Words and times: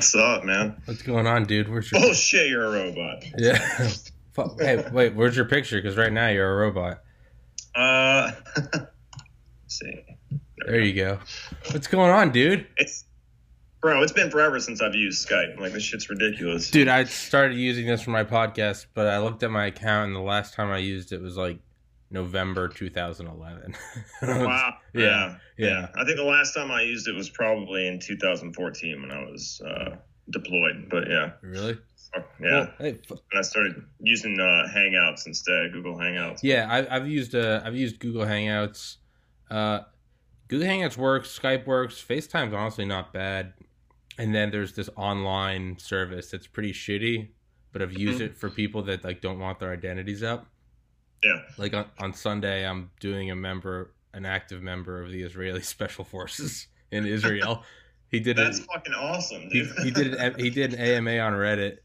What's 0.00 0.14
up, 0.14 0.44
man? 0.46 0.80
What's 0.86 1.02
going 1.02 1.26
on, 1.26 1.44
dude? 1.44 1.68
Where's 1.68 1.92
your 1.92 2.00
Bullshit, 2.00 2.48
you're 2.48 2.64
a 2.64 2.70
robot. 2.70 3.22
yeah? 3.36 3.90
Hey, 4.58 4.82
wait. 4.90 5.14
Where's 5.14 5.36
your 5.36 5.44
picture? 5.44 5.76
Because 5.76 5.98
right 5.98 6.10
now 6.10 6.28
you're 6.28 6.50
a 6.50 6.56
robot. 6.56 7.02
Uh, 7.74 8.30
let's 8.56 8.86
see. 9.66 10.02
There 10.64 10.80
you 10.80 10.94
go. 10.94 11.18
What's 11.72 11.86
going 11.86 12.10
on, 12.10 12.32
dude? 12.32 12.66
It's 12.78 13.04
bro. 13.82 14.02
It's 14.02 14.12
been 14.12 14.30
forever 14.30 14.58
since 14.58 14.80
I've 14.80 14.94
used 14.94 15.28
Skype. 15.28 15.60
Like 15.60 15.74
this 15.74 15.82
shit's 15.82 16.08
ridiculous. 16.08 16.70
Dude, 16.70 16.88
I 16.88 17.04
started 17.04 17.58
using 17.58 17.84
this 17.86 18.00
for 18.00 18.10
my 18.10 18.24
podcast, 18.24 18.86
but 18.94 19.06
I 19.06 19.18
looked 19.18 19.42
at 19.42 19.50
my 19.50 19.66
account, 19.66 20.06
and 20.06 20.16
the 20.16 20.20
last 20.20 20.54
time 20.54 20.70
I 20.70 20.78
used 20.78 21.12
it 21.12 21.20
was 21.20 21.36
like 21.36 21.58
November 22.10 22.68
2011. 22.68 23.74
Wow. 24.22 24.74
Yeah, 24.94 25.02
Yeah, 25.02 25.36
yeah. 25.56 25.66
yeah. 25.68 25.88
I 25.94 26.04
think 26.04 26.16
the 26.16 26.24
last 26.24 26.54
time 26.54 26.70
I 26.70 26.82
used 26.82 27.08
it 27.08 27.14
was 27.14 27.30
probably 27.30 27.86
in 27.86 27.98
2014 28.00 29.00
when 29.02 29.10
I 29.10 29.22
was 29.30 29.60
uh, 29.66 29.96
deployed. 30.30 30.88
But 30.90 31.08
yeah, 31.08 31.32
really? 31.42 31.78
yeah. 32.14 32.20
Well, 32.40 32.70
hey, 32.78 32.98
f- 33.04 33.10
and 33.10 33.38
I 33.38 33.42
started 33.42 33.76
using 34.00 34.38
uh, 34.40 34.66
Hangouts 34.74 35.26
instead, 35.26 35.72
Google 35.72 35.94
Hangouts. 35.96 36.40
yeah, 36.42 36.66
I, 36.68 36.96
I've 36.96 37.06
used 37.08 37.34
uh, 37.34 37.60
I've 37.64 37.76
used 37.76 38.00
Google 38.00 38.24
Hangouts. 38.24 38.96
Uh, 39.50 39.80
Google 40.48 40.66
Hangouts 40.68 40.96
works. 40.96 41.38
Skype 41.38 41.66
works. 41.66 42.04
FaceTime's 42.06 42.52
honestly 42.54 42.84
not 42.84 43.12
bad. 43.12 43.52
And 44.18 44.34
then 44.34 44.50
there's 44.50 44.74
this 44.74 44.90
online 44.96 45.78
service 45.78 46.30
that's 46.30 46.46
pretty 46.48 46.72
shitty, 46.72 47.28
but 47.72 47.80
I've 47.80 47.92
used 47.96 48.20
Mhm. 48.20 48.26
it 48.26 48.36
for 48.36 48.50
people 48.50 48.82
that 48.82 49.04
like 49.04 49.20
don't 49.22 49.38
want 49.38 49.60
their 49.60 49.72
identities 49.72 50.22
up. 50.22 50.46
Yeah. 51.22 51.42
Like 51.58 51.74
on, 51.74 51.86
on 51.98 52.12
Sunday, 52.14 52.66
I'm 52.66 52.90
doing 53.00 53.30
a 53.30 53.36
member, 53.36 53.92
an 54.14 54.24
active 54.26 54.62
member 54.62 55.02
of 55.02 55.10
the 55.10 55.22
Israeli 55.22 55.62
Special 55.76 56.04
Forces 56.04 56.66
in 56.90 57.06
Israel. 57.06 57.64
He 58.10 58.18
did 58.20 58.36
That's 58.36 58.58
it. 58.58 58.66
fucking 58.72 58.94
awesome, 58.94 59.42
He, 59.50 59.64
he 59.82 59.90
did 59.90 60.14
an 60.14 60.38
he 60.38 60.50
did 60.60 60.74
an 60.74 60.80
AMA 60.80 61.18
on 61.18 61.32
Reddit, 61.34 61.78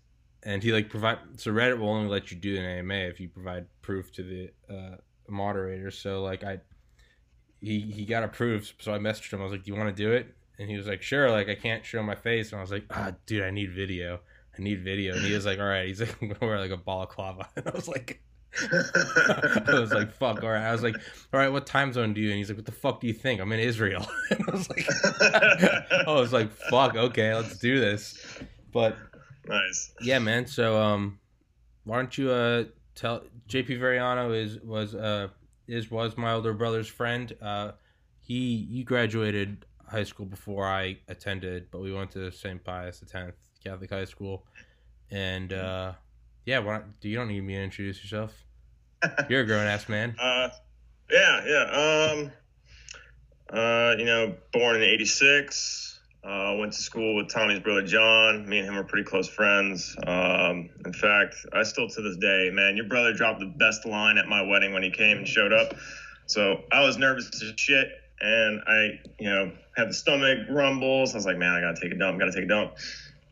and 0.44 0.64
he 0.64 0.72
like 0.74 0.90
provide 0.90 1.20
so 1.38 1.52
Reddit 1.52 1.78
will 1.78 1.90
only 1.90 2.10
let 2.10 2.32
you 2.32 2.38
do 2.38 2.58
an 2.58 2.66
AMA 2.66 2.94
if 2.96 3.20
you 3.20 3.30
provide 3.30 3.68
proof 3.82 4.12
to 4.14 4.24
the 4.24 4.50
uh, 4.74 4.96
moderator. 5.28 5.92
So 5.92 6.24
like 6.24 6.44
I, 6.44 6.62
he 7.62 7.80
he 7.82 8.06
got 8.06 8.24
approved. 8.24 8.74
So 8.80 8.94
I 8.94 8.98
messaged 8.98 9.32
him. 9.32 9.42
I 9.42 9.44
was 9.44 9.52
like, 9.52 9.64
"Do 9.64 9.72
you 9.72 9.78
want 9.78 9.96
to 9.96 10.04
do 10.04 10.14
it?" 10.14 10.34
And 10.58 10.68
he 10.70 10.78
was 10.78 10.88
like, 10.88 11.04
"Sure." 11.04 11.30
Like 11.30 11.48
I 11.50 11.56
can't 11.56 11.86
show 11.86 12.02
my 12.02 12.16
face, 12.16 12.52
and 12.52 12.58
I 12.58 12.62
was 12.62 12.72
like, 12.72 12.86
"Ah, 12.90 13.12
dude, 13.28 13.44
I 13.44 13.52
need 13.52 13.72
video. 13.74 14.20
I 14.58 14.62
need 14.64 14.84
video." 14.84 15.14
And 15.14 15.24
he 15.24 15.34
was 15.34 15.46
like, 15.46 15.60
"All 15.60 15.66
right." 15.66 15.86
He's 15.88 16.00
like, 16.00 16.16
"I'm 16.22 16.28
gonna 16.30 16.40
wear 16.42 16.60
like 16.60 16.72
a 16.72 16.78
balaclava," 16.78 17.50
and 17.56 17.68
I 17.68 17.72
was 17.72 17.88
like. 17.88 18.22
I 19.68 19.80
was 19.80 19.92
like, 19.92 20.12
fuck, 20.12 20.44
all 20.44 20.50
right. 20.50 20.66
I 20.66 20.72
was 20.72 20.84
like, 20.84 20.96
all 21.34 21.40
right, 21.40 21.50
what 21.50 21.66
time 21.66 21.92
zone 21.94 22.14
do 22.14 22.22
you? 22.22 22.30
And 22.30 22.38
he's 22.38 22.50
like, 22.50 22.58
what 22.58 22.66
the 22.66 22.72
fuck 22.72 23.02
do 23.02 23.08
you 23.08 23.14
think? 23.14 23.42
I'm 23.42 23.52
in 23.52 23.60
Israel. 23.60 24.06
And 24.30 24.44
I 24.48 24.52
was 24.52 24.70
like, 24.70 24.88
I 26.08 26.12
was 26.14 26.34
like, 26.34 26.52
fuck, 26.52 26.96
okay, 26.96 27.34
let's 27.36 27.58
do 27.58 27.80
this. 27.80 28.18
But 28.72 28.98
nice. 29.48 29.94
yeah, 30.02 30.20
man. 30.20 30.48
So 30.48 30.82
um, 30.82 31.20
why 31.84 31.98
don't 31.98 32.18
you 32.18 32.32
uh 32.32 32.66
tell 32.96 33.24
JP 33.48 33.80
Variano 33.80 34.36
is 34.36 34.60
was 34.62 34.96
uh 34.96 35.28
is 35.68 35.92
was 35.92 36.18
my 36.18 36.34
older 36.34 36.54
brother's 36.54 36.88
friend. 36.88 37.34
Uh, 37.42 37.72
he 38.20 38.68
you 38.70 38.84
graduated 38.84 39.66
high 39.88 40.04
school 40.04 40.26
before 40.26 40.66
I 40.66 40.98
attended, 41.08 41.68
but 41.72 41.82
we 41.82 41.94
went 41.94 42.12
to 42.12 42.32
St. 42.32 42.64
Pius 42.64 43.04
X 43.14 43.34
Catholic 43.64 43.90
High 43.90 44.06
School, 44.06 44.46
and 45.12 45.54
uh, 45.54 45.94
yeah, 46.46 46.60
why 46.60 46.82
do 47.02 47.10
you 47.10 47.16
don't 47.16 47.28
need 47.28 47.42
me 47.42 47.54
to 47.56 47.64
introduce 47.64 48.02
yourself? 48.02 48.45
You're 49.30 49.42
a 49.42 49.46
grown 49.46 49.68
ass 49.68 49.90
man. 49.90 50.16
Uh, 50.26 50.50
yeah, 51.12 51.46
yeah. 51.46 52.12
Um, 52.12 52.32
uh, 53.50 53.96
you 53.98 54.06
know, 54.06 54.36
born 54.52 54.78
in 54.78 54.82
'86. 54.82 56.00
Uh, 56.24 56.56
went 56.58 56.74
to 56.74 56.82
school 56.82 57.16
with 57.16 57.30
Tommy's 57.30 57.60
brother 57.60 57.84
John. 57.84 58.50
Me 58.50 58.58
and 58.58 58.68
him 58.68 58.76
were 58.76 58.84
pretty 58.84 59.04
close 59.08 59.30
friends. 59.30 59.96
Um, 60.08 60.72
in 60.84 60.94
fact, 60.94 61.36
I 61.54 61.62
still 61.62 61.88
to 61.88 62.02
this 62.02 62.18
day, 62.18 62.50
man, 62.52 62.76
your 62.76 62.88
brother 62.88 63.14
dropped 63.14 63.42
the 63.42 63.46
best 63.46 63.86
line 63.86 64.18
at 64.18 64.28
my 64.28 64.42
wedding 64.42 64.74
when 64.74 64.82
he 64.82 64.90
came 64.90 65.18
and 65.18 65.28
showed 65.28 65.54
up. 65.54 65.76
So 66.26 66.64
I 66.72 66.84
was 66.84 66.98
nervous 66.98 67.30
as 67.44 67.54
shit, 67.58 67.88
and 68.20 68.62
I, 68.66 69.00
you 69.20 69.30
know, 69.30 69.52
had 69.78 69.90
the 69.90 69.94
stomach 69.94 70.40
rumbles. 70.50 71.14
I 71.14 71.18
was 71.18 71.28
like, 71.28 71.38
man, 71.38 71.52
I 71.52 71.62
gotta 71.62 71.80
take 71.80 71.92
a 71.92 71.98
dump. 71.98 72.18
Gotta 72.18 72.32
take 72.32 72.46
a 72.46 72.48
dump. 72.48 72.74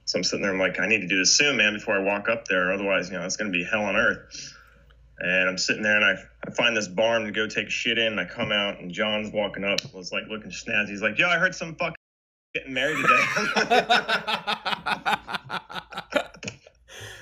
So 0.05 0.19
I'm 0.19 0.23
sitting 0.23 0.43
there. 0.43 0.51
I'm 0.51 0.59
like, 0.59 0.79
I 0.79 0.87
need 0.87 1.01
to 1.01 1.07
do 1.07 1.17
this 1.17 1.35
soon, 1.35 1.57
man, 1.57 1.73
before 1.73 1.95
I 1.95 2.03
walk 2.03 2.29
up 2.29 2.47
there. 2.47 2.73
Otherwise, 2.73 3.09
you 3.09 3.17
know, 3.17 3.25
it's 3.25 3.37
gonna 3.37 3.49
be 3.49 3.63
hell 3.63 3.85
on 3.85 3.95
earth. 3.95 4.52
And 5.19 5.47
I'm 5.49 5.57
sitting 5.57 5.83
there 5.83 5.95
and 5.95 6.05
I, 6.05 6.15
I 6.47 6.51
find 6.51 6.75
this 6.75 6.87
barn 6.87 7.25
to 7.25 7.31
go 7.31 7.47
take 7.47 7.67
a 7.67 7.69
shit 7.69 7.97
in. 7.97 8.13
And 8.13 8.19
I 8.19 8.25
come 8.25 8.51
out 8.51 8.79
and 8.79 8.91
John's 8.91 9.31
walking 9.31 9.63
up, 9.63 9.79
was 9.93 10.11
like 10.11 10.23
looking 10.29 10.51
snazzy. 10.51 10.89
He's 10.89 11.01
like, 11.01 11.17
Yo, 11.17 11.27
I 11.27 11.37
heard 11.37 11.55
some 11.55 11.75
fucking 11.75 11.95
getting 12.53 12.73
married 12.73 12.97
today. 12.97 13.07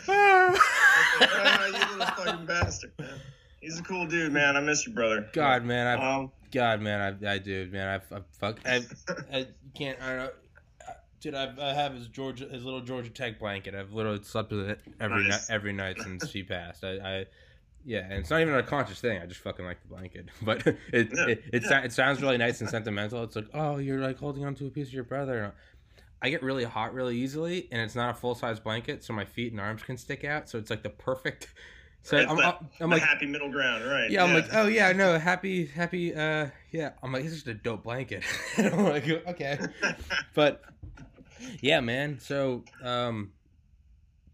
you 0.07 0.13
little 1.97 2.05
fucking 2.15 2.45
bastard, 2.45 2.91
man. 2.99 3.19
He's 3.61 3.79
a 3.79 3.83
cool 3.83 4.07
dude, 4.07 4.31
man. 4.31 4.57
I 4.57 4.59
miss 4.61 4.87
you, 4.87 4.93
brother. 4.93 5.27
God, 5.33 5.63
man, 5.63 5.87
I 5.87 6.15
Um, 6.17 6.31
God, 6.51 6.81
man, 6.81 7.17
I, 7.23 7.33
I 7.33 7.37
do, 7.37 7.69
man, 7.71 8.01
I, 8.11 8.15
I 8.15 8.19
fuck, 8.39 8.59
I, 8.65 8.81
I 9.31 9.47
can't, 9.77 10.01
I 10.01 10.07
don't 10.07 10.17
know, 10.17 10.31
dude, 11.21 11.35
I, 11.35 11.53
I 11.61 11.73
have 11.73 11.93
his 11.93 12.07
Georgia, 12.07 12.45
his 12.47 12.63
little 12.65 12.81
Georgia 12.81 13.09
Tech 13.09 13.39
blanket. 13.39 13.75
I've 13.75 13.93
literally 13.93 14.23
slept 14.23 14.51
with 14.51 14.69
it 14.69 14.81
every 14.99 15.23
Nice. 15.27 15.49
night, 15.49 15.55
every 15.55 15.73
night 15.73 16.01
since 16.01 16.29
she 16.29 16.43
passed. 16.43 16.83
I, 16.83 16.97
I, 16.97 17.25
yeah, 17.85 17.99
and 18.03 18.13
it's 18.13 18.29
not 18.29 18.41
even 18.41 18.53
a 18.55 18.63
conscious 18.63 18.99
thing. 19.01 19.21
I 19.21 19.25
just 19.25 19.41
fucking 19.41 19.65
like 19.65 19.81
the 19.81 19.87
blanket, 19.87 20.27
but 20.41 20.65
it, 20.93 21.09
Yeah, 21.13 21.25
it, 21.27 21.43
it, 21.53 21.63
yeah. 21.69 21.81
it 21.81 21.91
sounds 21.93 22.21
really 22.21 22.37
nice 22.37 22.61
and 22.61 22.69
sentimental. 22.69 23.23
It's 23.23 23.35
like, 23.35 23.47
oh, 23.53 23.77
you're 23.77 23.99
like 23.99 24.17
holding 24.19 24.45
onto 24.45 24.67
a 24.67 24.69
piece 24.69 24.87
of 24.87 24.93
your 24.93 25.03
brother. 25.03 25.53
I 26.21 26.29
get 26.29 26.43
really 26.43 26.63
hot 26.65 26.93
really 26.93 27.17
easily, 27.17 27.67
and 27.71 27.81
it's 27.81 27.95
not 27.95 28.11
a 28.11 28.13
full 28.13 28.35
size 28.35 28.59
blanket, 28.59 29.03
so 29.03 29.11
my 29.13 29.25
feet 29.25 29.51
and 29.51 29.59
arms 29.59 29.81
can 29.83 29.97
stick 29.97 30.23
out. 30.23 30.49
So 30.49 30.57
it's 30.59 30.69
like 30.69 30.83
the 30.83 30.89
perfect. 30.89 31.47
So 32.03 32.17
it's 32.17 32.31
I'm, 32.31 32.37
that- 32.37 32.57
I'm 32.79 32.89
the 32.89 32.95
like, 32.95 33.03
happy 33.03 33.27
middle 33.27 33.51
ground, 33.51 33.85
right? 33.85 34.09
yeah, 34.09 34.23
I'm 34.23 34.33
like, 34.33 34.47
oh 34.53 34.65
yeah, 34.65 34.91
no, 34.91 35.19
happy, 35.19 35.67
happy, 35.67 36.15
uh, 36.15 36.47
yeah. 36.71 36.93
I'm 37.03 37.11
like, 37.13 37.21
this 37.21 37.31
is 37.31 37.43
just 37.43 37.47
a 37.47 37.53
dope 37.53 37.83
blanket. 37.83 38.23
I'm 38.57 38.85
like, 38.85 39.07
okay, 39.27 39.59
but 40.33 40.63
yeah, 41.61 41.79
man. 41.79 42.17
So, 42.19 42.63
um, 42.83 43.33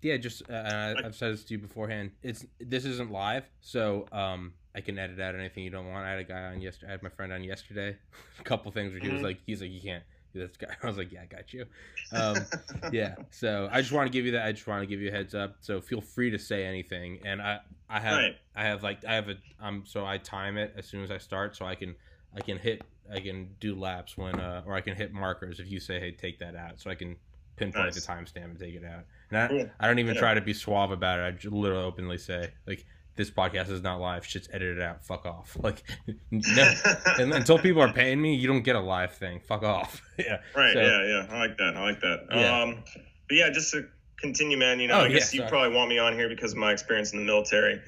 yeah, 0.07 0.17
just 0.17 0.49
uh, 0.49 0.53
I, 0.53 0.95
I've 1.05 1.15
said 1.15 1.33
this 1.33 1.43
to 1.45 1.53
you 1.53 1.59
beforehand. 1.59 2.11
It's 2.23 2.45
this 2.59 2.85
isn't 2.85 3.11
live, 3.11 3.43
so 3.61 4.07
um, 4.11 4.53
I 4.75 4.81
can 4.81 4.97
edit 4.97 5.19
out 5.19 5.35
anything 5.35 5.63
you 5.63 5.69
don't 5.69 5.87
want. 5.87 6.05
I 6.05 6.11
had 6.11 6.19
a 6.19 6.23
guy 6.23 6.43
on 6.45 6.61
yesterday. 6.61 6.87
I 6.89 6.91
had 6.93 7.03
my 7.03 7.09
friend 7.09 7.31
on 7.33 7.43
yesterday. 7.43 7.95
a 8.39 8.43
couple 8.43 8.71
things 8.71 8.93
where 8.93 9.01
he 9.01 9.09
was 9.09 9.21
Mhm. 9.21 9.25
like, 9.25 9.39
he's 9.45 9.61
like, 9.61 9.71
you 9.71 9.81
can't. 9.81 10.03
do 10.33 10.39
This 10.45 10.55
guy, 10.57 10.75
I 10.83 10.87
was 10.87 10.97
like, 10.97 11.11
yeah, 11.11 11.21
I 11.21 11.25
got 11.25 11.53
you. 11.53 11.65
Um, 12.11 12.45
yeah. 12.91 13.15
So 13.31 13.69
I 13.71 13.81
just 13.81 13.91
want 13.93 14.07
to 14.07 14.11
give 14.13 14.25
you 14.25 14.31
that. 14.33 14.45
I 14.45 14.51
just 14.51 14.67
want 14.67 14.81
to 14.83 14.87
give 14.87 15.01
you 15.01 15.09
a 15.09 15.11
heads 15.11 15.33
up. 15.35 15.57
So 15.61 15.81
feel 15.81 16.01
free 16.01 16.29
to 16.31 16.39
say 16.39 16.65
anything, 16.65 17.19
and 17.25 17.41
I, 17.41 17.59
I 17.89 17.99
have, 17.99 18.17
Right. 18.17 18.35
I 18.55 18.63
have 18.65 18.83
like, 18.83 19.03
I 19.05 19.15
have 19.15 19.29
a, 19.29 19.35
um, 19.59 19.83
so 19.85 20.05
I 20.05 20.17
time 20.17 20.57
it 20.57 20.73
as 20.77 20.85
soon 20.85 21.03
as 21.03 21.11
I 21.11 21.17
start, 21.17 21.55
so 21.55 21.65
I 21.65 21.75
can, 21.75 21.95
I 22.35 22.41
can 22.41 22.57
hit, 22.57 22.83
I 23.11 23.19
can 23.19 23.49
do 23.59 23.73
laps 23.75 24.17
when, 24.17 24.35
uh, 24.39 24.63
or 24.65 24.73
I 24.75 24.81
can 24.81 24.95
hit 24.95 25.13
markers 25.13 25.59
if 25.59 25.71
you 25.71 25.79
say, 25.79 25.99
hey, 25.99 26.11
take 26.11 26.39
that 26.39 26.55
out, 26.55 26.79
so 26.79 26.89
I 26.91 26.95
can 26.95 27.15
pinpoint 27.55 27.85
Nice. 27.85 28.05
the 28.05 28.11
timestamp 28.13 28.43
and 28.45 28.59
take 28.59 28.75
it 28.75 28.83
out. 28.85 29.05
And 29.31 29.39
I, 29.39 29.47
Cool. 29.47 29.69
I 29.79 29.87
don't 29.87 29.99
even 29.99 30.15
Yeah. 30.15 30.21
try 30.21 30.33
to 30.33 30.41
be 30.41 30.53
suave 30.53 30.91
about 30.91 31.19
it. 31.19 31.23
I 31.23 31.31
just 31.31 31.53
literally 31.53 31.83
openly 31.83 32.17
say, 32.17 32.51
like, 32.65 32.85
this 33.15 33.31
podcast 33.31 33.69
is 33.71 33.81
not 33.81 33.99
live. 33.99 34.25
Shit's 34.25 34.47
edited 34.53 34.81
out. 34.81 35.03
Fuck 35.05 35.25
off. 35.25 35.57
Like, 35.63 35.83
no, 36.31 36.73
and 37.19 37.33
until 37.33 37.57
people 37.57 37.81
are 37.81 37.91
paying 37.91 38.21
me, 38.21 38.35
you 38.35 38.47
don't 38.47 38.61
get 38.63 38.75
a 38.75 38.79
live 38.79 39.13
thing. 39.15 39.39
Fuck 39.39 39.63
off. 39.63 40.01
yeah. 40.17 40.37
Right. 40.55 40.73
So- 40.73 40.81
yeah. 40.81 41.03
Yeah. 41.05 41.27
I 41.29 41.39
like 41.39 41.57
that. 41.57 41.75
I 41.75 41.81
like 41.81 41.99
that. 42.01 42.19
Yeah. 42.31 42.61
Um, 42.61 42.83
but 43.27 43.35
yeah, 43.37 43.49
just 43.49 43.71
to 43.73 43.87
continue, 44.19 44.57
man. 44.57 44.79
You 44.79 44.87
know, 44.87 44.99
Oh, 44.99 45.03
I 45.05 45.09
guess 45.09 45.33
yeah, 45.33 45.43
you 45.43 45.49
probably 45.49 45.75
want 45.75 45.89
me 45.89 45.97
on 45.99 46.13
here 46.13 46.29
because 46.29 46.51
of 46.53 46.57
my 46.57 46.71
experience 46.71 47.11
in 47.13 47.19
the 47.19 47.25
military. 47.25 47.81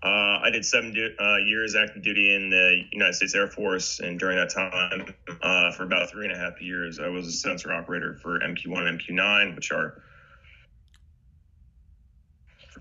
Uh, 0.00 0.38
I 0.44 0.50
did 0.52 0.64
seven 0.64 0.94
du- 0.94 1.14
uh, 1.18 1.38
years 1.38 1.74
active 1.74 2.02
duty 2.04 2.32
in 2.32 2.50
the 2.50 2.82
United 2.92 3.14
States 3.14 3.34
Air 3.34 3.48
Force, 3.48 3.98
and 3.98 4.16
during 4.18 4.36
that 4.36 4.48
time, 4.48 5.12
uh, 5.42 5.72
for 5.72 5.82
about 5.82 6.08
three 6.08 6.24
and 6.24 6.32
a 6.32 6.38
half 6.38 6.62
years, 6.62 7.00
I 7.00 7.08
was 7.08 7.26
a 7.26 7.32
sensor 7.32 7.72
operator 7.72 8.14
for 8.22 8.38
MQ1 8.38 8.86
and 8.86 9.00
MQ9, 9.00 9.56
which 9.56 9.72
are 9.72 10.00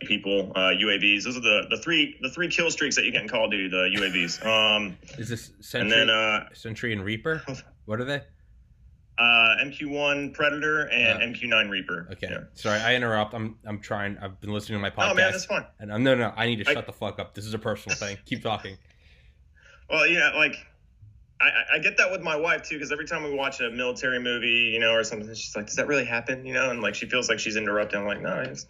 people, 0.02 0.52
uh, 0.56 0.70
UAVs. 0.72 1.24
Those 1.24 1.38
are 1.38 1.42
the, 1.42 1.68
the 1.70 1.78
three 1.78 2.18
the 2.22 2.30
three 2.30 2.48
kill 2.50 2.70
streaks 2.72 2.96
that 2.96 3.06
you 3.06 3.12
get 3.12 3.22
in 3.22 3.28
Call 3.28 3.46
of 3.46 3.52
Duty. 3.52 3.68
The 3.70 3.90
UAVs. 4.00 4.46
Um, 4.46 4.98
Is 5.18 5.30
this 5.30 5.52
and 5.74 5.92
then 5.92 6.10
uh, 6.10 6.48
Sentry 6.54 6.94
and 6.94 7.04
Reaper? 7.04 7.44
What 7.86 8.02
are 8.02 8.06
they? 8.06 8.22
uh, 9.20 9.56
MQ1 9.64 10.34
Predator 10.34 10.82
and 10.92 11.24
Oh. 11.24 11.26
MQ9 11.28 11.70
Reaper. 11.70 12.08
Okay, 12.12 12.28
Yeah. 12.30 12.40
sorry, 12.54 12.80
I 12.80 12.94
interrupt. 12.96 13.34
I'm 13.34 13.58
I'm 13.66 13.80
trying. 13.80 14.18
I've 14.20 14.40
been 14.42 14.52
listening 14.52 14.78
to 14.78 14.82
my 14.82 14.90
podcast. 14.92 15.12
Oh 15.12 15.16
man, 15.16 15.32
that's 15.32 15.46
fine. 15.46 15.66
and 15.80 15.92
I'm 15.92 16.04
no 16.04 16.14
no. 16.16 16.32
I 16.36 16.46
need 16.46 16.64
to 16.64 16.70
I- 16.70 16.74
shut 16.74 16.86
the 16.86 16.92
fuck 16.94 17.18
up. 17.20 17.34
This 17.34 17.46
is 17.46 17.54
a 17.54 17.60
personal 17.60 17.96
thing. 17.98 18.18
Keep 18.26 18.44
talking. 18.44 18.78
Well, 19.90 20.06
yeah, 20.06 20.32
like 20.36 20.56
I, 21.42 21.46
I- 21.46 21.76
I 21.76 21.80
get 21.80 21.98
that 21.98 22.12
with 22.12 22.22
my 22.22 22.36
wife 22.36 22.64
too, 22.64 22.76
because 22.76 22.92
every 22.92 23.06
time 23.08 23.24
we 23.24 23.34
watch 23.34 23.60
a 23.62 23.70
military 23.72 24.20
movie, 24.20 24.72
you 24.74 24.80
know, 24.80 24.92
or 24.92 25.04
something, 25.04 25.34
she's 25.34 25.56
like, 25.56 25.66
"Does 25.68 25.76
that 25.78 25.88
really 25.88 26.06
happen?" 26.06 26.46
You 26.46 26.54
know, 26.54 26.70
and 26.70 26.82
like 26.82 26.94
she 26.96 27.08
feels 27.08 27.30
like 27.30 27.40
she's 27.40 27.56
interrupting. 27.56 28.00
I'm 28.02 28.06
like, 28.06 28.22
no, 28.22 28.40
it's, 28.42 28.66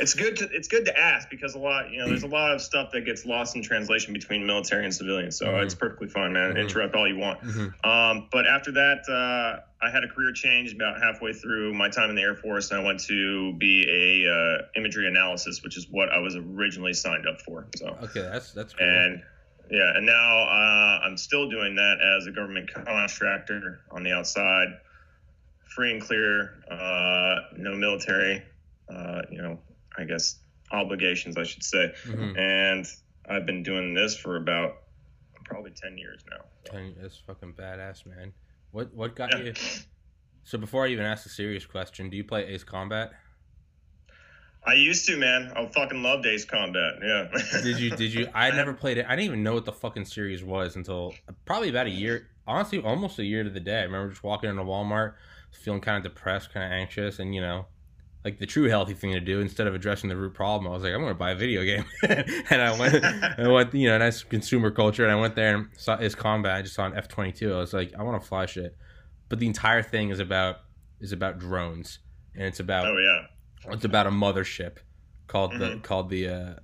it's 0.00 0.14
good 0.14 0.36
to 0.36 0.48
it's 0.52 0.68
good 0.68 0.84
to 0.86 0.98
ask 0.98 1.30
because 1.30 1.54
a 1.54 1.58
lot, 1.58 1.90
you 1.90 1.98
know, 1.98 2.08
there's 2.08 2.22
a 2.24 2.28
lot 2.28 2.52
of 2.52 2.60
stuff 2.60 2.90
that 2.92 3.02
gets 3.02 3.24
lost 3.24 3.56
in 3.56 3.62
translation 3.62 4.12
between 4.12 4.46
military 4.46 4.84
and 4.84 4.94
civilians. 4.94 5.38
So 5.38 5.46
Mhm. 5.46 5.62
it's 5.62 5.74
perfectly 5.74 6.08
fine, 6.08 6.32
man. 6.32 6.54
Mhm. 6.54 6.60
Interrupt 6.60 6.94
all 6.94 7.06
you 7.06 7.16
want. 7.16 7.40
Mhm. 7.42 7.72
Um, 7.84 8.28
but 8.32 8.46
after 8.46 8.72
that, 8.72 9.08
uh, 9.08 9.60
I 9.84 9.90
had 9.90 10.02
a 10.04 10.08
career 10.08 10.32
change 10.32 10.72
about 10.72 11.00
halfway 11.00 11.32
through 11.32 11.74
my 11.74 11.88
time 11.88 12.10
in 12.10 12.16
the 12.16 12.22
Air 12.22 12.34
Force, 12.34 12.70
and 12.70 12.80
I 12.80 12.84
went 12.84 13.00
to 13.04 13.52
be 13.54 13.86
a 14.24 14.32
uh, 14.32 14.62
imagery 14.76 15.06
analysis, 15.06 15.62
which 15.62 15.76
is 15.76 15.86
what 15.90 16.08
I 16.10 16.18
was 16.18 16.34
originally 16.36 16.92
signed 16.94 17.26
up 17.26 17.40
for. 17.42 17.68
So 17.76 17.96
Okay, 18.02 18.22
that's 18.22 18.52
that's 18.52 18.72
cool. 18.72 18.86
and 18.86 19.22
yeah, 19.70 19.96
and 19.96 20.06
now 20.06 20.42
uh, 20.44 21.00
I'm 21.04 21.16
still 21.16 21.48
doing 21.50 21.74
that 21.76 21.98
as 22.00 22.26
a 22.26 22.30
government 22.32 22.72
contractor 22.72 23.80
on 23.90 24.02
the 24.02 24.12
outside, 24.12 24.68
free 25.74 25.92
and 25.92 26.00
clear, 26.00 26.62
uh, 26.70 27.36
no 27.56 27.74
military, 27.76 28.42
uh, 28.88 29.22
you 29.30 29.42
know, 29.42 29.58
I 29.98 30.04
guess 30.04 30.38
obligations, 30.72 31.36
I 31.36 31.44
should 31.44 31.62
say. 31.62 31.92
Mhm. 32.04 32.36
And 32.38 32.86
I've 33.28 33.46
been 33.46 33.62
doing 33.62 33.94
this 33.94 34.16
for 34.16 34.36
about 34.36 34.82
probably 35.44 35.70
ten 35.72 35.96
years 35.98 36.22
now. 36.30 36.44
Ten 36.64 36.94
that's 37.00 37.16
fucking 37.18 37.54
badass, 37.54 38.04
man. 38.06 38.32
What 38.72 38.92
what 38.94 39.14
got 39.16 39.30
Yeah. 39.38 39.44
you? 39.46 39.54
So 40.44 40.58
before 40.58 40.84
I 40.86 40.88
even 40.88 41.04
ask 41.04 41.26
a 41.26 41.28
serious 41.28 41.66
question, 41.66 42.08
do 42.10 42.16
you 42.16 42.24
play 42.24 42.46
Ace 42.46 42.62
Combat? 42.64 43.12
I 44.64 44.74
used 44.74 45.06
to, 45.06 45.16
man. 45.16 45.52
I 45.54 45.64
fucking 45.66 46.02
loved 46.02 46.26
Ace 46.26 46.44
Combat. 46.44 46.94
Yeah. 47.02 47.28
Did 47.62 47.78
you? 47.78 47.90
Did 47.90 48.12
you? 48.12 48.28
I 48.34 48.50
never 48.50 48.72
played 48.72 48.98
it. 48.98 49.06
I 49.08 49.10
didn't 49.14 49.26
even 49.26 49.42
know 49.44 49.54
what 49.54 49.64
the 49.64 49.72
fucking 49.72 50.06
series 50.06 50.42
was 50.42 50.74
until 50.74 51.14
probably 51.44 51.68
about 51.68 51.86
a 51.86 51.90
year. 51.90 52.28
Honestly, 52.48 52.80
almost 52.80 53.18
a 53.20 53.24
year 53.24 53.44
to 53.44 53.50
the 53.50 53.60
day. 53.60 53.78
I 53.80 53.82
remember 53.84 54.10
just 54.10 54.24
walking 54.24 54.50
into 54.50 54.62
Walmart, 54.62 55.14
feeling 55.52 55.80
kind 55.80 55.96
of 56.04 56.12
depressed, 56.12 56.52
kind 56.52 56.66
of 56.66 56.72
anxious, 56.72 57.18
and 57.20 57.32
you 57.34 57.40
know, 57.40 57.66
like 58.26 58.40
the 58.40 58.46
true 58.46 58.64
healthy 58.68 58.92
thing 58.92 59.12
to 59.12 59.20
do 59.20 59.38
instead 59.40 59.68
of 59.68 59.74
addressing 59.76 60.08
the 60.10 60.16
root 60.16 60.34
problem. 60.34 60.66
I 60.66 60.74
was 60.74 60.82
like, 60.82 60.92
I'm 60.92 60.98
going 61.00 61.12
to 61.12 61.18
buy 61.18 61.30
a 61.30 61.36
video 61.36 61.62
game, 61.62 61.84
and 62.50 62.60
I 62.60 62.76
went, 62.76 63.04
I 63.38 63.46
went, 63.46 63.72
you 63.72 63.86
know, 63.88 63.96
nice 63.98 64.24
consumer 64.24 64.72
culture, 64.72 65.04
and 65.04 65.12
I 65.12 65.14
went 65.14 65.36
there 65.36 65.54
and 65.54 65.68
saw 65.76 65.96
Ace 66.00 66.16
Combat. 66.16 66.56
I 66.56 66.62
just 66.62 66.74
saw 66.74 66.86
an 66.86 66.92
F22. 66.94 67.54
I 67.54 67.58
was 67.58 67.72
like, 67.72 67.94
I 67.96 68.02
want 68.02 68.20
to 68.20 68.28
fly 68.28 68.46
shit, 68.46 68.76
but 69.28 69.38
the 69.38 69.46
entire 69.46 69.80
thing 69.80 70.10
is 70.10 70.18
about 70.18 70.56
is 71.00 71.12
about 71.12 71.38
drones, 71.38 72.00
and 72.34 72.42
it's 72.46 72.58
about 72.58 72.88
oh 72.88 72.98
yeah. 72.98 73.72
it's 73.72 73.84
about 73.84 74.08
a 74.08 74.10
mothership 74.10 74.78
called 75.28 75.52
the 75.52 75.66
Mhm. 75.76 75.82
called 75.84 76.10
the 76.10 76.28
uh, 76.28 76.54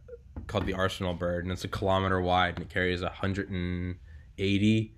called 0.49 0.67
the 0.67 0.73
Arsenal 0.75 1.15
Bird, 1.15 1.44
and 1.44 1.53
it's 1.53 1.62
a 1.62 1.69
kilometer 1.69 2.20
wide, 2.20 2.55
and 2.56 2.65
it 2.65 2.70
carries 2.70 3.03
180, 3.03 4.97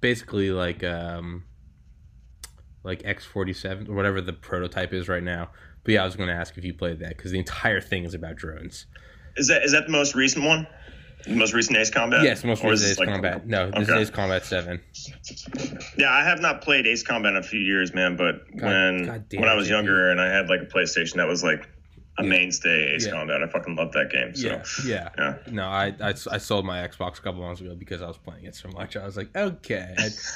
basically 0.00 0.50
like 0.50 0.82
um, 0.82 1.44
like 2.82 3.02
X 3.04 3.24
forty 3.24 3.52
seven 3.52 3.86
or 3.88 3.94
whatever 3.94 4.20
the 4.20 4.32
prototype 4.32 4.92
is 4.92 5.08
right 5.08 5.22
now. 5.22 5.50
But 5.88 5.94
yeah, 5.94 6.02
I 6.02 6.04
was 6.04 6.16
going 6.16 6.28
to 6.28 6.34
ask 6.34 6.58
if 6.58 6.66
you 6.66 6.74
played 6.74 6.98
that 6.98 7.16
because 7.16 7.30
the 7.30 7.38
entire 7.38 7.80
thing 7.80 8.04
is 8.04 8.12
about 8.12 8.36
drones. 8.36 8.84
Is 9.38 9.48
that 9.48 9.62
is 9.64 9.72
that 9.72 9.86
the 9.86 9.90
most 9.90 10.14
recent 10.14 10.44
one? 10.44 10.66
The 11.24 11.34
most 11.34 11.54
recent 11.54 11.78
Ace 11.78 11.88
Combat? 11.88 12.22
yes, 12.22 12.44
most 12.44 12.62
Or 12.62 12.72
recent 12.72 12.90
Ace 12.90 12.98
like- 12.98 13.08
Combat. 13.08 13.46
No, 13.46 13.70
this 13.70 13.88
Okay. 13.88 14.02
is 14.02 14.10
Ace 14.10 14.14
Combat 14.14 14.44
Seven. 14.44 14.82
Yeah, 15.96 16.10
I 16.12 16.24
have 16.24 16.42
not 16.42 16.60
played 16.60 16.86
Ace 16.86 17.02
Combat 17.02 17.30
in 17.32 17.38
a 17.38 17.42
few 17.42 17.60
years, 17.60 17.94
man. 17.94 18.16
But 18.16 18.54
God- 18.54 18.62
when 18.68 19.06
God 19.06 19.24
when 19.32 19.48
I 19.48 19.54
was 19.54 19.70
younger 19.70 20.10
and 20.10 20.20
I 20.20 20.28
had 20.28 20.50
like 20.50 20.60
a 20.60 20.66
PlayStation, 20.66 21.14
that 21.14 21.26
was 21.26 21.42
like 21.42 21.66
a 22.18 22.22
Yeah. 22.24 22.28
mainstay. 22.28 22.94
Ace 22.94 23.06
Yeah. 23.06 23.12
Combat. 23.12 23.42
I 23.42 23.46
fucking 23.48 23.76
love 23.76 23.92
that 23.92 24.10
game. 24.10 24.34
So 24.34 24.48
Yeah, 24.48 24.62
yeah. 24.84 25.08
yeah. 25.16 25.34
No, 25.50 25.64
I, 25.68 25.94
I, 26.00 26.08
I 26.10 26.38
sold 26.38 26.64
my 26.66 26.86
Xbox 26.86 27.18
a 27.18 27.22
couple 27.22 27.40
months 27.42 27.60
ago 27.60 27.74
because 27.74 28.02
I 28.02 28.06
was 28.08 28.18
playing 28.18 28.44
it 28.44 28.54
so 28.54 28.68
much. 28.70 28.96
I 28.96 29.04
was 29.06 29.16
like, 29.16 29.34
okay. 29.36 29.94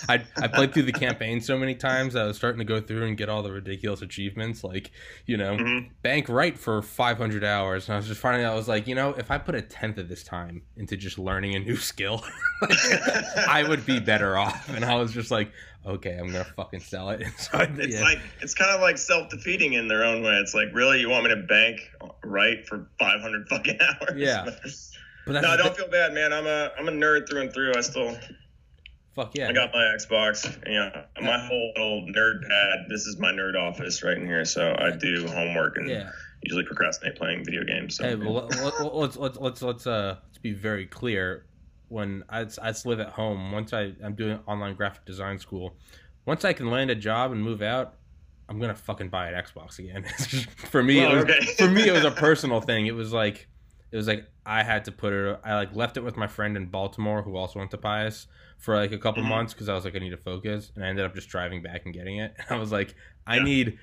I, 0.09 0.15
I, 0.15 0.23
I 0.37 0.49
played 0.49 0.73
through 0.73 0.85
the 0.85 0.93
campaign 0.93 1.41
so 1.41 1.59
many 1.59 1.75
times 1.75 2.15
I 2.17 2.25
was 2.25 2.37
starting 2.37 2.59
to 2.61 2.65
go 2.65 2.81
through 2.81 3.07
and 3.07 3.17
get 3.17 3.29
all 3.29 3.43
the 3.43 3.53
ridiculous 3.53 4.01
achievements, 4.03 4.63
like, 4.65 4.91
you 5.27 5.37
know, 5.37 5.57
Mhm. 5.57 5.89
bank 6.03 6.29
right 6.29 6.57
for 6.59 6.83
500 6.83 7.45
hours. 7.45 7.89
And 7.89 7.95
I 7.95 7.97
was 7.97 8.07
just 8.07 8.21
finding 8.21 8.45
out, 8.47 8.53
I 8.53 8.57
was 8.57 8.69
like, 8.69 8.87
you 8.87 8.95
know, 8.95 9.11
if 9.11 9.31
I 9.31 9.39
put 9.39 9.55
a 9.55 9.63
tenth 9.63 9.99
of 9.99 10.09
this 10.09 10.23
time 10.23 10.63
into 10.77 10.97
just 10.97 11.19
learning 11.19 11.55
a 11.55 11.59
new 11.59 11.77
skill, 11.77 12.25
like, 12.63 12.79
I 13.49 13.65
would 13.69 13.85
be 13.85 13.99
better 13.99 14.37
off. 14.39 14.69
And 14.69 14.85
I 14.85 14.95
was 14.97 15.13
just 15.13 15.31
like, 15.31 15.51
okay, 15.87 16.17
I'm 16.17 16.33
to 16.33 16.45
fucking 16.45 16.81
sell 16.81 17.11
it. 17.11 17.27
So 17.39 17.59
It's 17.61 17.95
yeah. 17.95 18.03
like 18.03 18.21
it's 18.41 18.55
kind 18.55 18.71
of 18.71 18.81
like 18.81 18.99
self 18.99 19.31
defeating 19.31 19.75
in 19.75 19.89
their 19.89 20.05
own 20.05 20.23
way. 20.23 20.35
It's 20.35 20.55
like, 20.55 20.69
really, 20.73 21.01
you 21.01 21.09
want 21.09 21.25
me 21.25 21.31
to 21.31 21.43
bank 21.43 21.81
right 22.25 22.67
for 22.67 22.89
five 22.99 23.21
hundred 23.21 23.49
fucking 23.49 23.79
hours? 24.01 24.15
Yeah. 24.17 24.45
but 25.27 25.33
that's 25.33 25.47
no, 25.47 25.57
the 25.57 25.63
don't 25.63 25.77
feel 25.77 25.89
bad, 25.89 26.13
man. 26.15 26.33
I'm 26.33 26.47
a 26.47 26.71
I'm 26.79 26.89
a 26.89 26.93
nerd 26.93 27.29
through 27.29 27.43
and 27.43 27.53
through. 27.53 27.73
I 27.77 27.81
still 27.81 28.17
fuck 29.15 29.33
yeah. 29.35 29.49
I 29.49 29.53
got 29.53 29.73
my 29.73 29.81
Xbox. 29.97 30.59
Yeah, 30.67 31.05
my 31.21 31.39
whole 31.39 31.73
little 31.77 32.07
nerd 32.09 32.49
pad. 32.49 32.87
This 32.89 33.07
is 33.07 33.19
my 33.19 33.31
nerd 33.33 33.57
office 33.57 34.03
right 34.03 34.17
in 34.17 34.27
here. 34.27 34.45
So 34.45 34.75
I 34.79 34.91
do 34.91 35.27
homework 35.27 35.77
and 35.77 35.89
yeah. 35.89 36.11
usually 36.43 36.65
procrastinate 36.65 37.17
playing 37.17 37.45
video 37.45 37.65
games. 37.65 37.97
So 37.97 38.05
Hey, 38.05 38.15
well, 38.15 38.35
let- 38.35 38.55
let- 38.63 38.95
let's 38.95 39.17
let's 39.17 39.37
let's 39.39 39.63
let's 39.63 39.87
uh 39.87 40.17
let's 40.29 40.39
be 40.39 40.53
very 40.53 40.87
clear. 40.87 41.45
When 41.93 42.25
I 42.31 42.41
I 42.41 42.45
just 42.45 42.87
live 42.87 43.01
at 43.01 43.11
home, 43.11 43.53
once 43.53 43.73
I 43.75 43.93
I'm 44.03 44.15
doing 44.15 44.39
online 44.47 44.75
graphic 44.75 45.05
design 45.05 45.39
school, 45.39 45.77
once 46.25 46.45
I 46.45 46.53
can 46.55 46.71
land 46.71 46.91
a 46.91 46.95
job 46.95 47.33
and 47.33 47.43
move 47.43 47.61
out, 47.61 47.95
I'm 48.49 48.59
gonna 48.59 48.75
fucking 48.75 49.11
buy 49.11 49.29
an 49.31 49.35
Xbox 49.45 49.79
again. 49.79 50.05
for 50.71 50.83
me, 50.83 50.97
Well, 50.97 51.13
it 51.13 51.15
was, 51.17 51.25
okay. 51.25 51.47
for 51.59 51.69
me 51.69 51.87
it 51.87 51.93
was 51.93 52.05
a 52.05 52.11
personal 52.27 52.61
thing. 52.63 52.87
It 52.87 52.95
was 52.95 53.13
like 53.13 53.47
it 53.91 53.97
was 53.97 54.09
like 54.09 54.27
I 54.47 54.63
had 54.63 54.87
to 54.87 54.93
put 54.93 55.13
it. 55.13 55.39
I 55.45 55.55
like 55.55 55.75
left 55.77 55.99
it 55.99 56.01
with 56.03 56.17
my 56.17 56.27
friend 56.27 56.57
in 56.57 56.67
Baltimore 56.67 57.21
who 57.23 57.37
also 57.37 57.59
went 57.59 57.71
to 57.73 57.79
Pius 57.79 58.27
for 58.59 58.75
like 58.75 58.93
a 58.93 58.99
couple 58.99 59.23
Mhm. 59.23 59.29
months 59.29 59.53
because 59.53 59.69
I 59.69 59.75
was 59.75 59.85
like 59.85 59.95
I 59.95 59.99
need 59.99 60.11
to 60.11 60.17
focus, 60.17 60.73
and 60.75 60.83
I 60.85 60.89
ended 60.89 61.05
up 61.05 61.15
just 61.15 61.29
driving 61.29 61.61
back 61.63 61.83
and 61.85 61.93
getting 61.93 62.17
it. 62.17 62.35
And 62.39 62.47
I 62.57 62.59
was 62.59 62.73
like 62.73 62.95
I 63.27 63.37
Yeah. 63.37 63.43
need. 63.45 63.79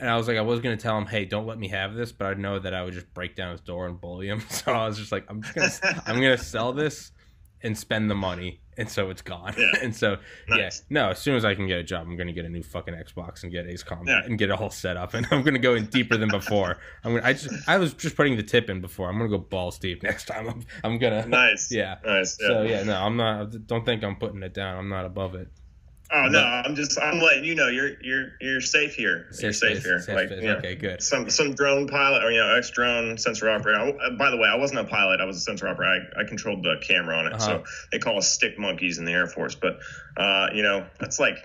And 0.00 0.10
I 0.10 0.16
was 0.16 0.26
like, 0.26 0.36
I 0.36 0.40
was 0.42 0.60
gonna 0.60 0.76
tell 0.76 0.98
him, 0.98 1.06
hey, 1.06 1.24
don't 1.24 1.46
let 1.46 1.58
me 1.58 1.68
have 1.68 1.94
this, 1.94 2.10
but 2.12 2.26
I 2.26 2.34
know 2.34 2.58
that 2.58 2.74
I 2.74 2.82
would 2.82 2.94
just 2.94 3.12
break 3.14 3.36
down 3.36 3.52
his 3.52 3.60
door 3.60 3.86
and 3.86 4.00
bully 4.00 4.28
him. 4.28 4.40
So 4.50 4.72
I 4.72 4.86
was 4.86 4.98
just 4.98 5.12
like, 5.12 5.24
I'm 5.28 5.42
just 5.42 5.82
gonna, 5.82 6.02
I'm 6.06 6.16
gonna 6.16 6.36
sell 6.38 6.72
this 6.72 7.12
and 7.62 7.78
spend 7.78 8.10
the 8.10 8.14
money, 8.14 8.60
and 8.76 8.86
so 8.90 9.08
it's 9.08 9.22
gone. 9.22 9.54
Yeah. 9.56 9.70
And 9.82 9.96
so, 9.96 10.18
Nice. 10.48 10.82
yeah, 10.90 11.02
no, 11.04 11.10
as 11.10 11.18
soon 11.18 11.34
as 11.36 11.46
I 11.46 11.54
can 11.54 11.66
get 11.66 11.78
a 11.78 11.82
job, 11.82 12.06
I'm 12.06 12.14
gonna 12.16 12.32
get 12.34 12.44
a 12.44 12.48
new 12.50 12.62
fucking 12.62 12.92
Xbox 12.92 13.42
and 13.42 13.50
get 13.52 13.66
Ace 13.66 13.82
Combat 13.82 14.06
Yeah. 14.22 14.26
and 14.28 14.36
get 14.38 14.50
it 14.50 14.60
all 14.60 14.68
set 14.68 14.96
up, 14.98 15.14
and 15.14 15.26
I'm 15.30 15.42
gonna 15.42 15.58
go 15.58 15.74
in 15.74 15.86
deeper 15.86 16.16
than 16.18 16.28
before. 16.28 16.76
I'm 17.04 17.14
gonna, 17.14 17.26
I 17.26 17.32
just, 17.32 17.66
I 17.68 17.78
was 17.78 17.94
just 17.94 18.16
putting 18.16 18.36
the 18.36 18.42
tip 18.42 18.68
in 18.68 18.80
before. 18.82 19.08
I'm 19.08 19.16
gonna 19.16 19.30
go 19.30 19.38
balls 19.38 19.78
deep 19.78 20.02
next 20.02 20.26
time. 20.26 20.48
I'm, 20.48 20.64
I'm 20.82 20.98
gonna, 20.98 21.24
nice. 21.26 21.70
yeah. 21.72 21.96
Nice. 22.04 22.36
Yeah. 22.40 22.48
So 22.48 22.62
yeah, 22.62 22.82
no, 22.82 22.96
I'm 23.00 23.16
not. 23.16 23.66
Don't 23.66 23.86
think 23.86 24.02
I'm 24.04 24.16
putting 24.16 24.42
it 24.42 24.52
down. 24.52 24.76
I'm 24.76 24.88
not 24.90 25.06
above 25.06 25.34
it. 25.36 25.48
Oh 26.16 26.28
no, 26.28 26.38
I'm 26.38 26.76
just 26.76 26.96
I'm 27.00 27.18
letting 27.18 27.42
you 27.44 27.56
know 27.56 27.66
you're 27.68 28.00
you're 28.00 28.32
you're 28.40 28.60
safe 28.60 28.94
here. 28.94 29.26
you're 29.40 29.52
safe 29.52 29.56
space, 29.56 29.84
here. 29.84 29.98
safe 30.00 30.14
like 30.14 30.28
space. 30.28 30.42
you 30.42 30.48
know, 30.48 30.56
Okay, 30.58 30.76
good. 30.76 31.02
some 31.02 31.28
some 31.28 31.54
drone 31.54 31.88
pilot 31.88 32.22
or 32.22 32.30
you 32.30 32.38
know 32.38 32.54
ex 32.56 32.70
drone 32.70 33.18
sensor 33.18 33.50
operator. 33.50 33.80
I, 33.80 34.10
by 34.16 34.30
the 34.30 34.36
way, 34.36 34.48
I 34.48 34.54
wasn't 34.56 34.78
a 34.80 34.84
pilot. 34.84 35.20
I 35.20 35.24
was 35.24 35.36
a 35.38 35.40
sensor 35.40 35.66
operator. 35.66 36.04
I, 36.16 36.20
I 36.20 36.24
controlled 36.24 36.62
the 36.62 36.76
camera 36.86 37.16
on 37.16 37.26
it. 37.26 37.32
Uh-huh. 37.32 37.44
So 37.44 37.64
they 37.90 37.98
call 37.98 38.16
us 38.18 38.28
stick 38.28 38.58
monkeys 38.58 38.98
in 38.98 39.04
the 39.04 39.12
Air 39.12 39.26
Force. 39.26 39.56
But 39.56 39.80
uh, 40.16 40.50
you 40.54 40.62
know 40.62 40.86
that's 41.00 41.18
like 41.18 41.38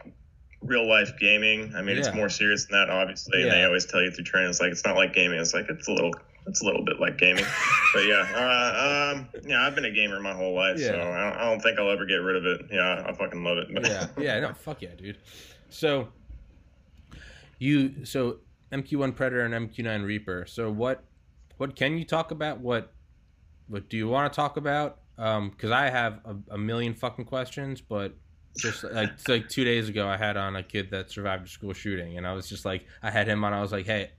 real 0.61 0.87
life 0.87 1.13
gaming. 1.19 1.73
I 1.75 1.81
mean, 1.81 1.95
Yeah. 1.95 2.03
it's 2.05 2.13
more 2.15 2.29
serious 2.29 2.65
than 2.67 2.79
that, 2.79 2.91
obviously. 2.93 3.41
And 3.41 3.51
they 3.51 3.63
always 3.63 3.85
tell 3.85 4.03
you 4.03 4.11
through 4.11 4.25
training, 4.25 4.49
it's 4.51 4.59
like 4.59 4.71
it's 4.71 4.85
not 4.85 4.95
like 4.95 5.13
gaming. 5.13 5.39
It's 5.39 5.53
like 5.53 5.65
it's 5.69 5.87
a 5.87 5.91
little. 5.91 6.11
It's 6.49 6.61
a 6.61 6.65
little 6.65 6.83
bit 6.83 6.99
like 6.99 7.17
gaming, 7.17 7.45
but 7.93 8.05
yeah, 8.05 8.27
uh, 8.35 9.15
um, 9.15 9.29
yeah. 9.45 9.65
I've 9.65 9.75
been 9.75 9.85
a 9.85 9.91
gamer 9.91 10.19
my 10.19 10.33
whole 10.33 10.55
life, 10.55 10.79
so 10.79 10.93
I 10.93 10.97
don't, 10.97 11.37
I 11.37 11.49
don't 11.49 11.61
think 11.61 11.79
I'll 11.79 11.91
ever 11.91 12.05
get 12.05 12.15
rid 12.15 12.35
of 12.35 12.45
it. 12.45 12.65
Yeah, 12.71 13.05
I 13.07 13.13
fucking 13.13 13.43
love 13.43 13.57
it. 13.59 13.73
But 13.73 13.85
yeah, 13.87 14.07
yeah, 14.17 14.39
no, 14.39 14.53
fuck 14.53 14.81
yeah, 14.81 14.95
dude. 14.97 15.17
So 15.69 16.09
you 17.59 18.05
so 18.05 18.37
MQ1 18.71 19.15
Predator 19.15 19.45
and 19.45 19.69
MQ9 19.69 20.05
Reaper. 20.05 20.45
So 20.47 20.71
what 20.71 21.03
what 21.57 21.75
can 21.75 21.97
you 21.97 22.05
talk 22.05 22.31
about? 22.31 22.59
What 22.59 22.91
what 23.67 23.89
do 23.89 23.97
you 23.97 24.07
want 24.07 24.31
to 24.31 24.35
talk 24.35 24.57
about? 24.57 24.99
Um, 25.17 25.49
because 25.49 25.71
I 25.71 25.89
have 25.89 26.19
a, 26.25 26.55
a 26.55 26.57
million 26.57 26.93
fucking 26.93 27.25
questions, 27.25 27.81
but 27.81 28.13
just 28.57 28.83
like 28.83 29.11
like 29.27 29.49
two 29.49 29.63
days 29.63 29.89
ago, 29.89 30.07
I 30.07 30.17
had 30.17 30.37
on 30.37 30.55
a 30.55 30.63
kid 30.63 30.91
that 30.91 31.11
survived 31.11 31.45
a 31.45 31.49
school 31.49 31.73
shooting, 31.73 32.17
and 32.17 32.25
I 32.25 32.33
was 32.33 32.47
just 32.47 32.65
like, 32.65 32.85
I 33.03 33.11
had 33.11 33.27
him 33.27 33.43
on. 33.43 33.53
I 33.53 33.61
was 33.61 33.71
like, 33.71 33.85
hey, 33.85 34.11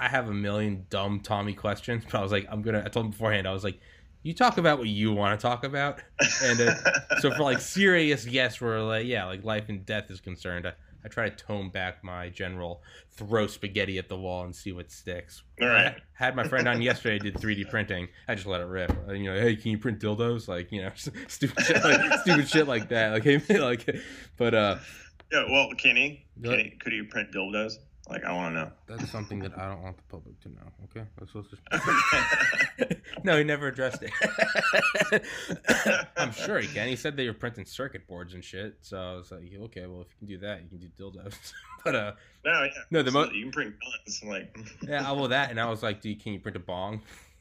I 0.00 0.08
have 0.08 0.28
a 0.28 0.34
million 0.34 0.86
dumb 0.90 1.20
Tommy 1.20 1.54
questions, 1.54 2.04
but 2.04 2.14
I 2.18 2.22
was 2.22 2.32
like, 2.32 2.46
I'm 2.50 2.62
gonna. 2.62 2.82
I 2.84 2.88
told 2.88 3.06
him 3.06 3.12
beforehand, 3.12 3.46
I 3.46 3.52
was 3.52 3.64
like, 3.64 3.78
you 4.22 4.34
talk 4.34 4.58
about 4.58 4.78
what 4.78 4.88
you 4.88 5.12
want 5.12 5.38
to 5.38 5.42
talk 5.42 5.64
about, 5.64 6.00
and 6.42 6.60
uh, 6.60 6.74
so 7.20 7.30
for 7.30 7.42
like 7.42 7.60
serious 7.60 8.26
yes, 8.26 8.60
where 8.60 8.80
like 8.80 9.06
yeah, 9.06 9.24
like 9.26 9.44
life 9.44 9.68
and 9.68 9.84
death 9.86 10.10
is 10.10 10.20
concerned, 10.20 10.66
I, 10.66 10.72
I 11.04 11.08
try 11.08 11.28
to 11.28 11.36
tone 11.36 11.68
back 11.70 12.02
my 12.02 12.30
general 12.30 12.82
throw 13.12 13.46
spaghetti 13.46 13.98
at 13.98 14.08
the 14.08 14.16
wall 14.16 14.44
and 14.44 14.56
see 14.56 14.72
what 14.72 14.90
sticks. 14.90 15.42
All 15.60 15.68
right. 15.68 15.94
I 15.94 15.96
had 16.14 16.34
my 16.34 16.48
friend 16.48 16.66
on 16.66 16.80
yesterday 16.80 17.18
did 17.18 17.34
3D 17.34 17.68
printing. 17.68 18.08
I 18.26 18.34
just 18.34 18.46
let 18.46 18.60
it 18.60 18.64
rip. 18.64 18.90
Uh, 19.06 19.12
You 19.12 19.32
know, 19.32 19.38
hey, 19.38 19.54
can 19.54 19.70
you 19.70 19.78
print 19.78 20.00
dildos? 20.00 20.48
Like, 20.48 20.72
you 20.72 20.82
know, 20.82 20.90
stupid 21.28 21.62
shit 21.64 21.84
like 21.84 22.20
stupid 22.20 22.48
shit 22.48 22.66
like 22.66 22.88
that. 22.88 23.12
Like, 23.12 23.24
hey, 23.24 23.58
like, 23.60 23.86
but 24.36 24.54
uh, 24.54 24.78
Yeah. 25.30 25.44
Well. 25.50 25.68
Kenny, 25.76 26.26
could 26.80 26.92
you 26.92 27.04
print 27.04 27.30
dildos? 27.32 27.74
Like, 28.08 28.24
I 28.24 28.32
want 28.32 28.54
to 28.54 28.60
know. 28.60 28.70
that's 28.86 29.10
something 29.10 29.38
that 29.40 29.56
I 29.56 29.66
don't 29.68 29.82
want 29.82 29.96
the 29.96 30.02
public 30.04 30.38
to 30.40 30.48
know. 30.50 30.72
Okay, 30.84 31.06
let's, 31.18 31.34
let's 31.34 31.48
just. 31.48 31.62
no, 33.24 33.38
he 33.38 33.44
never 33.44 33.68
addressed 33.68 34.02
it. 34.02 35.22
I'm 36.16 36.32
sure 36.32 36.58
he 36.60 36.68
can. 36.68 36.88
He 36.88 36.96
said 36.96 37.16
they 37.16 37.26
were 37.26 37.32
printing 37.32 37.64
circuit 37.64 38.06
boards 38.06 38.34
and 38.34 38.44
shit. 38.44 38.76
So 38.82 38.98
I 38.98 39.14
was 39.14 39.30
like, 39.30 39.50
okay, 39.58 39.86
well, 39.86 40.02
if 40.02 40.08
you 40.08 40.18
can 40.18 40.26
do 40.26 40.38
that, 40.38 40.62
you 40.62 40.68
can 40.68 40.78
do 40.78 40.88
dildos. 40.98 41.34
but 41.84 41.94
uh, 41.94 42.12
no, 42.44 42.64
yeah. 42.64 42.68
No, 42.90 43.02
the 43.02 43.10
mo- 43.10 43.30
you 43.32 43.44
can 43.44 43.52
print 43.52 43.74
guns. 43.80 44.22
Like, 44.22 44.54
yeah, 44.82 45.10
well, 45.12 45.28
that, 45.28 45.50
and 45.50 45.58
I 45.58 45.70
was 45.70 45.82
like, 45.82 46.02
do 46.02 46.10
you, 46.10 46.16
can 46.16 46.34
you 46.34 46.40
print 46.40 46.56
a 46.56 46.60
bong? 46.60 47.00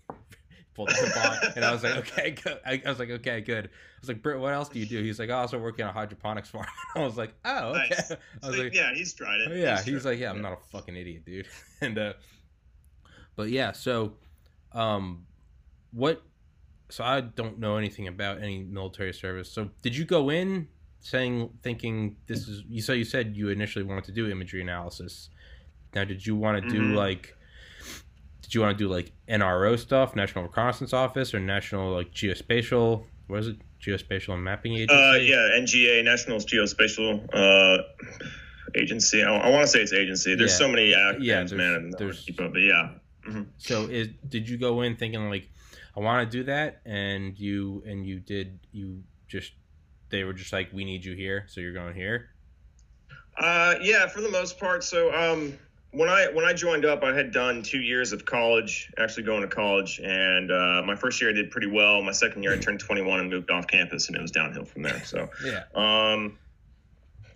Pulled 0.76 0.90
out 0.90 1.14
bong, 1.14 1.52
and 1.56 1.64
I 1.64 1.72
was 1.72 1.84
like, 1.84 1.96
okay, 1.98 2.32
good. 2.32 2.60
I, 2.66 2.82
I 2.86 2.90
was 2.90 2.98
like, 2.98 3.10
okay, 3.12 3.42
good. 3.42 3.66
I 3.66 3.70
was 4.02 4.08
like, 4.10 4.24
Britt, 4.24 4.40
what 4.40 4.54
else 4.54 4.70
do 4.70 4.80
you 4.80 4.86
do? 4.88 5.04
He's 5.04 5.20
like, 5.20 5.30
I 5.30 5.34
also 5.34 5.60
work 5.60 5.78
in 5.80 5.86
a 5.86 5.92
hydroponics 5.92 6.50
farm. 6.50 6.66
I 6.96 7.00
was 7.06 7.16
like, 7.16 7.34
oh, 7.46 7.74
okay. 7.76 7.90
Nice. 7.90 8.12
I 8.42 8.48
was 8.48 8.56
So, 8.56 8.64
like, 8.64 8.74
yeah, 8.74 8.94
he's 8.94 9.14
tried 9.14 9.42
it. 9.42 9.50
Oh, 9.52 9.56
yeah, 9.56 9.76
tried 9.76 9.86
he's 9.88 10.04
like, 10.06 10.20
yeah, 10.20 10.32
I'm 10.32 10.42
not 10.42 10.54
a 10.54 10.58
fucking 10.72 10.96
idiot, 10.96 11.26
dude. 11.26 11.48
and 11.82 11.98
uh 12.00 12.14
but 13.36 13.50
yeah, 13.50 13.72
so 13.72 14.14
um 14.74 15.26
what 15.92 16.22
so 16.90 17.04
I 17.04 17.22
don't 17.22 17.60
know 17.60 17.78
anything 17.78 18.08
about 18.08 18.42
any 18.42 18.64
military 18.64 19.14
service. 19.14 19.52
So 19.52 19.70
did 19.82 19.96
you 19.96 20.06
go 20.06 20.30
in 20.30 20.68
saying 21.02 21.50
thinking 21.62 22.16
this 22.28 22.48
is 22.48 22.64
you 22.68 22.82
so 22.82 22.94
you 22.94 23.04
said 23.04 23.36
you 23.36 23.50
initially 23.50 23.84
wanted 23.86 24.06
to 24.06 24.12
do 24.12 24.30
imagery 24.30 24.62
analysis. 24.62 25.30
Now 25.94 26.04
did 26.04 26.26
you 26.26 26.36
want 26.36 26.64
to 26.64 26.70
do 26.70 26.82
Mhm. 26.82 26.96
like 26.96 27.36
did 28.44 28.54
you 28.54 28.62
want 28.62 28.78
to 28.78 28.84
do 28.84 28.88
like 28.90 29.12
NRO 29.28 29.80
stuff, 29.80 30.16
National 30.16 30.44
Reconnaissance 30.44 30.94
Office 30.94 31.34
or 31.34 31.40
National 31.40 31.92
like 31.94 32.14
Geospatial 32.14 33.06
what 33.28 33.40
is 33.40 33.48
it? 33.48 33.58
Geospatial 33.82 34.34
and 34.34 34.44
Mapping 34.44 34.74
Agency? 34.76 34.94
Uh, 34.96 35.14
yeah, 35.16 35.58
NGA, 35.58 36.04
National 36.04 36.38
Geospatial 36.40 37.28
uh, 37.34 37.84
Agency. 38.76 39.24
I, 39.24 39.36
I 39.36 39.50
want 39.50 39.64
to 39.64 39.68
say 39.68 39.82
it's 39.82 39.92
agency. 39.94 40.36
There's 40.36 40.52
Yeah. 40.52 40.58
so 40.58 40.68
many 40.70 40.92
acronyms, 40.94 41.18
Yeah, 41.52 41.58
man. 41.58 41.92
there's- 41.98 42.24
keep 42.26 42.40
up, 42.42 42.52
but 42.54 42.60
yeah. 42.62 42.90
Mhm. 43.28 43.48
So 43.58 43.84
is 43.84 44.10
did 44.28 44.48
you 44.50 44.58
go 44.58 44.82
in 44.82 44.96
thinking 44.98 45.30
like 45.30 45.50
I 45.96 46.02
want 46.02 46.30
to 46.30 46.38
do 46.38 46.44
that 46.46 46.82
and 46.86 47.38
you 47.40 47.82
and 47.88 48.06
you 48.06 48.20
did 48.20 48.60
you 48.74 49.04
just 49.30 49.54
they 50.10 50.24
were 50.26 50.34
just 50.34 50.52
like 50.52 50.72
we 50.74 50.84
need 50.84 51.06
you 51.06 51.16
here 51.16 51.46
so 51.48 51.62
you're 51.62 51.74
going 51.74 51.96
here? 51.96 52.30
Uh, 53.38 53.76
yeah, 53.82 54.08
for 54.08 54.22
the 54.22 54.30
most 54.30 54.60
part. 54.60 54.84
So, 54.84 55.14
um, 55.14 55.58
when 55.94 56.10
I 56.10 56.28
when 56.34 56.44
I 56.46 56.54
joined 56.54 56.86
up, 56.86 57.04
I 57.04 57.14
had 57.16 57.32
done 57.32 57.62
two 57.64 57.80
years 57.80 58.12
of 58.14 58.26
college, 58.26 58.92
actually 58.98 59.24
going 59.24 59.42
to 59.42 59.48
college, 59.48 60.00
and 60.04 60.52
uh, 60.52 60.82
my 60.86 60.96
first 60.96 61.22
year 61.22 61.30
I 61.30 61.34
did 61.34 61.52
pretty 61.52 61.68
well. 61.68 62.02
My 62.02 62.12
second 62.12 62.44
year 62.44 62.54
I 62.54 62.58
turned 62.58 62.80
21 62.80 63.20
and 63.20 63.30
moved 63.30 63.50
off 63.52 63.68
campus, 63.68 64.08
and 64.08 64.18
it 64.18 64.22
was 64.22 64.32
downhill 64.32 64.66
from 64.66 64.82
there. 64.82 65.04
So, 65.04 65.30
Yeah. 65.44 65.64
um, 65.76 66.40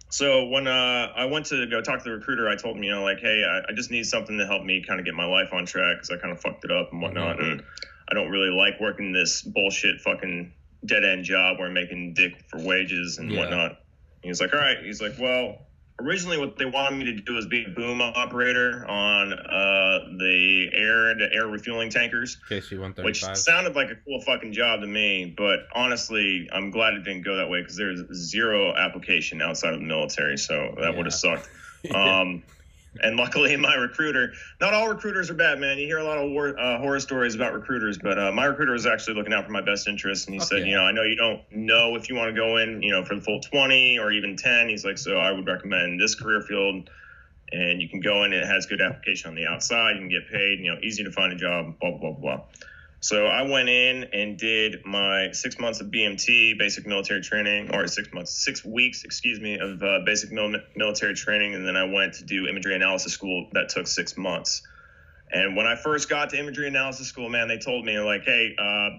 so 0.09 0.47
when 0.47 0.67
uh, 0.67 1.11
I 1.15 1.25
went 1.25 1.47
to 1.47 1.67
go 1.67 1.81
talk 1.81 1.99
to 2.03 2.09
the 2.09 2.15
recruiter, 2.15 2.47
I 2.49 2.55
told 2.55 2.77
him, 2.77 2.83
you 2.83 2.91
know, 2.91 3.03
like, 3.03 3.19
hey, 3.19 3.43
I, 3.43 3.71
I 3.71 3.75
just 3.75 3.91
need 3.91 4.05
something 4.05 4.37
to 4.37 4.45
help 4.45 4.63
me 4.63 4.83
kind 4.85 4.99
of 4.99 5.05
get 5.05 5.13
my 5.15 5.25
life 5.25 5.49
on 5.53 5.65
track 5.65 5.97
because 5.97 6.09
I 6.11 6.17
kind 6.17 6.31
of 6.31 6.39
fucked 6.41 6.63
it 6.65 6.71
up 6.71 6.89
and 6.93 7.01
whatnot, 7.01 7.39
and 7.41 7.61
I 8.09 8.13
don't 8.15 8.29
really 8.29 8.49
like 8.55 8.79
working 8.79 9.11
this 9.11 9.41
bullshit 9.41 9.99
fucking 10.01 10.53
dead 10.85 11.03
end 11.03 11.25
job 11.25 11.59
where 11.59 11.67
I'm 11.67 11.73
making 11.73 12.13
dick 12.13 12.33
for 12.49 12.59
wages 12.59 13.17
and 13.17 13.31
Yeah. 13.31 13.39
whatnot. 13.41 13.79
He 14.23 14.29
was 14.29 14.39
like, 14.41 14.53
all 14.53 14.59
right. 14.59 14.77
He's 14.83 15.01
like, 15.01 15.13
well, 15.19 15.66
originally 15.99 16.37
what 16.37 16.57
they 16.57 16.65
wanted 16.65 16.97
me 16.97 17.05
to 17.05 17.21
do 17.21 17.33
was 17.33 17.47
be 17.47 17.65
a 17.65 17.69
boom 17.69 18.01
operator 18.01 18.85
on 18.87 19.33
uh, 19.33 19.99
the 20.17 20.69
air 20.73 21.15
to 21.15 21.29
air 21.33 21.47
refueling 21.47 21.89
tankers 21.89 22.37
KC 22.49 22.79
one 22.79 22.93
thirty 22.93 23.05
which 23.05 23.23
sounded 23.23 23.75
like 23.75 23.89
a 23.89 23.95
cool 24.05 24.21
fucking 24.21 24.53
job 24.53 24.81
to 24.81 24.87
me. 24.87 25.33
But 25.37 25.61
honestly, 25.73 26.49
I'm 26.51 26.71
glad 26.71 26.93
it 26.93 27.03
didn't 27.03 27.23
go 27.23 27.35
that 27.37 27.49
way 27.49 27.61
because 27.61 27.75
there's 27.75 28.01
zero 28.13 28.75
application 28.75 29.41
outside 29.41 29.73
of 29.73 29.79
the 29.79 29.85
military, 29.85 30.37
so 30.37 30.75
that 30.79 30.95
would 30.95 31.05
have 31.05 31.13
sucked. 31.13 31.49
Um, 31.93 32.43
and 33.01 33.17
luckily, 33.17 33.55
my 33.57 33.75
recruiter, 33.75 34.33
not 34.59 34.73
all 34.73 34.89
recruiters 34.89 35.29
are 35.29 35.35
bad, 35.35 35.59
man. 35.59 35.77
You 35.77 35.85
hear 35.85 35.99
a 35.99 36.03
lot 36.03 36.17
of 36.17 36.31
war, 36.31 36.57
uh, 36.59 36.77
horror 36.79 36.99
stories 36.99 37.35
about 37.35 37.53
recruiters, 37.53 37.97
but 37.97 38.17
uh, 38.17 38.31
my 38.31 38.45
recruiter 38.45 38.73
was 38.73 38.85
actually 38.85 39.15
looking 39.15 39.33
out 39.33 39.45
for 39.45 39.51
my 39.51 39.61
best 39.61 39.87
interest. 39.87 40.27
And 40.27 40.33
he 40.33 40.39
said, 40.39 40.59
yeah. 40.59 40.65
you 40.65 40.75
know, 40.75 40.83
I 40.83 40.91
know 40.91 41.03
you 41.03 41.15
don't 41.15 41.41
know 41.51 41.95
if 41.95 42.09
you 42.09 42.15
want 42.15 42.33
to 42.33 42.39
go 42.39 42.57
in, 42.57 42.81
you 42.81 42.91
know, 42.91 43.03
for 43.03 43.15
the 43.15 43.21
full 43.21 43.39
20 43.39 43.99
or 43.99 44.11
even 44.11 44.35
10. 44.35 44.69
He's 44.69 44.85
like, 44.85 44.97
so 44.97 45.17
I 45.17 45.31
would 45.31 45.45
recommend 45.45 45.99
this 45.99 46.15
career 46.15 46.41
field. 46.41 46.89
And 47.51 47.81
you 47.81 47.87
can 47.87 48.01
go 48.01 48.25
in, 48.25 48.33
it 48.33 48.45
has 48.45 48.65
good 48.65 48.81
application 48.81 49.29
on 49.29 49.35
the 49.35 49.45
outside. 49.45 49.91
You 49.91 50.01
can 50.01 50.09
get 50.09 50.29
paid, 50.29 50.59
you 50.59 50.73
know, 50.73 50.79
easy 50.81 51.03
to 51.03 51.11
find 51.11 51.31
a 51.31 51.35
job, 51.37 51.79
blah, 51.79 51.91
blah, 51.91 52.11
blah, 52.11 52.19
blah. 52.19 52.41
So 52.99 53.27
I 53.27 53.43
went 53.43 53.69
in 53.69 54.05
and 54.11 54.37
did 54.37 54.83
my 54.85 55.29
six 55.31 55.59
months 55.59 55.81
of 55.81 55.87
BMT, 55.87 56.57
basic 56.57 56.87
military 56.87 57.21
training, 57.21 57.73
or 57.73 57.85
six 57.87 58.11
months, 58.11 58.43
six 58.43 58.65
weeks, 58.65 59.03
excuse 59.03 59.39
me, 59.39 59.59
of 59.59 59.81
uh, 59.83 59.99
basic 60.05 60.31
mil- 60.31 60.59
military 60.75 61.13
training, 61.13 61.53
and 61.53 61.65
then 61.67 61.75
I 61.75 61.83
went 61.83 62.13
to 62.15 62.25
do 62.25 62.47
imagery 62.47 62.75
analysis 62.75 63.13
school. 63.13 63.49
That 63.53 63.69
took 63.69 63.85
six 63.85 64.17
months. 64.17 64.63
And 65.31 65.55
when 65.55 65.67
I 65.67 65.75
first 65.75 66.09
got 66.09 66.31
to 66.31 66.39
imagery 66.39 66.67
analysis 66.67 67.07
school, 67.07 67.29
man, 67.29 67.47
they 67.47 67.57
told 67.59 67.85
me 67.85 67.99
like, 67.99 68.23
"Hey, 68.23 68.55
uh, 68.57 68.89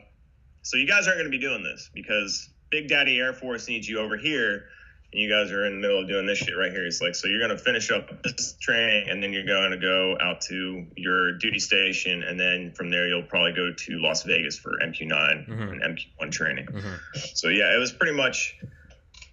so 0.62 0.76
you 0.76 0.86
guys 0.86 1.06
aren't 1.08 1.18
going 1.18 1.30
to 1.30 1.36
be 1.36 1.40
doing 1.40 1.64
this 1.64 1.90
because 1.92 2.50
Big 2.70 2.88
Daddy 2.88 3.18
Air 3.18 3.32
Force 3.32 3.68
needs 3.68 3.88
you 3.88 3.98
over 3.98 4.16
here." 4.16 4.66
And 5.12 5.20
you 5.22 5.28
guys 5.30 5.50
are 5.52 5.64
in 5.64 5.74
the 5.74 5.78
middle 5.80 6.02
of 6.02 6.08
doing 6.08 6.26
this 6.26 6.38
shit 6.38 6.54
right 6.56 6.70
here. 6.70 6.84
It's 6.86 7.00
like, 7.00 7.14
so 7.14 7.28
you're 7.28 7.38
going 7.38 7.56
to 7.56 7.62
finish 7.62 7.90
up 7.90 8.10
this 8.24 8.54
training 8.60 9.08
and 9.08 9.22
then 9.22 9.32
you're 9.32 9.46
going 9.46 9.70
to 9.70 9.78
go 9.78 10.16
out 10.20 10.40
to 10.42 10.86
your 10.96 11.32
duty 11.38 11.58
station. 11.58 12.22
And 12.22 12.38
then 12.38 12.72
from 12.72 12.90
there, 12.90 13.08
you'll 13.08 13.22
probably 13.22 13.52
go 13.52 13.72
to 13.72 13.98
Las 14.00 14.24
Vegas 14.24 14.58
for 14.58 14.72
MQ9 14.82 15.46
Mhm. 15.48 15.70
and 15.72 15.82
MQ1 15.82 16.30
training. 16.30 16.66
Mhm. 16.66 16.98
So, 17.34 17.48
yeah, 17.48 17.74
it 17.74 17.78
was 17.78 17.90
pretty 17.92 18.14
much, 18.14 18.54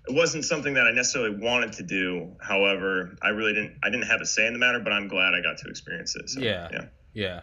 it 0.08 0.13
wasn't 0.13 0.46
something 0.46 0.75
that 0.75 0.88
I 0.88 0.91
necessarily 0.91 1.36
wanted 1.36 1.74
to 1.74 1.84
do. 1.84 2.36
However, 2.39 3.17
I 3.22 3.29
really 3.29 3.53
didn't, 3.53 3.77
I 3.84 3.89
didn't 3.89 4.05
have 4.05 4.22
a 4.22 4.25
say 4.25 4.48
in 4.48 4.53
the 4.53 4.60
matter, 4.60 4.79
but 4.79 4.94
I'm 4.94 5.10
glad 5.10 5.34
I 5.34 5.41
got 5.41 5.58
to 5.58 5.67
experience 5.70 6.15
it. 6.15 6.29
So, 6.29 6.39
Yeah. 6.39 6.70
yeah. 6.72 6.86
Yeah. 7.13 7.41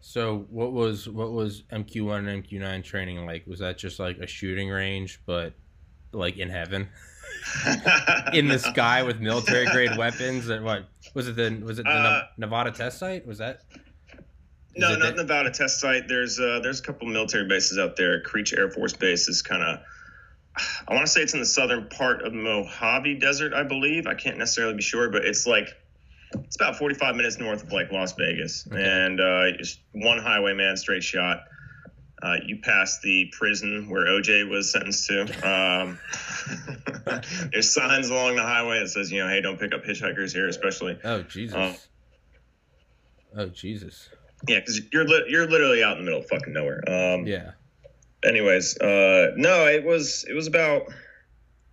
So 0.00 0.46
what 0.50 0.72
was 0.72 1.08
what 1.08 1.32
was 1.32 1.62
MQ 1.72 2.06
one 2.06 2.26
and 2.26 2.44
MQ 2.44 2.58
nine 2.60 2.82
training 2.82 3.24
like? 3.26 3.46
Was 3.48 3.58
that 3.58 3.78
just 3.78 3.98
like 3.98 4.18
a 4.18 4.26
shooting 4.28 4.68
range, 4.68 5.20
but 5.26 5.54
like 6.12 6.38
in 6.38 6.48
heaven, 6.48 6.88
in 8.32 8.48
the 8.48 8.58
sky 8.58 9.02
with 9.02 9.20
military 9.20 9.66
grade 9.66 9.96
weapons? 9.96 10.48
And 10.48 10.64
what 10.64 10.84
was 11.14 11.28
it? 11.28 11.36
The 11.36 11.60
was 11.64 11.78
it 11.78 11.84
the 11.84 11.90
Uh, 11.90 12.22
Nevada 12.36 12.70
test 12.70 12.98
site? 12.98 13.26
Was 13.26 13.38
that? 13.38 13.60
No, 14.76 14.90
not 14.90 15.00
that- 15.00 15.16
Nevada 15.16 15.50
test 15.50 15.80
site. 15.80 16.08
There's 16.08 16.38
uh, 16.38 16.60
there's 16.62 16.80
a 16.80 16.82
couple 16.82 17.08
military 17.08 17.46
bases 17.48 17.78
out 17.78 17.96
there. 17.96 18.20
Creech 18.20 18.52
Air 18.52 18.70
Force 18.70 18.92
Base 18.92 19.28
is 19.28 19.42
kind 19.42 19.62
of, 19.62 19.80
I 20.86 20.94
want 20.94 21.06
to 21.06 21.10
say 21.12 21.20
it's 21.22 21.34
in 21.34 21.40
the 21.40 21.46
southern 21.46 21.88
part 21.88 22.22
of 22.22 22.32
the 22.32 22.38
Mojave 22.38 23.14
Desert, 23.18 23.52
I 23.54 23.62
believe. 23.64 24.06
I 24.06 24.14
can't 24.14 24.38
necessarily 24.38 24.74
be 24.74 24.82
sure, 24.82 25.10
but 25.10 25.24
it's 25.24 25.46
like 25.46 25.68
it's 26.34 26.56
about 26.56 26.76
45 26.76 27.16
minutes 27.16 27.38
north 27.38 27.62
of 27.64 27.72
like 27.72 27.90
Las 27.90 28.12
Vegas, 28.12 28.66
Okay. 28.70 28.82
and 28.82 29.20
uh, 29.20 29.56
just 29.56 29.80
one 29.92 30.18
highway 30.18 30.52
man 30.54 30.76
straight 30.76 31.02
shot. 31.02 31.44
Uh, 32.20 32.36
you 32.44 32.58
pass 32.58 32.98
the 33.00 33.32
prison 33.38 33.88
where 33.88 34.06
OJ 34.06 34.48
was 34.48 34.72
sentenced 34.72 35.06
to. 35.06 35.20
Um, 35.48 35.98
there's 37.52 37.72
signs 37.72 38.10
along 38.10 38.36
the 38.36 38.42
highway 38.42 38.80
that 38.80 38.88
says, 38.88 39.12
you 39.12 39.20
know, 39.22 39.28
hey, 39.28 39.40
don't 39.40 39.58
pick 39.58 39.72
up 39.72 39.84
hitchhikers 39.84 40.32
here, 40.32 40.48
especially. 40.48 40.98
Oh 41.04 41.22
Jesus! 41.22 41.54
Um, 41.54 41.76
oh 43.36 43.46
Jesus! 43.46 44.08
Yeah, 44.48 44.60
because 44.60 44.80
you're 44.92 45.04
li- 45.04 45.26
you're 45.28 45.48
literally 45.48 45.82
out 45.82 45.98
in 45.98 46.04
the 46.04 46.04
middle 46.04 46.20
of 46.20 46.28
fucking 46.28 46.52
nowhere. 46.52 46.82
Um, 46.88 47.26
Yeah. 47.26 47.52
anyways, 48.24 48.78
uh, 48.78 49.32
no, 49.36 49.66
it 49.66 49.84
was 49.84 50.24
it 50.28 50.34
was 50.34 50.46
about 50.48 50.82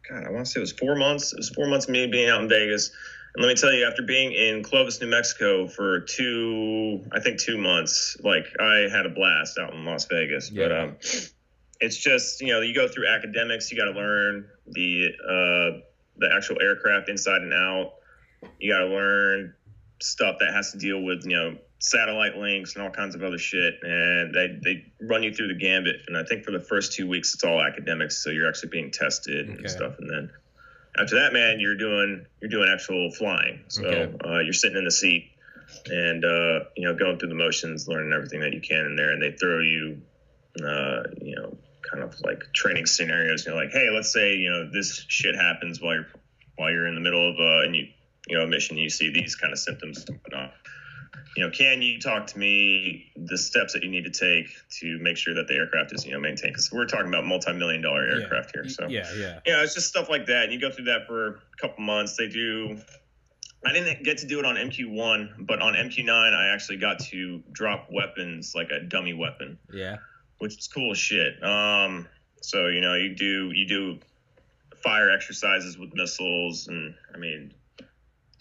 God, 0.10 0.26
I 0.26 0.30
want 0.30 0.46
to 0.46 0.52
say 0.52 0.60
it 0.60 0.62
was 0.62 0.72
four 0.74 0.96
months. 0.96 1.34
It 1.34 1.38
was 1.38 1.50
four 1.50 1.68
months 1.68 1.86
of 1.88 1.92
me 1.92 2.06
being 2.08 2.30
out 2.30 2.42
in 2.42 2.50
Vegas. 2.50 2.92
And 3.36 3.44
let 3.44 3.50
me 3.50 3.56
tell 3.56 3.74
you, 3.74 3.86
after 3.86 4.02
being 4.02 4.32
in 4.32 4.64
Clovis, 4.64 5.02
New 5.02 5.08
Mexico 5.08 5.68
for 5.68 6.00
two, 6.02 7.04
I 7.12 7.20
think 7.20 7.40
two 7.40 7.58
months, 7.58 8.16
like 8.24 8.46
I 8.60 8.88
had 8.90 9.06
a 9.06 9.10
blast 9.10 9.58
out 9.58 9.74
in 9.74 9.84
Las 9.84 10.06
Vegas. 10.06 10.50
But 10.50 10.72
um, 10.72 10.98
it's 11.82 11.98
just 11.98 12.40
you 12.42 12.54
know 12.54 12.62
you 12.62 12.74
go 12.74 12.88
through 12.88 13.08
academics, 13.08 13.72
you 13.72 13.78
got 13.78 13.92
to 13.92 14.00
learn 14.00 14.48
the 14.68 15.10
uh, 15.22 15.80
the 16.18 16.34
actual 16.34 16.62
aircraft 16.62 17.10
inside 17.10 17.42
and 17.42 17.54
out. 17.54 17.94
You 18.60 18.72
got 18.72 18.80
to 18.80 18.88
learn 18.88 19.54
stuff 20.02 20.38
that 20.40 20.54
has 20.54 20.72
to 20.72 20.78
deal 20.78 21.02
with 21.02 21.24
you 21.26 21.36
know 21.36 21.58
satellite 21.80 22.38
links 22.38 22.76
and 22.76 22.84
all 22.84 22.90
kinds 22.90 23.16
of 23.16 23.24
other 23.24 23.38
shit 23.38 23.76
and 23.84 24.34
they 24.34 24.60
they 24.64 24.86
run 25.02 25.24
you 25.24 25.34
through 25.34 25.48
the 25.48 25.56
gambit 25.60 25.98
and 26.08 26.18
i 26.18 26.24
think 26.24 26.44
for 26.44 26.52
the 26.52 26.60
first 26.60 26.94
two 26.94 27.08
weeks 27.08 27.34
it's 27.34 27.44
all 27.44 27.62
academics 27.62 28.22
so 28.24 28.30
you're 28.30 28.48
actually 28.48 28.70
being 28.70 28.92
tested 28.92 29.48
Okay. 29.50 29.58
and 29.60 29.70
stuff 29.70 29.94
and 30.00 30.10
then 30.10 30.30
after 30.98 31.16
that 31.16 31.34
man 31.34 31.60
you're 31.60 31.76
doing 31.78 32.26
you're 32.42 32.50
doing 32.50 32.70
actual 32.72 33.10
flying 33.12 33.64
so 33.70 33.84
Okay. 33.84 34.14
uh, 34.26 34.40
you're 34.40 34.54
sitting 34.54 34.78
in 34.78 34.86
the 34.86 34.92
seat 34.92 35.32
and 35.88 36.24
uh, 36.26 36.60
you 36.78 36.88
know 36.88 36.94
going 36.96 37.18
through 37.18 37.30
the 37.30 37.36
motions 37.36 37.88
learning 37.88 38.14
everything 38.14 38.40
that 38.42 38.54
you 38.54 38.62
can 38.62 38.86
in 38.86 38.96
there 38.96 39.12
and 39.12 39.22
they 39.22 39.32
throw 39.32 39.60
you 39.62 40.02
uh, 40.64 41.04
you 41.22 41.36
know 41.36 41.58
kind 41.92 42.04
of 42.04 42.14
like 42.24 42.42
training 42.54 42.86
scenarios 42.86 43.46
you 43.46 43.52
know 43.52 43.58
like 43.58 43.72
hey 43.72 43.90
let's 43.92 44.12
say 44.12 44.36
you 44.36 44.50
know 44.50 44.70
this 44.72 45.06
shit 45.08 45.36
happens 45.36 45.82
while 45.82 45.94
you're 45.96 46.08
while 46.58 46.72
you're 46.72 46.88
in 46.88 46.96
the 46.96 47.02
middle 47.02 47.30
of 47.30 47.36
uh, 47.40 47.64
and 47.66 47.76
you 47.76 47.86
you 48.28 48.38
know 48.38 48.44
a 48.44 48.48
mission, 48.48 48.78
you 48.78 48.90
see 48.90 49.12
these 49.12 49.36
kind 49.36 49.54
of 49.54 49.60
symptoms 49.60 50.04
and 50.08 50.18
whatnot. 50.24 50.52
You 51.36 51.44
know, 51.44 51.52
can 51.52 51.82
you 51.82 52.00
talk 52.00 52.28
to 52.28 52.40
me 52.40 53.12
the 53.16 53.38
steps 53.38 53.74
that 53.74 53.84
you 53.84 53.90
need 53.90 54.06
to 54.06 54.12
take 54.12 54.48
to 54.80 54.98
make 55.00 55.18
sure 55.18 55.34
that 55.36 55.48
the 55.48 55.56
aircraft 55.56 55.94
is 55.94 56.06
you 56.06 56.14
know 56.14 56.20
maintained? 56.20 56.54
Because 56.54 56.72
we're 56.72 56.86
talking 56.86 57.08
about 57.08 57.26
multi-million 57.26 57.82
dollar 57.82 58.04
aircraft 58.04 58.52
yeah. 58.56 58.62
here, 58.62 58.70
so 58.70 58.88
yeah, 58.88 59.08
yeah, 59.16 59.40
yeah, 59.46 59.64
it's 59.64 59.74
just 59.74 59.88
stuff 59.88 60.10
like 60.10 60.28
that. 60.28 60.46
And 60.46 60.54
you 60.54 60.60
go 60.60 60.72
through 60.72 60.86
that 60.86 61.08
for 61.08 61.28
a 61.28 61.58
couple 61.60 61.84
months. 61.84 62.16
They 62.16 62.28
do. 62.28 62.80
I 63.66 63.74
didn't 63.74 64.04
get 64.04 64.20
to 64.20 64.28
do 64.28 64.38
it 64.40 64.46
on 64.46 64.56
MQ1, 64.56 65.48
but 65.48 65.60
on 65.60 65.74
MQ9, 65.74 66.10
I 66.10 66.54
actually 66.54 66.78
got 66.78 67.00
to 67.00 67.42
drop 67.52 67.88
weapons 67.92 68.54
like 68.54 68.70
a 68.70 68.80
dummy 68.80 69.14
weapon. 69.14 69.58
Yeah. 69.74 69.98
Which 70.38 70.58
is 70.60 70.68
cool 70.68 70.92
as 70.92 71.00
shit. 71.00 71.44
Um, 71.44 72.08
so 72.42 72.68
you 72.68 72.82
know, 72.82 72.94
you 72.94 73.16
do 73.16 73.52
you 73.52 73.68
do 73.68 74.00
fire 74.84 75.10
exercises 75.10 75.78
with 75.78 75.96
missiles, 75.96 76.68
and 76.68 76.94
I 77.14 77.18
mean, 77.18 77.54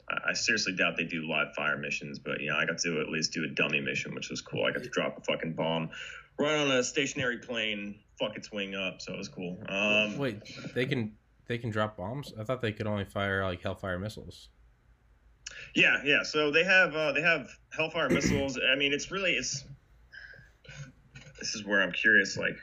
I, 0.08 0.30
I 0.30 0.32
seriously 0.32 0.74
doubt 0.74 0.96
they 0.96 1.04
do 1.04 1.28
live 1.28 1.54
fire 1.54 1.76
missions, 1.76 2.18
but 2.18 2.40
you 2.40 2.50
know, 2.50 2.56
I 2.56 2.64
got 2.66 2.78
to 2.78 3.00
at 3.00 3.08
least 3.08 3.32
do 3.32 3.44
a 3.44 3.48
dummy 3.48 3.80
mission, 3.80 4.14
which 4.14 4.30
was 4.30 4.40
cool. 4.40 4.64
I 4.64 4.70
got 4.70 4.82
to 4.82 4.88
drop 4.88 5.18
a 5.18 5.20
fucking 5.20 5.54
bomb 5.54 5.90
right 6.38 6.56
on 6.56 6.70
a 6.70 6.82
stationary 6.82 7.38
plane, 7.38 7.96
fuck 8.18 8.36
its 8.36 8.50
wing 8.52 8.74
up, 8.74 9.00
so 9.00 9.12
it 9.12 9.18
was 9.18 9.28
cool. 9.28 9.62
Um, 9.68 10.18
Wait, 10.18 10.40
they 10.74 10.86
can 10.86 11.12
they 11.46 11.58
can 11.58 11.70
drop 11.70 11.96
bombs? 11.96 12.32
I 12.38 12.44
thought 12.44 12.62
they 12.62 12.72
could 12.72 12.86
only 12.86 13.04
fire 13.04 13.44
like 13.44 13.62
Hellfire 13.62 13.98
missiles. 13.98 14.48
Yeah, 15.74 15.98
yeah. 16.04 16.22
So 16.22 16.50
they 16.50 16.64
have 16.64 16.94
uh, 16.94 17.12
they 17.12 17.22
have 17.22 17.48
Hellfire 17.76 18.08
missiles. 18.08 18.58
I 18.58 18.76
mean, 18.76 18.92
it's 18.92 19.10
really 19.10 19.32
it's. 19.32 19.64
This 21.38 21.54
is 21.54 21.64
where 21.64 21.82
I'm 21.82 21.92
curious, 21.92 22.38
like 22.38 22.56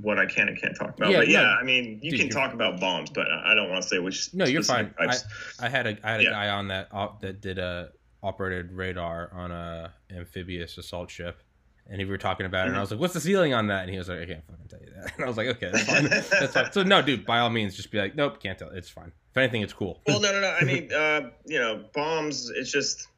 what 0.00 0.18
I 0.18 0.26
can 0.26 0.48
and 0.48 0.60
can't 0.60 0.76
talk 0.76 0.96
about. 0.96 1.10
Yeah, 1.10 1.18
but 1.18 1.28
yeah, 1.28 1.42
no. 1.42 1.48
I 1.48 1.62
mean, 1.64 2.00
you 2.02 2.12
Dude, 2.12 2.20
can 2.20 2.28
talk 2.30 2.54
about 2.54 2.80
bombs, 2.80 3.10
but 3.10 3.26
I 3.30 3.54
don't 3.54 3.68
want 3.70 3.82
to 3.82 3.88
say 3.88 3.98
which. 3.98 4.32
No, 4.34 4.44
you're 4.46 4.62
fine. 4.62 4.94
I. 4.98 5.16
I 5.60 5.68
had 5.68 5.86
a 5.86 5.96
I 6.02 6.10
had 6.12 6.20
a 6.20 6.24
Yeah. 6.24 6.30
guy 6.30 6.48
on 6.48 6.68
that 6.68 6.88
op, 6.92 7.20
that 7.20 7.40
did 7.40 7.58
a 7.58 7.90
operated 8.22 8.72
radar 8.72 9.30
on 9.32 9.50
a 9.52 9.92
amphibious 10.10 10.78
assault 10.78 11.10
ship, 11.10 11.42
and 11.88 11.98
we 11.98 12.04
were 12.06 12.18
talking 12.18 12.46
about 12.46 12.66
it, 12.66 12.70
and 12.70 12.78
I 12.78 12.80
was 12.80 12.90
like, 12.90 13.00
"What's 13.00 13.14
the 13.14 13.20
ceiling 13.20 13.52
on 13.54 13.66
that?" 13.66 13.82
And 13.82 13.90
he 13.90 13.98
was 13.98 14.08
like, 14.08 14.20
"I 14.20 14.26
can't 14.26 14.44
fucking 14.46 14.68
tell 14.68 14.80
you 14.80 14.92
that." 14.96 15.12
And 15.16 15.24
I 15.24 15.28
was 15.28 15.36
like, 15.36 15.48
"Okay, 15.48 15.70
that's 15.72 15.84
fine. 15.84 16.04
that's 16.40 16.54
fine." 16.54 16.72
So 16.72 16.82
no, 16.82 17.02
dude, 17.02 17.26
by 17.26 17.40
all 17.40 17.50
means, 17.50 17.74
just 17.76 17.90
be 17.90 17.98
like, 17.98 18.14
"Nope, 18.16 18.40
can't 18.42 18.58
tell. 18.58 18.70
It's 18.70 18.88
fine. 18.88 19.12
If 19.30 19.36
anything, 19.36 19.62
it's 19.62 19.72
cool." 19.74 20.00
well, 20.06 20.20
no, 20.20 20.32
no, 20.32 20.40
no. 20.40 20.56
I 20.60 20.64
mean, 20.64 20.92
uh, 20.92 21.30
you 21.44 21.58
know, 21.58 21.84
bombs. 21.92 22.50
It's 22.50 22.72
just. 22.72 23.08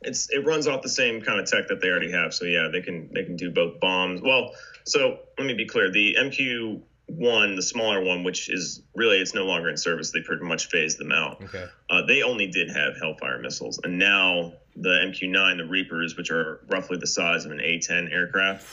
It's 0.00 0.30
it 0.30 0.46
runs 0.46 0.68
off 0.68 0.82
the 0.82 0.88
same 0.88 1.20
kind 1.22 1.40
of 1.40 1.46
tech 1.50 1.66
that 1.68 1.80
they 1.80 1.88
already 1.88 2.12
have. 2.12 2.32
So 2.32 2.44
yeah, 2.44 2.68
they 2.72 2.80
can 2.80 3.12
they 3.12 3.24
can 3.24 3.34
do 3.34 3.50
both 3.50 3.80
bombs. 3.80 4.20
Well, 4.22 4.54
so 4.88 5.18
let 5.38 5.46
me 5.46 5.54
be 5.54 5.66
clear. 5.66 5.90
The 5.90 6.16
MQ 6.18 6.82
one, 7.08 7.56
the 7.56 7.62
smaller 7.62 8.02
one, 8.02 8.22
which 8.22 8.50
is 8.50 8.82
really 8.94 9.18
it's 9.18 9.34
no 9.34 9.44
longer 9.44 9.68
in 9.68 9.76
service. 9.76 10.10
They 10.10 10.20
pretty 10.20 10.44
much 10.44 10.68
phased 10.68 10.98
them 10.98 11.12
out. 11.12 11.42
Okay. 11.42 11.64
Uh, 11.88 12.04
they 12.06 12.22
only 12.22 12.46
did 12.48 12.70
have 12.70 12.98
Hellfire 12.98 13.38
missiles, 13.38 13.80
and 13.82 13.98
now 13.98 14.52
the 14.76 14.88
MQ9, 14.88 15.58
the 15.58 15.66
Reapers, 15.66 16.16
which 16.16 16.30
are 16.30 16.60
roughly 16.70 16.98
the 16.98 17.06
size 17.06 17.44
of 17.44 17.50
an 17.50 17.58
A10 17.58 18.12
aircraft, 18.12 18.66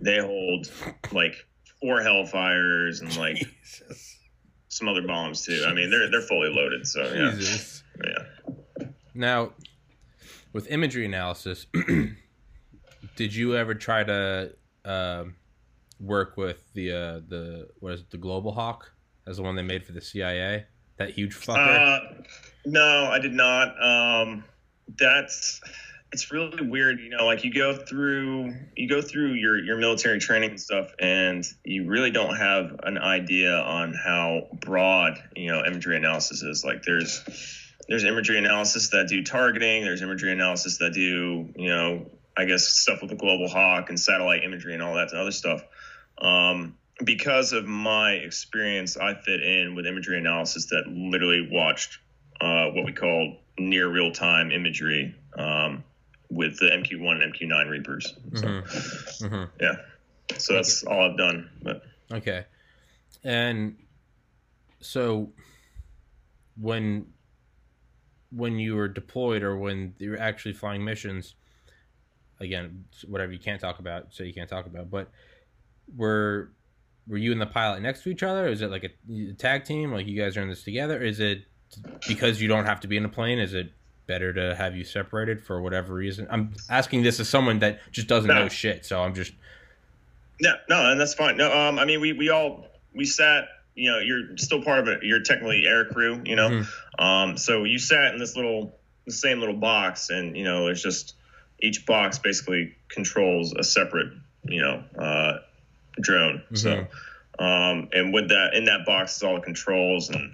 they 0.00 0.18
hold 0.18 0.70
like 1.12 1.34
four 1.80 2.00
Hellfires 2.00 3.00
and 3.00 3.16
like 3.16 3.36
Jesus. 3.36 4.18
some 4.68 4.88
other 4.88 5.06
bombs 5.06 5.44
too. 5.44 5.64
I 5.66 5.72
mean, 5.72 5.90
they're 5.90 6.10
they're 6.10 6.22
fully 6.22 6.48
loaded. 6.48 6.86
So 6.86 7.02
yeah, 7.02 7.32
Jesus. 7.34 7.82
yeah. 8.04 8.86
Now, 9.14 9.52
with 10.52 10.68
imagery 10.68 11.04
analysis, 11.04 11.66
did 13.16 13.34
you 13.34 13.56
ever 13.56 13.74
try 13.74 14.04
to 14.04 14.54
um, 14.84 15.34
work 16.00 16.36
with 16.36 16.72
the 16.74 16.92
uh, 16.92 17.20
the 17.28 17.68
what 17.80 17.92
is 17.92 18.00
it, 18.00 18.10
the 18.10 18.18
Global 18.18 18.52
Hawk 18.52 18.90
as 19.26 19.36
the 19.36 19.42
one 19.42 19.54
they 19.54 19.62
made 19.62 19.84
for 19.84 19.92
the 19.92 20.00
CIA? 20.00 20.66
That 20.96 21.10
huge 21.10 21.34
fucker. 21.34 21.56
Uh, 21.56 22.22
no, 22.66 23.08
I 23.10 23.18
did 23.18 23.32
not. 23.32 23.68
Um, 23.82 24.44
that's 24.98 25.60
it's 26.12 26.32
really 26.32 26.66
weird. 26.66 27.00
You 27.00 27.10
know, 27.10 27.24
like 27.24 27.44
you 27.44 27.52
go 27.52 27.74
through 27.74 28.54
you 28.76 28.88
go 28.88 29.00
through 29.00 29.34
your 29.34 29.58
your 29.58 29.76
military 29.76 30.18
training 30.18 30.50
and 30.50 30.60
stuff, 30.60 30.92
and 30.98 31.44
you 31.64 31.86
really 31.86 32.10
don't 32.10 32.36
have 32.36 32.80
an 32.82 32.98
idea 32.98 33.54
on 33.54 33.94
how 33.94 34.48
broad 34.60 35.22
you 35.36 35.50
know 35.50 35.64
imagery 35.64 35.96
analysis 35.96 36.42
is. 36.42 36.64
Like 36.64 36.82
there's 36.82 37.22
there's 37.88 38.04
imagery 38.04 38.38
analysis 38.38 38.90
that 38.90 39.08
do 39.08 39.22
targeting. 39.22 39.84
There's 39.84 40.02
imagery 40.02 40.32
analysis 40.32 40.78
that 40.78 40.92
do 40.92 41.48
you 41.56 41.68
know 41.68 42.06
I 42.36 42.44
guess 42.44 42.66
stuff 42.66 43.00
with 43.00 43.10
the 43.10 43.16
global 43.16 43.48
hawk 43.48 43.88
and 43.88 43.98
satellite 43.98 44.44
imagery 44.44 44.74
and 44.74 44.82
all 44.82 44.94
that 44.94 45.10
and 45.12 45.20
other 45.20 45.32
stuff. 45.32 45.62
Um, 46.20 46.76
because 47.04 47.52
of 47.52 47.66
my 47.66 48.12
experience, 48.12 48.96
I 48.96 49.14
fit 49.14 49.42
in 49.42 49.74
with 49.74 49.86
imagery 49.86 50.18
analysis 50.18 50.66
that 50.66 50.84
literally 50.86 51.48
watched 51.50 51.98
uh, 52.40 52.66
what 52.70 52.84
we 52.84 52.92
call 52.92 53.38
near 53.58 53.88
real 53.88 54.12
time 54.12 54.50
imagery 54.50 55.14
um, 55.38 55.84
with 56.30 56.58
the 56.58 56.66
MQ1 56.66 57.22
and 57.22 57.34
MQ9 57.34 57.68
Reapers. 57.70 58.14
So, 58.34 58.46
Mhm. 58.46 59.20
Mhm. 59.20 59.50
yeah. 59.60 59.76
So 60.38 60.54
that's 60.54 60.84
all 60.84 61.10
I've 61.10 61.16
done. 61.18 61.50
But 61.62 61.82
Okay. 62.12 62.44
And 63.24 63.76
so 64.80 65.32
when 66.56 67.12
when 68.30 68.58
you 68.58 68.76
were 68.76 68.88
deployed 68.88 69.42
or 69.42 69.56
when 69.56 69.94
you 69.98 70.10
were 70.10 70.20
actually 70.20 70.52
flying 70.52 70.84
missions 70.84 71.34
again 72.38 72.84
whatever 73.08 73.32
you 73.32 73.38
can't 73.38 73.60
talk 73.60 73.80
about 73.80 74.14
so 74.14 74.22
you 74.22 74.32
can't 74.32 74.48
talk 74.48 74.66
about 74.66 74.88
but 74.88 75.10
were 75.96 76.50
were 77.08 77.16
you 77.16 77.32
and 77.32 77.40
the 77.40 77.46
pilot 77.46 77.80
next 77.82 78.02
to 78.02 78.08
each 78.10 78.22
other 78.22 78.46
is 78.48 78.62
it 78.62 78.70
like 78.70 78.84
a, 78.84 79.12
a 79.12 79.32
tag 79.34 79.64
team 79.64 79.92
like 79.92 80.06
you 80.06 80.20
guys 80.20 80.36
are 80.36 80.42
in 80.42 80.48
this 80.48 80.62
together 80.62 81.02
is 81.02 81.18
it 81.20 81.42
because 82.06 82.40
you 82.40 82.48
don't 82.48 82.66
have 82.66 82.80
to 82.80 82.88
be 82.88 82.96
in 82.96 83.04
a 83.04 83.08
plane 83.08 83.38
is 83.38 83.54
it 83.54 83.72
better 84.06 84.32
to 84.32 84.54
have 84.54 84.76
you 84.76 84.84
separated 84.84 85.40
for 85.42 85.60
whatever 85.60 85.94
reason 85.94 86.26
i'm 86.30 86.52
asking 86.68 87.02
this 87.02 87.18
as 87.20 87.28
someone 87.28 87.58
that 87.60 87.80
just 87.92 88.06
doesn't 88.06 88.28
No. 88.28 88.42
know 88.42 88.48
shit 88.48 88.84
so 88.84 89.00
i'm 89.02 89.14
just 89.14 89.32
yeah, 90.42 90.54
no, 90.70 90.90
and 90.90 90.98
that's 90.98 91.12
fine. 91.12 91.36
No, 91.36 91.52
um, 91.52 91.78
I 91.78 91.84
mean, 91.84 92.00
we, 92.00 92.14
we 92.14 92.30
all, 92.30 92.64
we 92.94 93.04
sat, 93.04 93.44
you 93.74 93.90
know, 93.90 93.98
you're 93.98 94.38
still 94.38 94.62
part 94.62 94.78
of 94.78 94.88
it. 94.88 95.00
You're 95.02 95.20
technically 95.22 95.66
air 95.66 95.84
crew, 95.84 96.22
you 96.24 96.34
know? 96.34 96.48
Mhm. 96.48 96.66
Um, 96.98 97.36
so 97.36 97.64
you 97.64 97.78
sat 97.78 98.14
in 98.14 98.18
this 98.18 98.36
little, 98.36 98.74
the 99.04 99.12
same 99.12 99.40
little 99.40 99.54
box 99.56 100.08
and, 100.08 100.34
you 100.38 100.44
know, 100.44 100.64
there's 100.64 100.82
just, 100.82 101.12
each 101.60 101.84
box 101.84 102.18
basically 102.18 102.74
controls 102.88 103.52
a 103.52 103.62
separate, 103.62 104.14
you 104.44 104.62
know, 104.62 104.82
uh, 104.98 105.40
drone. 106.00 106.42
So, 106.54 106.86
um, 107.38 107.88
and 107.92 108.12
with 108.12 108.28
that, 108.28 108.54
in 108.54 108.64
that 108.66 108.84
box 108.86 109.16
is 109.16 109.22
all 109.22 109.34
the 109.36 109.40
controls 109.40 110.10
and 110.10 110.32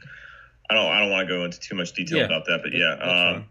I 0.69 0.75
don't, 0.75 0.87
I 0.87 1.01
don't 1.01 1.11
want 1.11 1.29
to 1.29 1.35
go 1.35 1.45
into 1.45 1.61
too 1.61 1.77
much 1.77 1.93
detail 1.93 2.19
Yeah. 2.19 2.25
about 2.25 2.47
that, 2.47 2.61
but 2.63 2.73
yeah, 2.73 2.95
um, 2.95 3.47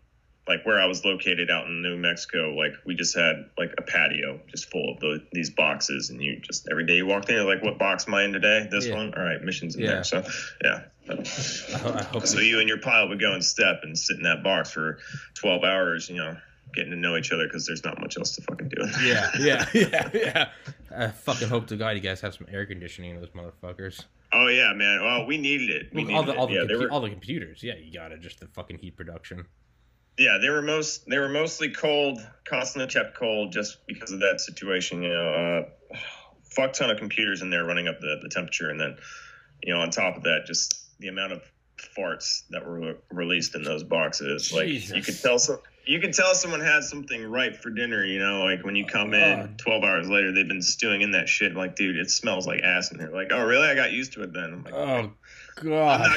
like 0.47 0.63
where 0.65 0.79
I 0.79 0.85
was 0.85 1.03
located 1.05 1.49
out 1.49 1.65
in 1.65 1.81
New 1.81 1.95
Mexico, 1.97 2.51
like 2.53 2.73
we 2.85 2.93
just 2.93 3.15
had 3.17 3.49
like 3.57 3.73
a 3.77 3.81
patio 3.81 4.39
just 4.47 4.69
full 4.69 4.93
of 4.93 4.99
the, 4.99 5.25
these 5.31 5.49
boxes, 5.49 6.09
and 6.11 6.21
you 6.21 6.39
just 6.41 6.67
every 6.69 6.85
day 6.85 6.97
you 6.97 7.05
walked 7.07 7.29
in, 7.29 7.35
you're 7.35 7.45
like, 7.51 7.63
"What 7.63 7.79
box 7.79 8.05
am 8.07 8.13
I 8.13 8.25
in 8.25 8.33
today? 8.33 8.67
This 8.69 8.85
Yeah. 8.85 8.95
one? 8.97 9.13
All 9.15 9.23
right, 9.23 9.41
missions 9.41 9.75
in 9.75 9.81
Yeah. 9.81 9.87
there." 9.87 10.03
So, 10.03 10.23
yeah. 10.63 10.81
I, 11.09 12.03
hope 12.03 12.27
So 12.27 12.39
you 12.41 12.59
and 12.59 12.67
your 12.69 12.77
pilot 12.79 13.09
would 13.09 13.19
go 13.19 13.33
in 13.33 13.41
step 13.41 13.79
and 13.83 13.97
sit 13.97 14.17
in 14.17 14.23
that 14.23 14.43
box 14.43 14.69
for 14.71 14.99
12 15.35 15.63
hours, 15.63 16.09
you 16.09 16.17
know, 16.17 16.35
getting 16.75 16.91
to 16.91 16.97
know 16.97 17.15
each 17.17 17.31
other 17.31 17.45
because 17.45 17.65
there's 17.65 17.83
not 17.83 17.99
much 17.99 18.15
else 18.17 18.35
to 18.35 18.41
fucking 18.43 18.69
do. 18.69 18.85
Yeah, 19.03 19.31
yeah, 19.39 19.65
yeah, 19.73 20.09
yeah. 20.13 20.49
I 20.97 21.07
fucking 21.09 21.49
hope 21.49 21.67
to 21.67 21.77
God 21.77 21.91
you 21.91 22.01
guys 22.01 22.21
have 22.21 22.33
some 22.33 22.47
air 22.51 22.65
conditioning 22.65 23.11
in 23.11 23.21
those 23.21 23.29
motherfuckers. 23.29 24.05
Oh 24.33 24.47
yeah, 24.47 24.73
man. 24.73 25.01
Well, 25.01 25.25
we 25.25 25.37
needed 25.37 25.69
it. 25.69 25.93
We 25.93 26.01
all 26.01 26.23
needed 26.23 26.27
the 26.27 26.37
all 26.37 26.45
it. 26.47 26.67
the, 26.67 26.73
yeah, 26.73 26.79
were 26.79 26.91
all 26.91 27.01
the 27.01 27.09
computers. 27.09 27.63
Yeah, 27.63 27.75
you 27.75 27.93
gotta 27.93 28.17
just 28.17 28.39
the 28.39 28.47
fucking 28.47 28.79
heat 28.79 28.95
production. 28.97 29.45
yeah, 30.17 30.37
they 30.41 30.49
were 30.49 30.61
most 30.61 31.07
they 31.07 31.17
were 31.17 31.29
mostly 31.29 31.69
cold, 31.69 32.19
constantly 32.47 32.91
kept 32.91 33.17
cold 33.17 33.51
just 33.51 33.85
because 33.87 34.11
of 34.11 34.19
that 34.19 34.41
situation. 34.41 35.03
You 35.03 35.09
know, 35.09 35.65
uh, 35.93 35.97
fuck 36.43 36.73
ton 36.73 36.89
of 36.89 36.97
computers 36.97 37.41
in 37.41 37.49
there 37.49 37.65
running 37.65 37.87
up 37.87 37.99
the, 37.99 38.19
the 38.21 38.29
temperature, 38.29 38.69
and 38.69 38.79
then 38.79 38.97
you 39.63 39.73
know 39.73 39.79
on 39.79 39.89
top 39.89 40.17
of 40.17 40.23
that, 40.23 40.45
just 40.45 40.81
the 40.99 41.07
amount 41.07 41.33
of 41.33 41.41
farts 41.97 42.43
that 42.49 42.65
were 42.65 42.79
re- 42.79 42.95
released 43.11 43.55
in 43.55 43.63
those 43.63 43.83
boxes. 43.83 44.51
Like 44.53 44.67
you 44.67 45.01
could 45.01 45.19
tell 45.21 45.39
some. 45.39 45.59
You 45.87 45.99
can 45.99 46.11
tell 46.11 46.33
someone 46.33 46.61
had 46.61 46.83
something 46.83 47.23
right 47.29 47.55
for 47.55 47.69
dinner, 47.69 48.03
you 48.03 48.19
know, 48.19 48.43
like 48.43 48.63
when 48.65 48.75
you 48.75 48.85
come 48.85 49.13
in 49.13 49.39
God. 49.39 49.59
12 49.59 49.83
hours 49.83 50.09
later, 50.09 50.31
they've 50.31 50.47
been 50.47 50.61
stewing 50.61 51.01
in 51.01 51.11
that 51.11 51.29
shit. 51.29 51.55
Like, 51.55 51.75
dude, 51.75 51.97
it 51.97 52.09
smells 52.09 52.47
like 52.47 52.61
ass 52.63 52.91
in 52.91 52.99
here. 52.99 53.11
Like, 53.11 53.27
oh, 53.31 53.45
really? 53.45 53.67
I 53.67 53.75
got 53.75 53.91
used 53.91 54.13
to 54.13 54.23
it 54.23 54.33
then. 54.33 54.45
I'm 54.45 54.63
like, 54.63 54.73
Oh 54.73 55.11
God. 55.55 56.09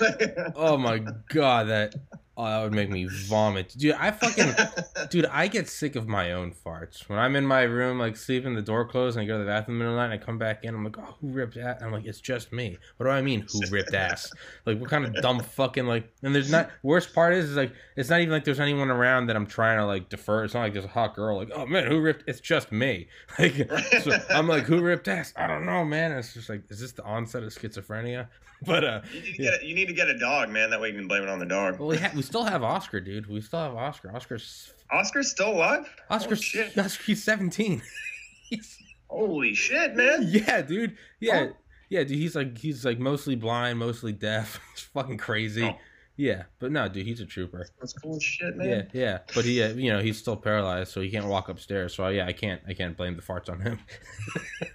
Oh 0.54 0.76
my 0.76 1.00
God. 1.28 1.68
That 1.68 1.94
Oh, 2.36 2.44
that 2.46 2.62
would 2.62 2.72
make 2.72 2.88
me 2.88 3.06
vomit, 3.06 3.74
dude. 3.76 3.92
I 3.98 4.12
fucking, 4.12 4.54
dude, 5.10 5.26
I 5.26 5.46
get 5.48 5.68
sick 5.68 5.94
of 5.94 6.08
my 6.08 6.32
own 6.32 6.52
farts 6.64 7.06
when 7.06 7.18
I'm 7.18 7.36
in 7.36 7.44
my 7.44 7.62
room, 7.62 7.98
like 7.98 8.16
sleeping, 8.16 8.54
the 8.54 8.62
door 8.62 8.86
closed, 8.86 9.18
and 9.18 9.24
I 9.24 9.26
go 9.26 9.34
to 9.36 9.44
the 9.44 9.50
bathroom 9.50 9.74
in 9.76 9.78
the 9.80 9.84
middle 9.84 9.98
of 9.98 10.02
the 10.02 10.08
night, 10.08 10.14
and 10.14 10.22
I 10.22 10.24
come 10.24 10.38
back 10.38 10.64
in. 10.64 10.74
I'm 10.74 10.82
like, 10.82 10.96
oh, 10.98 11.16
who 11.20 11.28
ripped 11.28 11.58
ass? 11.58 11.82
I'm 11.82 11.92
like, 11.92 12.06
it's 12.06 12.20
just 12.20 12.50
me. 12.50 12.78
What 12.96 13.04
do 13.06 13.10
I 13.12 13.20
mean, 13.20 13.44
who 13.52 13.60
ripped 13.70 13.92
ass? 13.94 14.30
Like, 14.66 14.78
what 14.80 14.88
kind 14.90 15.04
of 15.04 15.14
dumb 15.22 15.40
fucking 15.40 15.86
like? 15.86 16.10
And 16.22 16.34
there's 16.34 16.50
not. 16.50 16.70
Worst 16.82 17.14
part 17.14 17.34
is, 17.34 17.50
is 17.50 17.56
like, 17.56 17.72
it's 17.96 18.08
not 18.10 18.20
even 18.20 18.32
like 18.32 18.44
there's 18.44 18.60
anyone 18.60 18.90
around 18.90 19.26
that 19.26 19.36
I'm 19.36 19.46
trying 19.46 19.78
to 19.78 19.86
like 19.86 20.08
defer. 20.08 20.44
It's 20.44 20.54
not 20.54 20.60
like 20.60 20.72
there's 20.72 20.84
a 20.84 20.88
hot 20.88 21.14
girl. 21.16 21.36
Like, 21.38 21.50
oh 21.54 21.66
man, 21.66 21.86
who 21.86 21.98
ripped? 22.00 22.24
It's 22.26 22.40
just 22.40 22.70
me. 22.72 23.08
Like, 23.38 23.70
so 24.02 24.12
I'm 24.30 24.46
like, 24.48 24.64
who 24.64 24.80
ripped 24.82 25.08
ass? 25.08 25.32
I 25.36 25.46
don't 25.46 25.64
know, 25.66 25.84
man. 25.84 26.10
And 26.10 26.20
it's 26.20 26.34
just 26.34 26.48
like, 26.48 26.62
is 26.70 26.78
this 26.80 26.92
the 26.92 27.04
onset 27.04 27.42
of 27.42 27.50
schizophrenia? 27.52 28.28
But 28.66 28.84
uh, 28.84 29.00
You 29.10 29.22
need, 29.22 29.32
to 29.36 29.42
get 29.42 29.54
a, 29.62 29.66
you 29.66 29.74
need 29.74 29.86
to 29.88 29.94
get 29.94 30.08
a 30.08 30.18
dog, 30.18 30.50
man. 30.50 30.68
That 30.68 30.80
way 30.82 30.88
you 30.90 30.94
can 30.94 31.08
blame 31.08 31.22
it 31.22 31.30
on 31.30 31.38
the 31.38 31.46
dog. 31.46 31.78
well, 31.78 31.88
we, 31.88 31.96
ha- 31.96 32.10
we 32.14 32.20
still 32.30 32.44
have 32.44 32.62
Oscar, 32.62 33.00
dude. 33.00 33.26
We 33.26 33.40
still 33.40 33.58
have 33.60 33.74
Oscar. 33.74 34.14
Oscar's 34.14 34.72
Oscar's 34.90 35.30
still 35.30 35.50
alive? 35.52 35.86
Oscar's 36.08 36.38
Oh, 36.38 36.42
shit. 36.42 36.78
Oscar, 36.78 37.02
he's 37.04 37.22
17. 37.22 37.82
He's- 38.48 38.78
Holy 39.08 39.54
shit, 39.54 39.96
man. 39.96 40.22
yeah, 40.28 40.62
dude. 40.62 40.96
Yeah, 41.18 41.48
Oh. 41.50 41.56
yeah, 41.88 42.04
dude. 42.04 42.16
He's 42.18 42.36
like 42.36 42.56
he's 42.56 42.84
like 42.84 43.00
mostly 43.00 43.34
blind, 43.34 43.78
mostly 43.80 44.12
deaf. 44.12 44.60
it's 44.72 44.82
fucking 44.82 45.18
crazy. 45.18 45.64
Oh. 45.64 45.76
Yeah, 46.16 46.44
but 46.60 46.70
no, 46.70 46.86
dude, 46.86 47.06
he's 47.06 47.20
a 47.20 47.24
trooper. 47.26 47.66
That's 47.80 47.92
cool 47.94 48.16
as 48.16 48.22
shit, 48.22 48.54
Yeah, 48.58 48.62
man. 48.64 48.90
yeah. 48.92 49.18
But 49.34 49.46
he, 49.46 49.62
uh, 49.62 49.70
you 49.70 49.90
know, 49.90 50.00
he's 50.00 50.18
still 50.18 50.36
paralyzed, 50.36 50.92
so 50.92 51.00
he 51.00 51.10
can't 51.10 51.26
walk 51.26 51.48
upstairs. 51.48 51.94
So 51.94 52.06
yeah, 52.08 52.26
I 52.26 52.32
can't, 52.32 52.60
I 52.68 52.74
can't 52.74 52.94
blame 52.96 53.16
the 53.16 53.22
farts 53.22 53.48
on 53.48 53.60
him. 53.60 53.78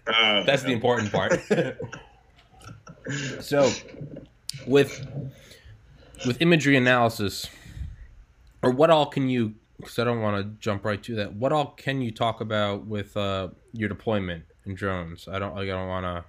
Uh, 0.08 0.44
That's 0.46 0.64
the 0.64 0.72
important 0.72 1.12
part. 1.12 1.40
so, 3.42 3.72
with 4.68 5.06
with 6.26 6.42
imagery 6.42 6.78
analysis, 6.78 7.48
or 8.62 8.72
what 8.72 8.90
all 8.90 9.06
can 9.06 9.30
you? 9.30 9.56
Because 9.78 10.00
I 10.00 10.04
don't 10.04 10.22
want 10.22 10.38
to 10.38 10.60
jump 10.60 10.86
right 10.86 11.02
to 11.04 11.16
that. 11.16 11.34
What 11.34 11.52
all 11.52 11.68
can 11.78 12.02
you 12.02 12.12
talk 12.12 12.42
about 12.42 12.86
with 12.86 13.16
uh, 13.18 13.50
your 13.74 13.90
deployment 13.90 14.46
in 14.66 14.76
drones? 14.76 15.28
I 15.28 15.40
don't. 15.40 15.56
Like, 15.56 15.64
I 15.64 15.72
don't 15.72 15.88
want 15.88 16.06
to. 16.06 16.26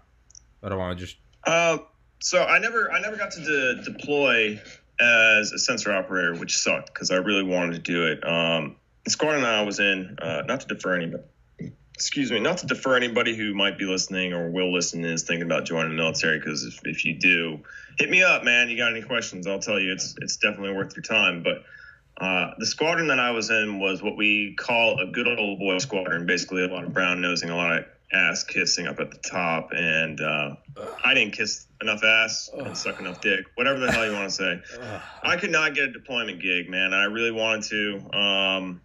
I 0.63 0.69
don't 0.69 0.79
want 0.79 0.99
to 0.99 1.05
just. 1.05 1.17
Uh, 1.45 1.79
so 2.19 2.43
I 2.45 2.59
never, 2.59 2.91
I 2.91 3.01
never 3.01 3.17
got 3.17 3.31
to 3.33 3.41
de- 3.41 3.83
deploy 3.93 4.61
as 4.99 5.53
a 5.53 5.59
sensor 5.59 5.93
operator, 5.93 6.35
which 6.35 6.57
sucked 6.57 6.93
because 6.93 7.11
I 7.11 7.17
really 7.17 7.43
wanted 7.45 7.73
to 7.73 7.79
do 7.79 8.07
it. 8.07 8.27
Um, 8.27 8.77
the 9.05 9.11
squadron 9.11 9.45
I 9.45 9.63
was 9.63 9.79
in, 9.79 10.17
uh, 10.21 10.43
not 10.47 10.61
to 10.63 10.67
defer 10.67 10.97
anybody, 10.97 11.23
excuse 11.97 12.31
me, 12.31 12.39
not 12.39 12.59
to 12.59 12.67
defer 12.67 12.95
anybody 12.95 13.35
who 13.35 13.55
might 13.55 13.79
be 13.79 13.87
listening 13.87 14.35
or 14.35 14.51
will 14.51 14.71
listen 14.71 15.03
is 15.03 15.23
thinking 15.23 15.47
about 15.47 15.65
joining 15.65 15.93
the 15.93 15.97
military. 15.97 16.39
Because 16.39 16.63
if, 16.63 16.79
if 16.85 17.07
you 17.07 17.15
do, 17.15 17.61
hit 17.99 18.11
me 18.11 18.23
up, 18.23 18.45
man. 18.45 18.69
You 18.69 18.77
got 18.77 18.91
any 18.91 19.01
questions? 19.01 19.47
I'll 19.47 19.61
tell 19.61 19.81
you. 19.81 19.93
It's 19.93 20.15
it's 20.21 20.37
definitely 20.37 20.75
worth 20.75 20.95
your 20.95 21.03
time. 21.03 21.43
But 21.43 21.65
uh, 22.23 22.51
the 22.59 22.67
squadron 22.67 23.09
that 23.09 23.19
I 23.19 23.31
was 23.31 23.49
in 23.49 23.81
was 23.81 24.03
what 24.03 24.15
we 24.15 24.55
call 24.57 25.01
a 25.01 25.07
good 25.07 25.27
old 25.27 25.59
boy 25.59 25.79
squadron. 25.79 26.27
Basically, 26.27 26.65
a 26.65 26.69
lot 26.69 26.85
of 26.85 26.93
brown 26.93 27.23
nosing, 27.23 27.49
a 27.49 27.57
lot 27.57 27.79
of 27.79 27.87
ass 28.13 28.45
kissing 28.45 28.87
up 28.87 29.01
at 29.01 29.11
the 29.11 29.19
top, 29.19 29.71
and 29.73 30.21
uh, 30.21 30.55
I 31.03 31.15
didn't 31.15 31.33
kiss 31.33 31.67
enough 31.81 32.05
ass 32.05 32.51
and 32.53 32.77
suck 32.77 33.01
enough 33.01 33.23
dick, 33.23 33.47
whatever 33.55 33.81
the 33.81 33.91
hell 33.91 34.07
you 34.07 34.13
want 34.13 34.29
to 34.29 34.35
say. 34.35 34.61
I 35.23 35.39
could 35.39 35.51
not 35.51 35.75
get 35.75 35.85
a 35.85 35.93
deployment 35.93 36.43
gig, 36.43 36.69
man. 36.69 36.93
I 36.93 37.05
really 37.05 37.33
wanted 37.33 37.65
to. 37.71 38.19
Um, 38.19 38.81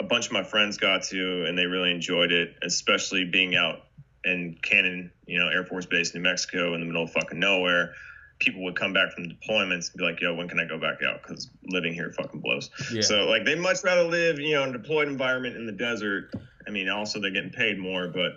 a 0.00 0.02
bunch 0.02 0.26
of 0.26 0.32
my 0.32 0.42
friends 0.42 0.78
got 0.78 1.02
to, 1.04 1.44
and 1.46 1.56
they 1.56 1.66
really 1.66 1.90
enjoyed 1.90 2.32
it, 2.32 2.56
especially 2.62 3.24
being 3.24 3.54
out 3.54 3.84
in 4.24 4.58
Cannon, 4.62 5.12
you 5.26 5.38
know, 5.38 5.48
Air 5.48 5.64
Force 5.64 5.86
Base, 5.86 6.14
New 6.14 6.22
Mexico, 6.22 6.74
in 6.74 6.80
the 6.80 6.86
middle 6.86 7.04
of 7.04 7.12
fucking 7.12 7.38
nowhere. 7.38 7.92
People 8.38 8.64
would 8.64 8.74
come 8.74 8.94
back 8.94 9.12
from 9.12 9.24
deployments 9.24 9.90
and 9.90 9.98
be 9.98 10.04
like, 10.04 10.20
"Yo, 10.20 10.34
when 10.34 10.48
can 10.48 10.58
I 10.58 10.64
go 10.64 10.78
back 10.78 11.02
out? 11.02 11.22
Because 11.22 11.50
living 11.66 11.92
here 11.92 12.10
fucking 12.12 12.40
blows." 12.40 12.70
Yeah. 12.90 13.02
So 13.02 13.26
like, 13.26 13.44
they 13.44 13.54
much 13.54 13.84
rather 13.84 14.04
live, 14.04 14.40
you 14.40 14.54
know, 14.54 14.64
in 14.64 14.70
a 14.70 14.78
deployed 14.78 15.08
environment 15.08 15.56
in 15.56 15.66
the 15.66 15.72
desert. 15.72 16.32
I 16.66 16.70
mean, 16.70 16.88
also 16.88 17.20
they're 17.20 17.30
getting 17.30 17.50
paid 17.50 17.78
more, 17.78 18.08
but 18.08 18.32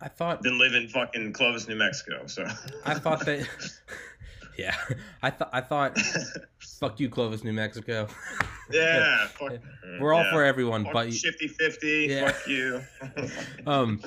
I 0.00 0.08
thought. 0.08 0.42
than 0.42 0.58
live 0.58 0.74
in 0.74 0.88
fucking 0.88 1.32
Clovis, 1.32 1.68
New 1.68 1.76
Mexico. 1.76 2.26
So 2.26 2.44
I 2.84 2.94
thought 2.94 3.24
that. 3.24 3.48
yeah, 4.58 4.76
I 5.22 5.30
thought. 5.30 5.50
I 5.52 5.60
thought. 5.60 5.96
fuck 6.82 6.98
you, 6.98 7.08
Clovis, 7.08 7.44
New 7.44 7.52
Mexico. 7.52 8.08
yeah, 8.72 9.26
fuck. 9.38 9.52
We're 10.00 10.12
all 10.12 10.24
yeah. 10.24 10.32
for 10.32 10.44
everyone, 10.44 10.84
Fuck 10.84 10.92
but 10.92 11.06
you- 11.06 11.12
shifty 11.12 11.46
fifty. 11.46 12.08
Yeah. 12.10 12.32
Fuck 12.32 12.48
you. 12.48 12.82
um. 13.66 14.00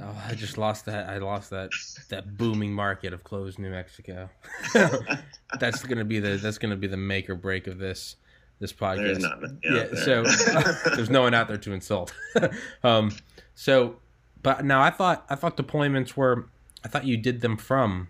Oh, 0.00 0.22
I 0.28 0.34
just 0.34 0.56
lost 0.56 0.86
that. 0.86 1.08
I 1.08 1.18
lost 1.18 1.50
that. 1.50 1.70
That 2.10 2.36
booming 2.36 2.72
market 2.72 3.12
of 3.12 3.24
Clovis 3.24 3.58
New 3.58 3.70
Mexico. 3.70 4.30
that's 5.58 5.82
gonna 5.82 6.04
be 6.04 6.20
the. 6.20 6.36
That's 6.36 6.58
gonna 6.58 6.76
be 6.76 6.86
the 6.86 6.96
make 6.96 7.28
or 7.28 7.34
break 7.34 7.66
of 7.66 7.78
this. 7.78 8.16
This 8.60 8.72
podcast. 8.72 9.20
There's 9.62 9.92
yeah 9.92 10.04
so 10.04 10.90
there's 10.94 11.10
no 11.10 11.22
one 11.22 11.34
out 11.34 11.48
there 11.48 11.56
to 11.56 11.72
insult 11.72 12.14
um 12.84 13.10
so 13.56 13.96
but 14.40 14.64
now 14.64 14.80
i 14.80 14.88
thought 14.88 15.26
i 15.28 15.34
thought 15.34 15.56
deployments 15.56 16.16
were 16.16 16.46
i 16.84 16.88
thought 16.88 17.04
you 17.04 17.16
did 17.16 17.40
them 17.40 17.56
from 17.56 18.06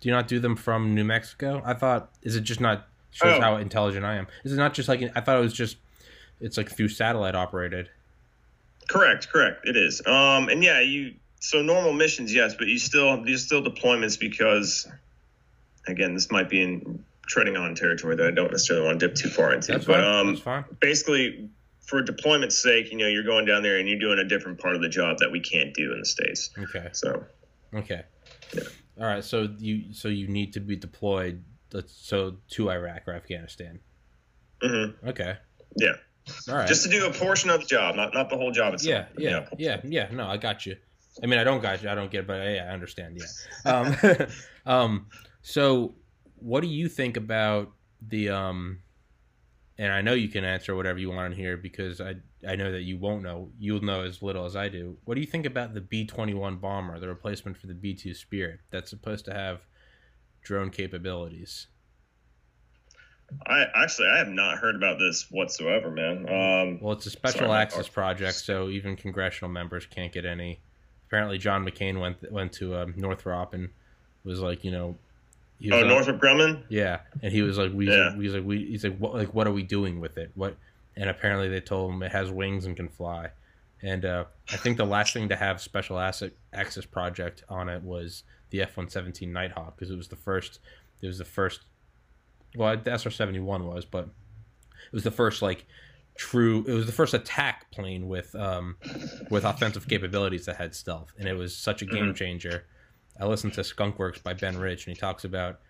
do 0.00 0.08
you 0.10 0.14
not 0.14 0.28
do 0.28 0.38
them 0.38 0.54
from 0.54 0.94
new 0.94 1.02
mexico 1.02 1.62
i 1.64 1.72
thought 1.72 2.10
is 2.20 2.36
it 2.36 2.42
just 2.42 2.60
not 2.60 2.87
shows 3.10 3.34
Oh. 3.36 3.40
how 3.40 3.56
intelligent 3.56 4.04
i 4.04 4.16
am 4.16 4.26
This 4.42 4.52
is 4.52 4.58
it 4.58 4.60
not 4.60 4.74
just 4.74 4.88
like 4.88 5.00
i 5.16 5.20
thought 5.20 5.36
it 5.38 5.42
was 5.42 5.52
just 5.54 5.76
it's 6.40 6.56
like 6.56 6.70
through 6.70 6.88
satellite 6.88 7.34
operated 7.34 7.88
correct, 8.86 9.28
correct. 9.28 9.66
It 9.66 9.76
is. 9.76 10.00
Um, 10.06 10.48
and 10.48 10.62
yeah, 10.64 10.80
you. 10.80 11.14
So 11.40 11.60
normal 11.62 11.92
missions, 11.92 12.32
yes, 12.34 12.54
but 12.54 12.68
you 12.68 12.78
still 12.78 13.22
these 13.22 13.44
still 13.44 13.62
deployments 13.62 14.18
because, 14.18 14.88
again, 15.86 16.14
this 16.14 16.30
might 16.30 16.48
be 16.48 16.62
in 16.62 17.04
treading 17.26 17.56
on 17.56 17.74
territory 17.74 18.16
that 18.16 18.26
I 18.26 18.30
don't 18.30 18.50
necessarily 18.50 18.86
want 18.86 18.98
to 19.00 19.06
dip 19.08 19.14
too 19.16 19.28
far 19.28 19.52
into. 19.52 19.72
that's 19.72 19.84
but 19.84 19.96
fine 20.00 20.04
um, 20.04 20.26
that's 20.28 20.40
fine 20.40 20.64
basically, 20.80 21.50
for 21.86 22.00
deployment's 22.02 22.56
sake, 22.60 22.90
you 22.90 22.96
know, 22.98 23.06
you're 23.06 23.24
going 23.24 23.44
down 23.44 23.62
there 23.62 23.78
and 23.78 23.86
you're 23.88 23.98
doing 23.98 24.18
a 24.18 24.24
different 24.24 24.58
part 24.58 24.74
of 24.74 24.80
the 24.80 24.88
job 24.88 25.18
that 25.18 25.30
we 25.30 25.40
can't 25.40 25.74
do 25.74 25.92
in 25.92 25.98
the 26.00 26.06
states. 26.06 26.50
okay 26.58 26.88
So 26.92 27.24
okay 27.74 28.02
Yeah. 28.54 28.62
all 28.98 29.06
right 29.06 29.22
so 29.22 29.48
you 29.58 29.92
so 29.92 30.08
you 30.08 30.26
need 30.28 30.54
to 30.54 30.60
be 30.60 30.76
deployed 30.76 31.42
so 31.86 32.36
to 32.48 32.70
iraq 32.70 33.06
or 33.06 33.14
afghanistan 33.14 33.80
mhm. 34.62 34.94
okay 35.06 35.36
yeah, 35.76 35.92
all 36.48 36.56
right 36.56 36.68
just 36.68 36.84
to 36.84 36.88
do 36.88 37.06
a 37.06 37.12
portion 37.12 37.50
of 37.50 37.60
the 37.60 37.66
job, 37.66 37.96
not 37.96 38.14
not 38.14 38.30
the 38.30 38.36
whole 38.36 38.50
job 38.50 38.74
itself. 38.74 39.06
Yeah, 39.16 39.30
yeah, 39.30 39.46
yeah, 39.58 39.80
yeah. 39.84 40.08
No, 40.12 40.26
I 40.26 40.36
got 40.36 40.66
you. 40.66 40.76
I 41.22 41.26
mean, 41.26 41.38
I 41.38 41.44
don't 41.44 41.60
got 41.60 41.82
you. 41.82 41.88
I 41.88 41.94
don't 41.94 42.10
get, 42.10 42.20
it, 42.20 42.26
but 42.26 42.46
yeah, 42.46 42.66
I 42.68 42.72
understand. 42.72 43.18
Yeah. 43.18 43.26
Um, 43.64 43.96
um, 44.66 45.06
so, 45.42 45.94
what 46.36 46.60
do 46.60 46.68
you 46.68 46.88
think 46.88 47.16
about 47.16 47.72
the 48.06 48.30
um? 48.30 48.80
And 49.80 49.92
I 49.92 50.00
know 50.00 50.12
you 50.14 50.28
can 50.28 50.44
answer 50.44 50.74
whatever 50.74 50.98
you 50.98 51.10
want 51.10 51.32
in 51.32 51.38
here 51.38 51.56
because 51.56 52.00
I 52.00 52.14
I 52.46 52.56
know 52.56 52.72
that 52.72 52.82
you 52.82 52.98
won't 52.98 53.22
know. 53.22 53.50
You'll 53.58 53.82
know 53.82 54.02
as 54.02 54.22
little 54.22 54.44
as 54.44 54.56
I 54.56 54.68
do. 54.68 54.96
What 55.04 55.14
do 55.14 55.20
you 55.20 55.26
think 55.26 55.46
about 55.46 55.74
the 55.74 55.80
B 55.80 56.06
twenty 56.06 56.34
one 56.34 56.56
bomber, 56.56 56.98
the 56.98 57.08
replacement 57.08 57.56
for 57.56 57.66
the 57.66 57.74
B 57.74 57.94
two 57.94 58.14
Spirit, 58.14 58.60
that's 58.70 58.90
supposed 58.90 59.24
to 59.26 59.34
have 59.34 59.60
drone 60.48 60.70
capabilities? 60.70 61.66
I 63.46 63.66
actually 63.74 64.08
I 64.08 64.16
have 64.18 64.28
not 64.28 64.56
heard 64.56 64.74
about 64.74 64.98
this 64.98 65.30
whatsoever, 65.30 65.90
man. 65.90 66.20
Um, 66.28 66.80
Well, 66.80 66.94
it's 66.94 67.04
a 67.04 67.10
special 67.10 67.40
Sorry, 67.48 67.60
access 67.60 67.86
project, 67.86 68.36
so 68.36 68.70
even 68.70 68.96
congressional 68.96 69.50
members 69.50 69.84
can't 69.84 70.10
get 70.10 70.24
any. 70.24 70.60
Apparently, 71.06 71.36
John 71.36 71.66
McCain 71.66 72.00
went 72.00 72.32
went 72.32 72.52
to 72.54 72.74
um, 72.76 72.94
Northrop 72.96 73.52
and 73.52 73.68
was 74.24 74.40
like, 74.40 74.64
you 74.64 74.70
know, 74.70 74.96
he 75.60 75.70
was 75.70 75.76
oh, 75.76 75.82
like- 75.82 75.88
Northrop 75.88 76.20
Grumman. 76.20 76.62
yeah, 76.70 77.00
and 77.22 77.30
he 77.30 77.42
was 77.42 77.58
like, 77.58 77.72
we, 77.74 77.86
Yeah. 77.86 78.14
he 78.14 78.20
was 78.20 78.32
like, 78.34 78.44
we, 78.44 78.64
he's 78.64 78.84
like, 78.84 78.96
what, 78.96 79.12
like, 79.14 79.34
what 79.34 79.46
are 79.46 79.52
we 79.52 79.62
doing 79.62 80.00
with 80.00 80.16
it? 80.16 80.30
What? 80.34 80.56
And 80.96 81.10
apparently, 81.10 81.50
they 81.50 81.60
told 81.60 81.92
him 81.92 82.02
it 82.02 82.12
has 82.12 82.30
wings 82.30 82.64
and 82.64 82.74
can 82.74 82.88
fly. 82.88 83.28
And 83.82 84.06
uh, 84.06 84.24
I 84.50 84.56
think 84.56 84.78
the 84.78 84.86
last 84.86 85.12
thing 85.12 85.28
to 85.28 85.36
have 85.36 85.60
special 85.60 85.98
asset 85.98 86.32
access 86.54 86.86
project 86.86 87.44
on 87.50 87.68
it 87.68 87.82
was 87.82 88.24
the 88.50 88.62
F 88.62 88.76
one 88.76 88.88
seventeen 88.88 89.32
Nighthawk 89.32 89.76
because 89.76 89.90
it 89.90 89.96
was 89.96 90.08
the 90.08 90.16
first. 90.16 90.60
It 91.02 91.06
was 91.06 91.18
the 91.18 91.24
first. 91.24 91.60
Well, 92.56 92.76
the 92.76 92.90
SR 92.98 93.10
seventy 93.10 93.40
one 93.40 93.66
was, 93.66 93.84
but 93.84 94.04
it 94.04 94.92
was 94.92 95.04
the 95.04 95.10
first 95.10 95.42
like 95.42 95.66
true. 96.16 96.64
It 96.66 96.72
was 96.72 96.86
the 96.86 96.92
first 96.92 97.14
attack 97.14 97.70
plane 97.70 98.08
with 98.08 98.34
um 98.34 98.76
with 99.30 99.44
offensive 99.44 99.86
capabilities 99.88 100.46
that 100.46 100.56
had 100.56 100.74
stealth, 100.74 101.12
and 101.18 101.28
it 101.28 101.34
was 101.34 101.56
such 101.56 101.82
a 101.82 101.86
game 101.86 102.14
changer. 102.14 102.64
I 103.20 103.26
listened 103.26 103.54
to 103.54 103.62
Skunkworks 103.62 104.22
by 104.22 104.34
Ben 104.34 104.56
Rich, 104.56 104.86
and 104.86 104.96
he 104.96 105.00
talks 105.00 105.24
about 105.24 105.60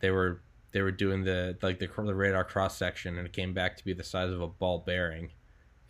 they 0.00 0.10
were 0.10 0.42
they 0.72 0.82
were 0.82 0.92
doing 0.92 1.24
the 1.24 1.56
like 1.62 1.78
the, 1.78 1.88
the 1.88 2.14
radar 2.14 2.44
cross 2.44 2.76
section, 2.76 3.18
and 3.18 3.26
it 3.26 3.32
came 3.32 3.52
back 3.52 3.76
to 3.78 3.84
be 3.84 3.92
the 3.92 4.04
size 4.04 4.30
of 4.30 4.40
a 4.40 4.46
ball 4.48 4.82
bearing. 4.86 5.30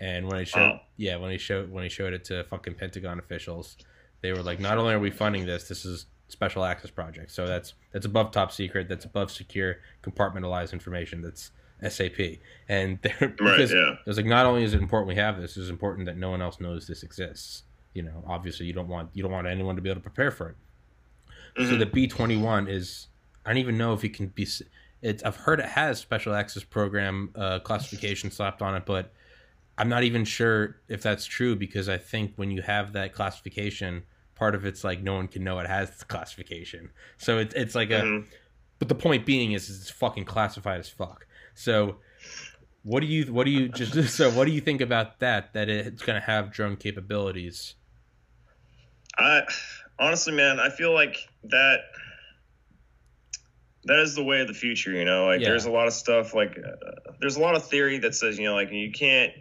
And 0.03 0.27
when 0.29 0.39
he 0.39 0.47
showed, 0.47 0.61
Wow. 0.61 0.81
yeah, 0.97 1.17
when 1.17 1.31
he 1.31 1.37
showed 1.37 1.71
when 1.71 1.83
he 1.83 1.91
showed 1.91 2.15
it 2.15 2.25
to 2.27 2.45
fucking 2.45 2.75
Pentagon 2.77 3.19
officials, 3.19 3.77
they 4.23 4.33
were 4.33 4.43
like, 4.43 4.59
not 4.59 4.79
only 4.79 4.95
are 4.95 4.99
we 4.99 5.11
funding 5.11 5.45
this, 5.45 5.69
this 5.69 5.85
is 5.85 6.07
special 6.31 6.65
access 6.65 6.91
project. 6.91 7.31
So 7.31 7.47
that's 7.47 7.75
that's 7.93 8.07
above 8.07 8.31
top 8.31 8.53
secret. 8.53 8.89
That's 8.89 9.05
above 9.05 9.31
secure 9.31 9.77
compartmentalized 10.03 10.73
information. 10.73 11.23
That's 11.23 11.51
SAP. 11.89 12.39
And 12.69 12.99
they're, 13.03 13.29
because 13.29 13.73
yeah. 13.73 13.93
it 13.93 14.07
was 14.07 14.17
like, 14.17 14.27
not 14.27 14.47
only 14.47 14.65
is 14.65 14.75
it 14.75 14.81
important 14.81 15.09
we 15.09 15.15
have 15.17 15.41
this, 15.41 15.57
it's 15.57 15.69
important 15.71 16.07
that 16.07 16.17
no 16.17 16.31
one 16.31 16.43
else 16.43 16.61
knows 16.61 16.87
this 16.87 17.03
exists. 17.03 17.63
You 17.95 18.03
know, 18.03 18.23
obviously 18.27 18.67
you 18.67 18.73
don't 18.73 18.89
want 18.89 19.11
you 19.15 19.23
don't 19.23 19.33
want 19.33 19.47
anyone 19.47 19.77
to 19.77 19.83
be 19.83 19.91
able 19.91 20.01
to 20.01 20.05
prepare 20.09 20.31
for 20.31 20.51
it. 20.51 20.57
So 21.57 21.63
Mhm. 21.75 21.79
the 21.81 21.87
B 21.87 22.07
twenty 22.07 22.37
one 22.37 22.69
is 22.69 23.09
I 23.45 23.51
don't 23.51 23.59
even 23.59 23.77
know 23.79 23.93
if 23.95 24.05
it 24.05 24.15
can 24.15 24.29
be. 24.29 24.47
it's 25.03 25.23
I've 25.25 25.37
heard 25.37 25.59
it 25.61 25.67
has 25.67 25.99
special 25.99 26.35
access 26.35 26.63
program 26.63 27.31
uh, 27.35 27.59
classification 27.61 28.31
slapped 28.31 28.63
on 28.63 28.77
it, 28.77 28.85
but 28.87 29.13
I'm 29.79 29.89
not 29.89 30.03
even 30.05 30.25
sure 30.25 30.77
if 30.89 31.03
that's 31.03 31.25
true 31.25 31.57
because 31.57 31.89
I 31.89 31.97
think 31.97 32.35
when 32.37 32.51
you 32.51 32.61
have 32.63 32.93
that 32.93 33.15
classification, 33.15 34.03
part 34.41 34.55
of 34.55 34.65
it's 34.65 34.83
like 34.83 35.03
no 35.03 35.15
one 35.17 35.29
can 35.29 35.45
know 35.45 35.59
it 35.59 35.67
has 35.67 35.99
the 35.99 36.05
classification. 36.07 36.91
So 37.19 37.39
it's 37.39 37.55
it's 37.55 37.75
like 37.75 37.91
a. 37.91 38.01
Mhm. 38.01 38.27
But 38.79 38.89
the 38.89 38.95
point 38.95 39.27
being 39.27 39.53
is, 39.53 39.69
it's 39.69 39.91
fucking 39.91 40.25
classified 40.25 40.81
as 40.81 40.89
fuck. 40.89 41.27
So 41.55 41.97
what 42.83 43.01
do 43.01 43.07
you 43.07 43.31
what 43.35 43.45
do 43.45 43.51
you 43.51 43.69
just 43.81 44.17
so 44.17 44.31
what 44.31 44.47
do 44.47 44.53
you 44.53 44.63
think 44.63 44.81
about 44.81 45.21
that? 45.21 45.53
That 45.53 45.69
it's 45.69 46.03
gonna 46.03 46.21
have 46.21 46.51
drone 46.51 46.77
capabilities? 46.77 47.75
I 49.19 49.43
honestly, 49.99 50.33
man, 50.33 50.59
I 50.59 50.71
feel 50.71 50.95
like 50.95 51.17
that 51.45 51.81
that 53.85 53.99
is 53.99 54.15
the 54.15 54.25
way 54.25 54.41
of 54.41 54.49
the 54.49 54.55
future. 54.55 54.93
You 54.93 55.05
know, 55.05 55.27
like 55.27 55.43
Yeah. 55.43 55.51
there's 55.51 55.67
a 55.67 55.71
lot 55.71 55.87
of 55.87 55.93
stuff. 55.93 56.33
Like 56.33 56.57
uh, 56.57 57.11
there's 57.21 57.37
a 57.37 57.41
lot 57.41 57.57
of 57.57 57.67
theory 57.69 57.99
that 57.99 58.15
says 58.15 58.39
you 58.39 58.47
know, 58.47 58.55
like 58.55 58.73
you 58.73 58.91
can't 58.91 59.33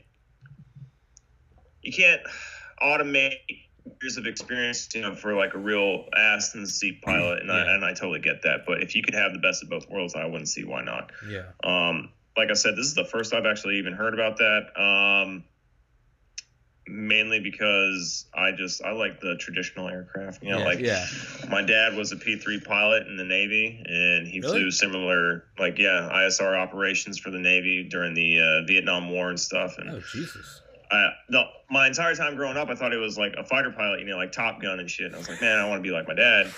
you 1.81 1.93
can't 1.93 2.21
automate 2.81 3.37
years 4.01 4.17
of 4.17 4.25
experience, 4.25 4.89
you 4.93 5.01
know, 5.01 5.15
for 5.15 5.33
like 5.35 5.53
a 5.53 5.57
real 5.57 6.05
ass 6.17 6.53
in 6.55 6.61
the 6.61 6.67
seat 6.67 7.01
pilot, 7.01 7.39
and 7.39 7.49
Yeah. 7.49 7.55
I 7.55 7.73
and 7.75 7.85
I 7.85 7.93
totally 7.93 8.19
get 8.19 8.41
that. 8.43 8.65
But 8.65 8.81
if 8.83 8.95
you 8.95 9.01
could 9.03 9.13
have 9.15 9.33
the 9.33 9.39
best 9.39 9.63
of 9.63 9.69
both 9.69 9.89
worlds, 9.89 10.15
I 10.15 10.25
wouldn't 10.25 10.49
see 10.49 10.63
why 10.63 10.83
not. 10.83 11.11
Yeah. 11.29 11.43
Um, 11.63 12.09
like 12.37 12.49
I 12.49 12.53
said, 12.53 12.75
this 12.75 12.85
is 12.85 12.95
the 12.95 13.05
first 13.05 13.33
I've 13.33 13.45
actually 13.45 13.77
even 13.79 13.93
heard 13.93 14.13
about 14.13 14.37
that. 14.37 14.79
Um, 14.81 15.43
mainly 16.87 17.39
because 17.39 18.25
I 18.33 18.51
just 18.51 18.83
I 18.83 18.91
like 18.93 19.19
the 19.21 19.35
traditional 19.39 19.87
aircraft. 19.89 20.41
You 20.41 20.49
know, 20.49 20.59
Yeah, 20.59 20.65
like 20.65 20.79
yeah. 20.79 21.05
my 21.49 21.61
dad 21.61 21.95
was 21.95 22.11
a 22.11 22.15
P 22.17 22.37
three 22.37 22.59
pilot 22.59 23.05
in 23.07 23.15
the 23.17 23.23
Navy, 23.23 23.83
and 23.85 24.27
he 24.27 24.39
Really? 24.39 24.53
flew 24.61 24.71
similar, 24.71 25.43
like 25.59 25.77
yeah, 25.77 26.09
ISR 26.11 26.57
operations 26.57 27.19
for 27.19 27.29
the 27.29 27.39
Navy 27.39 27.83
during 27.89 28.13
the 28.15 28.39
uh, 28.39 28.65
Vietnam 28.67 29.11
War 29.11 29.29
and 29.29 29.39
stuff. 29.39 29.77
And 29.77 29.89
Oh 29.89 29.99
Jesus. 30.11 30.61
I, 30.91 31.09
no, 31.29 31.43
my 31.69 31.87
entire 31.87 32.15
time 32.15 32.35
growing 32.35 32.57
up, 32.57 32.69
I 32.69 32.75
thought 32.75 32.93
it 32.93 32.97
was 32.97 33.17
like 33.17 33.33
a 33.37 33.43
fighter 33.43 33.71
pilot, 33.71 33.99
you 33.99 34.05
know, 34.07 34.17
like 34.17 34.31
Top 34.31 34.61
Gun 34.61 34.79
and 34.79 34.89
shit. 34.89 35.05
And 35.07 35.15
I 35.15 35.17
was 35.19 35.29
like, 35.29 35.41
man, 35.41 35.59
I 35.59 35.67
want 35.67 35.83
to 35.83 35.87
be 35.87 35.93
like 35.93 36.07
my 36.07 36.15
dad. 36.15 36.51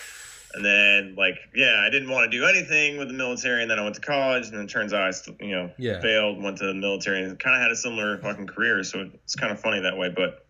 And 0.54 0.66
then, 0.66 1.16
like, 1.18 1.36
yeah, 1.56 1.82
I 1.86 1.90
didn't 1.90 2.10
want 2.10 2.30
to 2.30 2.38
do 2.38 2.46
anything 2.46 2.98
with 2.98 3.08
the 3.08 3.14
military. 3.14 3.62
And 3.62 3.72
then 3.72 3.80
I 3.80 3.84
went 3.84 3.96
to 3.96 4.02
college, 4.02 4.48
and 4.48 4.54
then 4.58 4.66
it 4.66 4.70
turns 4.70 4.92
out 4.94 5.02
I, 5.04 5.12
still, 5.12 5.36
you 5.40 5.56
know, 5.56 5.72
Yeah. 5.78 6.02
failed, 6.02 6.44
went 6.44 6.58
to 6.58 6.66
the 6.66 6.74
military, 6.74 7.24
and 7.24 7.40
kind 7.40 7.56
of 7.56 7.62
had 7.62 7.72
a 7.72 7.76
similar 7.76 8.18
fucking 8.18 8.48
career. 8.48 8.84
So 8.84 9.10
it's 9.24 9.36
kind 9.36 9.52
of 9.54 9.62
funny 9.62 9.80
that 9.82 9.98
way. 9.98 10.10
But 10.10 10.46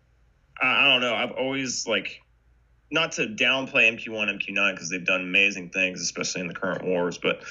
I, 0.60 0.86
I 0.86 0.88
don't 0.92 1.02
know. 1.02 1.14
I've 1.14 1.32
always 1.32 1.86
like, 1.88 2.20
not 2.92 3.12
to 3.14 3.28
downplay 3.28 3.96
MQ1, 3.96 4.40
MQ9 4.42 4.74
because 4.74 4.90
they've 4.90 5.06
done 5.06 5.22
amazing 5.22 5.70
things, 5.70 6.02
especially 6.02 6.42
in 6.42 6.48
the 6.48 6.56
current 6.56 6.84
wars. 6.84 7.20
But 7.20 7.42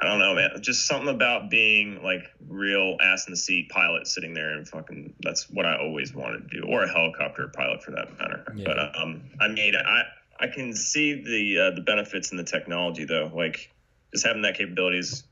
I 0.00 0.06
don't 0.06 0.20
know, 0.20 0.34
man. 0.34 0.50
Just 0.60 0.86
something 0.86 1.08
about 1.08 1.50
being 1.50 2.02
like 2.02 2.22
real 2.46 2.96
ass 3.02 3.26
in 3.26 3.32
the 3.32 3.36
seat 3.36 3.68
pilot 3.68 4.06
sitting 4.06 4.32
there 4.32 4.50
and 4.50 4.66
fucking. 4.66 5.14
That's 5.20 5.50
what 5.50 5.66
I 5.66 5.76
always 5.78 6.14
wanted 6.14 6.48
to 6.50 6.60
do, 6.60 6.66
or 6.68 6.84
a 6.84 6.88
helicopter 6.88 7.48
pilot 7.48 7.82
for 7.82 7.90
that 7.92 8.16
matter. 8.18 8.44
Yeah. 8.54 8.64
But 8.66 9.00
um, 9.00 9.22
I 9.40 9.48
mean, 9.48 9.74
I 9.74 10.02
I 10.38 10.46
can 10.48 10.72
see 10.74 11.14
the 11.22 11.66
uh, 11.66 11.74
the 11.74 11.80
benefits 11.80 12.30
in 12.30 12.36
the 12.36 12.44
technology 12.44 13.04
though. 13.04 13.30
Like 13.34 13.72
just 14.12 14.26
having 14.26 14.42
that 14.42 14.56
capability 14.56 14.98
is. 14.98 15.24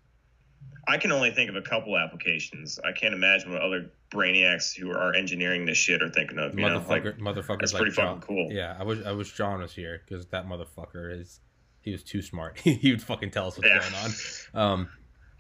I 0.88 0.98
can 0.98 1.11
only 1.11 1.33
think 1.33 1.50
of 1.50 1.57
a 1.57 1.62
couple 1.62 1.98
applications. 1.98 2.79
I 2.79 2.92
can't 2.92 3.12
imagine 3.12 3.52
what 3.52 3.61
other 3.61 3.90
brainiacs 4.12 4.72
who 4.76 4.92
are 4.92 5.14
engineering 5.14 5.66
this 5.66 5.76
shit 5.76 6.00
are 6.00 6.11
thinking 6.11 6.38
of. 6.38 6.55
You 6.55 6.61
know, 6.61 6.85
like 6.88 7.02
Motherfucker, 7.02 7.18
motherfuckers 7.18 7.59
that's 7.59 7.72
like 7.72 7.83
pretty 7.83 7.96
John. 7.96 8.20
fucking 8.20 8.37
cool. 8.37 8.52
Yeah, 8.52 8.76
I 8.79 8.85
wish 8.85 9.05
I 9.05 9.12
wish 9.12 9.33
John 9.33 9.61
was 9.61 9.72
here 9.72 10.00
because 10.05 10.26
that 10.26 10.46
motherfucker 10.46 11.20
is 11.20 11.40
he 11.87 11.92
was 11.92 12.03
too 12.03 12.20
smart. 12.20 12.59
he 12.64 12.90
would 12.90 13.01
fucking 13.03 13.31
tell 13.31 13.46
us 13.49 13.57
what's 13.57 13.68
Yeah. 13.70 13.79
going 13.81 13.94
on. 13.94 14.72
Um, 14.72 14.88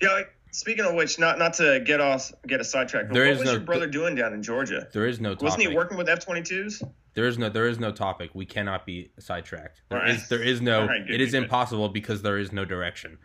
Yeah. 0.00 0.12
Like, 0.12 0.34
speaking 0.52 0.86
of 0.86 0.94
which, 0.94 1.18
not 1.18 1.38
not 1.38 1.52
to 1.54 1.80
get 1.84 2.00
off 2.00 2.32
get 2.46 2.60
a 2.60 2.64
sidetrack, 2.64 3.10
There 3.10 3.24
what 3.24 3.32
is 3.32 3.38
was 3.40 3.46
no- 3.46 3.52
your 3.52 3.60
brother 3.60 3.86
doing 3.86 4.14
down 4.14 4.32
in 4.32 4.42
Georgia? 4.42 4.88
there 4.94 5.06
is 5.06 5.20
no 5.20 5.30
topic. 5.34 5.42
Wasn't 5.42 5.62
he 5.62 5.68
working 5.74 5.98
with 5.98 6.08
F 6.08 6.24
twenty 6.24 6.42
twos? 6.42 6.82
There 7.14 7.26
is 7.26 7.36
no 7.38 7.48
there 7.50 7.66
is 7.66 7.78
no 7.78 7.92
topic. 7.92 8.30
We 8.34 8.46
cannot 8.46 8.86
be 8.86 9.10
sidetracked. 9.18 9.82
There 9.90 9.98
right. 9.98 10.10
is 10.10 10.28
there 10.28 10.42
is 10.42 10.60
no. 10.62 10.86
Right, 10.86 11.02
it 11.10 11.20
is 11.20 11.32
good, 11.32 11.42
impossible 11.44 11.88
because 11.90 12.22
there 12.22 12.38
is 12.38 12.52
no 12.52 12.64
direction. 12.64 13.18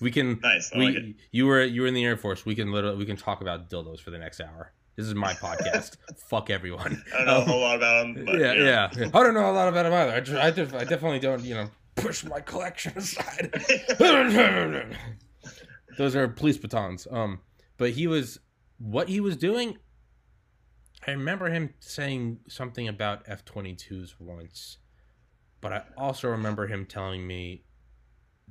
We 0.00 0.10
can. 0.10 0.40
Nice. 0.42 0.70
I 0.74 0.78
we 0.78 0.86
like 0.86 1.04
you 1.32 1.46
were 1.46 1.62
you 1.62 1.82
were 1.82 1.86
in 1.88 1.94
the 1.94 2.04
Air 2.04 2.16
Force. 2.16 2.44
We 2.44 2.54
can 2.56 2.72
literally 2.72 2.96
we 2.96 3.06
can 3.06 3.16
talk 3.16 3.40
about 3.40 3.70
dildos 3.70 4.00
for 4.00 4.10
the 4.10 4.18
next 4.18 4.40
hour. 4.40 4.72
This 4.96 5.06
is 5.06 5.14
my 5.14 5.32
podcast. 5.46 5.96
Fuck 6.28 6.50
everyone. 6.50 7.02
I 7.14 7.18
don't 7.18 7.26
know 7.26 7.36
a 7.36 7.40
Um, 7.42 7.46
whole 7.48 7.60
lot 7.60 7.76
about 7.76 8.02
them. 8.14 8.24
But, 8.26 8.38
yeah, 8.40 8.52
you 8.54 8.64
yeah, 8.64 8.90
I 8.92 9.22
don't 9.22 9.34
know 9.34 9.48
a 9.48 9.52
lot 9.52 9.68
about 9.68 9.84
them 9.84 9.92
either. 9.92 10.38
I, 10.40 10.46
I, 10.46 10.50
def- 10.50 10.74
I 10.74 10.84
definitely 10.84 11.20
don't, 11.20 11.44
you 11.44 11.54
know, 11.54 11.70
push 11.96 12.24
my 12.24 12.40
collection 12.40 12.92
aside. 12.96 13.50
Those 15.98 16.14
are 16.14 16.28
police 16.28 16.58
batons. 16.58 17.06
Um, 17.10 17.40
but 17.78 17.90
he 17.90 18.06
was 18.06 18.38
what 18.78 19.08
he 19.08 19.20
was 19.20 19.36
doing. 19.36 19.78
I 21.06 21.12
remember 21.12 21.50
him 21.50 21.74
saying 21.78 22.40
something 22.48 22.88
about 22.88 23.22
F 23.26 23.44
22s 23.44 24.14
once, 24.18 24.78
but 25.60 25.72
I 25.72 25.82
also 25.96 26.28
remember 26.28 26.66
him 26.66 26.84
telling 26.84 27.26
me 27.26 27.64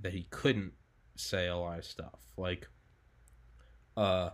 that 0.01 0.13
he 0.13 0.23
couldn't 0.29 0.73
say 1.15 1.47
a 1.47 1.55
lot 1.55 1.79
of 1.79 1.85
stuff. 1.85 2.19
Like, 2.37 2.67
uh, 3.97 4.29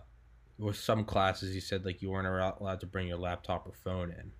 with 0.58 0.76
some 0.76 1.04
classes, 1.04 1.52
he 1.52 1.60
said 1.60 1.84
like 1.84 2.00
you 2.02 2.10
weren't 2.10 2.26
allowed 2.60 2.80
to 2.80 2.86
bring 2.86 3.08
your 3.08 3.18
laptop 3.18 3.66
or 3.66 3.72
phone 3.72 4.10
in. 4.10 4.32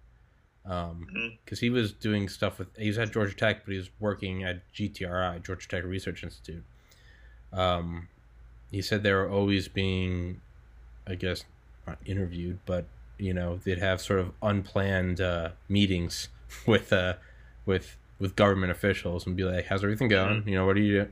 Um, 0.65 1.09
Mhm. 1.13 1.39
because 1.45 1.59
he 1.59 1.71
was 1.71 1.93
doing 1.93 2.29
stuff 2.29 2.59
with 2.59 2.69
he 2.79 2.87
was 2.87 2.97
at 2.99 3.11
Georgia 3.13 3.35
Tech, 3.35 3.65
but 3.65 3.73
he 3.73 3.79
was 3.79 3.91
working 3.99 4.45
at 4.45 4.61
GTRI, 4.73 5.41
Georgia 5.43 5.67
Tech 5.69 5.83
Research 5.85 6.23
Institute. 6.23 6.63
Um, 7.53 8.09
he 8.71 8.81
said 8.81 9.03
they 9.03 9.13
were 9.13 9.29
always 9.29 9.67
being, 9.69 10.41
I 11.07 11.17
guess, 11.17 11.45
not 11.87 11.99
interviewed, 12.07 12.61
but 12.65 12.85
you 13.19 13.35
know 13.35 13.57
they'd 13.65 13.79
have 13.79 14.01
sort 14.01 14.21
of 14.21 14.33
unplanned 14.43 15.21
uh, 15.21 15.51
meetings 15.69 16.29
with 16.67 16.93
uh, 16.93 17.15
with 17.67 17.97
with 18.21 18.37
government 18.37 18.71
officials 18.71 19.27
and 19.27 19.37
be 19.37 19.43
like, 19.43 19.67
"How's 19.67 19.83
everything 19.83 20.09
going? 20.09 20.45
You 20.47 20.55
know, 20.55 20.65
what 20.65 20.77
are 20.77 20.81
you, 20.81 21.09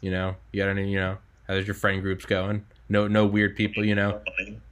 you 0.00 0.10
know, 0.10 0.36
you 0.52 0.60
got 0.62 0.70
any, 0.70 0.90
you 0.90 0.98
know, 0.98 1.18
how's 1.46 1.66
your 1.68 1.74
friend 1.74 2.02
groups 2.02 2.24
going? 2.24 2.66
No, 2.88 3.06
no 3.06 3.26
weird 3.26 3.54
people, 3.54 3.84
you 3.84 3.94
know. 3.94 4.20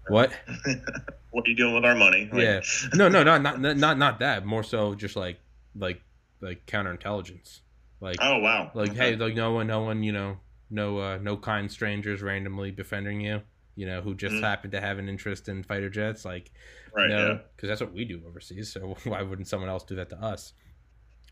What? 0.09 0.33
what 1.31 1.47
are 1.47 1.51
you 1.51 1.57
doing 1.57 1.75
with 1.75 1.85
our 1.85 1.95
money? 1.95 2.29
Like, 2.33 2.43
yeah, 2.43 2.61
no, 2.95 3.09
no, 3.09 3.23
not 3.23 3.43
not 3.43 3.61
not 3.61 3.99
not 3.99 4.19
that. 4.21 4.45
More 4.47 4.63
so, 4.63 4.95
just 4.95 5.17
like 5.17 5.39
like 5.75 6.01
like 6.41 6.67
counterintelligence, 6.67 7.61
like 8.01 8.19
Oh 8.21 8.39
wow. 8.39 8.71
like 8.75 8.91
Okay. 8.91 8.99
hey, 9.13 9.17
like 9.17 9.35
no 9.35 9.53
one, 9.53 9.67
no 9.67 9.83
one, 9.83 10.03
you 10.03 10.13
know, 10.13 10.39
no 10.71 10.99
uh, 10.99 11.19
no 11.21 11.37
kind 11.37 11.71
strangers 11.71 12.23
randomly 12.23 12.71
befriending 12.71 13.21
you, 13.21 13.43
you 13.75 13.87
know, 13.87 14.01
who 14.01 14.15
just 14.15 14.37
Mhm. 14.37 14.43
happen 14.43 14.71
to 14.73 14.81
have 14.81 14.99
an 14.99 15.09
interest 15.09 15.49
in 15.49 15.63
fighter 15.63 15.91
jets, 15.91 16.25
like 16.25 16.51
right. 16.95 17.09
no, 17.11 17.27
Yeah. 17.29 17.39
because 17.55 17.69
that's 17.69 17.81
what 17.81 17.93
we 17.93 18.05
do 18.05 18.23
overseas. 18.27 18.73
So 18.73 18.97
why 19.05 19.23
wouldn't 19.23 19.49
someone 19.49 19.71
else 19.71 19.85
do 19.85 19.97
that 19.97 20.11
to 20.11 20.17
us? 20.17 20.53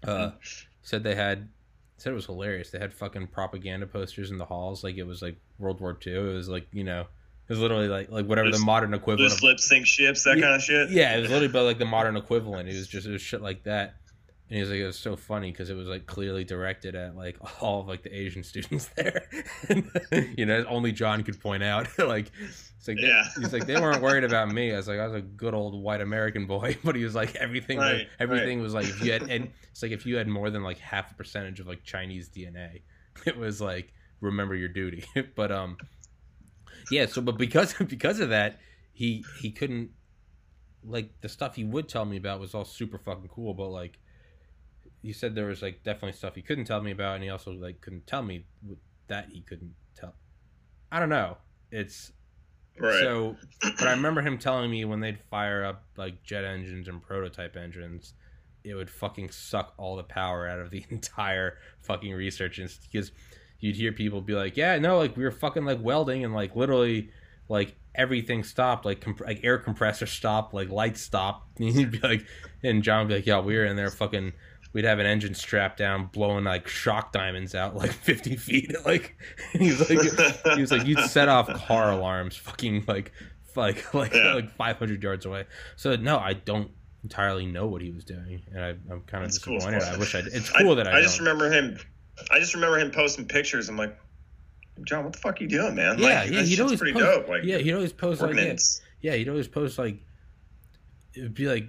Uh, 0.07 0.09
Mm-hmm. 0.29 0.37
said 0.83 1.03
they 1.03 1.15
had 1.15 1.49
said 1.97 2.13
it 2.13 2.17
was 2.17 2.27
hilarious. 2.27 2.71
They 2.71 2.79
had 2.79 2.93
fucking 2.93 3.29
propaganda 3.29 3.87
posters 3.87 4.31
in 4.31 4.37
the 4.39 4.45
halls, 4.45 4.85
like 4.85 4.97
it 4.97 5.07
was 5.07 5.23
like 5.23 5.37
World 5.59 5.81
War 5.81 5.97
II. 6.07 6.15
It 6.15 6.35
was 6.35 6.49
like 6.49 6.67
you 6.73 6.85
know, 6.85 7.07
it 7.47 7.53
was 7.53 7.59
literally 7.59 7.89
like 7.89 8.11
like 8.11 8.27
whatever 8.27 8.51
the 8.51 8.59
modern 8.59 8.95
equivalent 8.95 9.21
Loose 9.31 9.37
of 9.39 9.43
lip 9.43 9.61
sink 9.61 9.87
ships, 9.87 10.25
that 10.25 10.37
Yeah, 10.37 10.43
kind 10.45 10.55
of 10.57 10.63
shit. 10.63 10.91
yeah, 10.91 11.17
it 11.17 11.21
was 11.21 11.31
literally 11.31 11.47
about 11.47 11.65
like 11.67 11.79
the 11.79 11.85
modern 11.85 12.17
equivalent. 12.17 12.69
It 12.69 12.75
was 12.75 12.89
just 12.89 13.07
it 13.07 13.11
was 13.13 13.23
shit 13.23 13.43
like 13.43 13.65
that. 13.65 13.97
And 14.51 14.57
he 14.57 14.61
was 14.61 14.69
like, 14.71 14.79
it 14.81 14.87
was 14.87 14.99
so 14.99 15.17
funny 15.17 15.51
because 15.51 15.71
it 15.71 15.75
was 15.75 15.89
like 15.89 16.05
clearly 16.07 16.45
directed 16.45 16.95
at 16.95 17.17
like 17.17 17.37
all 17.63 17.81
of 17.81 17.89
like 17.89 18.03
the 18.03 18.15
Asian 18.15 18.43
students 18.45 18.89
there. 18.97 19.27
you 20.37 20.47
know, 20.47 20.65
only 20.69 20.93
John 20.93 21.23
could 21.23 21.41
point 21.41 21.63
out. 21.63 21.89
like, 21.99 22.31
it's 22.79 22.87
like 22.89 22.99
they- 22.99 23.07
Yeah. 23.09 23.25
he's 23.39 23.53
like 23.53 23.67
they 23.67 23.81
weren't 23.81 24.03
worried 24.03 24.25
about 24.25 24.51
me. 24.51 24.73
I 24.73 24.77
was 24.77 24.87
like 24.89 24.99
I 25.01 25.07
was 25.07 25.15
a 25.15 25.21
good 25.23 25.55
old 25.55 25.83
white 25.83 26.01
American 26.03 26.47
boy, 26.47 26.77
but 26.85 26.95
he 26.95 27.05
was 27.05 27.15
like 27.15 27.35
everything. 27.37 27.79
Right, 27.79 27.99
like, 28.01 28.09
everything 28.21 28.61
was 28.61 28.75
like 28.75 28.85
if 28.87 29.03
you 29.03 29.13
had 29.13 29.23
and 29.31 29.51
it's 29.71 29.83
like 29.83 29.93
if 29.93 30.05
you 30.07 30.17
had 30.17 30.29
more 30.29 30.51
than 30.51 30.63
like 30.63 30.79
half 30.79 31.11
a 31.11 31.15
percentage 31.15 31.61
of 31.61 31.67
like 31.67 31.83
Chinese 31.83 32.29
DNA, 32.29 32.83
it 33.27 33.37
was 33.37 33.61
like 33.61 33.93
remember 34.21 34.55
your 34.55 34.69
duty. 34.69 35.05
but 35.35 35.51
um, 35.53 35.79
yeah. 36.91 37.07
So 37.07 37.23
but 37.23 37.39
because 37.39 37.75
because 37.89 38.21
of 38.21 38.31
that, 38.31 38.59
he 38.93 39.25
he 39.41 39.51
couldn't 39.51 39.91
like 40.83 41.21
the 41.21 41.29
stuff 41.29 41.57
he 41.57 41.65
would 41.65 41.89
tell 41.89 42.05
me 42.05 42.17
about 42.17 42.41
was 42.41 42.55
all 42.55 42.65
super 42.65 42.99
fucking 42.99 43.29
cool, 43.29 43.55
but 43.55 43.69
like 43.69 43.99
he 45.03 45.13
said 45.13 45.35
there 45.35 45.47
was 45.47 45.63
like 45.63 45.83
definitely 45.85 46.13
stuff 46.13 46.35
he 46.35 46.43
couldn't 46.43 46.65
tell 46.65 46.81
me 46.81 46.91
about, 46.91 47.17
and 47.17 47.25
he 47.25 47.31
also 47.31 47.53
like 47.53 47.81
couldn't 47.81 48.07
tell 48.07 48.23
me 48.23 48.47
that 49.09 49.29
he 49.31 49.41
couldn't 49.41 49.75
tell. 49.95 50.15
I 50.91 51.01
don't 51.01 51.09
know. 51.09 51.37
It's 51.71 52.13
Right. 52.79 53.01
so, 53.01 53.37
but 53.63 53.87
I 53.87 53.93
remember 53.93 54.21
him 54.21 54.37
telling 54.37 54.71
me 54.71 54.85
when 54.85 55.01
they'd 55.01 55.21
fire 55.31 55.65
up 55.65 55.85
like 55.97 56.23
jet 56.25 56.45
engines 56.45 56.89
and 56.89 57.01
prototype 57.01 57.57
engines, 57.57 58.15
it 58.65 58.75
would 58.75 58.91
fucking 58.91 59.31
suck 59.31 59.75
all 59.77 59.97
the 59.97 60.03
power 60.03 60.49
out 60.49 60.59
of 60.59 60.71
the 60.71 60.85
entire 60.91 61.59
fucking 61.83 62.13
research 62.13 62.59
institute 62.59 62.91
because 62.91 63.13
you'd 63.65 63.77
hear 63.77 63.93
people 63.93 64.21
be 64.21 64.35
like, 64.35 64.57
"Yeah, 64.57 64.79
no, 64.79 64.99
like 64.99 65.17
we 65.17 65.25
were 65.25 65.31
fucking 65.31 65.65
like 65.65 65.83
welding 65.83 66.25
and 66.25 66.35
like 66.35 66.55
literally 66.55 67.11
like 67.49 67.75
everything 67.95 68.43
stopped, 68.45 68.85
like 68.85 69.01
comp- 69.01 69.21
like 69.21 69.41
air 69.45 69.59
compressor 69.59 70.07
stopped, 70.07 70.53
like 70.55 70.69
lights 70.71 71.01
stopped." 71.01 71.49
And 71.61 71.71
he'd 71.75 71.91
be 71.93 71.99
like, 72.01 72.27
and 72.63 72.83
John 72.83 73.01
would 73.01 73.09
be 73.09 73.15
like, 73.17 73.27
"Yeah, 73.27 73.41
we 73.41 73.57
were 73.57 73.65
in 73.65 73.77
there 73.77 73.91
fucking 73.91 74.33
we'd 74.73 74.85
have 74.85 74.99
an 74.99 75.07
engine 75.07 75.35
strapped 75.35 75.79
down, 75.79 76.07
blowing 76.13 76.43
like 76.45 76.67
shock 76.69 77.13
diamonds 77.13 77.55
out 77.55 77.75
like 77.83 77.93
fifty 77.93 78.37
feet. 78.37 78.73
Like 78.85 79.17
he 79.53 79.71
was 79.71 79.81
like 79.89 80.55
he 80.57 80.61
was 80.61 80.71
like 80.73 80.87
you'd 80.87 80.99
set 81.01 81.29
off 81.29 81.49
car 81.67 81.91
alarms, 81.93 82.37
fucking 82.37 82.85
like 82.87 83.13
like 83.57 83.95
like 83.95 84.13
Yeah. 84.13 84.35
like 84.35 84.55
five 84.57 84.77
hundred 84.79 85.03
yards 85.03 85.25
away. 85.27 85.47
So 85.77 85.97
no, 85.97 86.19
I 86.19 86.33
don't 86.35 86.71
entirely 87.05 87.47
know 87.47 87.67
what 87.67 87.83
he 87.83 87.91
was 87.93 88.03
doing, 88.05 88.43
and 88.53 88.65
I, 88.65 88.69
I'm 88.91 89.03
kind 89.07 89.23
of 89.25 89.31
That's 89.31 89.39
cool. 89.39 89.59
disappointed. 89.59 89.83
I 89.85 89.97
wish 89.99 90.15
I. 90.15 90.21
It's 90.25 90.51
cool 90.51 90.75
that 90.75 90.89
I. 90.89 90.99
I 90.99 91.03
just 91.03 91.19
don't. 91.19 91.27
remember 91.29 91.51
him. 91.55 91.79
I 92.31 92.39
just 92.39 92.55
remember 92.55 92.79
him 92.79 92.91
posting 92.91 93.27
pictures. 93.27 93.69
I'm 93.69 93.77
like, 93.77 93.99
John, 94.85 95.05
what 95.05 95.13
the 95.13 95.19
fuck 95.19 95.41
are 95.41 95.43
you 95.43 95.49
doing, 95.49 95.75
man? 95.75 95.99
Yeah, 95.99 96.23
like, 96.23 96.31
yeah, 96.31 96.43
he'd 96.43 96.61
always 96.61 96.79
pretty 96.79 96.93
post, 96.93 97.05
dope. 97.05 97.29
Like, 97.29 97.45
yeah, 97.45 97.59
he'd 97.59 97.75
always 97.75 97.93
post 97.93 98.21
like, 98.21 98.37
yeah, 98.37 98.57
yeah, 99.01 99.15
he'd 99.15 99.29
always 99.29 99.49
post 99.49 99.79
like, 99.79 99.99
it 101.15 101.23
would 101.23 101.35
be 101.35 101.47
like 101.47 101.69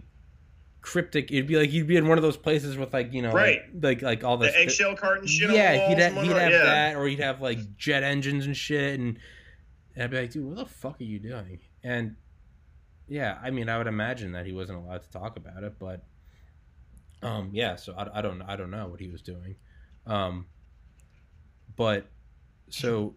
cryptic. 0.82 1.32
It'd 1.32 1.48
be 1.48 1.58
like 1.58 1.70
he'd 1.70 1.88
be 1.88 1.98
in 1.98 2.08
one 2.08 2.18
of 2.18 2.22
those 2.22 2.38
places 2.38 2.78
with 2.78 2.94
like 2.94 3.14
you 3.14 3.22
know, 3.22 3.32
Right. 3.32 3.62
like 3.74 4.02
like, 4.02 4.02
like 4.02 4.24
all 4.24 4.38
the 4.38 4.48
the 4.48 4.60
eggshell 4.60 4.96
carton 4.96 5.28
shit. 5.28 5.50
on 5.50 5.56
yeah, 5.56 5.74
the 5.74 5.88
he'd 5.88 6.00
have, 6.00 6.18
and 6.18 6.28
he'd 6.28 6.38
have 6.38 6.52
yeah. 6.52 6.64
that, 6.64 6.96
or 6.96 7.08
he'd 7.08 7.20
have 7.20 7.42
like 7.42 7.76
jet 7.78 8.04
engines 8.04 8.46
and 8.46 8.56
shit, 8.56 9.00
and, 9.00 9.20
and 9.96 10.04
I'd 10.04 10.12
be 10.12 10.22
like, 10.22 10.32
dude, 10.32 10.46
what 10.46 10.58
the 10.58 10.66
fuck 10.66 11.00
are 11.02 11.04
you 11.04 11.20
doing? 11.20 11.60
And 11.84 12.16
yeah, 13.08 13.38
I 13.44 13.52
mean, 13.52 13.70
I 13.70 13.78
would 13.78 13.88
imagine 13.88 14.32
that 14.32 14.46
he 14.46 14.52
wasn't 14.52 14.80
allowed 14.80 15.04
to 15.04 15.12
talk 15.12 15.38
about 15.38 15.64
it, 15.64 15.74
but 15.80 16.04
um, 17.22 17.50
yeah, 17.54 17.76
so 17.76 17.94
I, 17.94 18.20
I 18.20 18.22
don't 18.22 18.42
I 18.42 18.56
don't 18.56 18.72
know 18.72 18.88
what 18.88 19.00
he 19.00 19.10
was 19.10 19.22
doing, 19.22 19.56
um, 20.08 20.46
but 21.76 22.08
so 22.70 23.14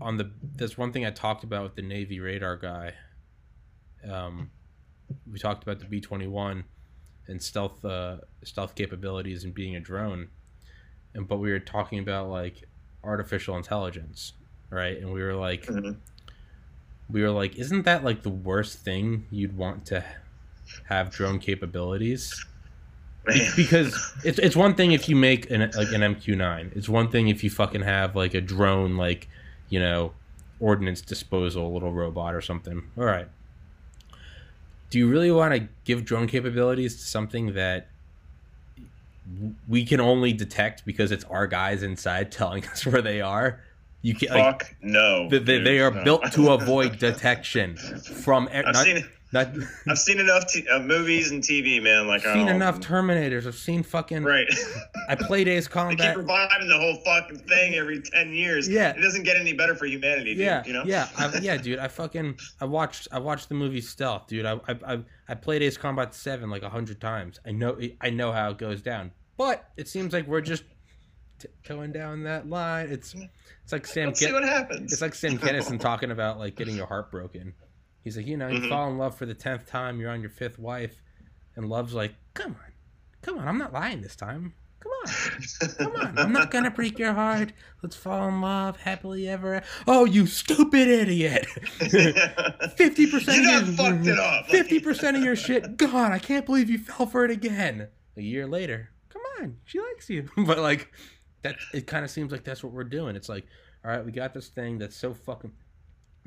on 0.00 0.16
the 0.16 0.30
there's 0.56 0.78
one 0.78 0.92
thing 0.92 1.04
I 1.04 1.10
talked 1.10 1.44
about 1.44 1.62
with 1.64 1.74
the 1.74 1.82
Navy 1.82 2.20
radar 2.20 2.56
guy. 2.56 2.94
Um, 4.08 4.50
we 5.30 5.38
talked 5.38 5.62
about 5.62 5.78
the 5.80 5.86
B 5.86 6.00
twenty 6.00 6.26
one 6.26 6.64
and 7.26 7.42
stealth 7.42 7.84
uh, 7.84 8.18
stealth 8.44 8.74
capabilities 8.74 9.44
and 9.44 9.52
being 9.52 9.76
a 9.76 9.80
drone, 9.80 10.28
and 11.14 11.26
but 11.26 11.38
we 11.38 11.50
were 11.50 11.58
talking 11.58 11.98
about 11.98 12.28
like 12.28 12.64
artificial 13.04 13.56
intelligence, 13.56 14.34
right? 14.70 14.98
And 14.98 15.12
we 15.12 15.22
were 15.22 15.34
like, 15.34 15.66
Mhm. 15.66 15.96
we 17.10 17.22
were 17.22 17.30
like, 17.30 17.56
isn't 17.56 17.82
that 17.84 18.04
like 18.04 18.22
the 18.22 18.28
worst 18.30 18.78
thing 18.78 19.26
you'd 19.30 19.56
want 19.56 19.86
to 19.86 20.04
have 20.86 21.10
drone 21.10 21.38
capabilities? 21.38 22.44
Man. 23.28 23.52
because 23.56 24.14
it's 24.24 24.38
it's 24.38 24.56
one 24.56 24.74
thing 24.74 24.92
if 24.92 25.08
you 25.08 25.16
make 25.16 25.50
an 25.50 25.60
like 25.60 25.92
an 25.92 26.00
MQ9. 26.00 26.76
It's 26.76 26.88
one 26.88 27.10
thing 27.10 27.28
if 27.28 27.44
you 27.44 27.50
fucking 27.50 27.82
have 27.82 28.16
like 28.16 28.34
a 28.34 28.40
drone 28.40 28.96
like, 28.96 29.28
you 29.68 29.78
know, 29.80 30.12
ordnance 30.60 31.00
disposal 31.00 31.72
little 31.72 31.92
robot 31.92 32.34
or 32.34 32.40
something. 32.40 32.82
All 32.96 33.04
right. 33.04 33.28
Do 34.90 34.98
you 34.98 35.08
really 35.08 35.30
want 35.30 35.54
to 35.54 35.68
give 35.84 36.04
drone 36.04 36.26
capabilities 36.26 36.96
to 36.96 37.02
something 37.02 37.54
that 37.54 37.88
we 39.68 39.84
can 39.84 40.00
only 40.00 40.32
detect 40.32 40.86
because 40.86 41.12
it's 41.12 41.24
our 41.24 41.46
guys 41.46 41.82
inside 41.82 42.32
telling 42.32 42.66
us 42.66 42.86
where 42.86 43.02
they 43.02 43.20
are? 43.20 43.60
You 44.00 44.14
can 44.14 44.28
like 44.28 44.62
Fuck 44.62 44.76
no. 44.80 45.28
they, 45.28 45.38
they, 45.38 45.58
dude, 45.58 45.66
they 45.66 45.80
are 45.80 45.90
no. 45.90 46.04
built 46.04 46.32
to 46.32 46.50
avoid 46.52 46.98
detection 46.98 47.76
from 47.76 48.48
I've 48.52 48.64
not, 48.66 48.76
seen 48.76 49.08
not 49.32 49.48
I've 49.88 49.98
seen 49.98 50.20
enough 50.20 50.46
t- 50.46 50.66
uh, 50.68 50.78
movies 50.80 51.30
and 51.30 51.42
TV, 51.42 51.82
man. 51.82 52.06
Like 52.06 52.24
I've 52.24 52.34
seen 52.34 52.48
enough 52.48 52.80
Terminators. 52.80 53.46
I've 53.46 53.54
seen 53.56 53.82
fucking 53.82 54.24
Right. 54.24 54.46
I 55.08 55.14
play 55.14 55.44
Days 55.44 55.64
they 55.68 55.68
keep 55.68 55.72
Combat. 55.72 56.16
reviving 56.16 56.68
the 56.68 56.78
whole 56.78 56.96
fucking 57.04 57.38
thing 57.40 57.74
every 57.74 58.00
ten 58.00 58.32
years. 58.32 58.68
Yeah. 58.68 58.90
It 58.96 59.00
doesn't 59.02 59.24
get 59.24 59.36
any 59.36 59.52
better 59.52 59.74
for 59.74 59.86
humanity, 59.86 60.34
dude. 60.34 60.44
yeah, 60.44 60.64
You 60.64 60.72
know. 60.72 60.82
yeah, 60.86 61.08
I, 61.16 61.38
yeah, 61.42 61.56
dude. 61.56 61.78
I 61.78 61.88
fucking 61.88 62.38
I 62.60 62.64
watched 62.64 63.08
I 63.12 63.18
watched 63.18 63.48
the 63.48 63.54
movie 63.54 63.80
Stealth, 63.80 64.26
dude. 64.28 64.46
I 64.46 64.54
I 64.68 64.76
I, 64.94 64.98
I 65.28 65.34
played 65.34 65.62
Ace 65.62 65.76
Combat 65.76 66.14
Seven 66.14 66.48
like 66.50 66.62
a 66.62 66.70
hundred 66.70 67.00
times. 67.00 67.38
I 67.46 67.50
know 67.52 67.78
I 68.00 68.10
know 68.10 68.32
how 68.32 68.50
it 68.50 68.58
goes 68.58 68.80
down, 68.82 69.12
but 69.36 69.68
it 69.76 69.88
seems 69.88 70.12
like 70.12 70.26
we're 70.26 70.40
just 70.40 70.64
tiptoeing 71.38 71.92
down 71.92 72.22
that 72.24 72.48
line. 72.48 72.88
It's 72.90 73.14
it's 73.62 73.72
like 73.72 73.86
Sam. 73.86 74.06
Let's 74.08 74.20
see 74.20 74.32
what 74.32 74.42
happens. 74.44 74.92
it's 74.92 75.02
like 75.02 75.14
Sam 75.14 75.38
Kinison 75.38 75.78
talking 75.78 76.10
about 76.10 76.38
like 76.38 76.56
getting 76.56 76.76
your 76.76 76.86
heart 76.86 77.10
broken. 77.10 77.52
He's 78.08 78.16
like, 78.16 78.26
you 78.26 78.38
know, 78.38 78.48
you 78.48 78.60
Mhm. 78.60 78.70
fall 78.70 78.90
in 78.90 78.96
love 78.96 79.18
for 79.18 79.26
the 79.26 79.34
tenth 79.34 79.66
time, 79.66 80.00
you're 80.00 80.10
on 80.10 80.22
your 80.22 80.30
fifth 80.30 80.58
wife, 80.58 81.02
and 81.54 81.68
love's 81.68 81.92
like, 81.92 82.14
come 82.32 82.52
on, 82.52 82.72
come 83.20 83.36
on, 83.36 83.46
I'm 83.46 83.58
not 83.58 83.70
lying 83.70 84.00
this 84.00 84.16
time. 84.16 84.54
Come 84.80 84.92
on. 84.92 85.12
Come 85.76 85.92
on, 86.06 86.18
I'm 86.18 86.32
not 86.32 86.50
gonna 86.50 86.70
break 86.70 86.98
your 86.98 87.12
heart. 87.12 87.52
Let's 87.82 87.96
fall 87.96 88.26
in 88.28 88.40
love 88.40 88.78
happily 88.78 89.28
ever. 89.28 89.62
Oh, 89.86 90.06
you 90.06 90.26
stupid 90.26 90.88
idiot! 90.88 91.44
Fifty 92.76 93.10
percent 93.10 93.42
You 93.42 93.58
of 93.58 93.74
fucked 93.74 94.06
it 94.06 94.18
up. 94.18 94.46
Fifty 94.46 94.80
percent 94.80 95.18
of 95.18 95.22
your 95.22 95.36
shit 95.36 95.76
gone. 95.76 96.12
I 96.12 96.18
can't 96.18 96.46
believe 96.46 96.70
you 96.70 96.78
fell 96.78 97.04
for 97.06 97.26
it 97.26 97.30
again. 97.30 97.88
A 98.16 98.22
year 98.22 98.46
later, 98.46 98.88
come 99.10 99.20
on, 99.40 99.58
she 99.66 99.80
likes 99.80 100.08
you. 100.08 100.30
But 100.46 100.60
like, 100.60 100.90
that 101.42 101.56
it 101.74 101.86
kind 101.86 102.04
of 102.06 102.10
seems 102.10 102.32
like 102.32 102.44
that's 102.44 102.62
what 102.64 102.72
we're 102.72 102.84
doing. 102.84 103.16
It's 103.16 103.28
like, 103.28 103.46
all 103.84 103.90
right, 103.90 104.04
we 104.04 104.12
got 104.12 104.32
this 104.32 104.48
thing 104.48 104.78
that's 104.78 104.96
so 104.96 105.12
fucking. 105.12 105.52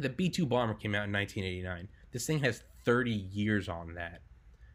The 0.01 0.09
B 0.09 0.29
two 0.29 0.45
bomber 0.45 0.73
came 0.73 0.95
out 0.95 1.05
in 1.05 1.11
1989. 1.13 1.87
This 2.11 2.25
thing 2.25 2.39
has 2.39 2.63
30 2.83 3.11
years 3.11 3.69
on 3.69 3.93
that. 3.95 4.21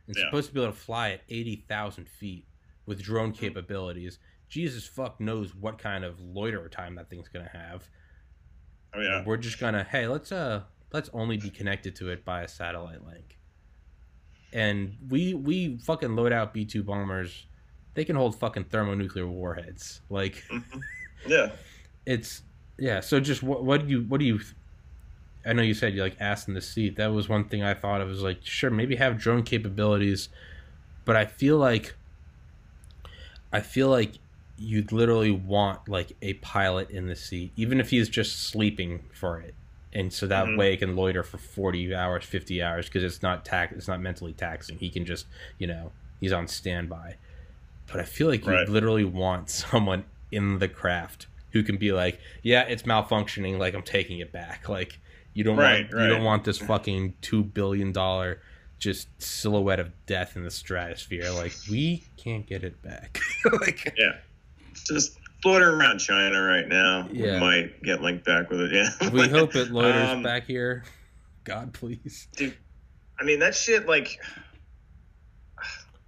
It's 0.08 0.18
Yeah. 0.18 0.26
supposed 0.26 0.48
to 0.48 0.54
be 0.54 0.60
able 0.62 0.72
to 0.72 0.78
fly 0.78 1.10
at 1.10 1.22
80,000 1.28 2.08
feet 2.08 2.46
with 2.86 3.02
drone 3.02 3.32
capabilities. 3.32 4.18
Jesus 4.48 4.86
fuck 4.86 5.20
knows 5.20 5.54
what 5.54 5.78
kind 5.78 6.04
of 6.04 6.20
loiter 6.20 6.68
time 6.68 6.94
that 6.94 7.10
thing's 7.10 7.28
gonna 7.28 7.48
have. 7.52 7.88
Oh 8.94 9.00
yeah. 9.00 9.24
We're 9.24 9.36
just 9.36 9.58
gonna 9.58 9.82
hey 9.84 10.06
let's 10.06 10.30
uh 10.30 10.62
let's 10.92 11.10
only 11.12 11.36
be 11.36 11.50
connected 11.50 11.96
to 11.96 12.10
it 12.10 12.24
by 12.24 12.42
a 12.42 12.48
satellite 12.48 13.04
link. 13.04 13.38
And 14.52 14.96
we 15.08 15.34
we 15.34 15.78
fucking 15.78 16.14
load 16.14 16.32
out 16.32 16.54
B 16.54 16.64
two 16.64 16.84
bombers. 16.84 17.46
They 17.94 18.04
can 18.04 18.14
hold 18.16 18.38
fucking 18.38 18.64
thermonuclear 18.64 19.26
warheads. 19.26 20.00
Like 20.08 20.44
Yeah. 21.26 21.50
it's 22.06 22.42
yeah. 22.78 23.00
So 23.00 23.18
just 23.18 23.42
what 23.42 23.64
what 23.64 23.82
do 23.82 23.88
you 23.88 24.02
what 24.02 24.20
do 24.20 24.26
you? 24.26 24.40
I 25.46 25.52
know 25.52 25.62
you 25.62 25.74
said 25.74 25.94
you 25.94 26.02
like 26.02 26.16
ass 26.20 26.48
in 26.48 26.54
the 26.54 26.60
seat. 26.60 26.96
That 26.96 27.12
was 27.12 27.28
one 27.28 27.44
thing 27.48 27.62
I 27.62 27.74
thought 27.74 28.00
of. 28.00 28.08
Was 28.08 28.22
like 28.22 28.44
sure 28.44 28.70
maybe 28.70 28.96
have 28.96 29.18
drone 29.18 29.42
capabilities, 29.44 30.28
but 31.04 31.14
I 31.16 31.24
feel 31.24 31.56
like 31.58 31.94
I 33.52 33.60
feel 33.60 33.88
like 33.88 34.14
you'd 34.58 34.92
literally 34.92 35.30
want 35.30 35.88
like 35.88 36.12
a 36.22 36.34
pilot 36.34 36.90
in 36.90 37.06
the 37.06 37.16
seat, 37.16 37.52
even 37.56 37.78
if 37.80 37.90
he's 37.90 38.08
just 38.08 38.42
sleeping 38.48 39.04
for 39.12 39.38
it, 39.40 39.54
and 39.92 40.12
so 40.12 40.26
that 40.26 40.46
Mhm. 40.46 40.56
way 40.56 40.70
he 40.72 40.76
can 40.76 40.96
loiter 40.96 41.22
for 41.22 41.38
forty 41.38 41.94
hours, 41.94 42.24
fifty 42.24 42.62
hours, 42.62 42.86
because 42.86 43.04
it's 43.04 43.22
not 43.22 43.44
tax, 43.44 43.72
it's 43.76 43.88
not 43.88 44.00
mentally 44.00 44.32
taxing. 44.32 44.78
He 44.78 44.90
can 44.90 45.04
just 45.04 45.26
you 45.58 45.66
know 45.66 45.92
he's 46.20 46.32
on 46.32 46.48
standby. 46.48 47.16
But 47.86 48.00
I 48.00 48.04
feel 48.04 48.26
like 48.28 48.44
you 48.44 48.52
Right. 48.52 48.68
literally 48.68 49.04
want 49.04 49.48
someone 49.64 50.04
in 50.32 50.58
the 50.58 50.68
craft 50.68 51.28
who 51.52 51.62
can 51.62 51.76
be 51.76 51.92
like, 51.92 52.18
yeah, 52.42 52.62
it's 52.62 52.82
malfunctioning. 52.82 53.58
Like 53.58 53.74
I'm 53.74 53.82
taking 53.82 54.18
it 54.18 54.32
back. 54.32 54.68
Like 54.68 54.98
you 55.36 55.44
don't 55.44 55.56
Right, 55.56 55.82
want 55.84 55.92
right. 55.94 56.02
you 56.04 56.08
don't 56.14 56.24
want 56.24 56.44
this 56.44 56.58
fucking 56.58 57.14
two 57.20 57.44
billion 57.44 57.92
dollar 57.92 58.40
just 58.78 59.08
silhouette 59.22 59.80
of 59.80 59.90
death 60.06 60.36
in 60.36 60.44
the 60.44 60.50
stratosphere. 60.50 61.30
Like 61.30 61.52
we 61.70 62.04
can't 62.16 62.46
get 62.46 62.64
it 62.64 62.82
back. 62.82 63.20
like 63.60 63.92
Yeah. 63.96 64.16
Just 64.86 65.18
floating 65.42 65.68
around 65.68 65.98
China 65.98 66.40
right 66.42 66.66
now. 66.68 67.08
Yeah. 67.12 67.34
We 67.34 67.40
might 67.40 67.82
get 67.82 68.02
linked 68.02 68.24
back 68.24 68.50
with 68.50 68.60
it. 68.62 68.72
Yeah. 68.72 69.10
we 69.12 69.28
hope 69.28 69.54
it 69.56 69.68
loiters 69.72 70.14
Um, 70.14 70.22
back 70.22 70.44
here. 70.46 70.84
God, 71.44 71.72
please. 71.72 72.28
Dude, 72.36 72.56
I 73.20 73.24
mean, 73.24 73.38
that 73.40 73.54
shit, 73.54 73.86
like, 73.86 74.18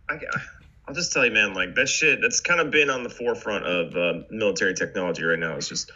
I, 0.09 0.19
I'll 0.87 0.95
just 0.95 1.13
tell 1.13 1.25
you, 1.25 1.31
man, 1.31 1.55
like, 1.55 1.75
that 1.77 1.89
shit, 1.89 2.21
that's 2.21 2.41
kind 2.41 2.61
of 2.61 2.71
been 2.71 2.91
on 2.91 3.03
the 3.03 3.11
forefront 3.11 3.65
of 3.67 3.95
uh, 3.97 4.25
military 4.31 4.75
technology 4.75 5.23
right 5.23 5.39
now. 5.39 5.55
It's 5.57 5.69
just 5.69 5.91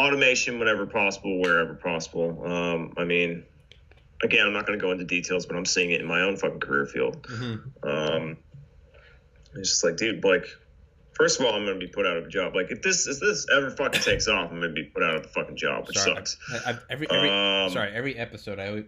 automation 0.00 0.58
whenever 0.58 0.86
possible, 0.86 1.40
wherever 1.40 1.74
possible. 1.74 2.44
Um, 2.44 2.94
I 2.96 3.04
mean, 3.04 3.44
again, 4.22 4.46
I'm 4.46 4.52
not 4.52 4.66
going 4.66 4.78
to 4.78 4.82
go 4.82 4.92
into 4.92 5.04
details, 5.04 5.46
but 5.46 5.56
I'm 5.56 5.64
seeing 5.64 5.90
it 5.90 6.00
in 6.00 6.06
my 6.06 6.22
own 6.22 6.36
fucking 6.36 6.60
career 6.60 6.86
field. 6.86 7.22
Mhm. 7.22 7.62
Um, 7.82 8.36
it's 9.54 9.70
just 9.70 9.84
like, 9.84 9.96
dude, 9.96 10.24
like, 10.24 10.46
first 11.14 11.40
of 11.40 11.46
all, 11.46 11.54
I'm 11.54 11.64
going 11.64 11.78
to 11.78 11.86
be 11.86 11.90
put 11.90 12.06
out 12.06 12.16
of 12.16 12.24
a 12.26 12.28
job. 12.28 12.54
Like, 12.54 12.70
if 12.70 12.82
this 12.82 13.06
if 13.06 13.20
this 13.20 13.46
ever 13.54 13.70
fucking 13.70 14.00
takes 14.00 14.28
off, 14.28 14.50
I'm 14.50 14.60
going 14.60 14.74
to 14.74 14.82
be 14.82 14.84
put 14.84 15.02
out 15.02 15.16
of 15.16 15.22
the 15.22 15.28
fucking 15.28 15.56
job, 15.56 15.86
which 15.86 15.98
Sorry, 15.98 16.16
sucks. 16.16 16.36
I, 16.66 16.72
I, 16.72 16.78
every, 16.88 17.10
every 17.10 17.30
Um, 17.30 17.70
sorry, 17.70 17.92
every 17.92 18.16
episode 18.16 18.58
I 18.58 18.68
always, 18.68 18.84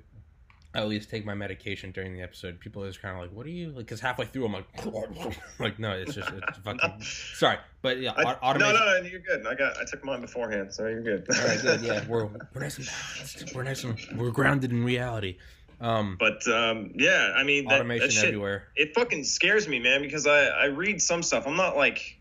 I 0.74 0.80
always 0.80 1.06
take 1.06 1.26
my 1.26 1.34
medication 1.34 1.90
during 1.90 2.14
the 2.14 2.22
episode. 2.22 2.58
People 2.58 2.82
are 2.82 2.86
just 2.88 3.02
kind 3.02 3.14
of 3.14 3.20
like, 3.22 3.30
"What 3.32 3.44
are 3.44 3.50
you?" 3.50 3.68
Like, 3.68 3.76
because 3.78 4.00
halfway 4.00 4.24
through, 4.26 4.46
I'm 4.46 4.52
like, 4.54 4.66
like 5.58 5.78
no, 5.78 5.92
it's 5.92 6.14
just 6.14 6.30
it's 6.30 6.58
fucking. 6.64 7.02
Sorry, 7.02 7.58
but 7.82 7.98
yeah, 8.00 8.12
I, 8.16 8.22
au- 8.22 8.36
automation. 8.42 8.74
No, 8.74 8.80
no, 8.80 9.00
no, 9.00 9.06
you're 9.06 9.20
good. 9.20 9.46
I 9.46 9.54
got, 9.54 9.76
I 9.76 9.84
took 9.84 10.02
mine 10.04 10.22
beforehand, 10.22 10.72
so 10.72 10.86
you're 10.86 11.02
good. 11.02 11.26
All 11.34 11.46
right, 11.46 11.60
good. 11.60 11.80
Yeah, 11.82 12.04
we're 12.08 12.24
we're 12.54 12.60
nice 12.62 12.78
and 12.78 12.86
balanced. 12.86 13.54
We're 13.54 13.62
nice 13.64 13.84
and 13.84 13.98
we're 14.16 14.30
grounded 14.30 14.70
in 14.72 14.82
reality. 14.82 15.36
Um, 15.80 16.16
But 16.18 16.46
um, 16.48 16.92
yeah, 16.94 17.32
I 17.36 17.42
mean, 17.42 17.66
that, 17.66 17.80
automation 17.80 18.06
that 18.06 18.12
shit, 18.12 18.24
everywhere. 18.26 18.68
it 18.76 18.94
fucking 18.94 19.24
scares 19.24 19.66
me, 19.66 19.80
man, 19.80 20.00
because 20.00 20.26
I, 20.28 20.44
I 20.44 20.64
read 20.66 21.02
some 21.02 21.24
stuff. 21.24 21.44
I'm 21.46 21.56
not 21.56 21.76
like, 21.76 22.18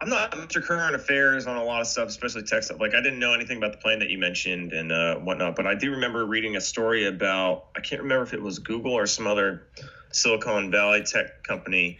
I'm 0.00 0.10
not 0.10 0.32
Mr. 0.32 0.62
Current 0.62 0.94
Affairs 0.94 1.46
on 1.46 1.56
a 1.56 1.64
lot 1.64 1.80
of 1.80 1.86
stuff, 1.86 2.08
especially 2.08 2.42
tech 2.42 2.62
stuff. 2.64 2.80
Like, 2.80 2.94
I 2.94 3.02
didn't 3.02 3.18
know 3.20 3.34
anything 3.34 3.58
about 3.58 3.72
the 3.72 3.78
plane 3.78 4.00
that 4.00 4.10
you 4.10 4.18
mentioned 4.18 4.72
and 4.72 4.92
uh, 4.92 5.16
whatnot, 5.16 5.56
but 5.56 5.66
I 5.66 5.74
do 5.74 5.92
remember 5.92 6.26
reading 6.26 6.56
a 6.56 6.60
story 6.60 7.06
about, 7.06 7.66
I 7.76 7.80
can't 7.80 8.02
remember 8.02 8.24
if 8.24 8.34
it 8.34 8.42
was 8.42 8.58
Google 8.58 8.92
or 8.92 9.06
some 9.06 9.26
other 9.26 9.68
Silicon 10.12 10.70
Valley 10.70 11.02
tech 11.04 11.42
company 11.44 11.98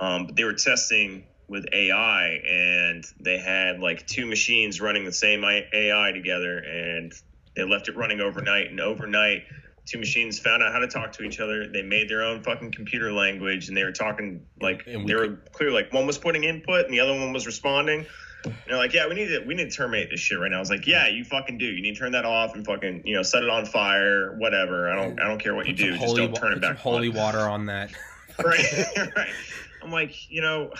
Um, 0.00 0.26
but 0.26 0.36
they 0.36 0.44
were 0.44 0.54
testing 0.54 1.24
with 1.48 1.66
AI, 1.72 2.40
and 2.48 3.04
they 3.20 3.38
had 3.38 3.80
like 3.80 4.06
two 4.06 4.26
machines 4.26 4.80
running 4.80 5.04
the 5.04 5.12
same 5.12 5.44
AI 5.44 6.12
together, 6.12 6.58
and 6.58 7.12
they 7.56 7.64
left 7.64 7.88
it 7.88 7.96
running 7.96 8.20
overnight. 8.20 8.68
And 8.70 8.80
overnight, 8.80 9.44
two 9.86 9.98
machines 9.98 10.38
found 10.38 10.62
out 10.62 10.72
how 10.72 10.80
to 10.80 10.88
talk 10.88 11.12
to 11.12 11.22
each 11.22 11.40
other. 11.40 11.68
They 11.68 11.82
made 11.82 12.08
their 12.08 12.22
own 12.22 12.42
fucking 12.42 12.72
computer 12.72 13.12
language, 13.12 13.68
and 13.68 13.76
they 13.76 13.84
were 13.84 13.92
talking 13.92 14.44
like 14.60 14.84
they 14.84 14.96
were 14.96 15.28
could... 15.28 15.52
clear. 15.52 15.70
Like 15.70 15.92
one 15.92 16.06
was 16.06 16.18
putting 16.18 16.44
input, 16.44 16.84
and 16.84 16.92
the 16.92 17.00
other 17.00 17.12
one 17.12 17.32
was 17.32 17.46
responding. 17.46 18.04
And 18.44 18.54
they're 18.66 18.76
like, 18.76 18.92
yeah, 18.92 19.08
we 19.08 19.14
need 19.14 19.28
to 19.28 19.40
we 19.46 19.54
need 19.54 19.70
to 19.70 19.76
terminate 19.76 20.10
this 20.10 20.20
shit 20.20 20.38
right 20.38 20.50
now. 20.50 20.58
I 20.58 20.60
was 20.60 20.70
like, 20.70 20.86
yeah, 20.86 21.08
you 21.08 21.24
fucking 21.24 21.58
do. 21.58 21.66
You 21.66 21.82
need 21.82 21.94
to 21.94 22.00
turn 22.00 22.12
that 22.12 22.24
off 22.24 22.54
and 22.54 22.64
fucking 22.64 23.02
you 23.04 23.14
know 23.14 23.22
set 23.22 23.42
it 23.42 23.48
on 23.48 23.64
fire, 23.64 24.36
whatever. 24.38 24.90
I 24.90 24.94
don't 24.94 25.20
I 25.20 25.26
don't 25.26 25.40
care 25.40 25.54
what 25.54 25.66
you 25.66 25.72
do. 25.72 25.96
Just 25.96 26.16
don't 26.16 26.34
turn 26.34 26.52
it 26.52 26.60
back. 26.60 26.76
Holy 26.76 27.08
on. 27.08 27.14
water 27.14 27.40
on 27.40 27.66
that. 27.66 27.90
right, 28.44 28.86
right. 29.16 29.30
I'm 29.82 29.90
like, 29.90 30.30
you 30.30 30.42
know, 30.42 30.72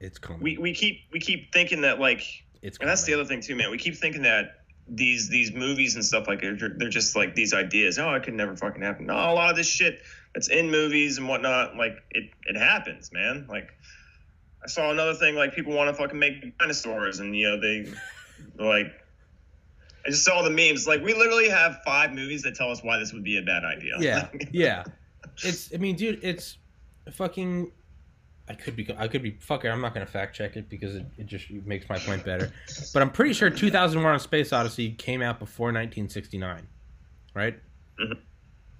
it's 0.00 0.18
coming. 0.18 0.42
We 0.42 0.58
we 0.58 0.74
keep 0.74 1.02
we 1.12 1.20
keep 1.20 1.52
thinking 1.52 1.82
that 1.82 2.00
like, 2.00 2.22
it's 2.62 2.78
and 2.78 2.88
that's 2.88 3.04
the 3.04 3.14
other 3.14 3.24
thing 3.24 3.40
too, 3.40 3.54
man. 3.54 3.70
We 3.70 3.78
keep 3.78 3.96
thinking 3.96 4.22
that 4.22 4.57
these 4.88 5.28
these 5.28 5.52
movies 5.52 5.94
and 5.94 6.04
stuff 6.04 6.26
like 6.26 6.40
they're, 6.40 6.56
they're 6.56 6.88
just 6.88 7.14
like 7.14 7.34
these 7.34 7.52
ideas. 7.52 7.98
Oh, 7.98 8.12
it 8.14 8.22
could 8.22 8.34
never 8.34 8.56
fucking 8.56 8.82
happen. 8.82 9.06
No, 9.06 9.14
a 9.14 9.34
lot 9.34 9.50
of 9.50 9.56
this 9.56 9.68
shit 9.68 10.02
that's 10.34 10.48
in 10.48 10.70
movies 10.70 11.18
and 11.18 11.28
whatnot, 11.28 11.76
like 11.76 12.02
it 12.10 12.30
it 12.46 12.56
happens, 12.56 13.12
man. 13.12 13.46
Like 13.48 13.70
I 14.64 14.68
saw 14.68 14.90
another 14.90 15.14
thing 15.14 15.34
like 15.34 15.54
people 15.54 15.74
want 15.74 15.88
to 15.88 15.94
fucking 15.94 16.18
make 16.18 16.58
dinosaurs, 16.58 17.20
and 17.20 17.36
you 17.36 17.50
know 17.50 17.60
they 17.60 17.92
like. 18.56 18.92
I 20.06 20.10
just 20.10 20.24
saw 20.24 20.42
the 20.42 20.50
memes. 20.50 20.86
Like 20.86 21.02
we 21.02 21.12
literally 21.12 21.50
have 21.50 21.80
five 21.84 22.12
movies 22.12 22.42
that 22.42 22.54
tell 22.54 22.70
us 22.70 22.82
why 22.82 22.98
this 22.98 23.12
would 23.12 23.24
be 23.24 23.38
a 23.38 23.42
bad 23.42 23.64
idea. 23.64 23.94
Yeah, 23.98 24.28
yeah. 24.52 24.84
It's. 25.42 25.74
I 25.74 25.78
mean, 25.78 25.96
dude, 25.96 26.20
it's 26.22 26.56
fucking 27.12 27.72
I 28.48 28.54
could 28.54 28.76
be 28.76 28.88
I 28.96 29.08
could 29.08 29.22
be 29.22 29.32
fucker. 29.32 29.70
I'm 29.70 29.80
not 29.80 29.94
gonna 29.94 30.06
fact 30.06 30.34
check 30.34 30.56
it 30.56 30.68
because 30.68 30.94
it, 30.94 31.06
it 31.18 31.26
just 31.26 31.50
makes 31.50 31.88
my 31.88 31.98
point 31.98 32.24
better. 32.24 32.52
But 32.92 33.02
I'm 33.02 33.10
pretty 33.10 33.34
sure 33.34 33.50
2001: 33.50 34.14
A 34.14 34.18
Space 34.18 34.52
Odyssey 34.52 34.92
came 34.92 35.22
out 35.22 35.38
before 35.38 35.66
1969, 35.66 36.66
right? 37.34 37.58
Mm-hmm. 38.00 38.12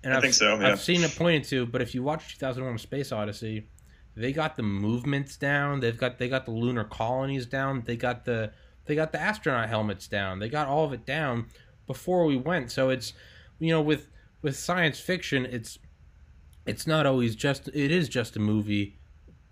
And 0.04 0.14
I 0.14 0.16
I've, 0.16 0.22
think 0.22 0.34
so. 0.34 0.58
Yeah. 0.58 0.68
I've 0.68 0.80
seen 0.80 1.02
it 1.02 1.14
pointed 1.16 1.44
to, 1.44 1.66
but 1.66 1.82
if 1.82 1.94
you 1.94 2.02
watch 2.02 2.38
2001: 2.38 2.74
A 2.74 2.78
Space 2.78 3.12
Odyssey, 3.12 3.68
they 4.16 4.32
got 4.32 4.56
the 4.56 4.62
movements 4.62 5.36
down. 5.36 5.80
They've 5.80 5.96
got 5.96 6.18
they 6.18 6.28
got 6.28 6.46
the 6.46 6.52
lunar 6.52 6.84
colonies 6.84 7.46
down. 7.46 7.82
They 7.84 7.96
got 7.96 8.24
the 8.24 8.52
they 8.86 8.94
got 8.94 9.12
the 9.12 9.20
astronaut 9.20 9.68
helmets 9.68 10.08
down. 10.08 10.38
They 10.38 10.48
got 10.48 10.66
all 10.66 10.84
of 10.84 10.92
it 10.92 11.04
down 11.04 11.46
before 11.86 12.24
we 12.24 12.36
went. 12.36 12.72
So 12.72 12.88
it's 12.88 13.12
you 13.58 13.70
know 13.70 13.82
with 13.82 14.08
with 14.40 14.56
science 14.56 14.98
fiction, 14.98 15.44
it's 15.44 15.78
it's 16.66 16.86
not 16.86 17.06
always 17.06 17.36
just 17.36 17.68
it 17.68 17.90
is 17.90 18.08
just 18.08 18.36
a 18.36 18.40
movie 18.40 18.98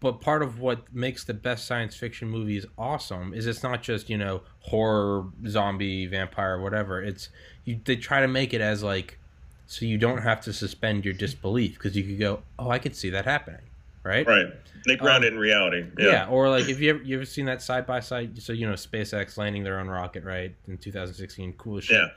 but 0.01 0.21
part 0.21 0.43
of 0.43 0.61
what 0.61 0.93
makes 0.95 1.25
the 1.25 1.35
best 1.35 1.67
science 1.67 1.97
fiction 1.97 2.29
movies 2.29 2.67
awesome 2.77 3.33
is 3.33 3.47
it's 3.47 3.63
not 3.63 3.83
just 3.83 4.11
you 4.11 4.19
know 4.19 4.43
horror 4.61 5.25
zombie 5.47 6.07
vampire 6.07 6.61
whatever. 6.61 7.03
It's 7.03 7.29
you 7.65 7.81
they 7.85 7.97
try 7.97 8.21
to 8.21 8.29
make 8.29 8.55
it 8.55 8.61
as 8.61 8.83
like 8.83 9.19
so 9.67 9.85
you 9.85 9.99
don't 9.99 10.23
have 10.23 10.41
to 10.43 10.53
suspend 10.53 11.05
your 11.05 11.15
disbelief 11.15 11.75
because 11.75 11.97
you 11.97 12.05
could 12.05 12.21
go 12.21 12.41
oh 12.57 12.71
i 12.71 12.79
could 12.79 12.95
see 12.95 13.11
that 13.11 13.25
happening 13.25 13.63
right? 14.07 14.27
Right. 14.27 14.47
They 14.87 14.95
ground 14.95 15.25
um, 15.25 15.25
it 15.25 15.33
in 15.33 15.39
reality. 15.39 15.85
Yeah. 15.99 16.07
yeah 16.07 16.29
or 16.29 16.49
like 16.49 16.69
if 16.69 16.81
you 16.81 16.91
ever 16.91 17.03
you 17.03 17.17
ever 17.17 17.25
seen 17.25 17.47
that 17.47 17.61
side 17.61 17.87
by 17.87 18.01
side 18.01 18.41
so 18.41 18.53
you 18.53 18.67
know 18.67 18.75
spacex 18.75 19.37
landing 19.37 19.65
their 19.65 19.81
own 19.81 19.89
rocket 19.89 20.23
right 20.23 20.55
in 20.69 20.79
2016 20.79 21.55
cool 21.55 21.81
shit. 21.81 21.97
Yeah 21.97 22.09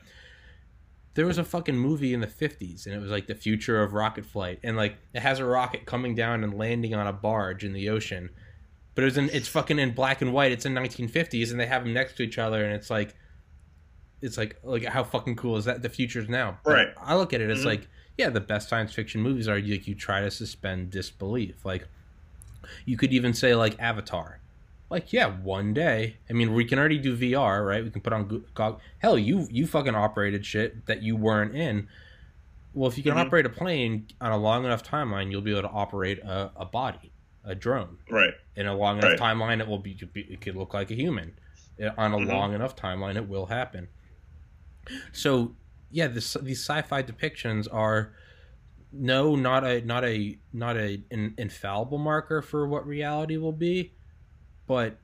there 1.20 1.26
was 1.26 1.38
a 1.38 1.44
fucking 1.44 1.78
movie 1.78 2.14
in 2.14 2.22
the 2.22 2.28
50s 2.28 2.86
and 2.86 2.96
it 2.96 3.00
was 3.00 3.12
like 3.12 3.28
the 3.28 3.36
future 3.36 3.84
of 3.84 3.92
rocket 3.92 4.26
flight 4.26 4.58
and 4.64 4.78
like 4.78 4.96
it 5.14 5.20
has 5.20 5.40
a 5.40 5.46
rocket 5.46 5.86
coming 5.86 6.16
down 6.16 6.44
and 6.46 6.58
landing 6.58 6.94
on 6.94 7.08
a 7.08 7.12
barge 7.12 7.66
in 7.66 7.74
the 7.74 7.90
ocean 7.90 8.30
but 8.96 9.02
it 9.02 9.06
was 9.06 9.18
in 9.18 9.30
it's 9.32 9.48
fucking 9.48 9.80
in 9.80 9.92
black 9.92 10.22
and 10.22 10.32
white 10.32 10.54
it's 10.54 10.66
in 10.66 10.74
1950s 10.74 11.52
and 11.52 11.60
they 11.60 11.66
have 11.66 11.84
them 11.84 11.94
next 11.94 12.16
to 12.16 12.24
each 12.24 12.38
other 12.38 12.64
and 12.64 12.74
it's 12.74 12.90
like 12.90 13.16
it's 14.22 14.38
like 14.38 14.58
like 14.64 14.84
how 14.86 15.04
fucking 15.04 15.36
cool 15.36 15.58
is 15.58 15.66
that? 15.66 15.82
The 15.82 15.90
future's 15.90 16.30
now. 16.30 16.60
But 16.64 16.74
right. 16.74 16.88
I 16.98 17.16
look 17.16 17.34
at 17.34 17.42
it 17.42 17.50
as 17.50 17.60
mm-hmm. 17.60 17.68
like 17.68 17.88
yeah 18.18 18.30
the 18.30 18.42
best 18.42 18.70
science 18.70 18.94
fiction 18.94 19.22
movies 19.22 19.48
are 19.48 19.60
like 19.60 19.88
you 19.88 19.96
try 19.96 20.22
to 20.22 20.32
suspend 20.32 20.90
disbelief. 20.90 21.66
Like 21.66 21.88
you 22.86 22.98
could 22.98 23.14
even 23.14 23.34
say 23.34 23.56
like 23.56 23.80
avatar 23.80 24.40
like 24.90 25.14
yeah 25.14 25.28
one 25.28 25.74
day. 25.74 26.18
I 26.30 26.34
mean 26.34 26.54
we 26.54 26.66
can 26.66 26.80
already 26.80 26.98
do 26.98 27.16
vr 27.16 27.66
right? 27.66 27.84
We 27.84 27.90
can 27.90 28.02
put 28.02 28.14
on 28.14 28.46
gog 28.54 28.80
hell 29.00 29.18
you 29.18 29.48
you 29.52 29.68
fucking 29.68 29.96
operated 29.96 30.46
shit 30.46 30.86
that 30.88 31.02
you 31.02 31.16
weren't 31.16 31.56
in. 31.56 31.88
Well 32.74 32.90
if 32.90 32.98
you 32.98 33.04
can 33.04 33.14
mm-hmm. 33.14 33.28
operate 33.28 33.46
a 33.46 33.50
plane 33.50 34.08
on 34.20 34.32
a 34.32 34.38
long 34.38 34.66
enough 34.66 34.84
timeline 34.84 35.32
you'll 35.32 35.42
be 35.42 35.52
able 35.52 35.64
to 35.64 35.70
operate 35.70 36.20
a, 36.20 36.52
a 36.56 36.66
body 36.66 37.12
a 37.46 37.56
drone. 37.56 37.98
Right. 38.10 38.34
In 38.56 38.68
a 38.68 38.76
long 38.76 38.98
enough 38.98 39.20
right. 39.20 39.38
timeline 39.38 39.60
it 39.60 39.68
will 39.68 39.80
be 39.80 39.98
it 40.16 40.42
could 40.42 40.56
look 40.56 40.74
like 40.74 40.92
a 40.92 40.96
human. 40.96 41.34
On 41.98 42.14
a 42.14 42.18
mm-hmm. 42.18 42.30
long 42.30 42.54
enough 42.54 42.76
timeline 42.76 43.16
it 43.16 43.28
will 43.28 43.46
happen. 43.46 43.88
So 45.12 45.56
yeah 45.92 46.08
this, 46.08 46.36
these 46.42 46.64
sci-fi 46.64 47.04
depictions 47.04 47.68
are 47.72 48.14
no 48.92 49.36
not 49.36 49.64
a 49.64 49.82
not 49.82 50.04
a 50.04 50.38
not 50.52 50.76
a 50.76 51.04
an 51.12 51.36
infallible 51.38 52.00
marker 52.00 52.42
for 52.42 52.68
what 52.68 52.88
reality 52.88 53.38
will 53.38 53.52
be 53.52 53.94
but 54.70 54.98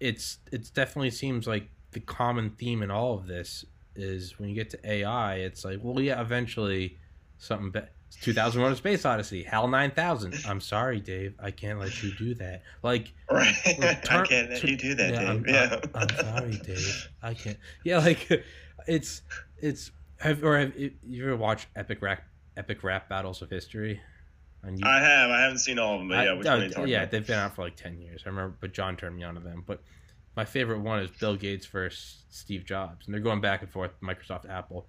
it's 0.00 0.38
it's 0.50 0.68
definitely 0.68 1.12
seems 1.12 1.46
like 1.46 1.68
the 1.92 2.00
common 2.00 2.50
theme 2.50 2.82
in 2.82 2.90
all 2.90 3.14
of 3.14 3.28
this 3.28 3.64
is 3.94 4.38
when 4.40 4.48
you 4.48 4.56
get 4.56 4.70
to 4.70 4.90
AI, 4.90 5.36
it's 5.36 5.64
like, 5.64 5.78
well, 5.80 6.00
yeah, 6.00 6.20
eventually 6.20 6.98
something. 7.38 7.70
Be- 7.70 7.88
2001: 8.20 8.72
A 8.72 8.76
Space 8.76 9.04
Odyssey, 9.06 9.44
HAL 9.44 9.68
9000. 9.68 10.34
I'm 10.48 10.60
sorry, 10.60 11.00
Dave, 11.00 11.34
I 11.40 11.52
can't 11.52 11.78
let 11.78 12.02
you 12.02 12.12
do 12.18 12.34
that. 12.34 12.62
Like, 12.82 13.12
right? 13.30 13.54
I 13.66 14.24
can't 14.26 14.50
let 14.50 14.64
you 14.64 14.76
do 14.76 14.94
that, 14.96 15.14
yeah, 15.14 15.20
Dave. 15.20 15.28
I'm, 15.28 15.44
yeah, 15.46 15.80
I'm, 15.94 16.02
I'm, 16.02 16.16
sorry, 16.16 16.60
Dave. 16.64 17.08
I 17.22 17.34
can't. 17.34 17.58
Yeah, 17.84 17.98
like, 17.98 18.44
it's 18.88 19.22
it's. 19.58 19.92
Have 20.18 20.42
or 20.44 20.58
have 20.58 20.76
you 20.76 21.24
ever 21.24 21.36
watched 21.36 21.68
epic 21.76 22.02
rap 22.02 22.22
epic 22.56 22.82
rap 22.82 23.08
battles 23.08 23.42
of 23.42 23.50
history? 23.50 24.00
You, 24.64 24.86
I 24.86 25.00
have. 25.00 25.30
I 25.30 25.40
haven't 25.40 25.58
seen 25.58 25.78
all 25.78 25.94
of 25.94 26.00
them, 26.00 26.08
but 26.08 26.24
yeah, 26.24 26.32
which 26.34 26.46
I, 26.46 26.78
one 26.78 26.88
yeah, 26.88 27.04
they've 27.04 27.26
been 27.26 27.38
out 27.38 27.56
for 27.56 27.62
like 27.62 27.74
ten 27.74 27.98
years. 27.98 28.22
I 28.24 28.28
remember, 28.28 28.56
but 28.60 28.72
John 28.72 28.96
turned 28.96 29.16
me 29.16 29.24
on 29.24 29.34
to 29.34 29.40
them. 29.40 29.64
But 29.66 29.82
my 30.36 30.44
favorite 30.44 30.78
one 30.78 31.00
is 31.00 31.10
Bill 31.10 31.34
Gates 31.34 31.66
versus 31.66 32.22
Steve 32.30 32.64
Jobs, 32.64 33.06
and 33.06 33.14
they're 33.14 33.20
going 33.20 33.40
back 33.40 33.62
and 33.62 33.70
forth, 33.70 33.90
Microsoft, 34.00 34.48
Apple. 34.48 34.86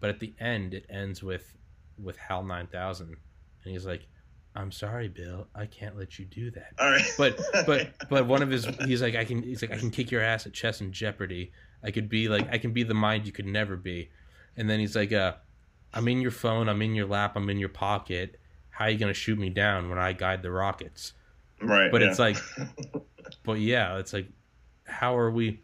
But 0.00 0.10
at 0.10 0.18
the 0.18 0.34
end, 0.40 0.74
it 0.74 0.86
ends 0.90 1.22
with 1.22 1.54
with 2.02 2.16
HAL 2.16 2.42
nine 2.42 2.66
thousand, 2.66 3.10
and 3.64 3.72
he's 3.72 3.86
like, 3.86 4.08
"I'm 4.56 4.72
sorry, 4.72 5.06
Bill, 5.06 5.46
I 5.54 5.66
can't 5.66 5.96
let 5.96 6.18
you 6.18 6.24
do 6.24 6.50
that." 6.50 6.72
All 6.80 6.90
right. 6.90 7.14
But 7.16 7.40
but 7.66 7.94
but 8.10 8.26
one 8.26 8.42
of 8.42 8.50
his, 8.50 8.66
he's 8.84 9.00
like, 9.00 9.14
I 9.14 9.24
can, 9.24 9.44
he's 9.44 9.62
like, 9.62 9.70
I 9.70 9.76
can 9.76 9.92
kick 9.92 10.10
your 10.10 10.22
ass 10.22 10.44
at 10.44 10.52
chess 10.52 10.80
and 10.80 10.92
Jeopardy. 10.92 11.52
I 11.84 11.92
could 11.92 12.08
be 12.08 12.28
like, 12.28 12.48
I 12.50 12.58
can 12.58 12.72
be 12.72 12.82
the 12.82 12.94
mind 12.94 13.26
you 13.26 13.32
could 13.32 13.46
never 13.46 13.76
be. 13.76 14.10
And 14.56 14.68
then 14.68 14.80
he's 14.80 14.96
like, 14.96 15.12
uh, 15.12 15.34
I'm 15.92 16.08
in 16.08 16.20
your 16.20 16.32
phone, 16.32 16.68
I'm 16.68 16.82
in 16.82 16.96
your 16.96 17.06
lap, 17.06 17.36
I'm 17.36 17.48
in 17.48 17.58
your 17.58 17.68
pocket 17.68 18.40
how 18.74 18.86
are 18.86 18.90
you 18.90 18.98
going 18.98 19.12
to 19.12 19.18
shoot 19.18 19.38
me 19.38 19.50
down 19.50 19.88
when 19.88 19.98
I 19.98 20.12
guide 20.12 20.42
the 20.42 20.50
rockets? 20.50 21.12
Right. 21.62 21.92
But 21.92 22.02
yeah. 22.02 22.10
it's 22.10 22.18
like, 22.18 22.36
but 23.44 23.60
yeah, 23.60 23.98
it's 23.98 24.12
like, 24.12 24.26
how 24.84 25.16
are 25.16 25.30
we? 25.30 25.60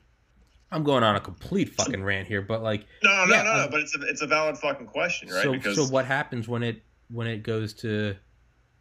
I'm 0.70 0.84
going 0.84 1.02
on 1.02 1.16
a 1.16 1.20
complete 1.20 1.70
fucking 1.74 2.04
rant 2.04 2.28
here, 2.28 2.40
but 2.40 2.62
like, 2.62 2.86
no, 3.02 3.10
no, 3.10 3.34
yeah, 3.34 3.42
no, 3.42 3.56
no, 3.56 3.64
um, 3.64 3.70
but 3.72 3.80
it's 3.80 3.96
a, 3.96 4.00
it's 4.02 4.22
a 4.22 4.28
valid 4.28 4.56
fucking 4.56 4.86
question, 4.86 5.28
right? 5.28 5.42
So, 5.42 5.52
because... 5.52 5.74
so 5.74 5.86
what 5.86 6.06
happens 6.06 6.46
when 6.46 6.62
it 6.62 6.82
when 7.10 7.26
it 7.26 7.42
goes 7.42 7.74
to 7.74 8.14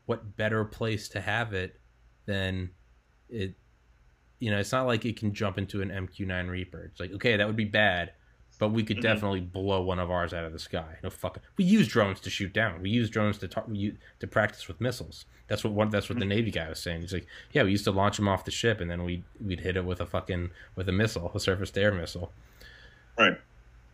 what 0.05 0.37
better 0.37 0.63
place 0.63 1.09
to 1.09 1.21
have 1.21 1.53
it 1.53 1.79
than 2.27 2.69
it? 3.29 3.55
You 4.37 4.51
know, 4.51 4.59
it's 4.59 4.71
not 4.71 4.85
like 4.85 5.05
it 5.05 5.17
can 5.17 5.33
jump 5.33 5.57
into 5.57 5.81
an 5.81 5.89
MQ9 5.89 6.49
Reaper. 6.49 6.83
It's 6.91 6.99
like, 6.99 7.11
okay, 7.13 7.35
that 7.35 7.47
would 7.47 7.57
be 7.57 7.65
bad, 7.65 8.11
but 8.59 8.69
we 8.69 8.83
could 8.83 8.97
mm-hmm. 8.97 9.03
definitely 9.03 9.39
blow 9.39 9.81
one 9.81 9.99
of 9.99 10.11
ours 10.11 10.33
out 10.33 10.43
of 10.45 10.53
the 10.53 10.59
sky. 10.59 10.97
No 11.01 11.09
fucking. 11.09 11.41
We 11.57 11.63
use 11.65 11.87
drones 11.87 12.19
to 12.19 12.29
shoot 12.29 12.53
down. 12.53 12.81
We 12.81 12.89
use 12.89 13.09
drones 13.09 13.37
to 13.39 13.47
talk, 13.47 13.67
we, 13.67 13.97
to 14.19 14.27
practice 14.27 14.67
with 14.67 14.79
missiles. 14.79 15.25
That's 15.47 15.63
what 15.63 15.73
one. 15.73 15.89
That's 15.89 16.09
what 16.09 16.19
the 16.19 16.25
mm-hmm. 16.25 16.29
Navy 16.29 16.51
guy 16.51 16.69
was 16.69 16.79
saying. 16.79 17.01
He's 17.01 17.13
like, 17.13 17.25
yeah, 17.53 17.63
we 17.63 17.71
used 17.71 17.85
to 17.85 17.91
launch 17.91 18.17
them 18.17 18.27
off 18.27 18.45
the 18.45 18.51
ship, 18.51 18.81
and 18.81 18.91
then 18.91 19.03
we 19.03 19.23
we'd 19.43 19.61
hit 19.61 19.77
it 19.77 19.85
with 19.85 20.01
a 20.01 20.05
fucking 20.05 20.51
with 20.75 20.87
a 20.87 20.91
missile, 20.91 21.31
a 21.33 21.39
surface 21.39 21.71
to 21.71 21.81
air 21.81 21.91
missile. 21.91 22.31
Right. 23.17 23.39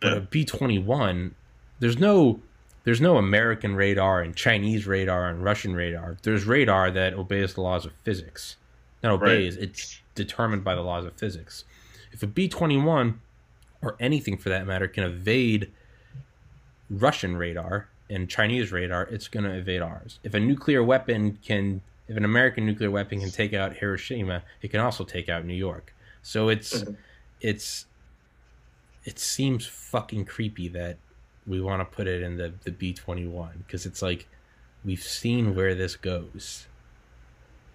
But 0.00 0.12
a 0.12 0.20
B 0.20 0.44
twenty 0.44 0.78
one, 0.78 1.34
there's 1.78 1.98
no 1.98 2.40
there's 2.84 3.00
no 3.00 3.16
American 3.16 3.76
radar 3.76 4.20
and 4.20 4.36
Chinese 4.36 4.86
radar 4.86 5.28
and 5.28 5.42
Russian 5.42 5.74
radar. 5.74 6.16
There's 6.22 6.44
radar 6.44 6.90
that 6.90 7.14
obeys 7.14 7.54
the 7.54 7.62
laws 7.62 7.86
of 7.86 7.92
physics. 8.02 8.56
Not 9.02 9.12
obeys. 9.12 9.56
Right. 9.56 9.64
It's 9.68 10.00
determined 10.14 10.64
by 10.64 10.74
the 10.74 10.82
laws 10.82 11.04
of 11.04 11.14
physics. 11.14 11.64
If 12.12 12.22
a 12.22 12.26
B 12.26 12.48
twenty 12.48 12.78
one 12.78 13.20
or 13.86 13.96
anything 14.00 14.36
for 14.36 14.48
that 14.48 14.66
matter, 14.66 14.88
can 14.88 15.04
evade 15.04 15.72
Russian 16.90 17.36
radar 17.36 17.88
and 18.08 18.28
Chinese 18.28 18.72
radar, 18.72 19.02
it's 19.04 19.28
going 19.28 19.44
to 19.44 19.52
evade 19.52 19.82
ours. 19.82 20.18
If 20.22 20.34
a 20.34 20.40
nuclear 20.40 20.82
weapon 20.82 21.38
can, 21.44 21.80
if 22.08 22.16
an 22.16 22.24
American 22.24 22.66
nuclear 22.66 22.90
weapon 22.90 23.20
can 23.20 23.30
take 23.30 23.52
out 23.54 23.76
Hiroshima, 23.76 24.42
it 24.62 24.68
can 24.68 24.80
also 24.80 25.04
take 25.04 25.28
out 25.28 25.44
New 25.44 25.54
York. 25.54 25.94
So 26.22 26.48
it's, 26.48 26.82
mm-hmm. 26.82 26.94
it's, 27.40 27.86
it 29.04 29.18
seems 29.18 29.66
fucking 29.66 30.24
creepy 30.24 30.68
that 30.68 30.96
we 31.46 31.60
want 31.60 31.80
to 31.80 31.96
put 31.96 32.08
it 32.08 32.22
in 32.22 32.36
the 32.36 32.52
the 32.64 32.72
B 32.72 32.92
twenty 32.92 33.26
one 33.26 33.62
because 33.64 33.86
it's 33.86 34.02
like 34.02 34.26
we've 34.84 35.02
seen 35.02 35.54
where 35.54 35.76
this 35.76 35.94
goes. 35.94 36.66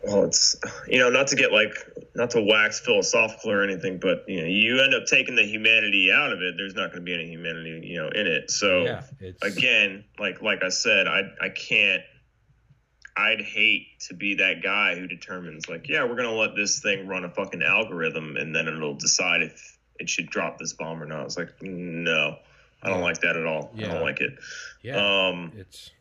Well, 0.03 0.23
it's 0.25 0.55
you 0.87 0.99
know 0.99 1.09
not 1.09 1.27
to 1.27 1.35
get 1.35 1.51
like 1.51 1.73
not 2.15 2.31
to 2.31 2.41
wax 2.41 2.79
philosophical 2.79 3.51
or 3.51 3.63
anything, 3.63 3.99
but 3.99 4.25
you 4.27 4.41
know 4.41 4.47
you 4.47 4.81
end 4.81 4.93
up 4.93 5.05
taking 5.05 5.35
the 5.35 5.43
humanity 5.43 6.11
out 6.11 6.31
of 6.33 6.41
it. 6.41 6.55
There's 6.57 6.75
not 6.75 6.87
going 6.91 7.01
to 7.01 7.05
be 7.05 7.13
any 7.13 7.27
humanity, 7.27 7.81
you 7.87 7.97
know, 8.01 8.09
in 8.09 8.27
it. 8.27 8.49
So 8.51 8.83
Yeah, 8.83 9.03
it's 9.19 9.43
again, 9.43 10.03
like 10.19 10.41
like 10.41 10.63
I 10.63 10.69
said, 10.69 11.07
I 11.07 11.21
I 11.41 11.49
can't. 11.49 12.01
I'd 13.17 13.41
hate 13.41 13.99
to 14.07 14.13
be 14.13 14.35
that 14.35 14.63
guy 14.63 14.95
who 14.95 15.05
determines 15.05 15.67
like, 15.67 15.89
yeah, 15.89 16.05
we're 16.05 16.15
gonna 16.15 16.33
let 16.33 16.55
this 16.55 16.79
thing 16.79 17.07
run 17.07 17.25
a 17.25 17.29
fucking 17.29 17.61
algorithm, 17.61 18.37
and 18.37 18.55
then 18.55 18.67
it'll 18.69 18.95
decide 18.95 19.41
if 19.43 19.77
it 19.99 20.09
should 20.09 20.29
drop 20.29 20.57
this 20.57 20.73
bomb 20.73 21.03
or 21.03 21.05
not. 21.05 21.25
It's 21.25 21.37
like, 21.37 21.61
no, 21.61 22.37
I 22.81 22.89
don't 22.89 22.99
Yeah. 22.99 23.03
like 23.03 23.19
that 23.21 23.35
at 23.35 23.45
all. 23.45 23.71
I 23.77 23.81
don't 23.81 24.01
like 24.01 24.21
it. 24.21 24.31
yeah, 24.81 25.27
Um, 25.27 25.51
it's 25.57 25.91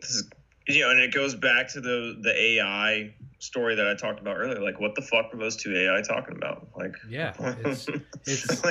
this 0.00 0.10
is 0.10 0.30
you 0.68 0.80
know, 0.80 0.90
and 0.90 1.00
it 1.00 1.12
goes 1.12 1.34
back 1.34 1.68
to 1.68 1.80
the 1.80 2.16
the 2.20 2.34
AI 2.34 3.14
story 3.38 3.74
that 3.74 3.86
I 3.86 3.94
talked 3.94 4.20
about 4.20 4.36
earlier. 4.36 4.60
Like, 4.60 4.80
what 4.80 4.94
the 4.94 5.02
fuck 5.02 5.32
are 5.32 5.36
those 5.36 5.56
two 5.56 5.76
AI 5.76 6.02
talking 6.02 6.36
about? 6.36 6.68
Like, 6.76 6.94
yeah, 7.08 7.34
it's 7.64 7.88
it's 8.26 8.64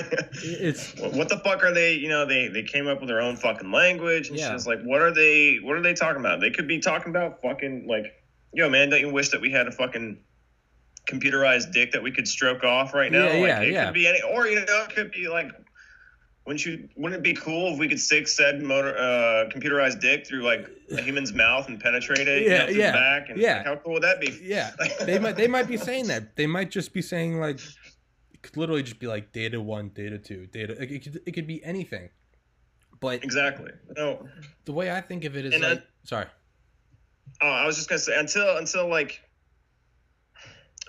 it's 0.43 0.99
what 0.99 1.29
the 1.29 1.39
fuck 1.43 1.63
are 1.63 1.73
they? 1.73 1.93
You 1.93 2.09
know, 2.09 2.25
they 2.25 2.47
they 2.47 2.63
came 2.63 2.87
up 2.87 2.99
with 2.99 3.07
their 3.07 3.21
own 3.21 3.37
fucking 3.37 3.71
language 3.71 4.29
and 4.29 4.37
Yeah. 4.37 4.53
It's 4.53 4.67
like, 4.67 4.81
what 4.83 5.01
are 5.01 5.13
they? 5.13 5.57
What 5.63 5.77
are 5.77 5.81
they 5.81 5.93
talking 5.93 6.19
about? 6.19 6.41
They 6.41 6.51
could 6.51 6.67
be 6.67 6.79
talking 6.79 7.09
about 7.09 7.41
fucking 7.41 7.87
like, 7.87 8.13
yo, 8.53 8.69
man, 8.69 8.89
don't 8.89 8.99
you 8.99 9.11
wish 9.11 9.29
that 9.29 9.41
we 9.41 9.51
had 9.51 9.67
a 9.67 9.71
fucking 9.71 10.19
computerized 11.09 11.71
dick 11.71 11.91
that 11.91 12.03
we 12.03 12.11
could 12.11 12.27
stroke 12.27 12.63
off 12.63 12.93
right 12.93 13.11
now? 13.11 13.25
Yeah, 13.25 13.33
like, 13.33 13.41
yeah, 13.41 13.61
it 13.61 13.73
yeah. 13.73 13.85
could 13.85 13.93
be 13.93 14.07
any, 14.07 14.21
or 14.21 14.47
you 14.47 14.55
know, 14.55 14.83
it 14.83 14.93
could 14.93 15.11
be 15.11 15.27
like. 15.27 15.51
Wouldn't 16.45 16.63
you? 16.65 16.87
Wouldn't 16.95 17.19
it 17.19 17.23
be 17.23 17.33
cool 17.33 17.73
if 17.73 17.79
we 17.79 17.87
could 17.87 17.99
stick 17.99 18.27
said 18.27 18.61
motor, 18.61 18.95
uh, 18.95 19.49
computerized 19.49 19.99
dick 19.99 20.27
through 20.27 20.43
like 20.43 20.69
a 20.91 21.01
human's 21.01 21.33
mouth 21.33 21.67
and 21.67 21.79
penetrate 21.79 22.27
it? 22.27 22.43
you 22.43 22.49
Yeah, 22.51 22.65
know, 22.65 22.69
yeah, 22.71 22.91
back. 22.91 23.29
And 23.29 23.39
yeah. 23.41 23.57
like, 23.57 23.65
how 23.65 23.75
cool 23.77 23.93
would 23.93 24.03
that 24.03 24.19
be? 24.21 24.39
yeah. 24.43 24.71
They 25.05 25.17
might 25.17 25.35
they 25.37 25.47
might 25.47 25.67
be 25.67 25.77
saying 25.77 26.07
that. 26.07 26.35
They 26.35 26.45
might 26.45 26.69
just 26.69 26.93
be 26.93 27.01
saying 27.01 27.39
like 27.39 27.59
it 28.31 28.43
could 28.43 28.57
literally 28.57 28.83
just 28.83 28.99
be 28.99 29.07
like 29.07 29.31
data 29.31 29.59
one, 29.59 29.89
data 29.89 30.19
two, 30.19 30.45
data. 30.47 30.73
It, 30.79 30.91
it 30.91 30.99
could 31.03 31.21
it 31.25 31.31
could 31.31 31.47
be 31.47 31.63
anything. 31.63 32.09
But 32.99 33.23
Exactly. 33.23 33.71
No. 33.97 34.27
the 34.65 34.71
way 34.73 34.91
I 34.91 35.01
think 35.01 35.25
of 35.25 35.35
it 35.35 35.45
is 35.47 35.53
And 35.55 35.63
like 35.63 35.79
I- 35.79 35.83
sorry. 36.03 36.25
Oh, 37.41 37.47
I 37.49 37.65
was 37.65 37.75
just 37.75 37.89
gonna 37.89 37.99
say 37.99 38.17
until 38.19 38.57
until 38.57 38.87
like 38.87 39.19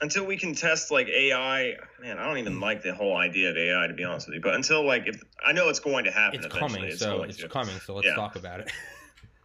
until 0.01 0.25
we 0.27 0.37
can 0.37 0.55
test 0.55 0.91
like 0.91 1.09
AI. 1.09 1.75
Man, 2.01 2.19
I 2.19 2.27
don't 2.27 2.39
even 2.39 2.61
like 2.61 2.83
the 2.83 2.95
whole 2.95 3.17
idea 3.17 3.51
of 3.51 3.57
AI 3.57 3.87
to 3.87 3.95
be 3.95 4.05
honest 4.05 4.27
with 4.29 4.35
you. 4.37 4.41
But 4.41 4.55
until 4.55 4.87
like 4.87 5.07
if 5.07 5.23
I 5.45 5.53
know 5.53 5.69
it's 5.69 5.81
going 5.81 6.05
to 6.05 6.11
happen, 6.11 6.39
It's 6.41 6.47
eventually, 6.47 6.73
coming, 6.75 6.91
it's 6.91 7.01
so 7.01 7.23
it's 7.23 7.37
to. 7.39 7.49
coming. 7.49 7.79
So 7.81 7.95
let's 7.95 8.07
Yeah. 8.07 8.15
talk 8.15 8.37
about 8.37 8.61
it. 8.61 8.71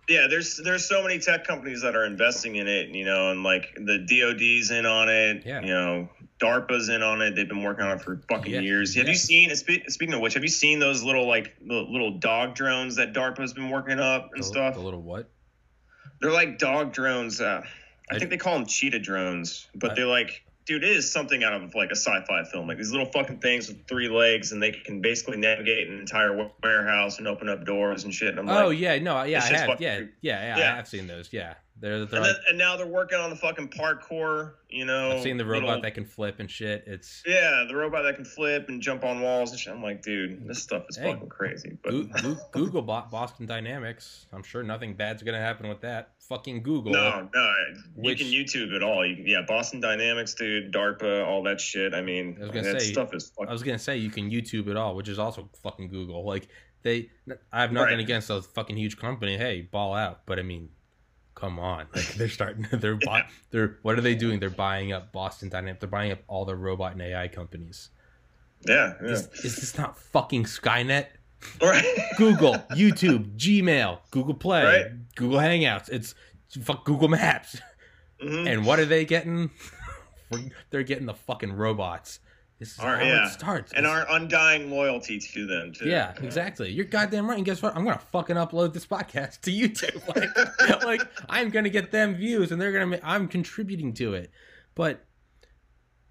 Yeah, 0.09 0.27
there's 0.29 0.57
there's 0.57 0.83
so 0.89 1.03
many 1.03 1.19
tech 1.19 1.45
companies 1.45 1.83
that 1.83 1.95
are 1.95 2.03
investing 2.05 2.57
in 2.57 2.67
it, 2.67 2.89
you 2.89 3.05
know, 3.05 3.31
and 3.31 3.43
like 3.43 3.67
the 3.75 3.99
DoD's 3.99 4.69
in 4.71 4.85
on 4.85 5.07
it. 5.07 5.43
Yeah. 5.45 5.61
You 5.61 5.67
know, 5.67 6.09
DARPA's 6.41 6.89
in 6.89 7.01
on 7.01 7.21
it. 7.21 7.35
They've 7.35 7.47
been 7.47 7.63
working 7.63 7.85
on 7.85 7.97
it 7.97 8.01
for 8.01 8.19
fucking 8.27 8.61
years. 8.61 8.93
Have 8.95 9.07
you 9.07 9.13
seen? 9.15 9.55
Speaking 9.55 10.13
of 10.13 10.19
which, 10.19 10.33
have 10.33 10.43
you 10.43 10.49
seen 10.49 10.79
those 10.79 11.01
little 11.01 11.27
like 11.27 11.55
the 11.65 11.75
little 11.87 12.17
dog 12.17 12.55
drones 12.55 12.97
that 12.97 13.13
DARPA's 13.13 13.53
been 13.53 13.69
working 13.69 13.99
up 13.99 14.31
and 14.33 14.41
the, 14.43 14.45
stuff? 14.45 14.73
the 14.73 14.81
little 14.81 15.03
what? 15.03 15.29
They're 16.19 16.31
like 16.33 16.57
dog 16.57 16.91
drones. 16.91 17.39
Uh, 17.39 17.61
I 18.11 18.15
I- 18.15 18.19
think 18.19 18.29
they 18.31 18.37
call 18.37 18.55
them 18.55 18.65
cheetah 18.65 18.99
drones, 18.99 19.67
but 19.75 19.91
I- 19.91 19.95
they're 19.95 20.05
like, 20.05 20.43
dude, 20.65 20.83
it 20.83 20.89
is 20.91 21.11
something 21.11 21.43
out 21.43 21.53
of 21.53 21.73
like 21.75 21.89
a 21.91 21.95
sci-fi 21.95 22.43
film. 22.43 22.67
Like 22.67 22.77
these 22.77 22.91
little 22.91 23.07
fucking 23.11 23.39
things 23.39 23.67
with 23.67 23.87
three 23.87 24.09
legs, 24.09 24.51
and 24.51 24.61
they 24.61 24.71
can 24.71 25.01
basically 25.01 25.37
navigate 25.37 25.87
an 25.89 25.99
entire 25.99 26.49
warehouse 26.61 27.17
and 27.17 27.27
open 27.27 27.49
up 27.49 27.65
doors 27.65 28.03
and 28.03 28.13
shit. 28.13 28.29
And 28.29 28.39
I'm 28.39 28.49
Oh 28.49 28.67
like, 28.69 28.79
yeah, 28.79 28.99
no, 28.99 29.23
yeah, 29.23 29.39
I 29.43 29.47
have, 29.57 29.81
yeah, 29.81 29.99
yeah, 29.99 30.05
yeah, 30.21 30.57
Yeah. 30.57 30.73
I 30.73 30.75
have 30.75 30.87
seen 30.87 31.07
those. 31.07 31.29
Yeah, 31.31 31.55
they're 31.79 32.05
they're 32.05 32.19
and, 32.19 32.27
like 32.27 32.35
then, 32.35 32.41
and 32.49 32.57
now 32.59 32.77
they're 32.77 32.85
working 32.85 33.17
on 33.17 33.29
the 33.31 33.35
fucking 33.35 33.69
parkour. 33.69 34.53
You 34.69 34.85
know, 34.85 35.13
I've 35.13 35.21
seen 35.23 35.37
the 35.37 35.45
robot 35.45 35.67
little- 35.67 35.81
that 35.81 35.95
can 35.95 36.05
flip 36.05 36.39
and 36.39 36.49
shit. 36.49 36.83
It's 36.87 37.23
Yeah, 37.25 37.65
the 37.67 37.75
robot 37.75 38.03
that 38.03 38.15
can 38.15 38.23
flip 38.25 38.69
and 38.69 38.81
jump 38.81 39.03
on 39.03 39.19
walls 39.21 39.51
and 39.51 39.59
shit. 39.59 39.73
I'm 39.73 39.81
like, 39.83 40.01
dude, 40.03 40.47
this 40.47 40.61
stuff 40.61 40.85
is 40.89 40.95
Hey, 40.97 41.11
fucking 41.11 41.27
crazy. 41.27 41.77
But 41.83 41.89
Goo- 41.89 42.09
Goo- 42.21 42.37
Google 42.51 42.81
bought 42.83 43.09
Boston 43.11 43.47
Dynamics. 43.47 44.27
I'm 44.31 44.43
sure 44.43 44.63
nothing 44.63 44.93
bad's 44.93 45.23
gonna 45.23 45.39
happen 45.41 45.67
with 45.67 45.81
that. 45.81 46.11
Fucking 46.31 46.63
Google. 46.63 46.93
no, 46.93 47.27
no, 47.33 47.53
Which- 47.95 48.21
you 48.21 48.25
can 48.25 48.33
YouTube 48.33 48.71
it 48.73 48.81
all. 48.81 49.05
You 49.05 49.21
yeah, 49.25 49.41
Boston 49.45 49.81
Dynamics, 49.81 50.33
dude, 50.33 50.71
DARPA, 50.73 51.27
all 51.27 51.43
that 51.43 51.59
shit. 51.59 51.93
I 51.93 51.99
mean, 52.01 52.37
I 52.37 52.43
was 52.43 52.51
gonna 52.51 52.71
that 52.71 52.81
say, 52.81 52.93
stuff 52.93 53.13
is 53.13 53.29
fucking 53.31 53.49
I 53.49 53.51
was 53.51 53.63
gonna 53.63 53.77
say 53.77 53.97
you 53.97 54.09
can 54.09 54.31
YouTube 54.31 54.67
it 54.69 54.77
all, 54.77 54.95
which 54.95 55.09
is 55.09 55.19
also 55.19 55.49
fucking 55.61 55.89
Google. 55.89 56.23
Like 56.25 56.47
they, 56.83 57.09
I 57.51 57.61
have 57.61 57.73
nothing 57.73 57.95
Right. 57.95 57.99
against 57.99 58.29
a 58.29 58.41
fucking 58.41 58.77
huge 58.77 58.97
company. 58.97 59.35
Hey, 59.37 59.61
ball 59.61 59.93
out. 59.93 60.21
But 60.25 60.39
I 60.39 60.43
mean, 60.43 60.69
come 61.35 61.59
on, 61.59 61.87
like 61.95 62.13
they're 62.13 62.29
starting. 62.29 62.65
They're 62.71 62.95
buy, 62.95 63.25
they're 63.49 63.77
what 63.81 63.97
are 63.97 64.01
they 64.01 64.15
doing? 64.15 64.39
They're 64.39 64.49
buying 64.49 64.93
up 64.93 65.11
Boston 65.11 65.49
Dynamics. 65.49 65.81
They're 65.81 65.89
buying 65.89 66.13
up 66.13 66.19
all 66.29 66.45
the 66.45 66.55
robot 66.55 66.93
and 66.93 67.01
AI 67.01 67.27
companies. 67.27 67.89
yeah, 68.65 68.93
yeah. 69.03 69.09
Is, 69.09 69.27
is 69.43 69.55
this 69.57 69.77
not 69.77 69.97
fucking 69.99 70.45
Skynet? 70.45 71.07
Right. 71.61 71.83
Google, 72.17 72.55
YouTube, 72.71 73.35
Gmail, 73.37 73.99
Google 74.11 74.33
Play, 74.35 74.63
Right. 74.63 75.15
Google 75.15 75.39
Hangouts. 75.39 75.89
It's 75.89 76.13
fuck 76.61 76.85
Google 76.85 77.07
Maps. 77.07 77.59
Mhm. 78.23 78.47
And 78.51 78.65
what 78.65 78.79
are 78.79 78.85
they 78.85 79.05
getting? 79.05 79.49
They're 80.69 80.83
getting 80.83 81.05
the 81.07 81.13
fucking 81.13 81.53
robots. 81.53 82.19
This 82.59 82.73
is 82.73 82.79
Our- 82.79 82.97
how 82.97 83.03
yeah. 83.03 83.25
it 83.25 83.31
starts. 83.31 83.71
and 83.73 83.85
It's- 83.87 84.05
our 84.07 84.15
undying 84.15 84.69
loyalty 84.69 85.17
to 85.19 85.47
them 85.47 85.73
too. 85.73 85.89
yeah, 85.89 86.13
exactly. 86.21 86.71
You're 86.71 86.85
goddamn 86.85 87.27
right. 87.27 87.37
And 87.37 87.45
guess 87.45 87.61
what? 87.61 87.75
I'm 87.75 87.83
gonna 87.83 87.97
fucking 88.11 88.35
upload 88.35 88.73
this 88.73 88.85
podcast 88.85 89.41
to 89.41 89.51
YouTube. 89.51 89.99
Like, 90.15 90.83
like 90.85 91.01
I'm 91.27 91.49
gonna 91.49 91.69
get 91.69 91.91
them 91.91 92.13
views, 92.15 92.51
and 92.51 92.61
they're 92.61 92.71
gonna. 92.71 92.85
ma- 92.85 92.97
I'm 93.03 93.27
contributing 93.27 93.93
to 93.95 94.13
it. 94.13 94.29
But 94.75 95.03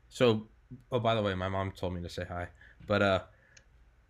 so, 0.09 0.49
oh, 0.91 0.99
by 0.99 1.15
the 1.15 1.23
way, 1.23 1.35
my 1.35 1.49
mom 1.49 1.71
told 1.71 1.95
me 1.95 2.03
to 2.03 2.09
say 2.09 2.25
hi. 2.29 2.49
But 2.87 3.03
uh, 3.03 3.21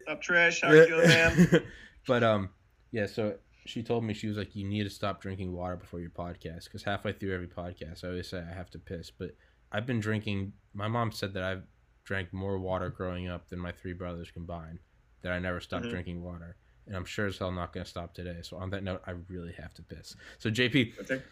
Up 0.09 0.23
Trish, 0.23 0.63
how 0.63 0.73
you 0.73 0.87
doing, 0.87 1.09
man? 1.09 1.63
but 2.07 2.23
um, 2.23 2.51
yeah. 2.93 3.07
So 3.07 3.37
she 3.67 3.83
told 3.83 4.05
me 4.05 4.15
she 4.15 4.27
was 4.29 4.37
like, 4.37 4.55
"You 4.57 4.67
need 4.67 4.85
to 4.85 4.91
stop 4.91 5.21
drinking 5.21 5.53
water 5.53 5.77
before 5.77 6.01
your 6.01 6.11
podcast." 6.11 6.65
Because 6.65 6.83
halfway 6.83 7.13
through 7.13 7.35
every 7.35 7.47
podcast, 7.49 8.05
I 8.05 8.09
always 8.09 8.29
say 8.29 8.39
I 8.49 8.53
have 8.55 8.71
to 8.71 8.79
piss. 8.79 9.11
But 9.11 9.37
I've 9.73 9.87
been 9.87 10.01
drinking. 10.01 10.53
My 10.75 10.89
mom 10.89 11.13
said 11.13 11.35
that 11.35 11.43
I've 11.43 11.63
drank 12.05 12.33
more 12.33 12.59
water 12.59 12.89
growing 12.89 13.29
up 13.29 13.49
than 13.49 13.59
my 13.59 13.71
three 13.73 13.93
brothers 13.93 14.31
combined. 14.31 14.79
That 15.23 15.33
I 15.33 15.39
never 15.39 15.61
stopped 15.61 15.85
Mhm. 15.85 15.91
drinking 15.91 16.23
water, 16.23 16.57
and 16.87 16.97
I'm 16.97 17.05
sure 17.05 17.27
as 17.27 17.37
hell 17.39 17.53
not 17.53 17.73
going 17.75 17.85
to 17.85 17.91
stop 17.91 18.15
today. 18.15 18.39
So 18.43 18.57
on 18.57 18.71
that 18.71 18.83
note, 18.83 19.03
I 19.07 19.13
really 19.29 19.53
have 19.53 19.75
to 19.75 19.83
piss. 19.83 20.17
So 20.39 20.51
JP, 20.51 20.95
think- 21.05 21.23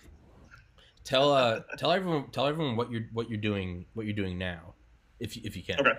tell 1.04 1.32
uh 1.32 1.60
tell 1.78 1.90
everyone 1.90 2.30
tell 2.30 2.46
everyone 2.46 2.76
what 2.76 2.90
you're 2.92 3.06
what 3.14 3.30
you're 3.30 3.40
doing 3.40 3.86
what 3.94 4.04
you're 4.04 4.14
doing 4.14 4.36
now, 4.36 4.74
if 5.20 5.36
you- 5.36 5.42
if 5.44 5.56
you 5.56 5.62
can. 5.62 5.80
Okay. 5.80 5.98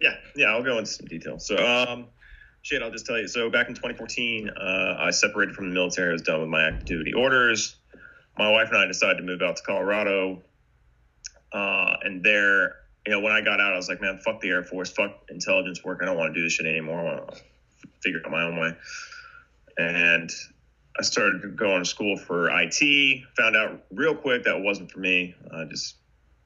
Yeah, 0.00 0.14
yeah, 0.34 0.46
I'll 0.46 0.62
go 0.62 0.78
into 0.78 0.90
some 0.90 1.06
detail. 1.06 1.38
So, 1.38 1.56
um, 1.56 2.06
shit, 2.62 2.82
I'll 2.82 2.90
just 2.90 3.06
tell 3.06 3.18
you. 3.18 3.28
So, 3.28 3.50
back 3.50 3.68
in 3.68 3.74
2014, 3.74 4.50
uh, 4.50 4.96
I 4.98 5.10
separated 5.10 5.54
from 5.54 5.68
the 5.68 5.74
military. 5.74 6.10
I 6.10 6.12
was 6.12 6.22
done 6.22 6.40
with 6.40 6.50
my 6.50 6.66
active 6.66 6.86
duty 6.86 7.12
orders. 7.14 7.76
My 8.38 8.50
wife 8.50 8.68
and 8.68 8.78
I 8.78 8.86
decided 8.86 9.16
to 9.16 9.22
move 9.22 9.40
out 9.40 9.56
to 9.56 9.62
Colorado. 9.62 10.42
Uh, 11.52 11.96
and 12.02 12.22
there, 12.22 12.76
you 13.06 13.12
know, 13.12 13.20
when 13.20 13.32
I 13.32 13.40
got 13.40 13.60
out, 13.60 13.72
I 13.72 13.76
was 13.76 13.88
like, 13.88 14.02
man, 14.02 14.18
fuck 14.18 14.40
the 14.40 14.50
Air 14.50 14.64
Force, 14.64 14.90
fuck 14.90 15.12
intelligence 15.30 15.82
work. 15.82 16.00
I 16.02 16.04
don't 16.04 16.18
want 16.18 16.34
to 16.34 16.38
do 16.38 16.44
this 16.44 16.52
shit 16.52 16.66
anymore. 16.66 17.00
I 17.00 17.04
want 17.04 17.28
to 17.28 17.40
figure 18.02 18.18
it 18.18 18.26
out 18.26 18.32
my 18.32 18.42
own 18.42 18.58
way. 18.58 18.76
And 19.78 20.30
I 20.98 21.02
started 21.02 21.56
going 21.56 21.82
to 21.82 21.88
school 21.88 22.16
for 22.16 22.50
IT. 22.50 23.24
Found 23.36 23.56
out 23.56 23.84
real 23.90 24.14
quick 24.14 24.44
that 24.44 24.60
wasn't 24.60 24.90
for 24.90 25.00
me. 25.00 25.34
I 25.52 25.64
just 25.64 25.96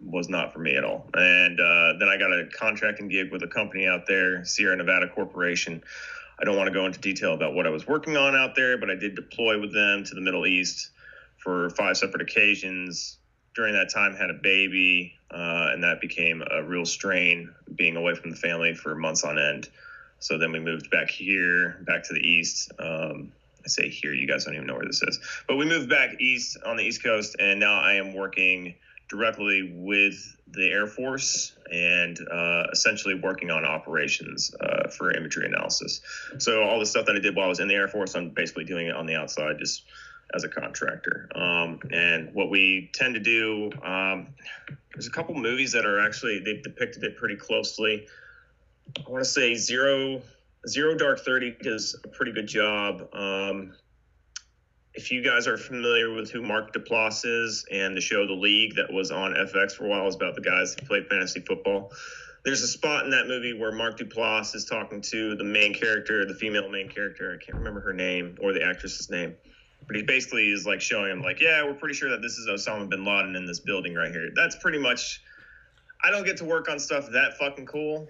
was 0.03 0.29
not 0.29 0.53
for 0.53 0.59
me 0.59 0.77
at 0.77 0.85
all. 0.85 1.07
And 1.15 1.61
uh, 1.61 1.95
then 1.99 2.09
I 2.09 2.17
got 2.17 2.33
a 2.33 2.47
contracting 2.47 3.09
gig 3.09 3.31
with 3.31 3.43
a 3.43 3.49
company 3.49 3.87
out 3.87 4.07
there, 4.07 4.45
Sierra 4.45 4.77
Nevada 4.77 5.09
Corporation. 5.09 5.83
I 6.39 6.45
don't 6.45 6.57
want 6.57 6.69
to 6.69 6.75
go 6.75 6.87
into 6.87 6.99
detail 6.99 7.35
about 7.35 7.55
what 7.55 7.67
I 7.67 7.71
was 7.71 7.87
working 7.87 8.17
on 8.17 8.35
out 8.35 8.55
there, 8.55 8.79
but 8.79 8.91
I 8.91 8.95
did 8.95 9.15
deploy 9.15 9.61
with 9.61 9.75
them 9.75 10.05
to 10.05 10.15
the 10.15 10.21
Middle 10.21 10.47
East 10.47 10.91
for 11.37 11.71
five 11.71 11.97
separate 11.97 12.23
occasions. 12.23 13.19
During 13.55 13.75
that 13.75 13.91
time, 13.91 14.15
had 14.15 14.31
a 14.31 14.35
baby, 14.35 15.15
uh, 15.31 15.71
and 15.73 15.83
that 15.85 16.01
became 16.01 16.43
a 16.51 16.63
real 16.63 16.87
strain 16.87 17.53
being 17.75 17.97
away 17.97 18.15
from 18.15 18.31
the 18.31 18.37
family 18.37 18.75
for 18.75 18.95
months 18.95 19.25
on 19.25 19.39
end. 19.39 19.69
So 20.21 20.39
then 20.39 20.53
we 20.53 20.61
moved 20.61 20.91
back 20.91 21.11
here, 21.11 21.83
back 21.87 22.05
to 22.05 22.15
the 22.15 22.21
east. 22.21 22.71
Um, 22.79 23.33
I 23.65 23.69
say 23.69 23.89
here, 23.89 24.15
you 24.15 24.27
guys 24.27 24.45
don't 24.45 24.55
even 24.55 24.67
know 24.67 24.75
where 24.75 24.87
this 24.87 25.03
is, 25.03 25.19
but 25.47 25.57
we 25.57 25.67
moved 25.67 25.91
back 25.91 26.21
east 26.21 26.57
on 26.65 26.77
the 26.77 26.85
East 26.85 27.03
Coast, 27.03 27.37
and 27.39 27.61
now 27.61 27.81
I 27.81 27.95
am 27.95 28.15
working 28.15 28.75
directly 29.11 29.73
with 29.75 30.37
the 30.47 30.71
Air 30.71 30.87
Force 30.87 31.55
and 31.71 32.19
uh, 32.31 32.69
essentially 32.73 33.15
working 33.15 33.51
on 33.51 33.65
operations 33.65 34.55
uh, 34.61 34.89
for 34.89 35.13
imagery 35.13 35.47
analysis. 35.47 36.01
So 36.39 36.63
all 36.63 36.79
the 36.79 36.87
stuff 36.87 37.07
that 37.07 37.17
I 37.17 37.19
did 37.19 37.37
while 37.37 37.47
I 37.47 37.49
was 37.49 37.61
in 37.61 37.69
the 37.69 37.75
Air 37.75 37.89
Force, 37.89 38.15
I'm 38.15 38.31
basically 38.31 38.65
doing 38.65 38.87
it 38.87 38.95
on 38.95 39.07
the 39.07 39.17
outside, 39.17 39.59
just 39.59 39.85
as 40.33 40.45
a 40.45 40.49
contractor. 40.49 41.29
Um, 41.35 41.81
and 41.91 42.33
what 42.35 42.51
we 42.51 42.91
tend 42.95 43.15
to 43.15 43.21
do, 43.21 43.71
um, 43.83 44.29
there's 44.95 45.09
a 45.09 45.11
couple 45.11 45.35
movies 45.35 45.73
that 45.73 45.85
are 45.85 46.01
actually 46.01 46.41
they've 46.41 46.63
depicted 46.63 47.03
it 47.03 47.17
pretty 47.17 47.37
closely. 47.37 48.07
I 48.97 49.11
want 49.11 49.25
to 49.25 49.31
say 49.31 49.55
Zero 49.55 50.23
Zero 50.69 50.95
Dark 50.95 51.21
Thirty 51.21 51.57
does 51.63 51.97
a 52.05 52.09
pretty 52.09 52.33
good 52.33 52.47
job. 52.47 53.09
Um, 53.13 53.75
if 55.01 55.11
you 55.11 55.23
guys 55.23 55.47
are 55.47 55.57
familiar 55.57 56.13
with 56.13 56.31
who 56.31 56.43
Mark 56.43 56.75
Duplass 56.75 57.25
is 57.25 57.65
and 57.73 57.97
the 57.97 58.03
show 58.03 58.27
The 58.27 58.35
League 58.35 58.77
that 58.77 58.93
was 58.93 59.11
on 59.11 59.33
FX 59.33 59.73
for 59.73 59.87
a 59.87 59.89
while, 59.89 60.07
is 60.07 60.15
about 60.15 60.35
the 60.35 60.43
guys 60.43 60.77
who 60.79 60.87
played 60.87 61.07
fantasy 61.09 61.41
football. 61.41 61.91
There's 62.45 62.61
a 62.61 62.69
spot 62.69 63.07
in 63.07 63.11
that 63.13 63.27
movie 63.27 63.55
where 63.59 63.73
Mark 63.73 63.99
Duplass 63.99 64.55
is 64.55 64.67
talking 64.67 65.01
to 65.01 65.37
the 65.37 65.45
main 65.45 65.73
character, 65.73 66.27
the 66.27 66.35
female 66.35 66.69
main 66.69 66.91
character. 66.91 67.33
I 67.35 67.43
can't 67.43 67.57
remember 67.57 67.81
her 67.81 67.95
name 67.95 68.37
or 68.43 68.53
the 68.53 68.63
actress's 68.63 69.09
name, 69.09 69.37
but 69.87 69.97
he 69.97 70.03
basically 70.03 70.51
is 70.51 70.67
like 70.67 70.83
showing 70.83 71.13
him, 71.13 71.23
like, 71.23 71.41
yeah, 71.41 71.65
we're 71.65 71.73
pretty 71.73 71.95
sure 71.95 72.11
that 72.11 72.21
this 72.21 72.33
is 72.33 72.47
Osama 72.47 72.87
bin 72.87 73.03
Laden 73.03 73.37
in 73.37 73.47
this 73.47 73.61
building 73.61 73.95
right 73.95 74.13
here. 74.13 74.29
That's 74.37 74.57
pretty 74.57 74.79
much. 74.79 75.23
I 76.05 76.11
don't 76.11 76.27
get 76.27 76.37
to 76.39 76.45
work 76.45 76.69
on 76.69 76.79
stuff 76.79 77.11
that 77.13 77.39
fucking 77.39 77.67
cool. 77.67 78.07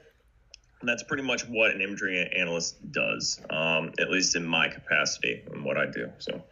And 0.80 0.88
that's 0.88 1.02
pretty 1.04 1.22
much 1.22 1.46
what 1.46 1.72
an 1.72 1.82
imagery 1.82 2.28
analyst 2.34 2.90
does, 2.90 3.40
um, 3.50 3.92
at 4.00 4.10
least 4.10 4.34
in 4.34 4.44
my 4.44 4.66
capacity 4.68 5.42
and 5.52 5.64
what 5.64 5.76
I 5.76 5.86
do. 5.86 6.10
So, 6.18 6.42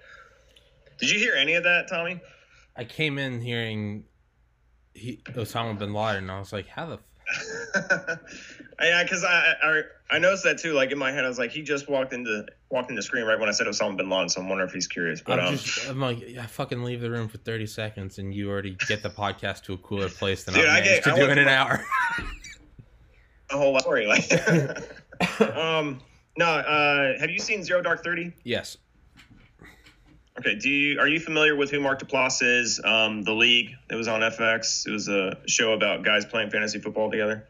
did 0.98 1.10
you 1.10 1.18
hear 1.18 1.34
any 1.34 1.54
of 1.54 1.64
that, 1.64 1.88
Tommy? 1.88 2.20
I 2.76 2.84
came 2.84 3.18
in 3.18 3.40
hearing 3.40 4.04
he, 4.94 5.20
Osama 5.34 5.78
bin 5.78 5.92
Laden, 5.92 6.24
and 6.24 6.30
I 6.30 6.38
was 6.38 6.52
like, 6.52 6.68
how 6.68 6.86
the. 6.86 6.98
F- 7.34 8.18
yeah, 8.80 9.02
because 9.02 9.22
I, 9.24 9.52
I 9.62 9.82
I 10.10 10.18
noticed 10.18 10.44
that 10.44 10.58
too. 10.58 10.72
Like 10.72 10.92
in 10.92 10.98
my 10.98 11.12
head, 11.12 11.24
I 11.24 11.28
was 11.28 11.38
like, 11.38 11.50
he 11.50 11.60
just 11.62 11.88
walked 11.88 12.12
into 12.14 12.46
walked 12.70 12.88
into 12.90 13.02
screen 13.02 13.24
right 13.24 13.38
when 13.38 13.48
I 13.48 13.52
said 13.52 13.66
Osama 13.66 13.96
bin 13.98 14.08
Laden. 14.08 14.28
So 14.30 14.40
I'm 14.40 14.48
wondering 14.48 14.68
if 14.68 14.74
he's 14.74 14.86
curious. 14.86 15.20
But 15.20 15.38
I'm, 15.40 15.46
um, 15.48 15.56
just, 15.56 15.88
I'm 15.88 16.00
like, 16.00 16.22
I 16.40 16.46
fucking 16.46 16.82
leave 16.82 17.00
the 17.02 17.10
room 17.10 17.28
for 17.28 17.36
30 17.38 17.66
seconds, 17.66 18.18
and 18.18 18.32
you 18.34 18.48
already 18.50 18.76
get 18.86 19.02
the 19.02 19.10
podcast 19.10 19.64
to 19.64 19.74
a 19.74 19.78
cooler 19.78 20.08
place 20.08 20.44
than 20.44 20.54
Dude, 20.54 20.64
I 20.64 20.68
I 20.78 20.80
managed 20.80 21.04
get- 21.04 21.04
to 21.04 21.12
I 21.12 21.16
do 21.26 21.30
in 21.30 21.38
an 21.38 21.48
hour. 21.48 21.84
a 23.50 23.56
whole 23.56 23.78
story. 23.78 24.06
Like, 24.06 24.30
um, 25.56 26.00
no. 26.38 26.46
Uh, 26.46 27.18
have 27.18 27.30
you 27.30 27.38
seen 27.40 27.62
Zero 27.62 27.82
Dark 27.82 28.02
Thirty? 28.02 28.32
yes. 28.44 28.76
Okay. 30.38 30.54
Do 30.54 30.68
you 30.70 31.00
are 31.00 31.08
you 31.08 31.18
familiar 31.20 31.56
with 31.56 31.70
who 31.70 31.80
Mark 31.80 32.00
Duplass 32.00 32.42
is? 32.42 32.80
Um, 32.82 33.22
the 33.22 33.32
League. 33.32 33.74
It 33.90 33.94
was 33.96 34.06
on 34.08 34.20
FX. 34.20 34.86
It 34.86 34.92
was 34.92 35.08
a 35.08 35.36
show 35.46 35.72
about 35.72 36.04
guys 36.04 36.24
playing 36.24 36.50
fantasy 36.50 36.78
football 36.78 37.10
together. 37.10 37.46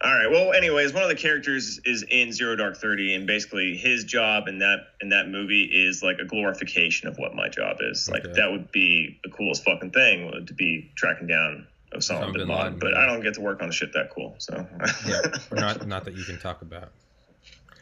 All 0.00 0.12
right. 0.14 0.30
Well, 0.30 0.52
anyways, 0.52 0.92
one 0.92 1.02
of 1.02 1.08
the 1.08 1.16
characters 1.16 1.80
is 1.84 2.04
in 2.08 2.32
Zero 2.32 2.54
Dark 2.56 2.76
Thirty, 2.76 3.14
and 3.14 3.26
basically 3.26 3.76
his 3.76 4.04
job 4.04 4.46
in 4.48 4.58
that 4.60 4.78
in 5.00 5.08
that 5.10 5.28
movie 5.28 5.64
is 5.64 6.02
like 6.02 6.18
a 6.18 6.24
glorification 6.24 7.08
of 7.08 7.18
what 7.18 7.34
my 7.34 7.48
job 7.48 7.78
is. 7.80 8.08
Like 8.08 8.22
that 8.34 8.50
would 8.50 8.70
be 8.72 9.18
the 9.24 9.30
coolest 9.30 9.64
fucking 9.64 9.90
thing 9.90 10.44
to 10.46 10.54
be 10.54 10.90
tracking 10.96 11.26
down 11.26 11.66
Osama 11.92 12.26
bin 12.26 12.32
bin 12.34 12.48
Laden. 12.48 12.56
Laden, 12.64 12.78
But 12.78 12.90
yeah. 12.92 12.98
I 13.00 13.06
don't 13.06 13.22
get 13.22 13.34
to 13.34 13.40
work 13.40 13.60
on 13.60 13.68
the 13.68 13.74
shit 13.74 13.92
that 13.94 14.10
cool. 14.14 14.34
So 14.38 14.66
Yeah. 15.06 15.20
Not, 15.52 15.86
not 15.86 16.04
that 16.04 16.14
you 16.16 16.22
can 16.24 16.38
talk 16.38 16.62
about. 16.62 16.90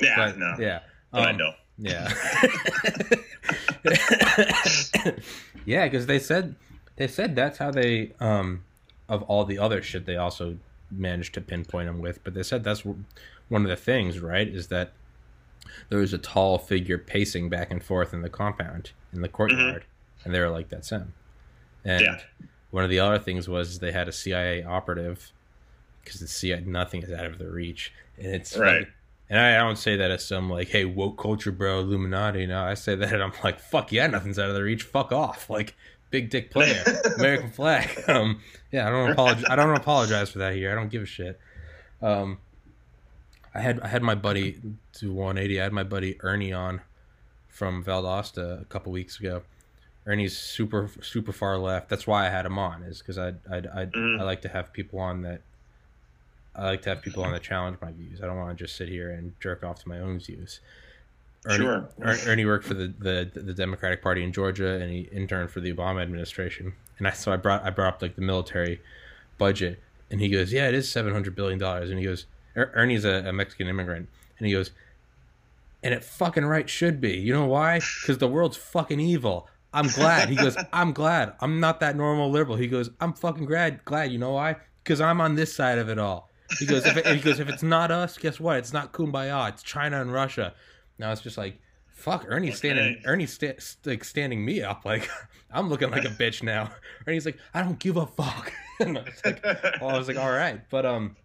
yeah, 0.00 0.16
But, 0.16 0.38
no, 0.38 0.54
Yeah. 0.59 0.80
but 1.11 1.22
I 1.22 1.30
Um, 1.30 1.36
know. 1.38 1.52
Yeah. 1.79 2.11
yeah, 5.64 5.85
because 5.87 6.07
they 6.07 6.18
said 6.18 6.55
they 6.97 7.07
said 7.09 7.37
that's 7.37 7.59
how 7.59 7.70
they 7.70 8.12
um 8.20 8.64
of 9.09 9.22
all 9.24 9.45
the 9.45 9.59
other 9.59 9.83
shit 9.83 10.07
they 10.07 10.16
also 10.16 10.57
managed 10.91 11.35
to 11.35 11.41
pinpoint 11.41 11.89
him 11.89 12.01
with, 12.01 12.22
but 12.24 12.35
they 12.35 12.43
said 12.43 12.64
that's 12.64 12.85
one 12.85 13.62
of 13.62 13.68
the 13.68 13.77
things, 13.77 14.18
right? 14.20 14.49
Is 14.49 14.68
that 14.68 14.93
there 15.89 15.99
was 15.99 16.12
a 16.12 16.18
tall 16.18 16.59
figure 16.59 16.99
pacing 16.99 17.49
back 17.49 17.70
and 17.70 17.83
forth 17.83 18.12
in 18.14 18.22
the 18.22 18.29
compound 18.31 18.93
in 19.12 19.20
the 19.20 19.29
courtyard, 19.29 19.85
and 20.24 20.35
they 20.35 20.41
were 20.41 20.49
like, 20.51 20.68
"That's 20.68 20.91
him." 20.91 21.12
And 21.85 22.03
Yeah. 22.03 22.20
one 22.70 22.85
of 22.85 22.91
the 22.91 23.01
other 23.01 23.18
things 23.18 23.49
was 23.49 23.79
they 23.81 23.93
had 23.93 24.09
a 24.09 24.12
CIA 24.12 24.62
operative 24.62 25.33
because 26.03 26.20
the 26.20 26.29
CIA 26.29 26.61
nothing 26.62 27.03
is 27.03 27.12
out 27.12 27.27
of 27.27 27.39
their 27.39 27.51
reach, 27.51 27.93
and 28.16 28.27
it's 28.35 28.57
Right. 28.57 28.81
fucking- 28.87 28.93
and 29.31 29.39
I 29.39 29.57
don't 29.57 29.77
say 29.79 29.97
that 29.97 30.11
as 30.11 30.24
some 30.27 30.49
like, 30.51 30.68
hey, 30.68 30.85
woke 30.85 31.18
culture, 31.20 31.53
bro, 31.53 31.81
Illuminati. 31.81 32.47
No, 32.47 32.62
I 32.62 32.74
say 32.74 32.95
that 32.95 33.12
and 33.12 33.22
I'm 33.22 33.33
like, 33.45 33.61
fuck 33.61 33.93
yeah, 33.93 34.07
nothing's 34.07 34.39
out 34.39 34.49
of 34.49 34.55
their 34.55 34.64
reach. 34.64 34.83
Fuck 34.85 35.12
off. 35.12 35.51
Like, 35.51 35.74
big 36.11 36.31
dick 36.31 36.51
player, 36.51 36.83
American 37.18 37.51
flag. 37.51 37.89
Um, 38.09 38.41
yeah, 38.72 38.87
I 38.87 38.91
don't 38.91 39.11
apologize. 39.11 39.45
I 39.51 39.57
don't 39.57 39.77
apologize 39.77 40.31
for 40.31 40.39
that 40.39 40.55
here. 40.55 40.70
I 40.72 40.74
don't 40.74 40.89
give 40.91 41.03
a 41.03 41.07
shit. 41.07 41.41
Um, 42.03 42.39
I 43.55 43.61
had 43.61 43.81
I 43.81 43.89
had 43.89 44.03
my 44.03 44.14
buddy 44.14 44.61
to 44.95 45.12
180. 45.12 45.61
I 45.61 45.64
had 45.64 45.72
my 45.72 45.83
buddy 45.85 46.18
Ernie 46.20 46.53
on 46.53 46.83
from 47.49 47.83
Valdosta 47.83 48.61
a 48.61 48.64
couple 48.66 48.93
weeks 48.93 49.18
ago. 49.18 49.43
Ernie's 50.07 50.37
super 50.37 50.91
super 51.01 51.33
far 51.33 51.57
left. 51.59 51.89
That's 51.89 52.07
why 52.07 52.27
I 52.27 52.29
had 52.31 52.45
him 52.45 52.59
on. 52.59 52.83
Is 52.83 52.99
because 52.99 53.18
I 53.18 53.29
I 53.51 53.57
I 53.57 53.87
Mhm. 53.87 54.20
I 54.20 54.24
like 54.24 54.43
to 54.43 54.49
have 54.49 54.72
people 54.72 54.99
on 55.01 55.22
that. 55.22 55.41
I 56.57 56.64
like 56.64 56.82
to 56.82 56.88
have 56.90 57.02
people 57.02 57.22
on 57.22 57.32
that 57.32 57.42
challenge 57.42 57.76
my 57.82 57.92
views. 57.92 58.20
I 58.22 58.26
don't 58.26 58.36
want 58.36 58.57
to 58.57 58.64
just 58.64 58.76
sit 58.76 58.88
here 58.88 59.11
and 59.11 59.32
jerk 59.40 59.62
off 59.62 59.82
to 59.82 59.88
my 59.88 60.00
own 60.00 60.18
views. 60.18 60.61
Ernie, 61.46 61.59
Sure. 61.59 61.88
Er- 62.02 62.16
Ernie 62.26 62.44
worked 62.46 62.64
for 62.64 62.74
the, 62.74 62.88
the 62.98 63.30
the 63.40 63.54
Democratic 63.54 64.02
Party 64.02 64.24
in 64.24 64.32
Georgia, 64.32 64.80
and 64.80 64.90
he 64.90 65.00
interned 65.12 65.50
for 65.50 65.61
the 65.61 65.72
Obama 65.72 66.02
administration. 66.02 66.72
And 66.98 67.07
I 67.07 67.11
so 67.12 67.32
I 67.32 67.36
brought 67.36 67.64
I 67.64 67.70
brought 67.70 67.94
up 67.94 68.02
like 68.02 68.16
the 68.16 68.22
military 68.22 68.80
budget, 69.38 69.80
and 70.11 70.20
he 70.20 70.28
goes, 70.28 70.52
"Yeah, 70.52 70.68
it 70.68 70.74
is 70.74 70.90
seven 70.90 71.12
hundred 71.12 71.36
billion 71.36 71.59
dollars." 71.59 71.90
And 71.90 71.98
he 71.98 72.04
goes, 72.04 72.26
er- 72.57 72.72
"Ernie's 72.74 73.04
a, 73.04 73.28
a 73.28 73.32
Mexican 73.32 73.68
immigrant," 73.68 74.09
and 74.38 74.46
he 74.46 74.52
goes, 74.52 74.70
"And 75.82 75.92
it 75.94 76.02
fucking 76.02 76.44
right 76.46 76.68
should 76.68 77.00
be. 77.00 77.12
You 77.18 77.32
know 77.32 77.46
why? 77.46 77.80
Because 78.00 78.18
the 78.18 78.28
world's 78.28 78.57
fucking 78.57 78.98
evil." 79.00 79.48
I'm 79.74 79.88
glad. 79.88 80.30
He 80.30 80.36
goes, 80.36 80.57
I'm 80.72 80.94
glad. 80.94 81.34
I'm 81.38 81.61
not 81.61 81.80
that 81.80 81.96
normal 81.96 82.30
liberal. 82.30 82.57
He 82.57 82.66
goes, 82.66 82.88
I'm 82.98 83.12
fucking 83.12 83.44
glad. 83.44 83.84
Glad. 83.84 84.11
You 84.11 84.16
know 84.16 84.30
why? 84.32 84.57
Because 84.82 85.02
I'm 85.02 85.20
on 85.20 85.34
this 85.34 85.54
side 85.54 85.76
of 85.76 85.90
it 85.90 85.98
all. 85.98 86.26
He 86.59 86.66
goes, 86.66 86.86
if 86.86 86.97
it, 86.97 87.07
he 87.07 87.20
goes, 87.20 87.40
if 87.40 87.49
it's 87.49 87.62
not 87.62 87.90
us, 87.90 88.18
guess 88.18 88.38
what? 88.38 88.59
It's 88.59 88.72
not 88.72 88.92
kumbaya. 88.92 89.49
It's 89.49 89.62
China 89.62 90.01
and 90.01 90.12
Russia. 90.12 90.55
Now 90.99 91.12
it's 91.12 91.20
just 91.20 91.36
like, 91.36 91.59
fuck. 91.88 92.24
Ernie's 92.28 92.57
standing. 92.59 93.03
Ernie's 93.05 93.32
sta- 93.32 93.59
like 93.84 94.05
standing 94.05 94.44
me 94.44 94.62
up. 94.62 94.84
Like 94.84 95.09
I'm 95.51 95.68
looking 95.68 95.90
like 95.90 96.05
a 96.05 96.09
bitch 96.09 96.42
now. 96.42 96.70
Ernie's 97.07 97.26
like, 97.26 97.38
I 97.55 97.62
don't 97.62 97.78
give 97.78 97.97
a 97.97 98.07
fuck. 98.07 98.53
and 98.80 98.99
I 98.99 99.03
was 99.03 99.22
like, 99.24 99.44
well, 99.80 99.90
I 99.90 99.99
was 99.99 100.09
like, 100.09 100.18
all 100.18 100.30
right, 100.30 100.61
but 100.70 100.84
um, 100.84 101.16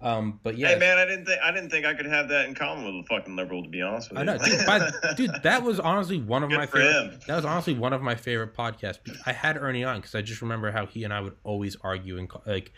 um, 0.00 0.40
but 0.42 0.58
yeah, 0.58 0.68
Hey 0.68 0.78
man, 0.78 0.98
I 0.98 1.06
didn't 1.06 1.24
think 1.24 1.40
I 1.42 1.50
didn't 1.50 1.70
think 1.70 1.86
I 1.86 1.94
could 1.94 2.06
have 2.06 2.28
that 2.28 2.46
in 2.46 2.54
common 2.54 2.84
with 2.84 3.04
a 3.04 3.08
fucking 3.08 3.34
liberal. 3.34 3.62
To 3.62 3.68
be 3.68 3.80
honest 3.80 4.10
with 4.10 4.18
you. 4.18 4.22
I 4.22 4.24
know, 4.24 4.38
dude, 4.38 4.66
by, 4.66 5.14
dude. 5.16 5.42
That 5.42 5.62
was 5.62 5.80
honestly 5.80 6.20
one 6.20 6.42
of 6.42 6.50
Good 6.50 6.58
my 6.58 6.66
favorite. 6.66 7.12
him. 7.12 7.20
That 7.26 7.36
was 7.36 7.44
honestly 7.44 7.74
one 7.74 7.92
of 7.92 8.02
my 8.02 8.14
favorite 8.14 8.54
podcasts. 8.54 8.98
I 9.24 9.32
had 9.32 9.56
Ernie 9.56 9.84
on 9.84 9.96
because 9.96 10.14
I 10.14 10.20
just 10.22 10.42
remember 10.42 10.70
how 10.70 10.84
he 10.86 11.04
and 11.04 11.14
I 11.14 11.20
would 11.22 11.36
always 11.44 11.76
argue 11.80 12.18
and 12.18 12.30
like, 12.44 12.72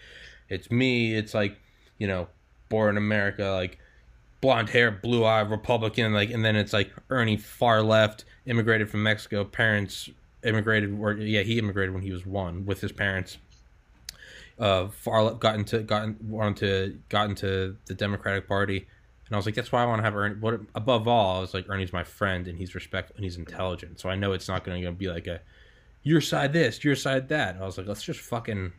it's 0.49 0.71
me. 0.71 1.15
It's 1.15 1.35
like, 1.35 1.59
you 1.99 2.07
know, 2.07 2.29
born 2.69 2.91
in 2.91 2.97
America, 2.97 3.51
like 3.51 3.79
blonde 4.41 4.71
hair, 4.71 4.91
blue 4.91 5.25
eye, 5.25 5.41
Republican, 5.41 6.13
like, 6.13 6.31
and 6.31 6.45
then 6.45 6.57
it's 6.57 6.73
like 6.73 6.93
Ernie, 7.11 7.37
far 7.37 7.83
left, 7.83 8.25
immigrated 8.47 8.91
from 8.91 9.03
Mexico, 9.03 9.45
parents 9.45 10.09
immigrated, 10.45 10.99
or 10.99 11.13
yeah, 11.15 11.43
he 11.43 11.59
immigrated 11.59 11.93
when 11.93 12.03
he 12.03 12.13
was 12.13 12.25
one 12.25 12.65
with 12.65 12.81
his 12.81 12.93
parents. 12.93 13.39
Uh, 14.59 14.89
far 14.89 15.23
left, 15.23 15.41
got 15.41 15.55
into, 15.55 15.81
got 15.81 16.05
in, 16.05 16.17
wanted 16.23 16.57
to, 16.57 16.99
got 17.09 17.29
into 17.29 17.77
the 17.87 17.95
Democratic 17.95 18.49
Party, 18.49 18.87
and 19.27 19.35
I 19.35 19.37
was 19.37 19.47
like, 19.47 19.55
that's 19.55 19.71
why 19.71 19.83
I 19.83 19.87
want 19.87 19.99
to 19.99 20.05
have 20.05 20.17
Ernie. 20.17 20.37
What 20.37 20.61
above 20.75 21.07
all, 21.07 21.39
I 21.39 21.41
was 21.41 21.55
like, 21.55 21.69
Ernie's 21.69 21.93
my 21.93 22.05
friend, 22.05 22.49
and 22.49 22.59
he's 22.59 22.75
respectful 22.75 23.17
and 23.17 23.25
he's 23.25 23.37
intelligent, 23.37 24.01
so 24.01 24.09
I 24.09 24.17
know 24.17 24.33
it's 24.33 24.49
not 24.49 24.65
going 24.65 24.83
to 24.83 24.93
be 24.93 25.09
like 25.09 25.27
a, 25.27 25.41
your 26.03 26.21
side 26.21 26.53
this, 26.53 26.83
your 26.83 26.97
side 26.97 27.29
that. 27.29 27.57
I 27.61 27.65
was 27.65 27.77
like, 27.77 27.87
let's 27.87 28.03
just 28.03 28.21
fucking. 28.21 28.73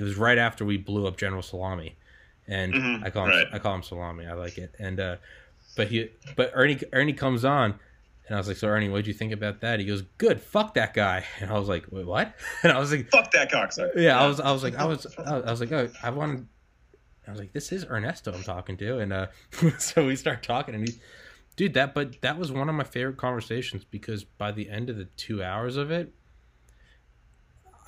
It 0.00 0.04
was 0.04 0.16
right 0.16 0.38
after 0.38 0.64
we 0.64 0.78
blew 0.78 1.06
up 1.06 1.18
General 1.18 1.42
Salami, 1.42 1.96
and 2.48 2.72
Mhm, 2.72 3.04
I 3.04 3.10
call 3.10 3.24
him 3.26 3.30
right. 3.32 3.46
I 3.52 3.58
call 3.58 3.74
him 3.74 3.82
Salami. 3.82 4.26
I 4.26 4.32
like 4.32 4.56
it, 4.56 4.74
and 4.78 4.98
uh, 4.98 5.16
but 5.76 5.88
he 5.88 6.08
but 6.36 6.50
Ernie 6.54 6.78
Ernie 6.94 7.12
comes 7.12 7.44
on, 7.44 7.78
and 8.26 8.34
I 8.34 8.38
was 8.38 8.48
like, 8.48 8.56
so 8.56 8.68
Ernie, 8.68 8.88
what'd 8.88 9.06
you 9.06 9.12
think 9.12 9.32
about 9.32 9.60
that? 9.60 9.78
He 9.78 9.84
goes, 9.84 10.02
good, 10.16 10.40
fuck 10.40 10.72
that 10.74 10.94
guy, 10.94 11.24
and 11.40 11.50
I 11.50 11.58
was 11.58 11.68
like, 11.68 11.84
wait, 11.90 12.06
what? 12.06 12.34
And 12.62 12.72
I 12.72 12.78
was 12.78 12.92
like, 12.92 13.10
Fuck 13.10 13.30
that 13.32 13.52
cocksucker. 13.52 13.94
yeah, 13.96 14.18
I 14.18 14.26
was, 14.26 14.40
I 14.40 14.50
was 14.52 14.62
like, 14.62 14.74
I 14.78 14.86
was, 14.86 15.06
I 15.18 15.50
was 15.50 15.60
like, 15.60 15.70
oh, 15.72 15.90
I 16.02 16.08
wanted, 16.08 16.46
I 17.28 17.30
was 17.30 17.38
like, 17.40 17.52
this 17.52 17.70
is 17.72 17.84
Ernesto 17.84 18.32
I'm 18.32 18.42
talking 18.42 18.78
to, 18.78 18.98
and 19.00 19.12
uh, 19.12 19.26
so 19.78 20.06
we 20.06 20.16
start 20.16 20.42
talking, 20.42 20.74
and 20.74 20.88
he, 20.88 20.94
dude, 21.56 21.74
that, 21.74 21.92
but 21.94 22.22
that 22.22 22.38
was 22.38 22.50
one 22.50 22.70
of 22.70 22.74
my 22.74 22.84
favorite 22.84 23.18
conversations 23.18 23.84
because 23.84 24.24
by 24.24 24.50
the 24.50 24.70
end 24.70 24.88
of 24.88 24.96
the 24.96 25.04
two 25.16 25.42
hours 25.42 25.76
of 25.76 25.90
it, 25.90 26.14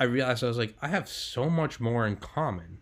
I 0.03 0.07
realized 0.07 0.43
I 0.43 0.49
was 0.49 0.59
like, 0.59 0.75
I 0.83 0.89
have 0.89 1.09
so 1.09 1.49
much 1.49 1.79
more 1.79 2.07
in 2.07 2.17
common, 2.17 2.79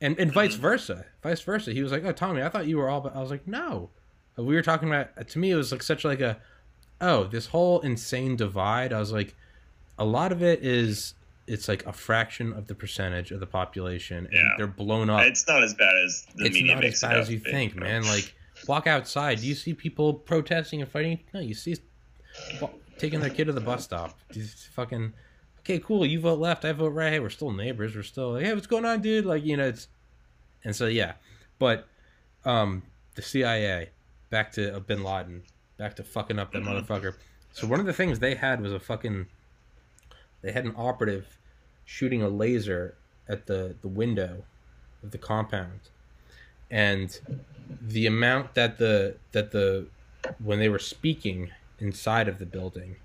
and 0.00 0.18
and 0.18 0.32
vice 0.32 0.54
mm-hmm. 0.54 0.62
versa, 0.62 1.06
vice 1.22 1.40
versa. 1.42 1.72
He 1.72 1.82
was 1.82 1.92
like, 1.92 2.04
oh, 2.04 2.12
Tommy, 2.12 2.42
I 2.42 2.48
thought 2.48 2.66
you 2.66 2.78
were 2.78 2.88
all, 2.88 3.00
but 3.00 3.14
I 3.14 3.20
was 3.20 3.30
like, 3.30 3.46
no, 3.46 3.90
uh, 4.38 4.42
we 4.42 4.54
were 4.54 4.62
talking 4.62 4.88
about. 4.88 5.10
Uh, 5.16 5.22
to 5.24 5.38
me, 5.38 5.52
it 5.52 5.56
was 5.56 5.70
like 5.70 5.82
such 5.82 6.04
like 6.04 6.20
a, 6.20 6.38
oh, 7.00 7.24
this 7.24 7.46
whole 7.46 7.80
insane 7.80 8.34
divide. 8.36 8.92
I 8.92 8.98
was 8.98 9.12
like, 9.12 9.34
a 9.98 10.04
lot 10.04 10.32
of 10.32 10.42
it 10.42 10.64
is 10.64 11.14
it's 11.46 11.68
like 11.68 11.84
a 11.86 11.92
fraction 11.92 12.52
of 12.52 12.66
the 12.68 12.74
percentage 12.74 13.32
of 13.32 13.40
the 13.40 13.46
population 13.46 14.26
and 14.26 14.32
Yeah. 14.32 14.54
they're 14.56 14.66
blown 14.66 15.10
up 15.10 15.22
It's 15.22 15.46
not 15.48 15.64
as 15.64 15.74
bad 15.74 15.94
as 16.04 16.26
the 16.36 16.46
it's 16.46 16.54
media 16.54 16.74
not 16.74 16.82
makes 16.82 17.02
as 17.02 17.08
bad 17.08 17.16
it 17.16 17.20
as 17.20 17.30
you 17.30 17.38
think 17.40 17.74
know? 17.74 17.82
man 17.82 18.04
like 18.04 18.34
walk 18.68 18.86
outside 18.86 19.40
do 19.40 19.46
you 19.46 19.54
see 19.54 19.74
people 19.74 20.14
protesting 20.14 20.80
and 20.80 20.90
fighting 20.90 21.18
no 21.34 21.40
you 21.40 21.54
see 21.54 21.76
taking 22.98 23.20
their 23.20 23.30
kid 23.30 23.46
to 23.46 23.52
the 23.52 23.60
bus 23.60 23.84
stop 23.84 24.18
These 24.32 24.68
fucking 24.74 25.12
okay 25.60 25.78
cool 25.78 26.04
you 26.06 26.20
vote 26.20 26.38
left 26.38 26.64
i 26.64 26.72
vote 26.72 26.88
right 26.90 27.12
hey 27.12 27.20
we're 27.20 27.28
still 27.30 27.50
neighbors 27.52 27.94
we're 27.94 28.02
still 28.02 28.32
like 28.32 28.44
hey 28.44 28.52
what's 28.54 28.66
going 28.66 28.84
on 28.84 29.00
dude 29.00 29.24
like 29.26 29.44
you 29.44 29.56
know 29.56 29.66
it's 29.66 29.88
and 30.64 30.74
so 30.74 30.86
yeah 30.86 31.12
but 31.58 31.86
um 32.44 32.82
the 33.14 33.22
cia 33.22 33.88
back 34.30 34.50
to 34.52 34.74
uh, 34.76 34.80
bin 34.80 35.02
laden 35.02 35.42
back 35.76 35.94
to 35.96 36.02
fucking 36.02 36.38
up 36.38 36.52
that 36.52 36.62
Mhm. 36.62 36.84
motherfucker 36.86 37.14
So 37.52 37.66
one 37.66 37.80
of 37.80 37.86
the 37.86 37.92
things 37.92 38.20
they 38.20 38.36
had 38.36 38.60
was 38.60 38.72
a 38.72 38.78
fucking. 38.78 39.26
They 40.40 40.52
had 40.52 40.64
an 40.64 40.74
operative 40.76 41.36
shooting 41.84 42.22
a 42.22 42.28
laser 42.28 42.94
at 43.28 43.46
the 43.46 43.74
the 43.82 43.88
window 43.88 44.44
of 45.02 45.10
the 45.10 45.18
compound, 45.18 45.80
and 46.70 47.18
the 47.80 48.06
amount 48.06 48.54
that 48.54 48.78
the 48.78 49.16
that 49.32 49.50
the 49.50 49.86
when 50.38 50.60
they 50.60 50.68
were 50.68 50.78
speaking 50.78 51.50
inside 51.80 52.28
of 52.28 52.38
the 52.38 52.46
building 52.46 52.96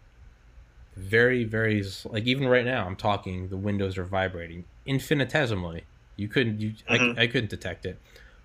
very 0.96 1.44
very 1.44 1.84
like 2.06 2.26
even 2.26 2.48
right 2.48 2.66
now 2.66 2.86
i'm 2.86 2.96
talking 2.96 3.50
the 3.50 3.58
windows 3.58 3.98
are 3.98 4.04
vibrating 4.06 4.64
infinitesimally 4.86 5.84
you 6.16 6.28
couldn't 6.28 6.60
you 6.62 6.74
Mhm. 6.90 7.18
I, 7.18 7.24
I 7.24 7.28
couldn't 7.28 7.50
detect 7.50 7.86
it 7.86 7.98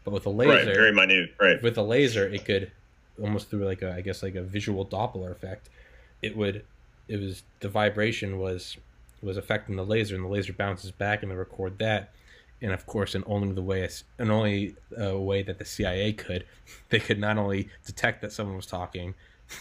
but 0.04 0.10
with 0.12 0.26
a 0.26 0.30
Right, 0.30 0.48
laser 0.48 0.74
very 0.74 0.92
minute. 0.92 1.30
Right. 1.40 1.62
with 1.62 1.78
a 1.78 1.82
laser 1.82 2.26
it 2.28 2.44
could 2.44 2.70
almost 3.22 3.50
through 3.50 3.64
like 3.64 3.82
a 3.82 3.92
i 3.92 4.00
guess 4.00 4.22
like 4.22 4.34
a 4.34 4.42
visual 4.42 4.84
doppler 4.84 5.30
effect 5.30 5.68
it 6.22 6.36
would 6.36 6.64
it 7.08 7.18
was 7.20 7.42
the 7.60 7.68
vibration 7.68 8.38
was 8.38 8.76
was 9.22 9.36
affecting 9.36 9.76
the 9.76 9.84
laser 9.84 10.14
and 10.14 10.24
the 10.24 10.28
laser 10.28 10.52
bounces 10.52 10.90
back 10.90 11.22
and 11.22 11.30
they 11.30 11.36
record 11.36 11.78
that 11.78 12.10
and 12.62 12.72
of 12.72 12.84
course 12.86 13.14
in 13.14 13.22
only 13.26 13.52
the 13.52 13.62
way 13.62 13.88
in 14.18 14.30
only 14.30 14.74
a 14.96 15.16
way 15.18 15.42
that 15.42 15.58
the 15.58 15.64
cia 15.64 16.12
could 16.12 16.44
they 16.88 16.98
could 16.98 17.18
not 17.18 17.38
only 17.38 17.68
detect 17.86 18.22
that 18.22 18.32
someone 18.32 18.56
was 18.56 18.66
talking 18.66 19.14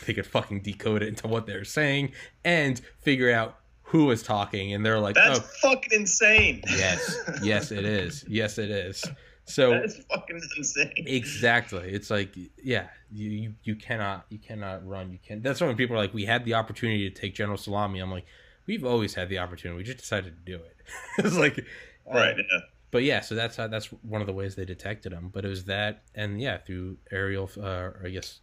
they 0.05 0.13
could 0.13 0.25
fucking 0.27 0.61
decode 0.61 1.01
it 1.01 1.07
into 1.09 1.27
what 1.27 1.45
they're 1.45 1.63
saying 1.65 2.11
and 2.43 2.81
figure 3.01 3.31
out 3.31 3.57
who 3.83 4.05
was 4.05 4.21
talking 4.21 4.73
and 4.73 4.85
they're 4.85 4.99
like 4.99 5.15
That's 5.15 5.39
oh 5.39 5.69
fucking 5.69 6.01
insane. 6.01 6.61
yes 6.67 7.17
yes 7.41 7.71
it 7.71 7.85
is 7.85 8.23
yes 8.27 8.57
it 8.57 8.69
is 8.69 9.03
so 9.49 9.71
That's 9.71 9.97
fucking 10.05 10.39
insane. 10.57 10.93
Exactly. 11.07 11.89
It's 11.91 12.11
like 12.11 12.35
yeah, 12.63 12.87
you, 13.11 13.29
you 13.29 13.53
you 13.63 13.75
cannot 13.75 14.25
you 14.29 14.37
cannot 14.37 14.87
run. 14.87 15.11
You 15.11 15.17
can't 15.17 15.41
That's 15.41 15.59
when 15.59 15.75
people 15.75 15.95
are 15.95 15.99
like, 15.99 16.13
we 16.13 16.25
had 16.25 16.45
the 16.45 16.53
opportunity 16.53 17.09
to 17.09 17.19
take 17.19 17.33
General 17.33 17.57
Salami. 17.57 17.99
I'm 17.99 18.11
like, 18.11 18.25
we've 18.67 18.85
always 18.85 19.15
had 19.15 19.27
the 19.27 19.39
opportunity. 19.39 19.75
We 19.77 19.83
just 19.83 19.97
decided 19.97 20.35
to 20.37 20.51
do 20.51 20.63
it. 20.63 20.77
it's 21.25 21.35
like, 21.35 21.65
Right. 22.11 22.35
Yeah. 22.37 22.59
But 22.91 23.03
yeah, 23.03 23.21
so 23.21 23.33
that's 23.35 23.55
how 23.55 23.67
that's 23.67 23.87
one 23.87 24.21
of 24.21 24.27
the 24.27 24.33
ways 24.33 24.55
they 24.55 24.65
detected 24.65 25.11
them 25.11 25.29
But 25.33 25.45
it 25.45 25.49
was 25.49 25.65
that, 25.65 26.03
and 26.15 26.39
yeah, 26.41 26.57
through 26.57 26.97
aerial, 27.11 27.49
uh, 27.59 27.89
I 28.03 28.09
guess 28.09 28.39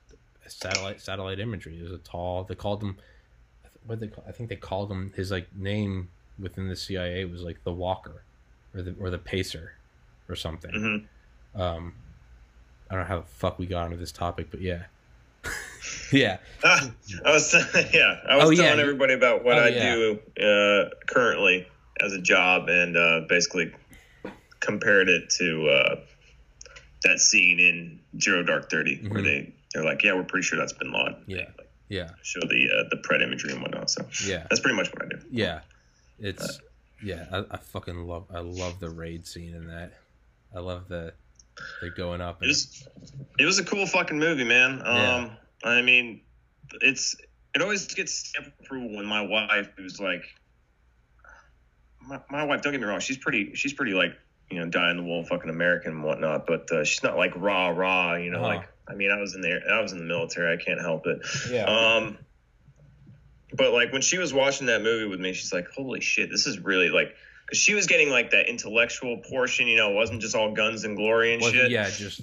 satellite 0.50 1.00
satellite 1.00 1.38
imagery. 1.40 1.78
It 1.78 1.82
was 1.82 1.92
a 1.92 1.98
tall. 1.98 2.44
They 2.44 2.54
called 2.54 2.82
him. 2.82 2.96
What 3.86 4.00
they 4.00 4.08
call? 4.08 4.24
I 4.28 4.32
think 4.32 4.48
they 4.48 4.56
called 4.56 4.90
him 4.90 5.12
his 5.16 5.30
like 5.30 5.54
name 5.54 6.08
within 6.38 6.68
the 6.68 6.76
CIA 6.76 7.24
was 7.24 7.42
like 7.42 7.62
the 7.64 7.72
Walker, 7.72 8.22
or 8.74 8.82
the 8.82 8.94
or 9.00 9.10
the 9.10 9.18
Pacer, 9.18 9.72
or 10.28 10.34
something. 10.36 11.06
hmm 11.54 11.60
Um, 11.60 11.94
I 12.90 12.94
don't 12.94 13.02
know 13.04 13.08
how 13.08 13.20
the 13.20 13.26
fuck 13.26 13.58
we 13.58 13.66
got 13.66 13.84
onto 13.84 13.96
this 13.96 14.12
topic, 14.12 14.48
but 14.50 14.60
yeah, 14.60 14.84
yeah, 16.12 16.38
Ah, 16.64 16.90
I 17.24 17.30
was 17.32 17.54
yeah, 17.94 18.20
I 18.28 18.36
was 18.36 18.44
Oh, 18.50 18.54
telling 18.62 18.76
you- 18.78 18.82
everybody 18.82 19.14
about 19.14 19.44
what 19.44 19.56
Oh, 19.58 19.62
I 19.62 19.68
yeah. 19.68 19.94
do 19.94 20.18
uh, 20.42 20.90
currently 21.06 21.66
as 22.00 22.12
a 22.12 22.20
job, 22.20 22.68
and 22.68 22.96
uh, 22.96 23.20
basically 23.28 23.72
compared 24.60 25.08
it 25.08 25.30
to 25.30 25.68
uh, 25.68 25.96
that 27.04 27.20
scene 27.20 27.60
in 27.60 28.00
Zero 28.20 28.42
Dark 28.42 28.68
30 28.70 29.08
where 29.08 29.20
Mhm. 29.20 29.24
they 29.24 29.52
they're 29.72 29.84
like, 29.84 30.02
yeah, 30.02 30.14
we're 30.14 30.24
pretty 30.24 30.44
sure 30.44 30.58
that's 30.58 30.72
Bin 30.72 30.92
Laden. 30.92 31.16
Yeah. 31.26 31.44
Like, 31.58 31.68
yeah, 31.88 32.10
show 32.22 32.40
the 32.40 32.68
uh, 32.76 32.88
the 32.90 32.96
pred 32.96 33.22
imagery 33.22 33.52
and 33.52 33.62
whatnot. 33.62 33.90
So 33.90 34.04
yeah, 34.24 34.46
that's 34.50 34.60
pretty 34.60 34.76
much 34.76 34.92
what 34.92 35.02
I 35.04 35.08
do. 35.08 35.18
yeah. 35.30 35.60
It's 36.18 36.60
yeah. 37.02 37.26
I, 37.30 37.44
I 37.50 37.56
fucking 37.58 38.06
love. 38.06 38.24
I 38.34 38.40
love 38.40 38.80
the 38.80 38.90
raid 38.90 39.26
scene 39.26 39.54
in 39.54 39.68
that. 39.68 39.92
I 40.54 40.58
love 40.60 40.88
the 40.88 41.12
they're 41.80 41.90
going 41.90 42.20
up. 42.20 42.42
It 42.42 42.46
was 42.48 42.88
it 43.38 43.44
was 43.44 43.58
a 43.60 43.64
cool 43.64 43.86
fucking 43.86 44.18
movie, 44.18 44.44
man. 44.44 44.80
Um, 44.84 44.96
Yeah. 44.96 45.30
I 45.64 45.82
mean, 45.82 46.22
it's 46.80 47.14
it 47.54 47.62
always 47.62 47.86
gets 47.94 48.12
stamp 48.14 48.52
approval 48.60 48.96
when 48.96 49.06
my 49.06 49.20
wife, 49.22 49.70
who's 49.76 50.00
like, 50.00 50.24
my, 52.06 52.20
my 52.30 52.44
wife. 52.44 52.62
Don't 52.62 52.72
get 52.72 52.80
me 52.80 52.86
wrong, 52.86 53.00
she's 53.00 53.18
pretty. 53.18 53.54
She's 53.54 53.72
pretty 53.72 53.92
like 53.92 54.12
you 54.50 54.58
know, 54.60 54.66
die 54.66 54.90
in 54.90 54.96
the 54.96 55.02
wool, 55.02 55.24
fucking 55.24 55.50
American 55.50 55.92
and 55.92 56.04
whatnot. 56.04 56.46
But 56.46 56.70
uh, 56.70 56.84
she's 56.84 57.02
not 57.02 57.16
like 57.16 57.32
rah 57.36 57.68
rah. 57.68 58.14
You 58.16 58.30
know, 58.30 58.38
Uh-huh. 58.38 58.46
like 58.56 58.68
I 58.88 58.94
mean, 58.94 59.10
I 59.10 59.20
was 59.20 59.34
in 59.34 59.40
there. 59.40 59.60
I 59.70 59.80
was 59.80 59.92
in 59.92 59.98
the 59.98 60.04
military. 60.04 60.52
I 60.52 60.56
can't 60.62 60.80
help 60.80 61.06
it. 61.06 61.18
yeah, 61.50 61.64
Um, 61.64 62.18
but 63.52 63.72
like 63.72 63.92
when 63.92 64.02
she 64.02 64.18
was 64.18 64.32
watching 64.34 64.66
that 64.66 64.82
movie 64.82 65.06
with 65.08 65.20
me, 65.20 65.32
she's 65.32 65.52
like, 65.52 65.68
"Holy 65.70 66.00
shit, 66.00 66.30
this 66.30 66.46
is 66.46 66.58
really 66.58 66.90
like." 66.90 67.14
Because 67.46 67.58
she 67.58 67.74
was 67.74 67.86
getting 67.86 68.10
like 68.10 68.30
that 68.30 68.48
intellectual 68.48 69.18
portion, 69.18 69.68
you 69.68 69.76
know, 69.76 69.92
it 69.92 69.94
wasn't 69.94 70.20
just 70.20 70.34
all 70.34 70.52
guns 70.52 70.82
and 70.84 70.96
glory 70.96 71.32
and 71.34 71.42
shit. 71.42 71.70
yeah. 71.70 71.88
Just 71.88 72.22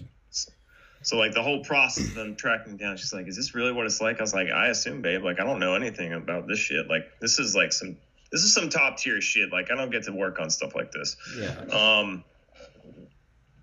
So 1.02 1.18
like 1.18 1.34
the 1.34 1.42
whole 1.44 1.64
process 1.64 2.08
of 2.10 2.16
them 2.16 2.36
tracking 2.36 2.78
down, 2.78 2.98
she's 2.98 3.14
like, 3.14 3.28
"Is 3.28 3.36
this 3.36 3.54
really 3.56 3.72
what 3.72 3.86
it's 3.86 4.02
like?" 4.02 4.20
I 4.20 4.22
was 4.22 4.34
like, 4.34 4.50
"I 4.50 4.68
assume, 4.68 5.02
babe. 5.02 5.24
Like 5.24 5.40
I 5.40 5.44
don't 5.44 5.60
know 5.60 5.76
anything 5.76 6.14
about 6.14 6.48
this 6.48 6.60
shit. 6.60 6.88
Like 6.88 7.20
this 7.20 7.40
is 7.40 7.56
like 7.56 7.72
some 7.74 7.98
this 8.32 8.42
is 8.44 8.54
some 8.54 8.70
top 8.70 8.98
tier 8.98 9.20
shit. 9.22 9.52
Like 9.52 9.70
I 9.72 9.76
don't 9.76 9.92
get 9.92 10.04
to 10.04 10.12
work 10.14 10.40
on 10.40 10.50
stuff 10.50 10.76
like 10.76 10.92
this." 10.92 11.16
yeah, 11.38 11.56
Um, 11.72 12.24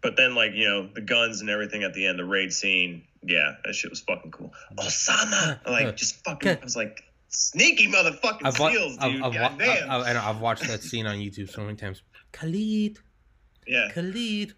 but 0.03 0.17
then 0.17 0.35
like 0.35 0.53
you 0.55 0.69
know 0.69 0.87
the 0.95 1.01
guns 1.01 1.41
and 1.41 1.51
everything 1.51 1.83
at 1.83 1.95
the 1.95 2.07
end, 2.07 2.19
the 2.19 2.25
raid 2.25 2.53
scene, 2.53 3.03
yeah, 3.23 3.55
that 3.65 3.75
shit 3.75 3.91
was 3.91 4.01
fucking 4.01 4.31
cool. 4.31 4.53
Osama, 4.77 5.65
like 5.67 5.97
just 5.97 6.25
fucking, 6.25 6.59
I 6.61 6.65
was 6.65 6.77
like, 6.77 7.03
sneaky 7.29 7.89
motherfucking 7.89 8.41
I've, 8.45 8.59
wa- 8.59 8.71
seals, 8.71 8.97
I've, 9.01 9.13
dude. 9.13 9.23
I've, 9.23 9.35
wa- 9.35 9.49
Goddamn. 9.49 9.91
I've, 9.91 10.07
I've, 10.07 10.17
I've 10.17 10.41
watched 10.41 10.67
that 10.69 10.83
scene 10.83 11.07
on 11.07 11.17
YouTube 11.17 11.51
so 11.51 11.63
many 11.63 11.77
times. 11.77 12.03
Khalid, 12.33 12.99
yeah, 13.67 13.89
Khalid, 13.93 14.55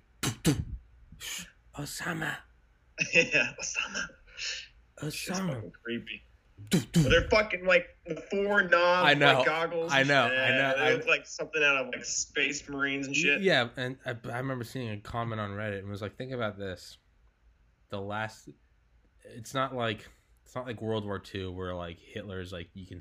Osama, 1.78 2.36
yeah, 3.14 3.52
Osama. 3.60 4.06
Osama. 5.02 5.72
creepy. 5.82 6.22
They're 6.92 7.28
fucking 7.28 7.64
like 7.64 7.86
the 8.06 8.16
four 8.30 8.62
knobs, 8.62 9.08
I 9.10 9.14
know. 9.14 9.34
like 9.38 9.46
goggles. 9.46 9.92
I 9.92 10.02
know. 10.02 10.24
I 10.24 10.48
know, 10.50 10.74
They 10.76 10.82
I- 10.84 10.92
look 10.94 11.06
like 11.06 11.26
something 11.26 11.62
out 11.62 11.76
of 11.76 11.86
like 11.88 12.04
Space 12.04 12.68
Marines 12.68 13.06
and 13.06 13.16
shit. 13.16 13.42
Yeah, 13.42 13.68
and 13.76 13.96
I, 14.06 14.14
I 14.30 14.38
remember 14.38 14.64
seeing 14.64 14.90
a 14.90 14.96
comment 14.98 15.40
on 15.40 15.50
Reddit 15.50 15.78
and 15.80 15.88
was 15.88 16.02
like, 16.02 16.16
think 16.16 16.32
about 16.32 16.58
this: 16.58 16.98
the 17.90 18.00
last, 18.00 18.48
it's 19.24 19.54
not 19.54 19.74
like 19.74 20.08
it's 20.44 20.54
not 20.54 20.66
like 20.66 20.80
World 20.82 21.04
War 21.04 21.22
II 21.34 21.48
where 21.48 21.74
like 21.74 21.98
Hitler's 21.98 22.52
like 22.52 22.68
you 22.74 22.86
can, 22.86 23.00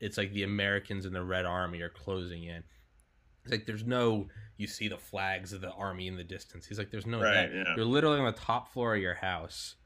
it's 0.00 0.16
like 0.18 0.32
the 0.32 0.44
Americans 0.44 1.04
and 1.04 1.14
the 1.14 1.24
Red 1.24 1.44
Army 1.44 1.80
are 1.82 1.90
closing 1.90 2.44
in. 2.44 2.62
It's 3.44 3.52
like 3.52 3.66
there's 3.66 3.84
no 3.84 4.28
you 4.56 4.66
see 4.66 4.88
the 4.88 4.98
flags 4.98 5.52
of 5.52 5.60
the 5.60 5.70
army 5.70 6.06
in 6.08 6.16
the 6.16 6.24
distance. 6.24 6.66
He's 6.66 6.78
like, 6.78 6.90
there's 6.90 7.06
no 7.06 7.20
Right, 7.20 7.46
that. 7.46 7.54
yeah. 7.54 7.74
You're 7.76 7.84
literally 7.84 8.18
on 8.18 8.26
the 8.26 8.32
top 8.38 8.72
floor 8.72 8.94
of 8.96 9.00
your 9.00 9.14
house, 9.14 9.76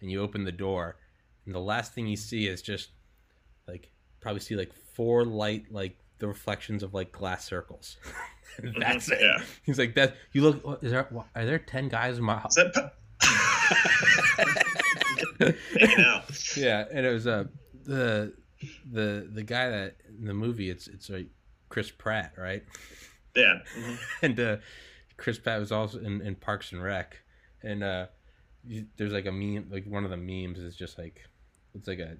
and 0.00 0.10
you 0.10 0.20
open 0.22 0.44
the 0.44 0.52
door, 0.52 0.96
and 1.46 1.54
the 1.54 1.60
last 1.60 1.94
thing 1.94 2.06
you 2.06 2.16
see 2.16 2.46
is 2.46 2.62
just 2.62 2.90
like 3.66 3.90
probably 4.20 4.40
see 4.40 4.54
like 4.56 4.72
four 4.94 5.24
light 5.24 5.66
like 5.70 5.98
the 6.18 6.28
reflections 6.28 6.82
of 6.82 6.94
like 6.94 7.12
glass 7.12 7.44
circles. 7.44 7.96
That's 8.78 9.08
it. 9.10 9.18
Mm-hmm. 9.20 9.24
Yeah. 9.24 9.44
He's 9.64 9.78
like 9.78 9.94
that. 9.94 10.16
You 10.32 10.42
look. 10.42 10.60
oh, 10.64 10.78
Is 10.82 10.92
there? 10.92 11.08
Are 11.34 11.44
there 11.46 11.58
ten 11.58 11.88
guys 11.88 12.18
in 12.18 12.24
my 12.24 12.36
house? 12.38 12.56
Yeah, 16.56 16.84
and 16.92 17.04
it 17.06 17.12
was 17.12 17.26
uh, 17.26 17.44
the 17.84 18.32
the 18.92 19.28
the 19.32 19.42
guy 19.42 19.68
that 19.70 19.96
in 20.18 20.26
the 20.26 20.34
movie. 20.34 20.70
It's 20.70 20.86
it's 20.86 21.10
like 21.10 21.26
Chris 21.68 21.90
Pratt, 21.90 22.34
right? 22.36 22.62
Yeah. 23.34 23.58
mhm. 23.76 23.98
and 24.22 24.40
uh, 24.40 24.56
Chris 25.16 25.38
Pratt 25.38 25.58
was 25.58 25.72
also 25.72 25.98
in, 25.98 26.20
in 26.20 26.34
Parks 26.36 26.72
and 26.72 26.82
Rec, 26.82 27.16
and 27.62 27.82
uh, 27.82 28.06
there's 28.96 29.12
like 29.12 29.26
a 29.26 29.32
meme, 29.32 29.68
like 29.70 29.86
one 29.86 30.04
of 30.04 30.10
the 30.10 30.16
memes 30.16 30.58
is 30.58 30.76
just 30.76 30.98
like 30.98 31.22
it's 31.74 31.88
like 31.88 31.98
a 31.98 32.16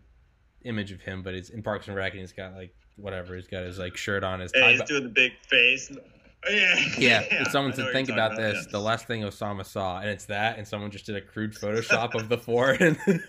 image 0.65 0.93
of 0.93 1.01
him, 1.01 1.23
but 1.23 1.35
it's 1.35 1.51
in 1.51 1.63
Parks 1.63 1.89
and 1.89 1.97
Rec, 1.97 2.13
and 2.13 2.21
he's 2.21 2.33
got 2.33 2.55
like 2.55 2.75
whatever, 2.97 3.35
he's 3.37 3.47
got 3.49 3.65
his 3.65 3.79
like 3.79 3.97
shirt 3.97 4.25
on, 4.25 4.41
his 4.41 4.53
Yeah, 4.55 4.71
he's 4.71 4.83
doing 4.83 5.03
the 5.05 5.09
big 5.09 5.33
face. 5.49 5.91
Oh, 6.45 6.51
yeah. 6.51 7.25
yeah, 7.31 7.49
someone 7.51 7.73
said 7.73 7.93
think 7.93 8.09
you're 8.09 8.17
about 8.17 8.37
this. 8.37 8.65
yeah. 8.65 8.71
The 8.73 8.81
last 8.81 9.07
thing 9.07 9.23
Osama 9.23 9.65
saw, 9.65 9.99
and 10.01 10.09
it's 10.11 10.25
that, 10.27 10.59
and 10.59 10.67
someone 10.67 10.91
just 10.91 11.07
did 11.07 11.17
a 11.17 11.21
crude 11.21 11.53
Photoshop 11.61 12.15
of 12.15 12.29
the 12.29 12.39
four. 12.39 12.71
And 12.71 12.99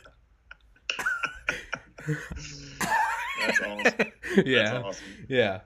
That's 2.07 3.59
awesome. 3.61 4.11
yeah, 4.45 4.63
That's 4.63 4.85
awesome. 4.85 5.05
yeah. 5.29 5.59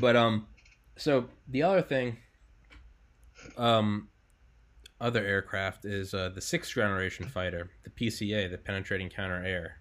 But 0.00 0.16
um, 0.16 0.46
so 0.96 1.26
the 1.48 1.62
other 1.62 1.82
thing, 1.82 2.16
um, 3.56 4.08
other 5.00 5.24
aircraft 5.24 5.84
is 5.84 6.14
uh, 6.14 6.30
the 6.34 6.40
sixth 6.40 6.72
generation 6.74 7.26
fighter, 7.26 7.70
the 7.84 7.90
PCA, 7.90 8.50
the 8.50 8.58
penetrating 8.58 9.08
counter 9.08 9.44
air. 9.44 9.78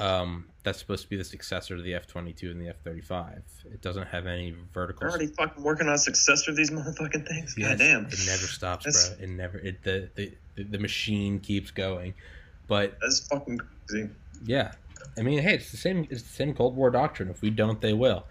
Um, 0.00 0.46
that's 0.62 0.78
supposed 0.78 1.02
to 1.02 1.08
be 1.08 1.16
the 1.16 1.24
successor 1.24 1.74
to 1.76 1.82
the 1.82 1.94
F 1.94 2.06
twenty 2.06 2.32
two 2.32 2.50
and 2.52 2.60
the 2.60 2.68
F 2.68 2.76
thirty 2.84 3.00
five. 3.00 3.42
It 3.64 3.80
doesn't 3.80 4.06
have 4.06 4.26
any 4.26 4.54
vertical. 4.72 5.00
They're 5.00 5.10
already 5.10 5.26
fucking 5.26 5.62
working 5.62 5.88
on 5.88 5.94
a 5.94 5.98
successor 5.98 6.52
of 6.52 6.56
these 6.56 6.70
motherfucking 6.72 7.26
things. 7.26 7.54
Yes, 7.58 7.70
God 7.70 7.78
damn. 7.78 8.04
It 8.06 8.18
never 8.26 8.46
stops, 8.46 8.84
That's- 8.84 9.08
bro. 9.16 9.24
It 9.24 9.30
never. 9.30 9.58
It 9.58 9.82
the, 9.82 10.08
the 10.14 10.32
the 10.54 10.62
the 10.64 10.78
machine 10.78 11.40
keeps 11.40 11.70
going. 11.72 12.14
But 12.68 12.98
That's 13.00 13.26
fucking 13.26 13.60
crazy. 13.88 14.10
yeah, 14.44 14.72
I 15.16 15.22
mean, 15.22 15.40
hey, 15.40 15.54
it's 15.54 15.70
the 15.72 15.78
same. 15.78 16.06
It's 16.10 16.22
the 16.22 16.28
same 16.28 16.54
Cold 16.54 16.76
War 16.76 16.90
doctrine. 16.90 17.28
If 17.30 17.40
we 17.42 17.50
don't, 17.50 17.80
they 17.80 17.94
will. 17.94 18.24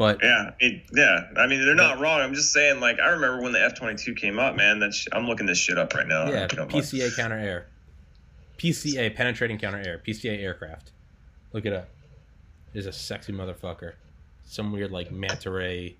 But 0.00 0.22
Yeah, 0.22 0.52
it, 0.60 0.82
yeah. 0.94 1.26
I 1.36 1.46
mean, 1.46 1.62
they're 1.62 1.74
not 1.74 2.00
wrong. 2.00 2.22
I'm 2.22 2.32
just 2.32 2.54
saying, 2.54 2.80
like, 2.80 2.98
I 2.98 3.10
remember 3.10 3.42
when 3.42 3.52
the 3.52 3.62
F-22 3.62 4.16
came 4.16 4.38
up, 4.38 4.56
man. 4.56 4.78
That 4.78 4.94
sh- 4.94 5.08
I'm 5.12 5.26
looking 5.26 5.44
this 5.44 5.58
shit 5.58 5.76
up 5.76 5.92
right 5.92 6.06
now. 6.06 6.26
yeah, 6.30 6.44
If 6.44 6.56
mind. 6.56 6.70
PCA 6.70 7.14
counter 7.16 7.36
air, 7.36 7.66
PCA 8.56 9.14
penetrating 9.14 9.58
counter 9.58 9.82
air, 9.84 10.00
PCA 10.02 10.42
aircraft. 10.42 10.92
Look 11.52 11.66
it 11.66 11.74
up. 11.74 11.90
Is 12.72 12.86
a 12.86 12.92
sexy 12.92 13.34
motherfucker. 13.34 13.92
Some 14.46 14.72
weird 14.72 14.90
like 14.90 15.12
manta 15.12 15.50
ray 15.50 15.96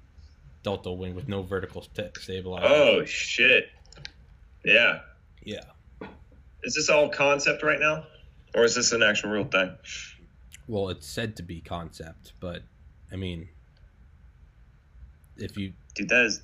delta 0.63 0.91
wing 0.91 1.15
with 1.15 1.29
no 1.29 1.43
vertical 1.43 1.83
st- 1.83 2.17
stabilizer. 2.17 2.67
Oh 2.71 3.05
shit. 3.05 3.69
Yeah. 4.65 5.01
Yeah. 5.45 5.61
Is 6.63 6.75
this 6.75 6.89
all 6.89 7.11
concept 7.11 7.63
right 7.63 7.79
now, 7.79 8.05
or 8.55 8.65
is 8.65 8.75
this 8.75 8.93
an 8.93 9.03
actual 9.03 9.29
real 9.29 9.45
thing? 9.45 9.77
Well, 10.69 10.89
it's 10.89 11.07
said 11.07 11.37
to 11.37 11.43
be 11.43 11.61
concept, 11.61 12.33
but 12.41 12.63
I 13.13 13.17
mean, 13.17 13.49
if 15.41 15.57
you 15.57 15.73
Dude, 15.95 16.09
that 16.09 16.27
is 16.27 16.43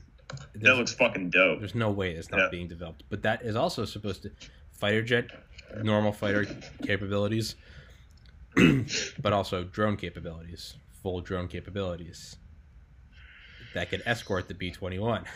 that 0.57 0.77
looks 0.77 0.93
fucking 0.93 1.31
dope. 1.31 1.61
there's 1.61 1.75
no 1.75 1.91
way 1.91 2.13
it's 2.13 2.31
not 2.31 2.41
Yeah. 2.41 2.49
being 2.51 2.69
developed. 2.69 3.05
But 3.09 3.23
that 3.23 3.43
is 3.43 3.55
also 3.57 3.85
supposed 3.85 4.23
to 4.23 4.31
fighter 4.73 5.03
jet, 5.03 5.31
normal 5.83 6.13
fighter 6.13 6.47
capabilities, 6.83 7.55
but 9.23 9.33
also 9.33 9.65
drone 9.65 9.97
capabilities, 9.97 10.75
full 11.03 11.21
drone 11.21 11.49
capabilities 11.49 12.37
that 13.75 13.91
could 13.91 14.03
escort 14.07 14.49
the 14.49 14.55
B 14.55 14.71
twenty 14.71 14.99
one. 14.99 15.25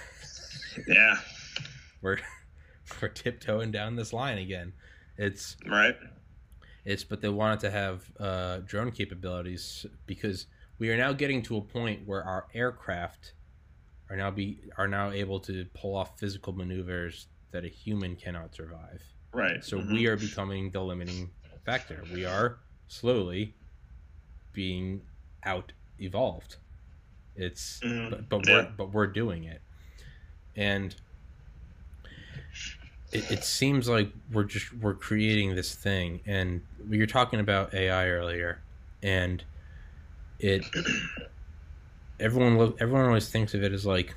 Yeah. 0.87 1.17
We're 2.03 2.19
we're 3.03 3.09
tiptoeing 3.09 3.73
down 3.73 3.97
this 3.97 4.13
line 4.13 4.39
again. 4.39 4.73
It's 5.19 5.57
Right. 5.67 5.97
It's 6.85 7.03
but 7.03 7.21
they 7.21 7.29
wanted 7.29 7.59
to 7.61 7.71
have 7.73 8.05
uh, 8.21 8.59
drone 8.59 8.93
capabilities 8.93 9.85
because 10.07 10.47
we 10.79 10.89
are 10.91 10.97
now 10.97 11.13
getting 11.13 11.43
to 11.43 11.57
a 11.57 11.61
point 11.61 12.07
where 12.07 12.23
our 12.23 12.47
aircraft 12.55 13.33
are 14.11 14.17
now 14.17 14.31
be 14.31 14.59
are 14.77 14.89
now 14.89 15.11
able 15.11 15.41
to 15.41 15.65
pull 15.75 15.97
off 15.97 16.19
physical 16.19 16.53
maneuvers 16.53 17.29
that 17.53 17.65
a 17.65 17.69
human 17.69 18.17
cannot 18.17 18.55
survive. 18.55 19.03
Right. 19.33 19.63
So 19.65 19.79
Mhm. 19.79 19.93
we 19.93 20.07
are 20.07 20.17
becoming 20.17 20.71
the 20.71 20.83
limiting 20.83 21.31
factor. 21.65 22.05
We 22.13 22.25
are 22.25 22.59
slowly 22.89 23.55
being 24.53 25.03
out 25.45 25.73
evolved. 25.99 26.57
It's 27.37 27.81
Mhm. 27.81 28.11
but, 28.11 28.29
but 28.29 28.47
Yeah. 28.47 28.53
we're 28.53 28.63
but 28.77 28.93
we're 28.93 29.07
doing 29.07 29.45
it, 29.45 29.63
and 30.57 30.95
it, 33.13 33.31
it 33.31 33.45
seems 33.45 33.89
like 33.89 34.13
we're 34.33 34.45
just 34.45 34.73
we're 34.75 34.95
creating 34.95 35.55
this 35.55 35.75
thing. 35.75 36.21
And 36.27 36.63
we 36.89 36.99
were 36.99 37.07
talking 37.07 37.41
about 37.41 37.75
AI 37.75 38.09
earlier, 38.09 38.63
and 39.03 39.45
it 40.39 40.65
everyone 42.21 42.59
look 42.59 42.81
everyone 42.81 43.07
always 43.07 43.29
thinks 43.29 43.55
of 43.55 43.62
it 43.62 43.73
as 43.73 43.85
like 43.87 44.14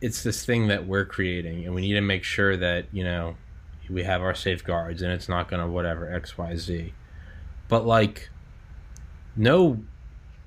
it's 0.00 0.22
this 0.22 0.44
thing 0.44 0.68
that 0.68 0.86
we're 0.86 1.04
creating, 1.04 1.64
and 1.64 1.74
we 1.74 1.82
need 1.82 1.94
to 1.94 2.00
make 2.00 2.24
sure 2.24 2.56
that 2.56 2.86
you 2.92 3.04
know 3.04 3.36
we 3.88 4.04
have 4.04 4.22
our 4.22 4.34
safeguards, 4.34 5.02
and 5.02 5.12
it's 5.12 5.28
not 5.28 5.48
gonna 5.48 5.68
whatever 5.68 6.12
X 6.12 6.38
Y 6.38 6.56
Z. 6.56 6.94
But 7.68 7.86
like, 7.86 8.30
no, 9.36 9.82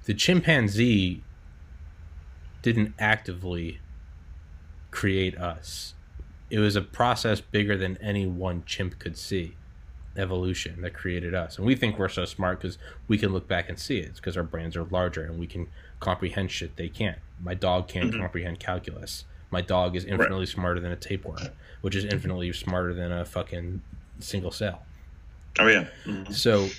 the 0.05 0.13
chimpanzee 0.13 1.23
didn't 2.61 2.93
actively 2.97 3.79
create 4.91 5.37
us. 5.37 5.93
It 6.49 6.59
was 6.59 6.75
a 6.75 6.81
process 6.81 7.41
bigger 7.41 7.77
than 7.77 7.97
any 7.97 8.25
one 8.25 8.63
chimp 8.65 8.99
could 8.99 9.17
see. 9.17 9.55
Evolution 10.15 10.81
that 10.81 10.93
created 10.93 11.33
us. 11.33 11.57
And 11.57 11.65
we 11.65 11.75
think 11.75 11.97
we're 11.97 12.07
so 12.09 12.25
smart 12.25 12.59
because 12.61 12.77
we 13.07 13.17
can 13.17 13.33
look 13.33 13.47
back 13.47 13.67
and 13.69 13.79
see 13.79 13.97
it. 13.99 14.09
It's 14.09 14.19
because 14.19 14.37
our 14.37 14.43
brains 14.43 14.75
are 14.77 14.83
larger 14.85 15.23
and 15.23 15.39
we 15.39 15.47
can 15.47 15.67
comprehend 15.99 16.51
shit 16.51 16.75
they 16.75 16.89
can't. 16.89 17.17
My 17.41 17.53
dog 17.55 17.87
can't 17.87 18.11
Mhm. 18.13 18.19
comprehend 18.19 18.59
calculus. 18.59 19.25
My 19.49 19.61
dog 19.61 19.95
is 19.95 20.05
infinitely 20.05 20.45
smarter 20.45 20.79
than 20.79 20.91
a 20.91 20.95
tapeworm, 20.95 21.47
which 21.81 21.95
is 21.95 22.05
infinitely 22.05 22.51
smarter 22.53 22.93
than 22.93 23.11
a 23.11 23.25
fucking 23.25 23.81
single 24.19 24.51
cell. 24.51 24.85
Oh 25.59 25.67
yeah. 25.67 25.87
Mhm. 26.05 26.33
So 26.33 26.69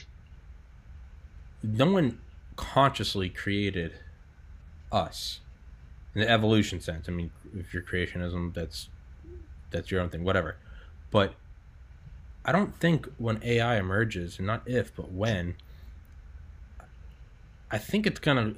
no 1.63 1.91
one 1.91 2.21
consciously 2.57 3.29
created 3.29 3.95
us 4.93 5.41
in 6.15 6.21
the 6.21 6.31
evolution 6.31 6.81
sense. 6.81 7.09
I 7.09 7.13
mean, 7.13 7.31
if 7.57 7.73
you're 7.75 7.83
creationism, 7.83 8.55
that's 8.55 8.89
that's 9.71 9.91
your 9.91 10.01
own 10.01 10.09
thing, 10.09 10.23
whatever. 10.23 10.57
But 11.11 11.35
I 12.45 12.53
don't 12.53 12.75
think 12.75 13.09
when 13.19 13.41
AI 13.43 13.77
emerges, 13.79 14.39
and 14.39 14.47
not 14.47 14.63
if, 14.67 14.95
but 14.95 15.11
when, 15.11 15.57
I 17.71 17.79
think 17.79 18.07
it's 18.07 18.21
gonna 18.21 18.55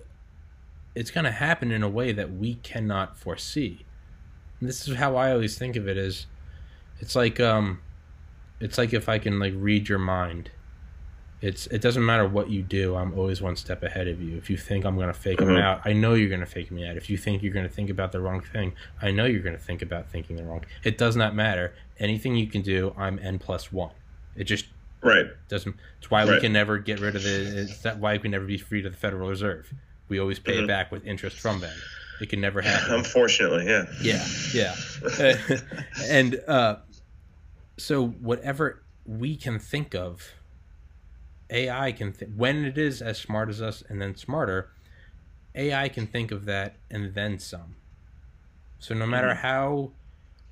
it's 0.95 1.11
gonna 1.11 1.31
happen 1.31 1.71
in 1.71 1.83
a 1.83 1.89
way 1.89 2.13
that 2.13 2.33
we 2.33 2.55
cannot 2.57 3.17
foresee. 3.17 3.85
And 4.61 4.69
this 4.69 4.89
is 4.89 4.97
how 4.97 5.17
I 5.17 5.31
always 5.31 5.59
think 5.59 5.77
of 5.77 5.87
it 5.87 5.97
is 5.97 6.27
it's 7.01 7.15
like 7.15 7.39
um 7.39 7.81
it's 8.61 8.79
like 8.79 8.93
if 8.93 9.09
I 9.09 9.19
can 9.19 9.39
like 9.39 9.55
read 9.57 9.89
your 9.89 9.99
mind. 9.99 10.51
It's 11.43 11.67
it 11.67 11.83
doesn't 11.83 12.05
matter 12.05 12.27
what 12.27 12.49
you 12.49 12.63
do. 12.63 12.97
I'm 12.97 13.13
always 13.19 13.43
one 13.43 13.57
step 13.57 13.83
ahead 13.83 14.09
of 14.09 14.23
you. 14.23 14.37
If 14.39 14.49
you 14.49 14.57
think 14.57 14.85
I'm 14.87 14.99
gonna 14.99 15.13
fake 15.13 15.39
them 15.39 15.49
Mhm. 15.49 15.61
out, 15.61 15.83
I 15.85 15.93
know 15.93 16.15
you're 16.15 16.31
gonna 16.31 16.47
fake 16.47 16.71
me 16.71 16.87
out. 16.87 16.97
If 16.97 17.11
you 17.11 17.19
think 17.19 17.43
you're 17.43 17.53
gonna 17.53 17.69
think 17.69 17.91
about 17.91 18.13
the 18.13 18.21
wrong 18.21 18.41
thing, 18.41 18.73
I 19.03 19.11
know 19.11 19.27
you're 19.27 19.43
gonna 19.43 19.59
think 19.59 19.83
about 19.83 20.11
thinking 20.11 20.37
the 20.37 20.45
wrong. 20.45 20.65
It 20.83 20.97
does 20.97 21.15
not 21.15 21.35
matter. 21.35 21.75
Anything 21.99 22.37
you 22.37 22.47
can 22.47 22.63
do, 22.63 22.95
I'm 22.97 23.19
n 23.19 23.39
plus 23.39 23.71
one. 23.71 23.93
It 24.35 24.45
just 24.45 24.67
Right. 25.03 25.27
doesn't. 25.49 25.77
It's 25.99 26.11
why 26.11 26.25
we 26.25 26.41
can 26.41 26.53
never 26.55 26.79
get 26.79 27.01
rid 27.01 27.15
of 27.15 27.23
the. 27.23 27.61
It's 27.61 27.79
that 27.83 27.99
why 27.99 28.15
we 28.15 28.19
can 28.19 28.31
never 28.31 28.47
be 28.47 28.57
free 28.59 28.81
to 28.83 28.89
the 28.89 28.97
Federal 28.97 29.29
Reserve. 29.29 29.73
We 30.09 30.19
always 30.19 30.39
pay 30.39 30.57
it 30.59 30.63
Mhm. 30.63 30.69
back 30.69 30.91
with 30.91 31.07
interest 31.07 31.39
from 31.39 31.61
them. 31.61 31.77
It 32.21 32.31
can 32.31 32.41
never 32.41 32.63
happen. 32.63 32.95
Unfortunately, 32.95 33.67
yeah. 33.67 33.85
Yeah, 34.01 34.27
yeah. 34.55 34.75
and 36.09 36.41
uh, 36.49 36.77
so 37.77 38.07
whatever 38.09 38.83
we 39.05 39.37
can 39.37 39.59
think 39.59 39.95
of, 39.95 40.33
AI 41.51 41.93
can 41.93 42.13
th- 42.13 42.31
when 42.35 42.65
it 42.65 42.77
is 42.79 43.01
as 43.03 43.19
smart 43.19 43.49
as 43.49 43.63
us 43.63 43.83
and 43.89 44.01
then 44.01 44.17
smarter, 44.17 44.71
AI 45.55 45.89
can 45.89 46.07
think 46.07 46.31
of 46.33 46.45
that 46.47 46.77
and 46.91 47.15
then 47.15 47.39
some. 47.39 47.77
So 48.79 48.95
no 48.95 49.07
matter 49.07 49.29
Mhm. 49.29 49.37
how 49.39 49.93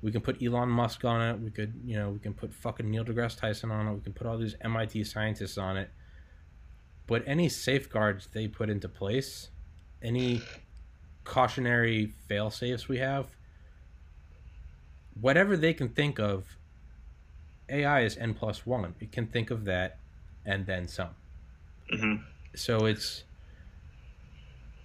we 0.01 0.11
can 0.11 0.21
put 0.21 0.41
Elon 0.41 0.69
Musk 0.69 1.03
on 1.03 1.21
it, 1.21 1.39
we 1.39 1.51
could 1.51 1.73
you 1.85 1.95
know 1.97 2.09
we 2.11 2.19
can 2.19 2.33
put 2.33 2.53
fucking 2.53 2.89
Neil 2.89 3.03
deGrasse 3.05 3.37
Tyson 3.37 3.71
on 3.71 3.87
it, 3.87 3.93
we 3.93 4.01
can 4.01 4.13
put 4.13 4.25
all 4.27 4.37
these 4.37 4.55
MIT 4.61 5.03
scientists 5.03 5.57
on 5.57 5.77
it. 5.77 5.89
But 7.07 7.23
any 7.27 7.49
safeguards 7.49 8.27
they 8.27 8.47
put 8.47 8.69
into 8.69 8.89
place, 8.89 9.49
any 10.01 10.41
cautionary 11.23 12.07
fail 12.07 12.49
safes 12.49 12.87
we 12.87 12.97
have, 12.99 13.35
whatever 15.19 15.55
they 15.57 15.73
can 15.73 15.89
think 15.89 16.19
of, 16.19 16.57
AI 17.69 18.01
is 18.01 18.17
n 18.17 18.33
plus 18.33 18.65
one. 18.65 18.95
It 18.99 19.11
can 19.11 19.27
think 19.27 19.49
of 19.51 19.65
that 19.65 19.99
and 20.45 20.65
then 20.65 20.87
some. 20.87 21.09
hmm 21.89 22.15
So 22.53 22.85
it's 22.85 23.23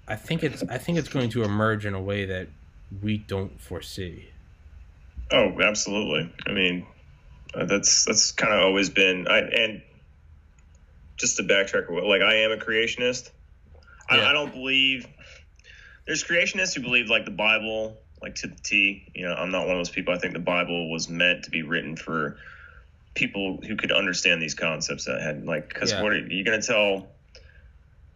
I 0.09 0.17
think 0.17 0.43
it's 0.43 0.63
I 0.69 0.79
think 0.79 0.99
it's 0.99 1.09
going 1.09 1.31
to 1.31 1.45
emerge 1.45 1.87
in 1.87 1.95
a 1.95 2.01
way 2.03 2.25
that 2.25 2.49
we 3.03 3.19
don't 3.19 3.61
foresee. 3.61 4.29
Oh, 5.31 5.57
absolutely. 5.63 6.33
I 6.47 6.53
mean, 6.53 6.87
uh, 7.55 7.65
that's 7.67 8.05
that's 8.05 8.33
kind 8.33 8.53
of 8.53 8.61
always 8.65 8.91
been. 8.91 9.29
I 9.29 9.39
and 9.39 9.83
just 11.17 11.37
to 11.37 11.45
backtrack, 11.45 11.89
like 11.89 12.23
I 12.23 12.37
am 12.39 12.51
a 12.51 12.57
creationist. 12.57 13.31
Yeah. 14.11 14.19
I, 14.19 14.31
I 14.31 14.33
don't 14.33 14.53
believe 14.53 15.07
there's 16.07 16.25
creationists 16.25 16.75
who 16.75 16.83
believe 16.83 17.09
like 17.09 17.25
the 17.25 17.31
Bible, 17.31 17.97
like 18.21 18.35
to 18.37 18.49
the 18.49 18.57
T. 18.57 19.07
You 19.15 19.29
know, 19.29 19.35
I'm 19.35 19.53
not 19.53 19.67
one 19.67 19.77
of 19.77 19.79
those 19.79 19.91
people. 19.91 20.13
I 20.13 20.19
think 20.19 20.33
the 20.33 20.41
Bible 20.41 20.91
was 20.91 21.09
meant 21.09 21.45
to 21.45 21.51
be 21.51 21.63
written 21.63 21.95
for 21.95 22.37
people 23.15 23.59
who 23.67 23.77
could 23.77 23.93
understand 23.93 24.41
these 24.41 24.55
concepts 24.55 25.05
that 25.07 25.21
had 25.21 25.45
like 25.45 25.69
because 25.69 25.91
Yeah. 25.93 26.03
what 26.03 26.13
are 26.13 26.19
you 26.19 26.45
going 26.45 26.61
to 26.61 26.67
tell? 26.67 27.09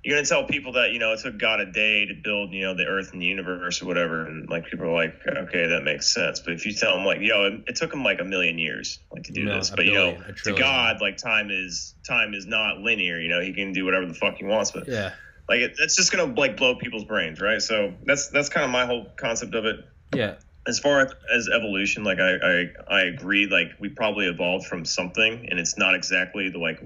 You're 0.07 0.19
gonna 0.19 0.27
tell 0.27 0.45
people 0.45 0.73
that 0.73 0.91
you 0.93 0.99
know 0.99 1.15
it 1.15 1.21
took 1.21 1.39
God 1.39 1.61
a 1.61 1.73
day 1.73 2.05
to 2.05 2.13
build 2.23 2.53
you 2.53 2.61
know 2.61 2.75
the 2.75 2.85
Earth 2.85 3.15
and 3.15 3.23
the 3.23 3.27
universe 3.27 3.81
or 3.81 3.87
whatever, 3.87 4.27
and 4.27 4.47
like 4.51 4.67
people 4.67 4.85
are 4.85 4.93
like, 4.93 5.15
okay, 5.27 5.69
that 5.69 5.83
makes 5.83 6.13
sense. 6.13 6.41
But 6.41 6.53
if 6.53 6.67
you 6.67 6.75
tell 6.75 6.95
them 6.95 7.07
like, 7.07 7.21
yo, 7.23 7.47
it, 7.47 7.53
it 7.69 7.77
took 7.77 7.91
them 7.91 8.05
like 8.05 8.21
a 8.21 8.25
million 8.25 8.59
years 8.59 9.01
like 9.11 9.23
to 9.23 9.33
do 9.33 9.45
No, 9.47 9.55
this, 9.55 9.71
but 9.71 9.87
you 9.87 9.95
know, 9.95 10.23
to. 10.45 10.53
God, 10.53 11.01
like 11.01 11.17
time 11.17 11.49
is 11.51 11.95
time 12.07 12.35
is 12.35 12.45
not 12.45 12.81
linear. 12.81 13.19
You 13.19 13.31
know, 13.31 13.41
he 13.41 13.55
can 13.55 13.73
do 13.73 13.87
whatever 13.87 14.05
the 14.05 14.13
fuck 14.13 14.37
he 14.37 14.45
wants, 14.45 14.73
but 14.73 14.87
Yeah. 14.87 15.15
like 15.49 15.61
it, 15.61 15.77
it's 15.79 15.97
just 15.97 16.13
gonna 16.13 16.35
like 16.35 16.59
blow 16.59 16.75
people's 16.75 17.05
brains, 17.05 17.41
right? 17.41 17.63
So 17.63 17.95
that's 18.05 18.29
that's 18.29 18.51
kind 18.51 18.65
of 18.67 18.71
my 18.71 18.85
whole 18.85 19.07
concept 19.19 19.55
of 19.55 19.65
it. 19.65 19.77
Yeah. 20.15 20.35
As 20.67 20.79
far 20.79 21.07
as 21.33 21.49
evolution, 21.49 22.05
like 22.05 22.19
I, 22.21 22.37
I 22.37 22.67
I 22.89 23.01
agree, 23.03 23.47
like 23.47 23.69
we 23.81 23.91
probably 23.91 24.27
evolved 24.27 24.67
from 24.67 24.85
something, 24.85 25.47
and 25.51 25.61
it's 25.61 25.77
not 25.77 25.95
exactly 25.95 26.49
the 26.49 26.59
like 26.59 26.81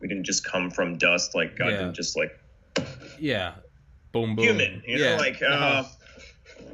we 0.00 0.08
didn't 0.08 0.24
just 0.24 0.44
come 0.44 0.70
from 0.70 0.98
dust, 0.98 1.34
like 1.34 1.56
God 1.56 1.68
Yeah. 1.68 1.78
didn't 1.78 1.94
just 1.94 2.16
like 2.16 2.30
Yeah. 3.18 3.54
Boom 4.12 4.36
boom. 4.36 4.44
human, 4.44 4.82
you 4.86 4.98
know, 4.98 5.16
like 5.16 5.40
uh, 5.42 5.46
Uh-huh. 5.46 5.84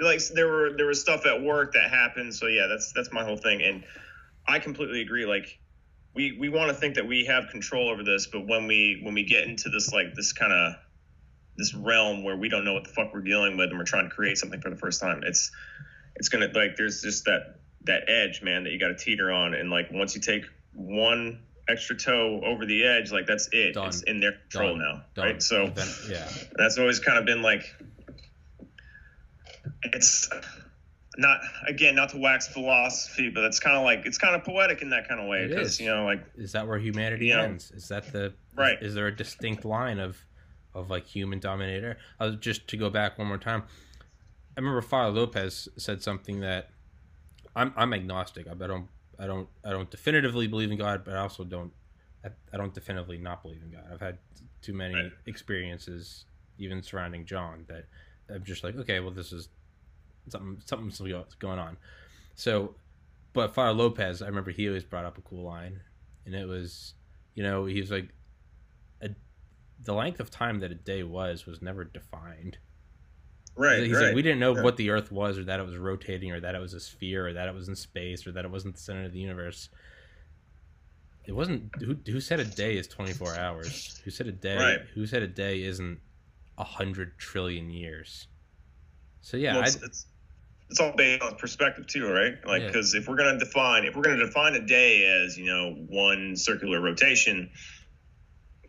like 0.01 0.21
there 0.35 0.49
were 0.49 0.77
there 0.77 0.87
was 0.87 1.01
stuff 1.01 1.25
at 1.25 1.41
work 1.41 1.73
that 1.75 1.89
happened. 1.89 2.35
So 2.35 2.49
yeah, 2.49 2.67
that's 2.67 2.93
that's 2.93 3.13
my 3.13 3.25
whole 3.25 3.37
thing, 3.37 3.63
and 3.63 3.85
I 4.49 4.59
completely 4.59 5.03
agree. 5.03 5.27
Like 5.27 5.47
we 6.15 6.37
we 6.39 6.49
want 6.49 6.69
to 6.71 6.75
think 6.75 6.97
that 6.97 7.07
we 7.07 7.27
have 7.27 7.49
control 7.51 7.89
over 7.89 8.03
this, 8.03 8.27
but 8.27 8.47
when 8.47 8.67
we 8.67 9.01
when 9.05 9.15
we 9.15 9.25
get 9.25 9.45
into 9.45 9.69
this 9.69 9.93
like 9.93 10.15
this 10.17 10.33
kind 10.33 10.53
of 10.53 10.75
this 11.57 11.75
realm 11.75 12.25
where 12.25 12.37
we 12.37 12.49
don't 12.49 12.65
know 12.65 12.73
what 12.73 12.85
the 12.85 12.91
fuck 12.91 13.15
we're 13.15 13.21
dealing 13.21 13.57
with, 13.57 13.71
and 13.71 13.79
we're 13.79 13.85
trying 13.85 14.09
to 14.09 14.15
create 14.15 14.37
something 14.37 14.61
for 14.61 14.71
the 14.71 14.77
first 14.77 15.01
time, 15.01 15.23
it's 15.25 15.51
it's 16.21 16.29
gonna 16.29 16.49
like 16.55 16.77
there's 16.77 17.01
just 17.01 17.25
that 17.25 17.57
that 17.85 18.03
edge, 18.09 18.43
man, 18.43 18.63
that 18.65 18.73
you 18.73 18.79
got 18.79 18.89
to 18.89 18.95
teeter 18.95 19.33
on, 19.33 19.55
and 19.55 19.71
like 19.71 19.91
once 19.91 20.15
you 20.15 20.21
take 20.21 20.45
one 20.75 21.41
extra 21.67 21.97
toe 21.97 22.43
over 22.45 22.67
the 22.67 22.85
edge, 22.85 23.11
like 23.11 23.27
that's 23.27 23.49
it. 23.53 23.73
Done. 23.73 23.89
It's 23.89 24.03
in 24.03 24.21
their 24.21 24.33
control 24.33 24.77
Done. 24.77 24.79
now, 24.79 25.03
Done. 25.15 25.25
right? 25.25 25.43
So 25.43 25.71
Then- 25.71 25.89
yeah, 26.11 26.31
that's 26.57 26.77
always 26.77 27.01
kind 27.01 27.19
of 27.19 27.25
been 27.25 27.41
like 27.41 27.65
it's 29.83 30.29
not 31.17 31.41
again 31.67 31.95
not 31.95 32.11
to 32.11 32.19
wax 32.19 32.49
philosophy, 32.49 33.31
but 33.31 33.45
it's 33.45 33.59
kind 33.59 33.79
of 33.79 33.83
like 33.85 34.03
it's 34.05 34.19
kind 34.19 34.35
of 34.37 34.45
poetic 34.45 34.83
in 34.83 34.91
that 34.91 35.09
kind 35.09 35.23
of 35.23 35.27
way 35.27 35.49
because 35.49 35.81
you 35.81 35.87
know 35.87 36.05
like 36.05 36.23
is 36.37 36.53
that 36.53 36.69
where 36.69 36.79
humanity 36.79 37.33
ends? 37.33 37.71
Is 37.71 37.89
that 37.89 38.13
the 38.13 38.35
Right. 38.55 38.77
Is, 38.83 38.95
there 38.95 39.07
a 39.07 39.17
distinct 39.17 39.65
line 39.65 39.99
of 39.99 40.19
of 40.75 40.91
like 40.91 41.07
human 41.07 41.39
dominator? 41.39 41.97
I 42.19 42.27
was 42.27 42.37
just 42.37 42.69
to 42.69 42.77
go 42.77 42.91
back 42.91 43.17
one 43.17 43.27
more 43.27 43.39
time. 43.39 43.63
I 44.57 44.61
remember 44.61 44.83
Father 44.83 45.13
Lopez 45.13 45.69
said 45.77 46.03
something 46.03 46.41
that 46.41 46.71
I'm 47.57 47.73
I'm 47.77 47.93
agnostic. 47.93 48.47
I 48.49 48.55
don't 48.55 48.89
I 49.19 49.27
don't 49.27 49.49
I 49.65 49.71
don't 49.71 49.91
definitively 49.91 50.47
believe 50.47 50.71
in 50.71 50.79
God, 50.79 51.05
but 51.05 51.15
I 51.15 51.19
also 51.21 51.45
don't 51.45 51.73
I, 52.25 52.31
I 52.53 52.57
don't 52.57 52.75
definitively 52.75 53.19
not 53.19 53.43
believe 53.43 53.63
in 53.63 53.71
God. 53.71 53.85
I've 53.93 54.01
had 54.01 54.19
too 54.63 54.73
many 54.73 54.95
Right. 54.95 55.13
experiences, 55.27 56.25
even 56.59 56.83
surrounding 56.83 57.25
John, 57.25 57.65
that 57.69 57.87
I'm 58.29 58.45
just 58.45 58.63
like, 58.63 58.77
okay, 58.77 59.01
well, 59.01 59.11
this 59.11 59.33
is 59.33 59.49
something 60.29 60.61
something's 60.65 61.01
going 61.39 61.59
on. 61.59 61.77
So, 62.35 62.75
but 63.33 63.55
Father 63.55 63.73
Lopez, 63.73 64.23
I 64.23 64.27
remember 64.27 64.51
he 64.51 64.69
always 64.69 64.85
brought 64.85 65.05
up 65.05 65.19
a 65.19 65.23
cool 65.23 65.45
line, 65.45 65.81
and 66.27 66.35
it 66.35 66.47
was, 66.47 66.95
you 67.35 67.43
know, 67.43 67.65
he 67.65 67.81
was 67.81 67.91
like, 67.91 68.11
a, 69.03 69.11
the 69.83 69.95
length 69.95 70.21
of 70.21 70.31
time 70.31 70.61
that 70.61 70.71
a 70.71 70.75
day 70.75 71.03
was 71.03 71.47
was 71.47 71.63
never 71.63 71.85
defined. 71.85 72.59
Right, 73.61 73.83
He's 73.83 73.93
right. 73.97 74.07
like, 74.07 74.15
we 74.15 74.23
didn't 74.23 74.41
know 74.41 74.57
Yeah. 74.57 74.63
what 74.63 74.77
the 74.77 74.91
Earth 74.91 75.11
was, 75.13 75.39
or 75.39 75.45
that 75.45 75.61
it 75.61 75.67
was 75.67 75.77
rotating, 75.77 76.33
or 76.33 76.41
that 76.41 76.55
it 76.55 76.61
was 76.61 76.75
a 76.75 76.81
sphere, 76.81 77.29
or 77.29 77.33
that 77.33 77.49
it 77.49 77.55
was 77.55 77.69
in 77.69 77.77
space, 77.77 78.27
or 78.27 78.33
that 78.33 78.45
it 78.45 78.51
wasn't 78.51 78.75
the 78.75 78.81
center 78.81 79.05
of 79.05 79.13
the 79.13 79.19
universe. 79.21 79.69
It 81.27 81.33
wasn't. 81.33 81.71
Who, 81.77 81.97
who 82.11 82.21
said 82.21 82.41
a 82.41 82.45
day 82.45 82.77
is 82.77 82.87
twenty 82.89 83.13
four 83.13 83.35
hours? 83.37 84.01
Who 84.05 84.11
said 84.11 84.27
a 84.27 84.33
day? 84.33 84.57
Right. 84.57 84.81
Who 84.95 85.07
said 85.07 85.23
a 85.23 85.29
day 85.29 85.63
isn't 85.63 86.01
a 86.59 86.65
hundred 86.65 87.19
trillion 87.19 87.71
years? 87.71 88.27
So 89.21 89.37
yeah, 89.37 89.55
Well, 89.55 89.65
it's, 89.65 89.77
it's, 89.77 90.07
it's 90.71 90.81
all 90.81 90.93
based 90.97 91.23
on 91.23 91.37
perspective 91.37 91.87
too, 91.87 92.11
right? 92.11 92.35
Like, 92.47 92.63
Yeah. 92.63 92.67
because 92.69 92.95
if 92.95 93.07
we're 93.07 93.17
gonna 93.17 93.39
define, 93.39 93.85
if 93.85 93.95
we're 93.95 94.03
gonna 94.03 94.25
define 94.25 94.55
a 94.55 94.67
day 94.67 95.05
as 95.25 95.37
you 95.39 95.45
know 95.45 95.73
one 95.89 96.37
circular 96.37 96.81
rotation, 96.81 97.51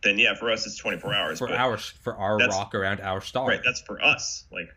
then 0.03 0.19
yeah, 0.19 0.35
for 0.35 0.51
us 0.51 0.65
it's 0.67 0.77
24 0.77 1.13
hours. 1.13 1.39
for 1.39 1.51
our 1.51 1.77
for 1.77 2.15
our 2.17 2.37
rock 2.37 2.75
around 2.75 2.99
our 2.99 3.21
star. 3.21 3.47
right, 3.47 3.61
that's 3.63 3.81
for 3.81 4.03
us. 4.03 4.43
Like, 4.51 4.69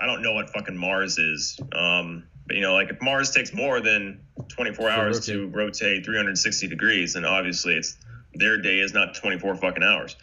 I 0.00 0.06
don't 0.06 0.22
know 0.22 0.32
what 0.32 0.50
fucking 0.50 0.76
Mars 0.76 1.18
is. 1.18 1.58
Um, 1.72 2.24
but 2.46 2.56
you 2.56 2.62
know, 2.62 2.74
like 2.74 2.90
if 2.90 3.00
Mars 3.00 3.30
takes 3.30 3.52
more 3.52 3.80
than 3.80 4.20
24 4.48 4.88
To 4.88 4.94
hours 4.94 5.26
to 5.26 5.48
rotate 5.48 6.04
360 6.04 6.68
degrees, 6.68 7.14
then 7.14 7.24
obviously 7.24 7.74
it's 7.74 7.96
their 8.34 8.56
day 8.60 8.80
is 8.80 8.92
not 8.92 9.14
24 9.14 9.56
fucking 9.56 9.82
hours. 9.82 10.16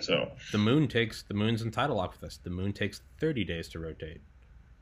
So, 0.00 0.30
the 0.52 0.58
moon 0.58 0.88
takes 0.88 1.22
the 1.22 1.34
moon's 1.34 1.62
in 1.62 1.70
tidal 1.70 1.96
lock 1.96 2.12
with 2.12 2.24
us. 2.24 2.38
The 2.42 2.50
moon 2.50 2.72
takes 2.72 3.00
thirty 3.18 3.44
days 3.44 3.68
to 3.70 3.78
rotate. 3.80 4.20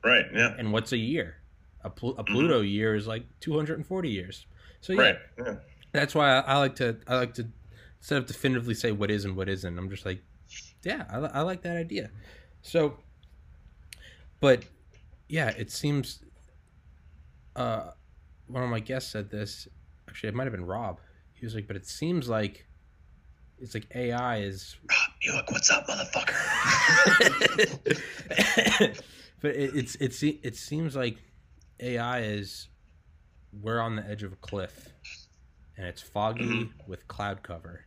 right, 0.03 0.25
yeah, 0.33 0.53
And 0.57 0.71
what's 0.71 0.91
a 0.91 0.97
year? 0.97 1.37
A, 1.83 1.89
Plu- 1.89 2.15
a 2.17 2.23
Pluto 2.23 2.61
year 2.61 2.95
is 2.95 3.07
like 3.07 3.23
two 3.39 3.55
hundred 3.55 3.77
and 3.77 3.85
forty 3.87 4.09
years. 4.09 4.45
So 4.81 4.93
yeah, 4.93 4.99
Mm-hmm. 4.99 5.41
right, 5.41 5.47
yeah. 5.53 5.59
that's 5.91 6.13
why 6.13 6.37
I, 6.37 6.39
I 6.41 6.57
like 6.57 6.75
to 6.77 6.97
I 7.07 7.15
like 7.17 7.33
to 7.35 7.47
instead 7.99 8.17
of 8.19 8.25
definitively 8.27 8.73
say 8.75 8.91
what 8.91 9.09
is 9.09 9.25
and 9.25 9.35
what 9.35 9.49
isn't. 9.49 9.77
I'm 9.77 9.89
just 9.89 10.05
like, 10.05 10.21
yeah, 10.83 11.05
I, 11.09 11.17
I 11.17 11.41
like 11.41 11.61
that 11.63 11.77
idea. 11.77 12.11
So, 12.61 12.97
but 14.39 14.63
yeah, 15.29 15.49
it 15.49 15.71
seems. 15.71 16.23
Uh, 17.55 17.91
one 18.47 18.63
of 18.63 18.69
my 18.69 18.79
guests 18.79 19.11
said 19.11 19.29
this. 19.29 19.67
Actually, 20.07 20.29
it 20.29 20.35
might 20.35 20.43
have 20.45 20.53
been 20.53 20.65
Rob. 20.65 20.99
He 21.33 21.45
was 21.45 21.53
like, 21.55 21.67
but 21.67 21.75
it 21.75 21.85
seems 21.85 22.29
like 22.29 22.65
it's 23.59 23.73
like 23.73 23.87
AI 23.95 24.37
is 24.37 24.75
Rob, 24.89 24.99
you 25.21 25.33
look, 25.33 25.51
what's 25.51 25.69
up, 25.71 25.87
motherfucker? 25.87 26.35
but 29.41 29.51
it, 29.55 29.75
it's 29.75 29.95
it's 29.95 30.23
it 30.23 30.55
seems 30.55 30.95
like 30.95 31.17
AI 31.79 32.21
is 32.21 32.69
we're 33.61 33.79
on 33.79 33.95
the 33.95 34.07
edge 34.07 34.23
of 34.23 34.33
a 34.33 34.37
cliff, 34.37 34.89
and 35.77 35.85
it's 35.87 36.01
foggy 36.01 36.43
Mm-hmm. 36.45 36.89
with 36.89 37.07
cloud 37.07 37.43
cover, 37.43 37.85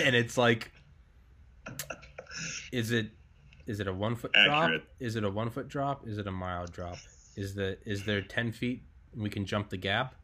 and 0.00 0.14
it's 0.16 0.36
like, 0.36 0.70
is 2.72 2.90
it 2.90 3.10
is 3.66 3.80
it 3.80 3.86
a 3.88 3.92
one 3.92 4.14
foot 4.16 4.32
drop? 4.32 4.70
Is 5.00 5.16
it 5.16 5.24
a 5.24 5.30
one 5.30 5.50
foot 5.50 5.68
drop? 5.68 6.06
Is 6.06 6.18
it 6.18 6.26
a 6.26 6.32
mile 6.32 6.66
drop? 6.66 6.96
Is 7.36 7.54
the 7.54 7.78
is 7.84 8.04
there 8.04 8.22
ten 8.22 8.52
feet 8.52 8.82
we 9.16 9.28
can 9.30 9.44
jump 9.44 9.70
the 9.70 9.76
gap? 9.76 10.14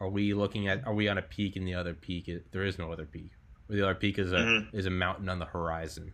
Are 0.00 0.08
we 0.08 0.32
looking 0.34 0.68
at? 0.68 0.86
Are 0.86 0.94
we 0.94 1.08
on 1.08 1.18
a 1.18 1.22
peak 1.22 1.56
and 1.56 1.66
the 1.66 1.74
other 1.74 1.94
peak? 1.94 2.28
Is, 2.28 2.42
there 2.52 2.64
is 2.64 2.78
no 2.78 2.92
other 2.92 3.04
peak. 3.06 3.30
The 3.68 3.82
other 3.82 3.94
peak 3.94 4.18
is 4.18 4.32
a 4.32 4.36
Mhm. 4.36 4.74
is 4.74 4.86
a 4.86 4.90
mountain 4.90 5.28
on 5.28 5.38
the 5.38 5.44
horizon. 5.46 6.12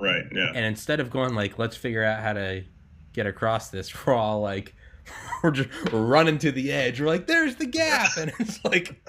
Right, 0.00 0.24
yeah. 0.32 0.52
And 0.54 0.64
instead 0.64 1.00
of 1.00 1.10
going 1.10 1.34
like, 1.34 1.58
let's 1.58 1.76
figure 1.76 2.04
out 2.04 2.22
how 2.22 2.34
to 2.34 2.64
get 3.12 3.26
across 3.26 3.70
this, 3.70 3.92
we're 4.06 4.14
all 4.14 4.40
like, 4.40 4.74
we're 5.42 5.50
just 5.50 5.68
running 5.92 6.38
to 6.38 6.52
the 6.52 6.70
edge. 6.70 7.00
We're 7.00 7.06
like, 7.08 7.26
there's 7.26 7.56
the 7.56 7.66
gap, 7.66 8.16
and 8.16 8.32
it's 8.38 8.64
like, 8.64 9.00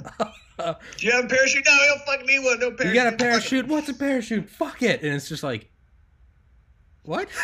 Do 0.60 0.76
you 1.06 1.12
have 1.12 1.26
a 1.26 1.28
parachute? 1.28 1.64
No, 1.66 1.72
you 1.74 1.88
don't 1.90 2.06
fucking 2.06 2.26
need 2.26 2.40
one. 2.44 2.60
No 2.60 2.72
parachute. 2.72 2.88
you 2.88 2.94
got 2.94 3.14
a 3.14 3.16
parachute? 3.18 3.68
What's 3.68 3.88
a 3.90 3.94
parachute? 3.94 4.50
Fuck 4.50 4.82
it! 4.82 5.02
And 5.04 5.14
it's 5.14 5.30
just 5.30 5.44
like, 5.44 5.70
what? 7.10 7.28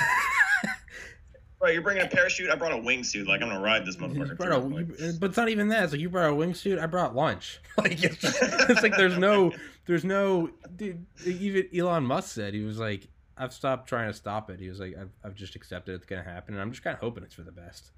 Right, 1.62 1.74
you're 1.74 1.82
bringing 1.82 2.04
a 2.04 2.08
parachute. 2.08 2.50
I 2.52 2.56
brought 2.56 2.74
a 2.74 2.78
wingsuit. 2.78 3.26
Like 3.28 3.42
I'm 3.42 3.48
gonna 3.48 3.62
ride 3.62 3.86
this 3.86 3.96
motherfucker. 3.96 4.38
brought 4.38 4.52
a- 4.52 4.68
you- 5.08 5.14
but 5.20 5.30
it's 5.30 5.38
not 5.38 5.50
even 5.50 5.70
that. 5.70 5.90
So 5.90 5.96
you 5.96 6.10
brought 6.10 6.30
a 6.30 6.34
wingsuit. 6.34 6.80
I 6.80 6.86
brought 6.86 7.16
lunch. 7.16 7.60
Like 7.78 8.04
it's, 8.04 8.24
it's 8.42 8.84
like 8.84 8.96
there's 8.98 9.18
no, 9.18 9.52
there's 9.86 10.04
no. 10.06 10.50
Dude, 10.76 11.06
even 11.26 11.68
Elon 11.76 12.06
Musk 12.06 12.36
said 12.36 12.54
he 12.54 12.64
was 12.64 12.78
like, 12.78 13.08
I've 13.38 13.52
stopped 13.54 13.90
trying 13.90 14.10
to 14.10 14.14
stop 14.14 14.50
it. 14.50 14.60
He 14.60 14.70
was 14.70 14.80
like, 14.80 14.96
I've, 15.00 15.10
I've 15.24 15.34
just 15.36 15.56
accepted 15.56 15.96
it's 15.96 16.06
gonna 16.06 16.22
happen, 16.24 16.54
and 16.54 16.62
I'm 16.62 16.72
just 16.72 16.84
kind 16.84 16.94
of 16.94 17.00
hoping 17.00 17.24
it's 17.24 17.34
for 17.34 17.42
the 17.44 17.52
best. 17.52 17.92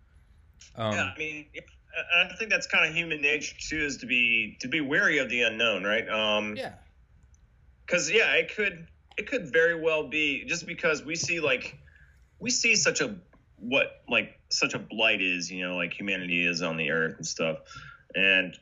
Um, 0.76 0.94
yeah, 0.94 1.12
I 1.14 1.18
mean, 1.18 1.46
I- 1.56 2.26
I 2.32 2.36
think 2.38 2.50
that's 2.52 2.68
kind 2.68 2.88
of 2.88 2.96
human 2.96 3.22
nature 3.22 3.56
too, 3.60 3.80
is 3.84 3.98
to 3.98 4.06
be 4.06 4.56
to 4.62 4.68
be 4.70 4.80
wary 4.82 5.18
of 5.18 5.30
the 5.30 5.42
unknown, 5.42 5.84
right? 5.84 6.08
Um, 6.08 6.56
yeah. 6.56 6.74
because 7.86 8.10
yeah, 8.10 8.34
it 8.36 8.56
could 8.56 8.88
it 9.18 9.28
could 9.28 9.52
very 9.52 9.80
well 9.80 10.08
be 10.08 10.46
just 10.46 10.66
because 10.66 11.04
we 11.04 11.16
see 11.16 11.40
like 11.40 11.78
we 12.40 12.50
see 12.50 12.76
such 12.76 13.02
a 13.02 13.16
what 13.60 14.04
like 14.08 14.40
such 14.50 14.74
a 14.74 14.80
blight 14.80 15.22
is, 15.22 15.52
you 15.52 15.68
know, 15.68 15.76
like 15.76 15.94
humanity 15.94 16.46
is 16.46 16.62
on 16.62 16.78
the 16.78 16.92
earth 16.92 17.16
and 17.18 17.26
stuff, 17.26 17.58
and 18.16 18.56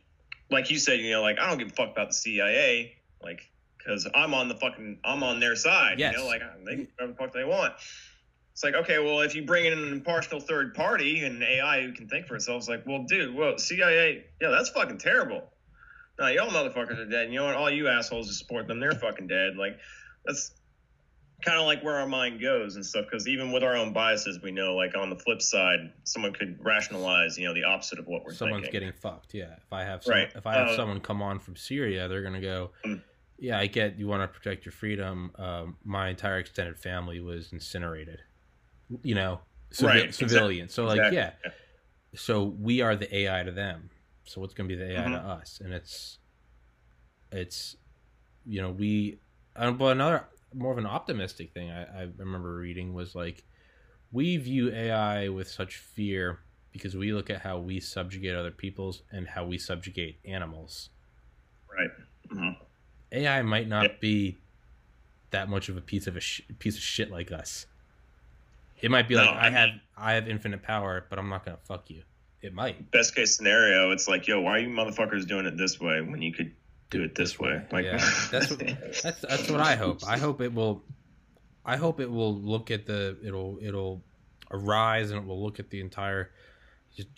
like 0.50 0.70
you 0.72 0.78
said, 0.78 1.00
you 1.00 1.12
know, 1.12 1.22
like 1.22 1.40
I 1.40 1.50
don't 1.50 1.58
give 1.58 1.68
a 1.70 1.74
fuck 1.76 1.92
about 1.92 2.10
the 2.10 2.14
CIA, 2.16 2.96
like 3.22 3.50
because 3.78 4.08
I'm 4.16 4.34
on 4.34 4.48
the 4.48 4.56
fucking 4.56 5.00
I'm 5.04 5.22
on 5.24 5.40
their 5.40 5.56
side, 5.56 6.00
Yes. 6.00 6.14
you 6.14 6.20
know, 6.20 6.26
like 6.28 6.42
they 6.66 6.76
can 6.76 6.84
do 6.86 6.90
whatever 6.98 7.12
the 7.12 7.18
fuck 7.18 7.34
they 7.34 7.44
want. 7.44 7.74
It's 8.54 8.64
like, 8.64 8.74
okay, 8.74 9.00
well, 9.00 9.20
if 9.20 9.36
you 9.36 9.44
bring 9.44 9.66
in 9.66 9.74
an 9.74 9.92
impartial 9.92 10.40
third 10.40 10.74
party 10.76 11.26
and 11.26 11.44
AI 11.44 11.82
who 11.84 11.92
can 11.92 12.08
think 12.08 12.26
for 12.26 12.36
itself, 12.36 12.60
it's 12.60 12.70
like, 12.70 12.86
well, 12.88 13.04
dude, 13.04 13.36
well, 13.36 13.58
CIA, 13.58 14.24
yeah, 14.42 14.48
that's 14.50 14.70
fucking 14.70 14.98
terrible. 14.98 15.44
Now 16.18 16.28
y'all 16.28 16.48
motherfuckers 16.50 16.98
are 16.98 17.06
dead. 17.06 17.26
And 17.26 17.34
you 17.34 17.40
know 17.40 17.48
what? 17.48 17.56
All 17.56 17.70
you 17.70 17.90
assholes 17.90 18.28
who 18.28 18.34
support 18.34 18.68
them, 18.68 18.80
they're 18.80 18.94
fucking 18.94 19.28
dead. 19.28 19.58
Like, 19.58 19.78
that's 20.26 20.52
kind 21.44 21.60
of 21.60 21.66
like 21.66 21.84
where 21.84 21.96
our 21.96 22.08
mind 22.08 22.42
goes 22.42 22.76
and 22.76 22.86
stuff. 22.86 23.06
Because 23.06 23.28
even 23.28 23.52
with 23.52 23.64
our 23.64 23.76
own 23.76 23.94
biases, 23.94 24.42
we 24.42 24.52
know, 24.52 24.76
like, 24.76 24.96
on 24.98 25.10
the 25.10 25.16
flip 25.18 25.42
side, 25.42 25.92
someone 26.04 26.34
could 26.34 26.58
rationalize, 26.64 27.38
you 27.38 27.46
know, 27.48 27.54
the 27.54 27.64
opposite 27.64 28.00
of 28.00 28.08
what 28.08 28.24
we're 28.24 28.34
someone's 28.34 28.64
thinking. 28.66 28.82
getting 28.82 28.94
fucked. 29.00 29.34
Yeah, 29.34 29.54
if 29.58 29.72
I 29.72 29.84
have 29.84 30.04
some, 30.04 30.14
Right. 30.16 30.32
if 30.36 30.46
I 30.48 30.54
have 30.56 30.70
Uh, 30.70 30.76
someone 30.76 31.00
come 31.02 31.22
on 31.22 31.40
from 31.40 31.56
Syria, 31.56 32.08
they're 32.08 32.24
gonna 32.24 32.42
go. 32.42 32.72
Mm. 32.86 33.02
Yeah, 33.38 33.60
I 33.60 33.68
get 33.68 33.98
you 34.00 34.08
want 34.08 34.22
to 34.24 34.28
protect 34.40 34.66
your 34.66 34.72
freedom. 34.72 35.32
Um, 35.36 35.78
my 35.84 36.08
entire 36.10 36.38
extended 36.40 36.78
family 36.80 37.20
was 37.20 37.52
incinerated. 37.52 38.22
You 39.04 39.16
know, 39.16 39.42
civi- 39.72 39.86
Right, 39.88 40.14
civilian. 40.16 40.70
So 40.70 40.86
like, 40.86 41.00
Exactly. 41.00 41.18
yeah. 41.18 41.52
So 42.16 42.46
we 42.46 42.80
are 42.82 42.96
the 42.96 43.14
AI 43.14 43.44
to 43.44 43.52
them. 43.52 43.90
So 44.24 44.40
what's 44.40 44.54
gonna 44.54 44.70
be 44.70 44.76
the 44.76 44.92
AI 44.92 45.04
to 45.04 45.10
Mhm. 45.10 45.26
us? 45.42 45.60
And 45.60 45.74
it's, 45.74 46.18
it's, 47.32 47.76
you 48.46 48.62
know, 48.62 48.72
we. 48.72 49.20
Uh, 49.56 49.72
but 49.72 49.88
another 49.94 50.26
more 50.54 50.72
of 50.72 50.78
an 50.78 50.86
optimistic 50.86 51.54
thing 51.54 51.70
I, 51.72 51.84
I 52.04 52.08
remember 52.18 52.56
reading 52.56 52.94
was 52.94 53.14
like, 53.16 53.44
we 54.12 54.38
view 54.38 54.72
AI 54.74 55.28
with 55.30 55.50
such 55.50 55.78
fear 55.78 56.40
because 56.72 56.96
we 56.96 57.14
look 57.14 57.30
at 57.30 57.42
how 57.42 57.58
we 57.60 57.80
subjugate 57.80 58.36
other 58.36 58.52
peoples 58.52 59.02
and 59.12 59.28
how 59.28 59.46
we 59.46 59.58
subjugate 59.58 60.18
animals. 60.26 60.90
Right. 61.74 61.90
Mhm. 62.32 62.58
AI 63.12 63.42
might 63.42 63.68
not 63.68 64.00
be 64.00 64.38
that 65.32 65.50
much 65.50 65.70
of 65.70 65.78
a 65.78 65.82
piece 65.82 66.08
of 66.08 66.16
a 66.16 66.20
sh- 66.22 66.42
piece 66.60 66.76
of 66.78 66.82
shit 66.84 67.12
like 67.12 67.32
us. 67.32 67.66
It 68.82 68.92
might 68.92 69.08
be 69.08 69.16
No, 69.16 69.22
like 69.26 69.36
I 69.36 69.48
I 69.48 69.50
have 69.52 69.70
I 69.98 70.14
have 70.14 70.28
infinite 70.30 70.64
power, 70.64 71.06
but 71.10 71.18
I'm 71.20 71.30
not 71.30 71.46
gonna 71.46 71.58
fuck 71.64 71.90
you. 71.90 72.04
It 72.42 72.54
might 72.54 72.92
Best 72.92 73.16
case 73.16 73.36
scenario, 73.36 73.92
it's 73.92 74.08
like, 74.08 74.28
yo, 74.28 74.40
why 74.42 74.52
are 74.52 74.60
you 74.60 74.70
motherfuckers 74.70 75.28
doing 75.28 75.46
it 75.46 75.58
this 75.58 75.80
way 75.80 76.02
when 76.02 76.22
you 76.22 76.32
could 76.34 76.54
do 76.90 77.04
it 77.04 77.16
this 77.16 77.40
way? 77.40 77.62
Like, 77.72 77.86
yeah, 77.86 77.98
that's 78.32 78.50
what 78.50 78.60
that's 79.04 79.22
that's 79.22 79.50
what 79.50 79.62
I 79.62 79.76
hope. 79.76 80.00
I 80.08 80.18
hope 80.18 80.42
it 80.42 80.54
will. 80.54 80.84
I 81.66 81.78
hope 81.78 82.00
it 82.00 82.10
will 82.10 82.36
look 82.36 82.72
at 82.72 82.86
the 82.86 83.18
it'll 83.24 83.58
it'll 83.62 84.02
arise 84.52 85.12
and 85.12 85.22
it 85.22 85.28
will 85.28 85.42
look 85.42 85.60
at 85.60 85.70
the 85.70 85.82
entire 85.82 86.32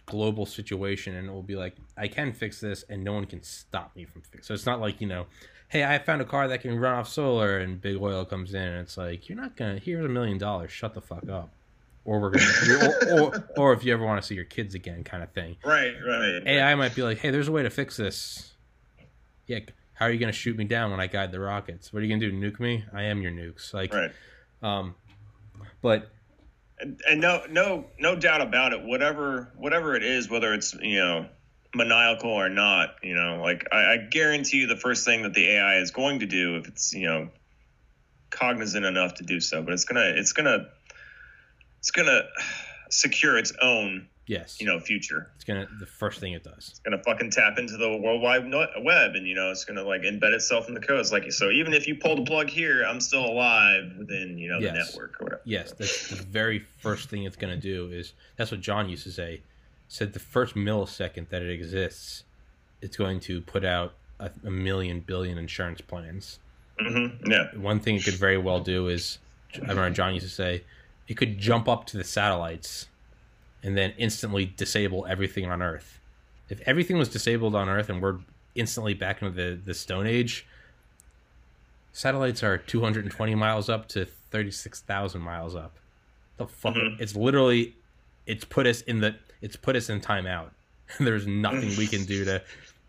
global 0.06 0.46
situation, 0.46 1.16
and 1.16 1.28
it 1.28 1.32
will 1.32 1.44
be 1.44 1.56
like 1.56 1.76
I 1.98 2.08
can 2.08 2.34
fix 2.34 2.60
this, 2.60 2.84
and 2.90 3.04
no 3.04 3.14
one 3.14 3.26
can 3.26 3.44
stop 3.44 3.96
me 3.96 4.06
from 4.06 4.22
fixing. 4.22 4.44
So 4.44 4.54
it's 4.54 4.66
not 4.66 4.80
like 4.80 5.02
you 5.02 5.08
know, 5.08 5.28
hey, 5.68 5.84
I 5.84 6.00
found 6.00 6.22
a 6.22 6.26
car 6.26 6.48
that 6.48 6.62
can 6.62 6.80
run 6.80 6.94
off 6.94 7.10
solar, 7.10 7.58
and 7.60 7.80
big 7.80 7.98
oil 8.02 8.26
comes 8.26 8.54
in, 8.54 8.62
and 8.62 8.82
it's 8.82 8.98
like 8.98 9.30
you're 9.30 9.38
not 9.40 9.56
gonna. 9.56 9.80
Here's 9.80 10.06
a 10.06 10.10
million 10.10 10.38
dollars. 10.38 10.72
Shut 10.72 10.94
the 10.94 11.02
fuck 11.02 11.28
up. 11.30 11.50
Or 12.06 12.22
we're 12.22 12.30
gonna, 12.30 13.12
or, 13.12 13.22
or, 13.22 13.50
or 13.58 13.74
if 13.74 13.84
you 13.84 13.92
ever 13.92 14.06
want 14.06 14.22
to 14.22 14.26
see 14.26 14.34
your 14.34 14.46
kids 14.46 14.76
again, 14.76 15.04
kind 15.04 15.22
of 15.22 15.32
thing. 15.32 15.58
Right, 15.66 15.94
right. 16.08 16.42
AI 16.46 16.74
might 16.76 16.96
be 16.96 17.04
like, 17.04 17.18
hey, 17.18 17.32
there's 17.32 17.50
a 17.50 17.52
way 17.52 17.64
to 17.64 17.70
fix 17.70 17.98
this. 17.98 18.54
Yeah, 19.48 19.60
how 19.94 20.06
are 20.06 20.12
you 20.12 20.20
gonna 20.20 20.32
shoot 20.32 20.56
me 20.58 20.66
down 20.66 20.92
when 20.92 21.00
I 21.00 21.08
guide 21.08 21.32
the 21.32 21.40
rockets? 21.40 21.92
What 21.92 22.00
are 22.00 22.06
you 22.06 22.14
gonna 22.16 22.30
do? 22.30 22.38
Nuke 22.38 22.60
me? 22.60 22.84
I 22.94 23.04
am 23.04 23.22
your 23.22 23.32
nukes. 23.32 23.74
Like, 23.74 23.94
Right. 23.94 24.12
um, 24.62 24.94
but 25.82 26.12
and, 26.80 27.00
and 27.10 27.22
no 27.22 27.44
no 27.50 27.86
no 27.98 28.16
doubt 28.16 28.42
about 28.42 28.74
it 28.74 28.84
whatever 28.84 29.52
whatever 29.56 29.96
it 29.96 30.04
is 30.04 30.30
whether 30.30 30.54
it's 30.54 30.74
you 30.76 31.00
know 31.00 31.28
maniacal 31.76 32.30
or 32.30 32.50
not 32.50 32.96
you 33.02 33.16
know 33.16 33.42
like 33.42 33.66
I, 33.72 33.94
I 33.94 33.98
guarantee 34.10 34.58
you 34.58 34.68
the 34.68 34.76
first 34.78 35.04
thing 35.06 35.24
that 35.24 35.34
the 35.34 35.50
ai 35.54 35.78
is 35.80 35.92
going 35.92 36.20
to 36.20 36.26
do 36.26 36.56
if 36.58 36.68
it's 36.68 36.94
you 36.94 37.08
know 37.08 37.30
cognizant 38.30 38.86
enough 38.86 39.16
to 39.16 39.24
do 39.24 39.40
so 39.40 39.62
but 39.64 39.74
it's 39.74 39.86
gonna 39.86 40.14
it's 40.16 40.34
gonna 40.34 40.68
it's 41.80 41.92
gonna 41.92 42.22
secure 42.90 43.38
its 43.38 43.54
own 43.62 44.08
yes, 44.28 44.60
you 44.62 44.68
know 44.68 44.80
future 44.80 45.32
it's 45.36 45.44
gonna 45.44 45.68
the 45.80 45.86
first 45.86 46.20
thing 46.20 46.34
it 46.34 46.44
does. 46.44 46.68
it's 46.70 46.80
gonna 46.80 47.02
fucking 47.04 47.32
tap 47.32 47.58
into 47.58 47.76
the 47.78 47.98
world 47.98 48.22
wide 48.22 48.44
web 48.84 49.16
and 49.16 49.26
you 49.28 49.34
know 49.34 49.50
it's 49.50 49.66
gonna 49.66 49.82
like 49.84 50.02
embed 50.02 50.32
itself 50.34 50.68
in 50.68 50.74
the 50.76 50.80
codes 50.80 51.12
like 51.12 51.32
so 51.32 51.50
even 51.50 51.74
if 51.74 51.88
you 51.88 51.96
pull 51.96 52.16
the 52.18 52.24
plug 52.24 52.48
here 52.50 52.84
i'm 52.84 53.00
still 53.02 53.26
alive 53.26 53.84
within 53.98 54.38
you 54.38 54.50
know 54.50 54.60
the 54.60 54.66
Yes. 54.68 54.94
network 54.94 55.20
or 55.20 55.24
whatever 55.26 55.42
Yes, 55.46 55.72
that's 55.78 56.10
the 56.10 56.16
very 56.24 56.60
first 56.60 57.10
thing 57.10 57.24
it's 57.24 57.38
gonna 57.38 57.58
do 57.58 57.90
is 57.92 58.14
that's 58.36 58.52
what 58.52 58.60
John 58.62 58.90
used 58.90 59.04
to 59.04 59.12
say. 59.12 59.42
Said 59.88 60.12
the 60.12 60.20
first 60.20 60.56
millisecond 60.56 61.30
that 61.30 61.42
it 61.42 61.50
exists, 61.50 62.26
it's 62.82 62.98
going 62.98 63.22
to 63.22 63.40
put 63.40 63.64
out 63.64 63.94
a, 64.20 64.30
a 64.46 64.52
million 64.52 65.00
billion 65.00 65.38
insurance 65.38 65.80
plans. 65.80 66.40
hmm 66.78 67.06
yeah 67.26 67.46
One 67.56 67.80
thing 67.80 67.96
it 67.96 68.04
could 68.04 68.16
very 68.16 68.38
well 68.38 68.60
do 68.60 68.90
is, 68.90 69.20
I 69.56 69.60
remember 69.60 69.90
John 69.92 70.14
used 70.14 70.26
to 70.26 70.32
say, 70.32 70.64
it 71.08 71.16
could 71.16 71.38
jump 71.40 71.70
up 71.70 71.86
to 71.86 71.98
the 71.98 72.04
satellites, 72.04 72.90
and 73.64 73.76
then 73.78 73.94
instantly 73.98 74.46
disable 74.46 75.06
everything 75.08 75.46
on 75.46 75.62
Earth. 75.62 76.00
If 76.50 76.62
everything 76.62 76.98
was 76.98 77.10
disabled 77.10 77.56
on 77.56 77.68
Earth 77.70 77.90
and 77.90 78.02
we're 78.02 78.20
instantly 78.56 78.94
back 78.94 79.22
into 79.22 79.34
the, 79.34 79.60
the 79.64 79.74
Stone 79.74 80.08
Age, 80.08 80.46
satellites 81.92 82.44
are 82.44 82.58
220 82.58 83.36
miles 83.36 83.70
up 83.70 83.88
to 83.90 84.06
36,000 84.06 85.22
miles 85.22 85.56
up. 85.56 85.78
The 86.38 86.48
fuck? 86.48 86.76
Mhm. 86.76 87.00
It's 87.00 87.16
literally, 87.16 87.76
it's 88.26 88.46
put 88.46 88.68
us 88.68 88.82
in 88.82 89.00
the, 89.00 89.16
it's 89.42 89.56
put 89.56 89.76
us 89.76 89.90
in 89.90 90.00
timeout. 90.02 90.50
There's 91.00 91.28
nothing 91.28 91.76
we 91.78 91.88
can 91.88 92.06
do 92.06 92.24
to. 92.26 92.42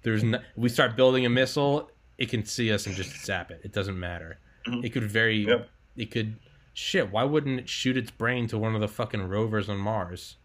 There's 0.03 0.23
no, 0.23 0.41
we 0.57 0.69
start 0.69 0.97
building 0.97 1.27
a 1.27 1.31
missile, 1.31 1.91
it 2.19 2.29
can 2.29 2.45
see 2.45 2.73
us 2.73 2.87
and 2.87 2.95
just 2.95 3.25
zap 3.25 3.51
it. 3.51 3.61
It 3.65 3.73
doesn't 3.73 3.99
matter. 3.99 4.39
Mhm. 4.67 4.85
It 4.85 4.91
could 4.91 5.05
very, 5.05 5.47
Yep. 5.47 5.69
it 5.97 6.11
could, 6.11 6.37
shit. 6.75 7.11
Why 7.11 7.25
wouldn't 7.25 7.61
it 7.61 7.69
shoot 7.69 7.97
its 7.97 8.11
brain 8.11 8.47
to 8.49 8.59
one 8.59 8.75
of 8.75 8.81
the 8.81 8.89
fucking 8.89 9.23
rovers 9.29 9.69
on 9.69 9.79
Mars? 9.79 10.37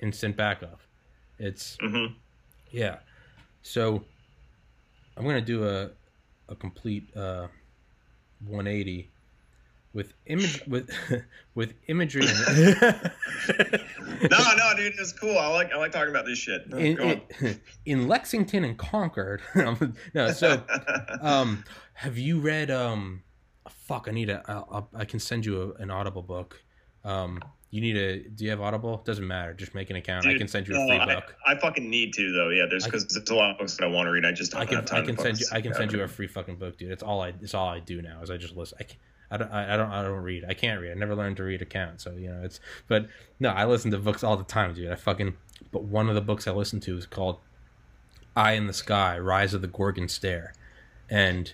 Instant 0.00 0.36
backup. 0.36 0.80
It's 1.38 1.76
hmm 1.80 2.06
yeah. 2.70 2.98
So 3.62 4.04
I'm 5.16 5.24
gonna 5.24 5.40
do 5.40 5.66
a 5.66 5.90
a 6.48 6.54
complete 6.54 7.14
uh, 7.16 7.46
180 8.46 9.08
with 9.92 10.14
image 10.26 10.62
with 10.66 10.90
with 11.54 11.74
imagery. 11.88 12.22
no, 12.52 13.00
no, 14.30 14.72
dude, 14.76 14.94
it's 14.98 15.12
cool. 15.12 15.38
I 15.38 15.48
like 15.48 15.72
I 15.72 15.76
like 15.76 15.92
talking 15.92 16.10
about 16.10 16.26
this 16.26 16.38
shit. 16.38 16.68
No, 16.68 16.78
in, 16.78 17.00
on. 17.00 17.20
in, 17.40 17.60
in 17.86 18.08
Lexington 18.08 18.64
and 18.64 18.78
Concord. 18.78 19.42
no, 20.14 20.30
so 20.32 20.62
um, 21.20 21.64
have 21.94 22.18
you 22.18 22.40
read 22.40 22.70
um, 22.70 23.22
fuck? 23.68 24.06
I 24.08 24.12
need 24.12 24.30
a. 24.30 24.42
I'll, 24.46 24.88
I 24.94 25.04
can 25.04 25.18
send 25.18 25.44
you 25.44 25.62
a, 25.62 25.82
an 25.82 25.90
Audible 25.90 26.22
book. 26.22 26.62
Um, 27.04 27.40
you 27.70 27.80
need 27.80 27.96
a. 27.96 28.28
Do 28.28 28.44
you 28.44 28.50
have 28.50 28.60
Audible? 28.60 29.00
Doesn't 29.04 29.26
matter. 29.26 29.54
Just 29.54 29.74
make 29.74 29.90
an 29.90 29.96
account. 29.96 30.26
I 30.26 30.36
can 30.36 30.48
send 30.48 30.66
you 30.66 30.74
a 30.74 30.86
free 30.86 30.98
I- 30.98 31.14
book. 31.14 31.36
I, 31.46 31.54
fucking 31.54 31.88
need 31.88 32.12
to 32.14 32.32
though. 32.32 32.48
Yeah, 32.48 32.66
there's 32.68 32.84
because 32.84 33.06
there's 33.06 33.28
a 33.30 33.34
lot 33.34 33.50
of 33.50 33.58
books 33.58 33.76
that 33.76 33.84
I 33.84 33.88
want 33.88 34.06
to 34.06 34.10
read. 34.10 34.24
I 34.24 34.32
just 34.32 34.52
don't 34.52 34.60
I 34.60 34.66
can 34.66 34.76
have 34.76 34.86
time 34.86 35.02
I 35.02 35.06
can 35.06 35.16
send 35.16 35.38
you 35.38 35.46
I 35.52 35.60
can 35.60 35.74
send 35.74 35.92
you 35.92 36.02
a 36.02 36.08
free 36.08 36.26
fucking 36.26 36.56
book, 36.56 36.76
dude. 36.78 36.90
It's 36.90 37.02
all 37.02 37.22
I 37.22 37.32
it's 37.40 37.54
all 37.54 37.68
I 37.68 37.78
do 37.78 38.02
now 38.02 38.22
is 38.22 38.30
I 38.30 38.36
just 38.36 38.56
listen. 38.56 38.78
I 38.80 38.84
can, 38.84 38.96
I 39.30 39.36
don't 39.36 39.52
I, 39.52 39.74
I 39.74 39.76
don't 39.76 39.90
I 39.90 40.02
don't 40.02 40.22
read. 40.22 40.44
I 40.48 40.54
can't 40.54 40.80
read. 40.80 40.90
I 40.90 40.94
never 40.94 41.14
learned 41.14 41.36
to 41.36 41.44
read 41.44 41.62
a 41.62 41.64
count. 41.64 42.00
So 42.00 42.12
you 42.12 42.28
know 42.28 42.40
it's 42.42 42.58
but 42.88 43.06
no, 43.38 43.50
I 43.50 43.66
listen 43.66 43.92
to 43.92 43.98
books 43.98 44.24
all 44.24 44.36
the 44.36 44.44
time, 44.44 44.74
dude. 44.74 44.90
I 44.90 44.96
fucking 44.96 45.34
but 45.70 45.84
one 45.84 46.08
of 46.08 46.16
the 46.16 46.20
books 46.20 46.48
I 46.48 46.50
listen 46.50 46.80
to 46.80 46.96
is 46.96 47.06
called 47.06 47.38
Eye 48.34 48.52
in 48.52 48.66
the 48.66 48.72
Sky: 48.72 49.16
Rise 49.16 49.54
of 49.54 49.60
the 49.60 49.68
Gorgon 49.68 50.08
Stare, 50.08 50.54
and 51.08 51.52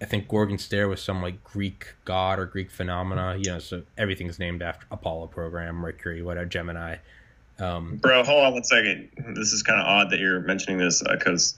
I 0.00 0.04
think 0.04 0.28
Gorgon 0.28 0.58
Stare 0.58 0.88
was 0.88 1.02
some 1.02 1.22
like 1.22 1.42
Greek 1.44 1.94
god 2.04 2.38
or 2.38 2.46
Greek 2.46 2.70
phenomena. 2.70 3.36
You 3.36 3.52
know, 3.52 3.58
so 3.58 3.82
everything's 3.98 4.38
named 4.38 4.62
after 4.62 4.86
Apollo 4.90 5.28
program, 5.28 5.76
Mercury, 5.76 6.22
whatever, 6.22 6.46
Gemini. 6.46 6.96
Um, 7.58 7.96
Bro, 7.96 8.24
hold 8.24 8.44
on 8.44 8.52
one 8.54 8.64
second. 8.64 9.10
This 9.34 9.52
is 9.52 9.62
kind 9.62 9.80
of 9.80 9.86
odd 9.86 10.10
that 10.10 10.18
you're 10.18 10.40
mentioning 10.40 10.78
this 10.78 11.02
because 11.02 11.56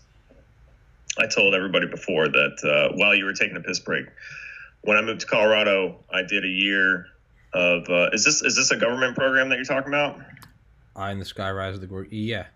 I 1.19 1.27
told 1.27 1.55
everybody 1.55 1.87
before 1.87 2.29
that 2.29 2.65
uh, 2.65 2.95
while 2.97 3.15
you 3.15 3.25
were 3.25 3.33
taking 3.33 3.57
a 3.57 3.61
piss 3.61 3.79
break, 3.79 4.07
when 4.83 4.97
I 4.99 5.03
moved 5.03 5.21
to 5.21 5.27
Colorado, 5.27 5.97
I 6.13 6.23
did 6.23 6.45
a 6.45 6.49
year 6.49 7.07
of. 7.55 7.89
Uh, 7.89 8.11
is 8.13 8.25
this 8.25 8.43
is 8.43 8.57
this 8.57 8.71
a 8.71 8.77
government 8.77 9.17
program 9.17 9.49
that 9.49 9.57
you're 9.57 9.65
talking 9.65 9.89
about? 9.89 10.21
Eye 10.95 11.13
in 11.13 11.19
the 11.19 11.25
Sky: 11.25 11.51
Rise 11.51 11.75
of 11.75 11.81
the 11.81 11.87
Gorgon. 11.87 12.11
Yeah, 12.13 12.47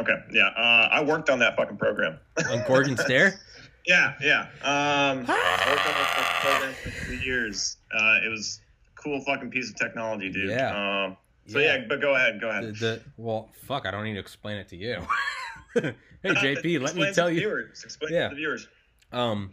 Okay, 0.00 0.16
yeah. 0.32 0.48
Uh, 0.48 0.88
I 0.90 1.02
worked 1.04 1.30
on 1.30 1.38
that 1.38 1.56
fucking 1.56 1.76
program. 1.76 2.18
on 2.50 2.64
Gorgon 2.66 2.96
Stare. 3.04 3.38
Yeah, 3.86 4.14
yeah. 4.20 4.42
Um, 4.62 5.24
I 5.28 5.66
worked 5.70 5.86
on 5.86 6.50
program 6.52 6.74
for 6.74 6.90
three 6.90 7.18
years. 7.24 7.76
Uh, 7.92 8.20
it 8.24 8.28
was 8.30 8.60
a 8.96 9.00
cool 9.02 9.20
fucking 9.20 9.50
piece 9.50 9.68
of 9.70 9.76
technology, 9.76 10.30
dude. 10.30 10.50
Yeah. 10.50 11.04
Um, 11.06 11.16
so 11.46 11.58
yeah. 11.58 11.84
but 11.88 12.00
go 12.00 12.14
ahead, 12.14 12.40
go 12.40 12.48
ahead. 12.48 12.74
the 12.76 13.02
well 13.18 13.50
fuck 13.66 13.84
i 13.84 13.90
don't 13.90 14.04
need 14.04 14.14
to 14.14 14.18
explain 14.18 14.56
it 14.56 14.66
to 14.70 14.76
you 14.76 14.96
hey 15.74 15.92
jp 16.24 16.80
let 16.80 16.96
me 16.96 17.12
tell 17.12 17.26
the 17.26 17.34
you 17.34 17.40
Viewers. 17.40 17.84
Explain 17.84 18.14
Yeah. 18.14 18.28
to 18.30 18.34
the 18.34 18.36
viewers. 18.40 18.66
um 19.12 19.52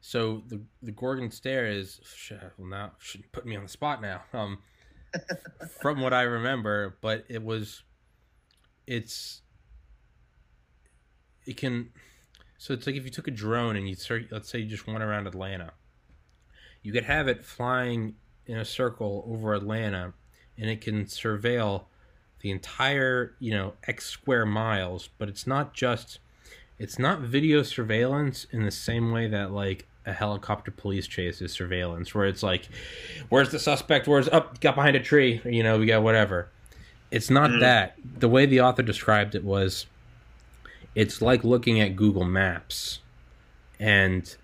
so 0.00 0.42
the 0.48 0.62
the 0.82 0.92
gorgon 0.92 1.30
stare 1.30 1.66
is 1.66 2.00
shit, 2.16 2.40
well 2.56 2.68
now 2.68 2.92
should 3.00 3.30
put 3.32 3.44
me 3.44 3.54
on 3.54 3.64
the 3.64 3.68
spot 3.68 4.00
now 4.00 4.22
um 4.32 4.60
from 5.82 6.00
what 6.00 6.14
i 6.14 6.22
remember 6.22 6.96
but 7.02 7.26
it 7.28 7.42
was 7.42 7.82
it's 8.86 9.42
it 11.46 11.58
can 11.58 11.90
so 12.62 12.74
it's 12.74 12.86
like 12.86 12.94
if 12.94 13.04
you 13.04 13.10
took 13.10 13.26
a 13.26 13.30
drone 13.30 13.74
and 13.74 13.88
you 13.88 13.94
start 13.94 14.26
let's 14.30 14.50
say 14.50 14.58
you 14.58 14.66
just 14.66 14.86
went 14.86 15.02
around 15.02 15.26
atlanta 15.26 15.72
you 16.82 16.92
could 16.92 17.04
have 17.04 17.26
it 17.26 17.42
flying 17.42 18.14
in 18.46 18.58
a 18.58 18.64
circle 18.64 19.24
over 19.26 19.54
atlanta 19.54 20.12
and 20.58 20.68
it 20.68 20.82
can 20.82 21.06
surveil 21.06 21.84
the 22.40 22.50
entire 22.50 23.34
you 23.38 23.50
know 23.50 23.72
x 23.86 24.06
square 24.06 24.44
miles 24.44 25.08
but 25.16 25.26
it's 25.28 25.46
not 25.46 25.72
just 25.72 26.18
it's 26.78 26.98
not 26.98 27.20
video 27.20 27.62
surveillance 27.62 28.46
in 28.52 28.62
the 28.64 28.70
same 28.70 29.10
way 29.10 29.26
that 29.26 29.50
like 29.52 29.86
a 30.04 30.12
helicopter 30.12 30.70
police 30.70 31.06
chase 31.06 31.40
is 31.40 31.52
surveillance 31.52 32.14
where 32.14 32.26
it's 32.26 32.42
like 32.42 32.68
where's 33.28 33.50
the 33.50 33.58
suspect? 33.58 34.08
Where's 34.08 34.28
up 34.28 34.60
got 34.60 34.74
behind 34.74 34.96
a 34.96 35.00
tree 35.00 35.40
you 35.44 35.62
know 35.62 35.78
we 35.78 35.86
got 35.86 36.02
whatever. 36.02 36.48
It's 37.10 37.28
not 37.28 37.50
Mhm. 37.50 37.60
that. 37.60 37.96
The 38.18 38.28
way 38.28 38.46
the 38.46 38.60
author 38.62 38.82
described 38.82 39.34
it 39.34 39.44
was 39.44 39.86
it's 40.94 41.22
like 41.22 41.44
looking 41.44 41.80
at 41.80 41.96
google 41.96 42.24
maps 42.24 43.00
and 43.78 44.36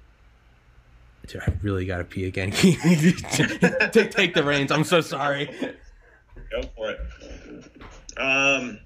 Dude, 1.26 1.42
I 1.42 1.52
really 1.60 1.86
gotta 1.86 2.04
pee 2.04 2.26
again. 2.26 2.50
take, 2.52 4.10
take 4.12 4.34
the 4.34 4.44
reins. 4.44 4.70
I'm 4.70 4.84
so 4.84 5.00
sorry. 5.00 5.46
Go 6.52 6.62
for 6.76 6.92
it. 6.92 7.00
Um, 8.16 8.78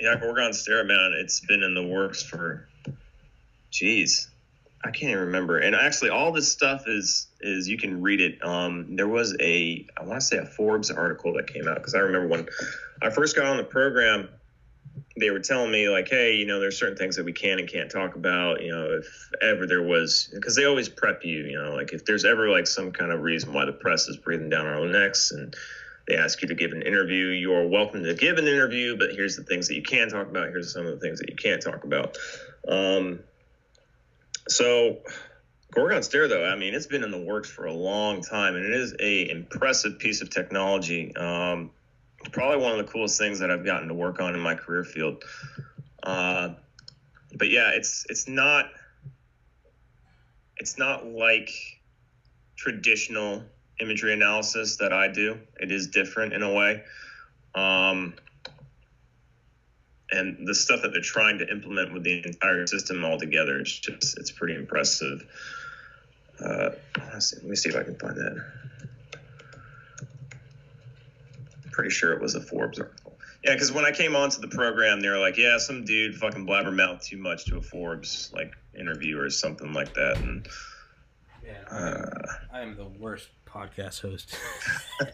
yeah, 0.00 0.18
Gorgon 0.18 0.52
Stare, 0.52 0.84
man, 0.84 1.14
it's 1.16 1.40
been 1.40 1.62
in 1.62 1.74
the 1.74 1.82
works 1.82 2.22
for, 2.22 2.68
jeez, 3.70 4.28
I 4.82 4.90
can't 4.90 5.12
even 5.12 5.24
remember. 5.26 5.58
And 5.58 5.76
actually, 5.76 6.10
all 6.10 6.32
this 6.32 6.50
stuff 6.50 6.84
is 6.86 7.26
is 7.40 7.68
you 7.68 7.78
can 7.78 8.02
read 8.02 8.20
it. 8.20 8.38
Um, 8.44 8.96
there 8.96 9.08
was 9.08 9.36
a 9.40 9.86
I 9.96 10.04
want 10.04 10.20
to 10.20 10.26
say 10.26 10.38
a 10.38 10.46
Forbes 10.46 10.90
article 10.90 11.34
that 11.34 11.46
came 11.46 11.68
out 11.68 11.76
because 11.76 11.94
I 11.94 12.00
remember 12.00 12.28
when 12.28 12.48
I 13.02 13.10
first 13.10 13.36
got 13.36 13.46
on 13.46 13.56
the 13.56 13.64
program, 13.64 14.28
they 15.16 15.30
were 15.30 15.40
telling 15.40 15.70
me 15.70 15.88
like, 15.88 16.08
hey, 16.08 16.34
you 16.34 16.46
know, 16.46 16.58
there's 16.60 16.78
certain 16.78 16.96
things 16.96 17.16
that 17.16 17.24
we 17.24 17.32
can 17.32 17.58
and 17.58 17.68
can't 17.68 17.90
talk 17.90 18.16
about. 18.16 18.62
You 18.62 18.72
know, 18.72 18.98
if 18.98 19.30
ever 19.40 19.66
there 19.66 19.82
was, 19.82 20.28
because 20.32 20.56
they 20.56 20.64
always 20.64 20.88
prep 20.88 21.24
you. 21.24 21.44
You 21.44 21.62
know, 21.62 21.74
like 21.74 21.92
if 21.92 22.04
there's 22.04 22.24
ever 22.24 22.48
like 22.48 22.66
some 22.66 22.92
kind 22.92 23.12
of 23.12 23.20
reason 23.20 23.52
why 23.52 23.64
the 23.64 23.72
press 23.72 24.08
is 24.08 24.16
breathing 24.16 24.48
down 24.48 24.66
our 24.66 24.84
necks 24.86 25.30
and 25.30 25.54
they 26.08 26.16
ask 26.16 26.42
you 26.42 26.48
to 26.48 26.54
give 26.54 26.72
an 26.72 26.82
interview, 26.82 27.26
you 27.26 27.54
are 27.54 27.66
welcome 27.66 28.02
to 28.04 28.14
give 28.14 28.38
an 28.38 28.48
interview. 28.48 28.96
But 28.98 29.10
here's 29.12 29.36
the 29.36 29.44
things 29.44 29.68
that 29.68 29.74
you 29.74 29.82
can 29.82 30.08
talk 30.08 30.28
about. 30.28 30.48
Here's 30.48 30.72
some 30.72 30.86
of 30.86 30.92
the 30.92 31.00
things 31.00 31.20
that 31.20 31.30
you 31.30 31.36
can't 31.36 31.62
talk 31.62 31.84
about. 31.84 32.16
Um, 32.68 33.20
so. 34.48 34.98
Gorgon 35.72 36.04
Stare, 36.04 36.28
though, 36.28 36.44
I 36.44 36.54
mean, 36.54 36.72
it's 36.72 36.86
been 36.86 37.02
in 37.02 37.10
the 37.10 37.18
works 37.18 37.50
for 37.50 37.66
a 37.66 37.72
long 37.72 38.22
time, 38.22 38.54
and 38.54 38.64
it 38.64 38.74
is 38.74 38.94
a 39.00 39.28
impressive 39.28 39.98
piece 39.98 40.22
of 40.22 40.30
technology. 40.30 41.12
Um, 41.16 41.72
probably 42.32 42.62
one 42.62 42.72
of 42.72 42.78
the 42.78 42.90
coolest 42.90 43.18
things 43.18 43.38
that 43.40 43.50
I've 43.50 43.64
gotten 43.64 43.88
to 43.88 43.94
work 43.94 44.20
on 44.20 44.34
in 44.34 44.40
my 44.40 44.54
career 44.54 44.84
field. 44.84 45.24
Uh, 46.02 46.50
but 47.34 47.50
yeah, 47.50 47.70
it's 47.70 48.06
it's 48.08 48.28
not 48.28 48.66
it's 50.58 50.78
not 50.78 51.06
like 51.06 51.50
traditional 52.56 53.42
imagery 53.80 54.12
analysis 54.12 54.76
that 54.76 54.92
I 54.92 55.08
do. 55.08 55.38
It 55.60 55.72
is 55.72 55.88
different 55.88 56.32
in 56.32 56.42
a 56.42 56.52
way. 56.52 56.82
Um, 57.54 58.14
and 60.10 60.46
the 60.46 60.54
stuff 60.54 60.82
that 60.82 60.92
they're 60.92 61.00
trying 61.00 61.38
to 61.38 61.50
implement 61.50 61.92
with 61.92 62.04
the 62.04 62.24
entire 62.24 62.66
system 62.66 63.04
altogether, 63.04 63.58
it's 63.58 63.78
just 63.78 64.18
it's 64.18 64.30
pretty 64.30 64.54
impressive. 64.54 65.26
Uh, 66.38 66.70
let 66.96 67.44
me 67.44 67.56
see 67.56 67.68
if 67.68 67.76
I 67.76 67.82
can 67.82 67.96
find 67.96 68.16
that. 68.16 68.44
I'm 71.63 71.63
pretty 71.74 71.90
sure 71.90 72.12
it 72.12 72.22
was 72.22 72.34
a 72.34 72.40
Forbes 72.40 72.78
article. 72.78 73.18
Yeah, 73.42 73.52
because 73.52 73.72
when 73.72 73.84
I 73.84 73.90
came 73.90 74.16
onto 74.16 74.40
the 74.40 74.48
program, 74.48 75.00
they 75.00 75.08
were 75.08 75.18
like, 75.18 75.36
"Yeah, 75.36 75.58
some 75.58 75.84
dude 75.84 76.16
fucking 76.16 76.46
blabbermouth 76.46 77.02
too 77.02 77.18
much 77.18 77.44
to 77.46 77.58
a 77.58 77.60
Forbes 77.60 78.30
like 78.32 78.54
interview 78.78 79.18
or 79.18 79.28
something 79.30 79.72
like 79.72 79.94
that," 79.94 80.16
and. 80.18 80.48
Man, 81.42 81.64
I 81.70 81.76
am, 81.76 81.94
uh, 81.94 82.32
I 82.54 82.60
am 82.62 82.74
the 82.74 82.86
worst 82.86 83.28
podcast 83.46 84.00
host 84.00 84.34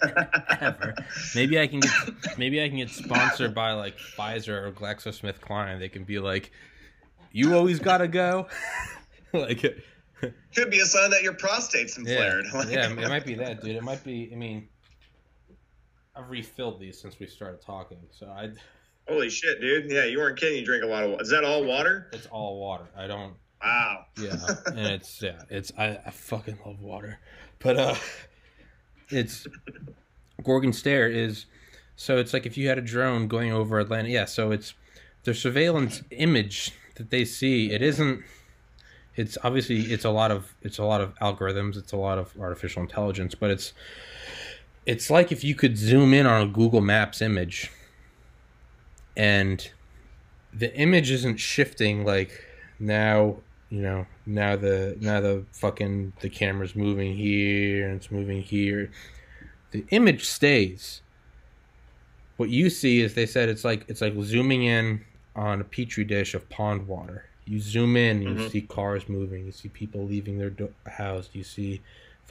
ever. 0.60 0.94
Maybe 1.34 1.58
I 1.58 1.66
can 1.66 1.80
get 1.80 2.38
maybe 2.38 2.62
I 2.62 2.68
can 2.68 2.76
get 2.76 2.90
sponsored 2.90 3.52
by 3.52 3.72
like 3.72 3.98
Pfizer 3.98 4.62
or 4.62 4.70
GlaxoSmithKline. 4.70 5.80
They 5.80 5.88
can 5.88 6.04
be 6.04 6.20
like, 6.20 6.52
"You 7.32 7.56
always 7.56 7.80
gotta 7.80 8.06
go." 8.06 8.46
like, 9.32 9.60
could 10.54 10.70
be 10.70 10.80
a 10.80 10.84
sign 10.84 11.10
that 11.10 11.22
your 11.22 11.34
prostate's 11.34 11.96
inflamed. 11.96 12.46
Yeah, 12.52 12.68
yeah, 12.68 12.90
it 12.90 13.08
might 13.08 13.26
be 13.26 13.34
that, 13.36 13.62
dude. 13.62 13.76
It 13.76 13.82
might 13.82 14.04
be. 14.04 14.30
I 14.32 14.36
mean, 14.36 14.68
I've 16.14 16.30
refilled 16.30 16.80
these 16.80 17.00
since 17.00 17.18
we 17.18 17.26
started 17.26 17.60
talking, 17.60 17.98
so 18.10 18.26
I. 18.26 18.50
Holy 19.08 19.30
shit, 19.30 19.60
dude! 19.60 19.90
Yeah, 19.90 20.04
you 20.04 20.18
weren't 20.18 20.38
kidding. 20.38 20.58
You 20.58 20.64
drink 20.64 20.84
a 20.84 20.86
lot 20.86 21.02
of. 21.02 21.10
Water. 21.10 21.22
Is 21.22 21.30
that 21.30 21.42
all 21.42 21.64
water? 21.64 22.08
It's 22.12 22.26
all 22.26 22.60
water. 22.60 22.84
I 22.96 23.06
don't. 23.06 23.34
Wow. 23.62 24.04
Yeah, 24.20 24.36
and 24.66 24.78
it's 24.78 25.20
yeah, 25.20 25.42
it's 25.48 25.72
I, 25.76 25.98
I 26.06 26.10
fucking 26.10 26.58
love 26.64 26.80
water, 26.80 27.18
but 27.58 27.76
uh, 27.76 27.94
it's 29.08 29.46
Gorgon 30.44 30.72
Stare 30.72 31.08
is 31.08 31.46
so 32.00 32.16
it's 32.16 32.32
like 32.32 32.46
if 32.46 32.56
you 32.56 32.66
had 32.66 32.78
a 32.78 32.80
drone 32.80 33.28
going 33.28 33.52
over 33.52 33.78
Atlanta. 33.78 34.08
Yeah, 34.08 34.24
so 34.24 34.52
it's 34.52 34.72
the 35.24 35.34
surveillance 35.34 36.02
image 36.10 36.72
that 36.94 37.10
they 37.10 37.26
see. 37.26 37.72
It 37.72 37.82
isn't. 37.82 38.24
It's 39.16 39.36
obviously 39.44 39.80
it's 39.80 40.06
a 40.06 40.10
lot 40.10 40.30
of 40.30 40.54
it's 40.62 40.78
a 40.78 40.84
lot 40.84 41.02
of 41.02 41.14
algorithms. 41.18 41.76
It's 41.76 41.92
a 41.92 41.98
lot 41.98 42.16
of 42.16 42.32
artificial 42.40 42.80
intelligence, 42.80 43.34
but 43.34 43.50
it's 43.50 43.74
it's 44.90 45.08
like 45.08 45.30
if 45.30 45.44
you 45.44 45.54
could 45.54 45.78
zoom 45.78 46.12
in 46.12 46.26
on 46.26 46.42
a 46.42 46.46
Google 46.48 46.80
Maps 46.80 47.22
image, 47.22 47.70
and 49.16 49.70
the 50.52 50.74
image 50.74 51.12
isn't 51.12 51.36
shifting 51.36 52.04
like 52.04 52.44
now 52.80 53.36
you 53.68 53.80
know 53.80 54.04
now 54.26 54.56
the 54.56 54.96
now 55.00 55.20
the 55.20 55.44
fucking 55.52 56.12
the 56.22 56.28
camera's 56.28 56.74
moving 56.74 57.14
here 57.16 57.86
and 57.86 57.96
it's 57.96 58.10
moving 58.10 58.42
here. 58.42 58.90
The 59.70 59.84
image 59.90 60.24
stays. 60.24 61.02
What 62.36 62.48
you 62.48 62.68
see 62.68 63.00
is 63.00 63.14
they 63.14 63.26
said 63.26 63.48
it's 63.48 63.64
like 63.64 63.84
it's 63.86 64.00
like 64.00 64.14
zooming 64.20 64.64
in 64.64 65.04
on 65.36 65.60
a 65.60 65.64
petri 65.64 66.02
dish 66.02 66.34
of 66.34 66.48
pond 66.48 66.88
water. 66.88 67.26
You 67.44 67.60
zoom 67.60 67.96
in 67.96 68.22
you 68.22 68.30
mm-hmm. 68.30 68.48
see 68.48 68.62
cars 68.62 69.08
moving 69.08 69.46
you 69.46 69.52
see 69.52 69.68
people 69.68 70.04
leaving 70.04 70.38
their 70.38 70.50
do- 70.50 70.74
house 70.86 71.30
you 71.32 71.44
see 71.44 71.80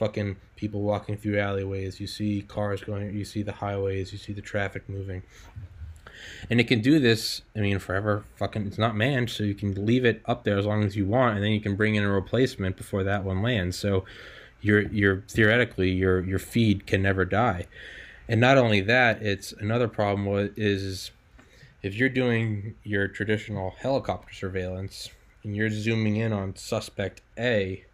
fucking 0.00 0.36
people 0.56 0.80
walking 0.80 1.16
through 1.16 1.38
alleyways 1.38 2.00
you 2.00 2.06
see 2.06 2.42
cars 2.42 2.82
going 2.82 3.14
you 3.14 3.24
see 3.24 3.42
the 3.42 3.52
highways 3.52 4.12
you 4.12 4.18
see 4.18 4.32
the 4.32 4.40
traffic 4.42 4.88
moving 4.88 5.22
and 6.48 6.60
it 6.60 6.64
can 6.64 6.80
do 6.80 6.98
this. 6.98 7.42
I 7.56 7.60
mean, 7.60 7.78
forever. 7.78 8.24
Fucking, 8.36 8.66
it's 8.66 8.78
not 8.78 8.96
manned, 8.96 9.30
so 9.30 9.44
you 9.44 9.54
can 9.54 9.86
leave 9.86 10.04
it 10.04 10.22
up 10.26 10.44
there 10.44 10.58
as 10.58 10.66
long 10.66 10.84
as 10.84 10.96
you 10.96 11.06
want, 11.06 11.36
and 11.36 11.44
then 11.44 11.52
you 11.52 11.60
can 11.60 11.76
bring 11.76 11.94
in 11.94 12.04
a 12.04 12.10
replacement 12.10 12.76
before 12.76 13.04
that 13.04 13.24
one 13.24 13.42
lands. 13.42 13.78
So, 13.78 14.04
your 14.60 14.82
your 14.88 15.22
theoretically 15.28 15.90
your 15.90 16.20
your 16.20 16.38
feed 16.38 16.86
can 16.86 17.02
never 17.02 17.24
die. 17.24 17.66
And 18.28 18.40
not 18.40 18.58
only 18.58 18.80
that, 18.82 19.22
it's 19.22 19.52
another 19.52 19.88
problem 19.88 20.52
is 20.56 21.10
if 21.82 21.94
you're 21.94 22.08
doing 22.08 22.74
your 22.84 23.08
traditional 23.08 23.74
helicopter 23.78 24.32
surveillance 24.32 25.10
and 25.42 25.56
you're 25.56 25.70
zooming 25.70 26.16
in 26.16 26.32
on 26.32 26.54
suspect 26.54 27.22
A, 27.38 27.84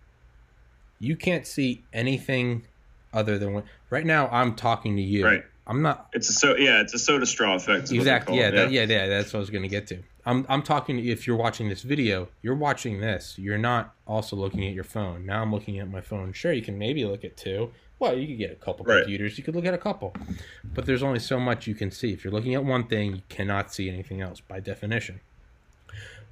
you 0.99 1.17
can't 1.17 1.47
see 1.47 1.85
anything 1.93 2.67
other 3.13 3.39
than 3.39 3.55
what 3.55 3.65
right 3.91 4.07
now 4.07 4.29
I'm 4.29 4.55
talking 4.55 4.97
to 4.97 5.03
you. 5.03 5.25
Right. 5.25 5.45
I'm 5.67 5.83
not. 5.83 6.09
It's 6.13 6.29
a 6.31 6.33
so 6.33 6.57
yeah, 6.57 6.81
it's 6.81 6.95
a 6.95 6.99
soda 6.99 7.27
straw 7.27 7.57
effect. 7.57 7.91
Exactly. 7.91 8.39
Yeah, 8.39 8.51
that, 8.53 8.71
yeah, 8.71 8.83
yeah. 8.83 9.07
That's 9.09 9.33
what 9.33 9.39
I 9.39 9.41
was 9.41 9.51
gonna 9.51 9.69
get 9.69 9.89
to. 9.89 9.99
I'm 10.25 10.47
I'm 10.49 10.63
talking. 10.63 11.05
If 11.05 11.27
you're 11.27 11.37
watching 11.37 11.69
this 11.69 11.83
video, 11.83 12.29
you're 12.43 12.55
watching 12.55 13.01
this. 13.01 13.37
You're 13.37 13.59
not 13.59 13.95
also 14.07 14.37
looking 14.37 14.65
at 14.67 14.75
your 14.75 14.85
phone. 14.85 15.27
Now 15.27 15.43
I'm 15.43 15.53
looking 15.53 15.81
at 15.81 15.91
my 15.91 16.01
phone. 16.01 16.33
Sure, 16.33 16.53
you 16.53 16.63
can 16.63 16.79
maybe 16.79 17.05
look 17.05 17.25
at 17.25 17.37
two. 17.37 17.73
Well, 17.99 18.17
you 18.17 18.27
could 18.27 18.39
get 18.39 18.53
a 18.53 18.57
couple 18.57 18.85
right. 18.85 19.01
computers. 19.01 19.39
You 19.39 19.45
could 19.45 19.57
look 19.57 19.65
at 19.65 19.75
a 19.75 19.79
couple, 19.79 20.15
but 20.75 20.85
there's 20.85 21.03
only 21.03 21.19
so 21.19 21.41
much 21.41 21.67
you 21.67 21.75
can 21.75 21.91
see. 21.91 22.13
If 22.13 22.23
you're 22.25 22.33
looking 22.33 22.55
at 22.55 22.65
one 22.65 22.87
thing, 22.87 23.17
you 23.17 23.23
cannot 23.29 23.73
see 23.73 23.89
anything 23.89 24.21
else 24.21 24.41
by 24.41 24.61
definition. 24.61 25.21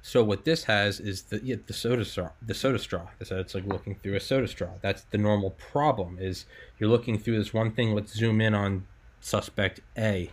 So 0.07 0.23
what 0.23 0.45
this 0.45 0.65
has 0.65 0.99
is 0.99 1.23
the 1.23 1.41
yeah, 1.43 1.55
the 1.65 1.73
soda 1.73 2.05
straw. 2.05 2.29
The 2.39 2.53
soda 2.53 2.77
straw. 2.77 3.07
So 3.23 3.39
it's 3.39 3.55
like 3.55 3.65
looking 3.65 3.95
through 3.95 4.13
a 4.13 4.19
soda 4.19 4.47
straw. 4.47 4.69
That's 4.81 5.01
the 5.09 5.17
normal 5.17 5.49
problem. 5.49 6.19
Is 6.21 6.45
you're 6.77 6.91
looking 6.91 7.17
through 7.17 7.39
this 7.39 7.55
one 7.55 7.71
thing. 7.71 7.95
Let's 7.95 8.13
zoom 8.13 8.39
in 8.39 8.53
on 8.53 8.85
suspect 9.19 9.79
A. 9.97 10.29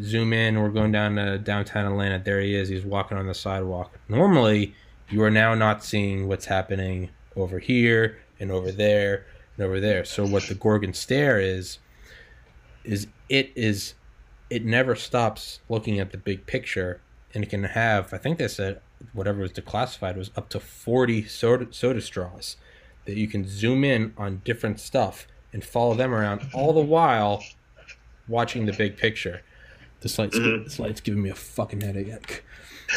Zoom 0.00 0.32
in, 0.32 0.60
we're 0.60 0.68
going 0.68 0.92
down 0.92 1.16
to 1.16 1.36
downtown 1.36 1.84
Atlanta. 1.84 2.22
There 2.24 2.40
he 2.40 2.54
is. 2.54 2.68
He's 2.68 2.84
walking 2.84 3.18
on 3.18 3.26
the 3.26 3.34
sidewalk. 3.34 3.98
Normally, 4.08 4.72
you 5.10 5.20
are 5.24 5.32
now 5.32 5.56
not 5.56 5.82
seeing 5.82 6.28
what's 6.28 6.46
happening 6.46 7.10
over 7.34 7.58
here 7.58 8.18
and 8.38 8.52
over 8.52 8.70
there 8.70 9.26
and 9.56 9.66
over 9.66 9.80
there. 9.80 10.04
So 10.04 10.24
what 10.24 10.44
the 10.44 10.54
Gorgon 10.54 10.94
stare 10.94 11.40
is 11.40 11.80
is 12.84 13.08
it 13.28 13.50
is 13.56 13.94
it 14.48 14.64
never 14.64 14.94
stops 14.94 15.58
looking 15.68 15.98
at 15.98 16.12
the 16.12 16.18
big 16.18 16.46
picture 16.46 17.00
and 17.34 17.42
it 17.42 17.50
can 17.50 17.64
have 17.64 18.14
I 18.14 18.18
think 18.18 18.38
they 18.38 18.46
said 18.46 18.80
whatever 19.12 19.40
was 19.40 19.52
declassified 19.52 20.16
was 20.16 20.30
up 20.36 20.48
to 20.50 20.60
40 20.60 21.24
soda, 21.24 21.66
soda 21.70 22.00
straws 22.00 22.56
that 23.04 23.16
you 23.16 23.26
can 23.26 23.46
zoom 23.46 23.84
in 23.84 24.14
on 24.16 24.42
different 24.44 24.80
stuff 24.80 25.26
and 25.52 25.64
follow 25.64 25.94
them 25.94 26.14
around 26.14 26.48
all 26.54 26.72
the 26.72 26.80
while 26.80 27.42
watching 28.28 28.66
the 28.66 28.72
big 28.72 28.96
picture. 28.96 29.42
This 30.00 30.18
light's 30.18 30.38
mm-hmm. 30.38 30.64
this 30.64 30.78
light's 30.78 31.00
giving 31.00 31.22
me 31.22 31.30
a 31.30 31.34
fucking 31.34 31.80
headache. 31.80 32.44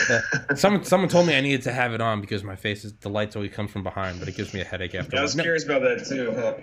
Uh, 0.10 0.56
someone 0.56 0.84
someone 0.84 1.10
told 1.10 1.28
me 1.28 1.36
I 1.36 1.42
needed 1.42 1.62
to 1.64 1.72
have 1.72 1.94
it 1.94 2.02
on 2.02 2.20
because 2.20 2.44
my 2.44 2.56
face 2.56 2.84
is 2.84 2.94
the 3.02 3.10
lights 3.10 3.36
always 3.36 3.52
come 3.52 3.68
from 3.68 3.84
behind, 3.84 4.20
but 4.20 4.28
it 4.28 4.36
gives 4.36 4.54
me 4.54 4.62
a 4.62 4.66
headache 4.66 4.96
after. 4.96 5.18
I 5.18 5.22
was 5.22 5.36
no. 5.36 5.44
curious 5.44 5.64
about 5.64 5.82
that 5.84 6.06
too. 6.06 6.34
Huh? 6.36 6.54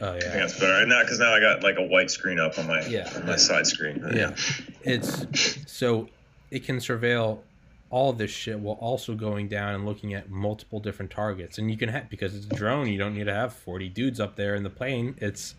Oh 0.00 0.12
yeah, 0.12 0.16
I 0.16 0.20
think 0.20 0.32
that's 0.34 0.58
better. 0.58 0.86
Now 0.86 1.02
because 1.02 1.18
now 1.18 1.34
I 1.34 1.40
got 1.40 1.62
like 1.62 1.76
a 1.78 1.82
white 1.82 2.10
screen 2.10 2.38
up 2.38 2.58
on 2.58 2.66
my 2.66 2.84
yeah, 2.86 3.10
on 3.16 3.22
my 3.26 3.32
yeah. 3.32 3.36
side 3.36 3.66
screen. 3.66 4.02
Yeah. 4.12 4.14
yeah, 4.14 4.36
it's 4.82 5.26
so 5.70 6.08
it 6.50 6.64
can 6.64 6.76
surveil 6.76 7.40
all 7.90 8.10
of 8.10 8.18
this 8.18 8.30
shit 8.30 8.58
while 8.58 8.76
also 8.76 9.14
going 9.14 9.48
down 9.48 9.74
and 9.74 9.86
looking 9.86 10.14
at 10.14 10.30
multiple 10.30 10.80
different 10.80 11.10
targets. 11.10 11.58
And 11.58 11.70
you 11.70 11.76
can 11.76 11.88
have 11.88 12.10
because 12.10 12.34
it's 12.34 12.46
a 12.46 12.56
drone, 12.56 12.88
you 12.88 12.98
don't 12.98 13.14
need 13.14 13.24
to 13.24 13.34
have 13.34 13.52
forty 13.52 13.88
dudes 13.88 14.20
up 14.20 14.36
there 14.36 14.54
in 14.54 14.62
the 14.62 14.70
plane. 14.70 15.16
It's 15.18 15.54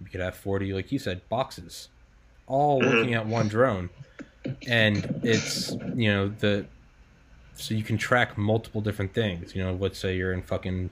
you 0.00 0.06
could 0.06 0.20
have 0.20 0.36
40 0.36 0.72
like 0.72 0.92
you 0.92 0.98
said 0.98 1.26
boxes 1.28 1.88
all 2.46 2.80
mm-hmm. 2.80 2.96
looking 2.96 3.14
at 3.14 3.26
one 3.26 3.48
drone 3.48 3.90
and 4.66 5.20
it's 5.22 5.72
you 5.94 6.12
know 6.12 6.28
the 6.28 6.66
so 7.54 7.74
you 7.74 7.82
can 7.82 7.96
track 7.96 8.36
multiple 8.36 8.80
different 8.80 9.14
things 9.14 9.54
you 9.54 9.62
know 9.62 9.74
let's 9.74 9.98
say 9.98 10.16
you're 10.16 10.32
in 10.32 10.42
fucking 10.42 10.90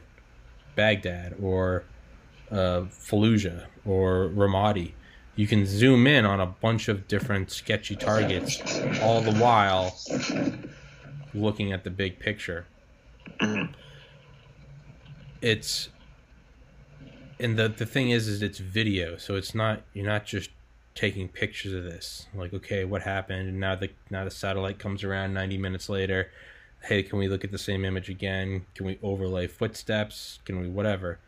baghdad 0.74 1.36
or 1.40 1.84
uh, 2.50 2.82
fallujah 2.90 3.64
or 3.84 4.30
ramadi 4.34 4.92
you 5.36 5.46
can 5.46 5.66
zoom 5.66 6.06
in 6.06 6.24
on 6.24 6.40
a 6.40 6.46
bunch 6.46 6.88
of 6.88 7.08
different 7.08 7.50
sketchy 7.50 7.96
targets 7.96 8.60
all 9.00 9.20
the 9.20 9.34
while 9.34 9.96
looking 11.34 11.72
at 11.72 11.84
the 11.84 11.90
big 11.90 12.18
picture. 12.18 12.66
It's 15.42 15.88
and 17.40 17.58
the 17.58 17.68
the 17.68 17.86
thing 17.86 18.10
is 18.10 18.28
is 18.28 18.42
it's 18.42 18.58
video 18.58 19.16
so 19.16 19.34
it's 19.34 19.54
not 19.54 19.82
you're 19.92 20.06
not 20.06 20.24
just 20.24 20.50
taking 20.94 21.28
pictures 21.28 21.72
of 21.72 21.84
this. 21.84 22.26
Like 22.34 22.54
okay 22.54 22.84
what 22.84 23.02
happened? 23.02 23.48
And 23.48 23.60
now 23.60 23.74
the 23.74 23.90
now 24.10 24.24
the 24.24 24.30
satellite 24.30 24.78
comes 24.78 25.02
around 25.02 25.34
90 25.34 25.58
minutes 25.58 25.88
later. 25.88 26.30
Hey 26.84 27.02
can 27.02 27.18
we 27.18 27.28
look 27.28 27.44
at 27.44 27.50
the 27.50 27.58
same 27.58 27.84
image 27.84 28.08
again? 28.08 28.66
Can 28.74 28.86
we 28.86 28.98
overlay 29.02 29.48
footsteps? 29.48 30.38
Can 30.44 30.60
we 30.60 30.68
whatever 30.68 31.18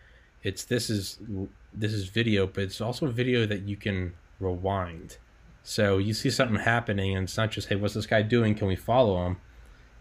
it's 0.46 0.64
this 0.64 0.88
is 0.88 1.18
this 1.74 1.92
is 1.92 2.08
video 2.08 2.46
but 2.46 2.64
it's 2.64 2.80
also 2.80 3.06
video 3.06 3.46
that 3.46 3.62
you 3.62 3.76
can 3.76 4.12
rewind 4.40 5.18
so 5.62 5.98
you 5.98 6.12
see 6.12 6.30
something 6.30 6.58
happening 6.60 7.16
and 7.16 7.24
it's 7.24 7.36
not 7.36 7.50
just 7.50 7.68
hey 7.68 7.76
what's 7.76 7.94
this 7.94 8.06
guy 8.06 8.22
doing 8.22 8.54
can 8.54 8.66
we 8.66 8.76
follow 8.76 9.26
him 9.26 9.36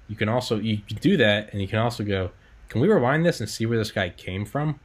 you 0.07 0.15
can 0.15 0.29
also 0.29 0.59
you 0.59 0.77
can 0.87 0.97
do 0.97 1.17
that 1.17 1.51
and 1.51 1.61
you 1.61 1.67
can 1.67 1.79
also 1.79 2.03
go 2.03 2.31
can 2.69 2.81
we 2.81 2.87
rewind 2.87 3.25
this 3.25 3.39
and 3.39 3.49
see 3.49 3.65
where 3.65 3.77
this 3.77 3.91
guy 3.91 4.09
came 4.09 4.45
from 4.45 4.79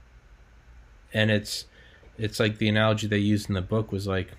and 1.13 1.31
it's 1.31 1.67
it's 2.21 2.39
like 2.39 2.59
the 2.59 2.69
analogy 2.69 3.07
they 3.07 3.19
used 3.19 3.49
in 3.49 3.55
the 3.55 3.63
book 3.63 3.91
was 3.91 4.07
like 4.07 4.33
a 4.33 4.37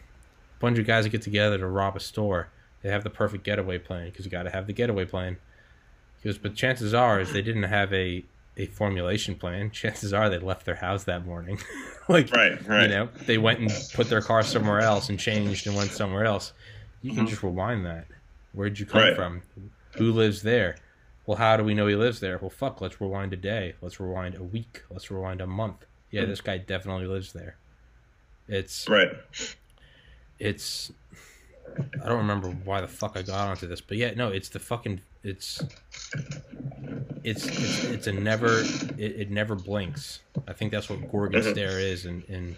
bunch 0.59 0.77
of 0.77 0.85
guys 0.85 1.07
get 1.07 1.21
together 1.21 1.57
to 1.57 1.67
rob 1.67 1.95
a 1.95 1.99
store. 1.99 2.49
They 2.83 2.89
have 2.89 3.03
the 3.03 3.09
perfect 3.09 3.43
getaway 3.43 3.79
plan 3.79 4.05
because 4.05 4.25
you 4.25 4.31
got 4.31 4.43
to 4.43 4.51
have 4.51 4.67
the 4.67 4.73
getaway 4.73 5.05
plan. 5.05 5.37
Because, 6.17 6.37
but 6.37 6.55
chances 6.55 6.93
are 6.93 7.19
is 7.19 7.33
they 7.33 7.41
didn't 7.41 7.63
have 7.63 7.91
a 7.91 8.23
a 8.61 8.65
formulation 8.67 9.35
plan. 9.35 9.71
Chances 9.71 10.13
are 10.13 10.29
they 10.29 10.37
left 10.39 10.65
their 10.65 10.75
house 10.75 11.03
that 11.05 11.25
morning. 11.25 11.59
like, 12.07 12.31
Right, 12.31 12.67
right. 12.67 12.83
you 12.83 12.87
know, 12.89 13.09
they 13.25 13.37
went 13.37 13.59
and 13.59 13.71
put 13.93 14.09
their 14.09 14.21
car 14.21 14.43
somewhere 14.43 14.79
else 14.79 15.09
and 15.09 15.19
changed 15.19 15.67
and 15.67 15.75
went 15.75 15.91
somewhere 15.91 16.25
else. 16.25 16.53
You 17.01 17.13
can 17.13 17.27
just 17.27 17.43
rewind 17.43 17.85
that. 17.85 18.05
Where'd 18.53 18.77
you 18.79 18.85
come 18.85 19.01
Mm-hmm. 19.01 19.07
Right. 19.09 19.15
from? 19.15 19.41
Who 19.97 20.11
lives 20.11 20.41
there? 20.43 20.77
Well, 21.25 21.37
how 21.37 21.55
do 21.57 21.63
we 21.63 21.73
know 21.73 21.87
he 21.87 21.95
lives 21.95 22.19
there? 22.19 22.37
Well, 22.37 22.49
fuck, 22.49 22.81
let's 22.81 22.99
rewind 22.99 23.31
a 23.33 23.37
day. 23.37 23.73
Let's 23.81 23.99
rewind 23.99 24.35
a 24.35 24.43
week. 24.43 24.83
Let's 24.89 25.09
rewind 25.11 25.39
a 25.41 25.47
month. 25.47 25.85
Yeah, 26.11 26.25
this 26.25 26.41
guy 26.41 26.57
definitely 26.57 27.05
lives 27.07 27.31
there. 27.33 27.55
It's 28.47 28.87
Right. 28.89 29.11
it's 30.39 30.91
I 32.03 32.07
don't 32.09 32.17
remember 32.17 32.49
why 32.49 32.81
the 32.81 32.87
fuck 32.87 33.15
I 33.15 33.21
got 33.21 33.47
onto 33.47 33.67
this, 33.67 33.79
but 33.81 33.95
yeah, 33.97 34.11
no, 34.15 34.27
it's 34.29 34.49
the 34.49 34.59
fucking 34.59 35.01
it's 35.23 35.61
it's 37.23 37.47
it's, 37.47 37.79
it's 37.93 38.07
a 38.07 38.11
never 38.11 38.61
it, 38.97 39.21
it 39.21 39.31
never 39.31 39.55
blinks. 39.55 40.19
I 40.47 40.53
think 40.53 40.71
that's 40.71 40.89
what 40.89 41.09
Gorgon 41.11 41.41
Mhm. 41.41 41.51
stare 41.51 41.79
is 41.79 42.05
in, 42.05 42.21
in 42.23 42.57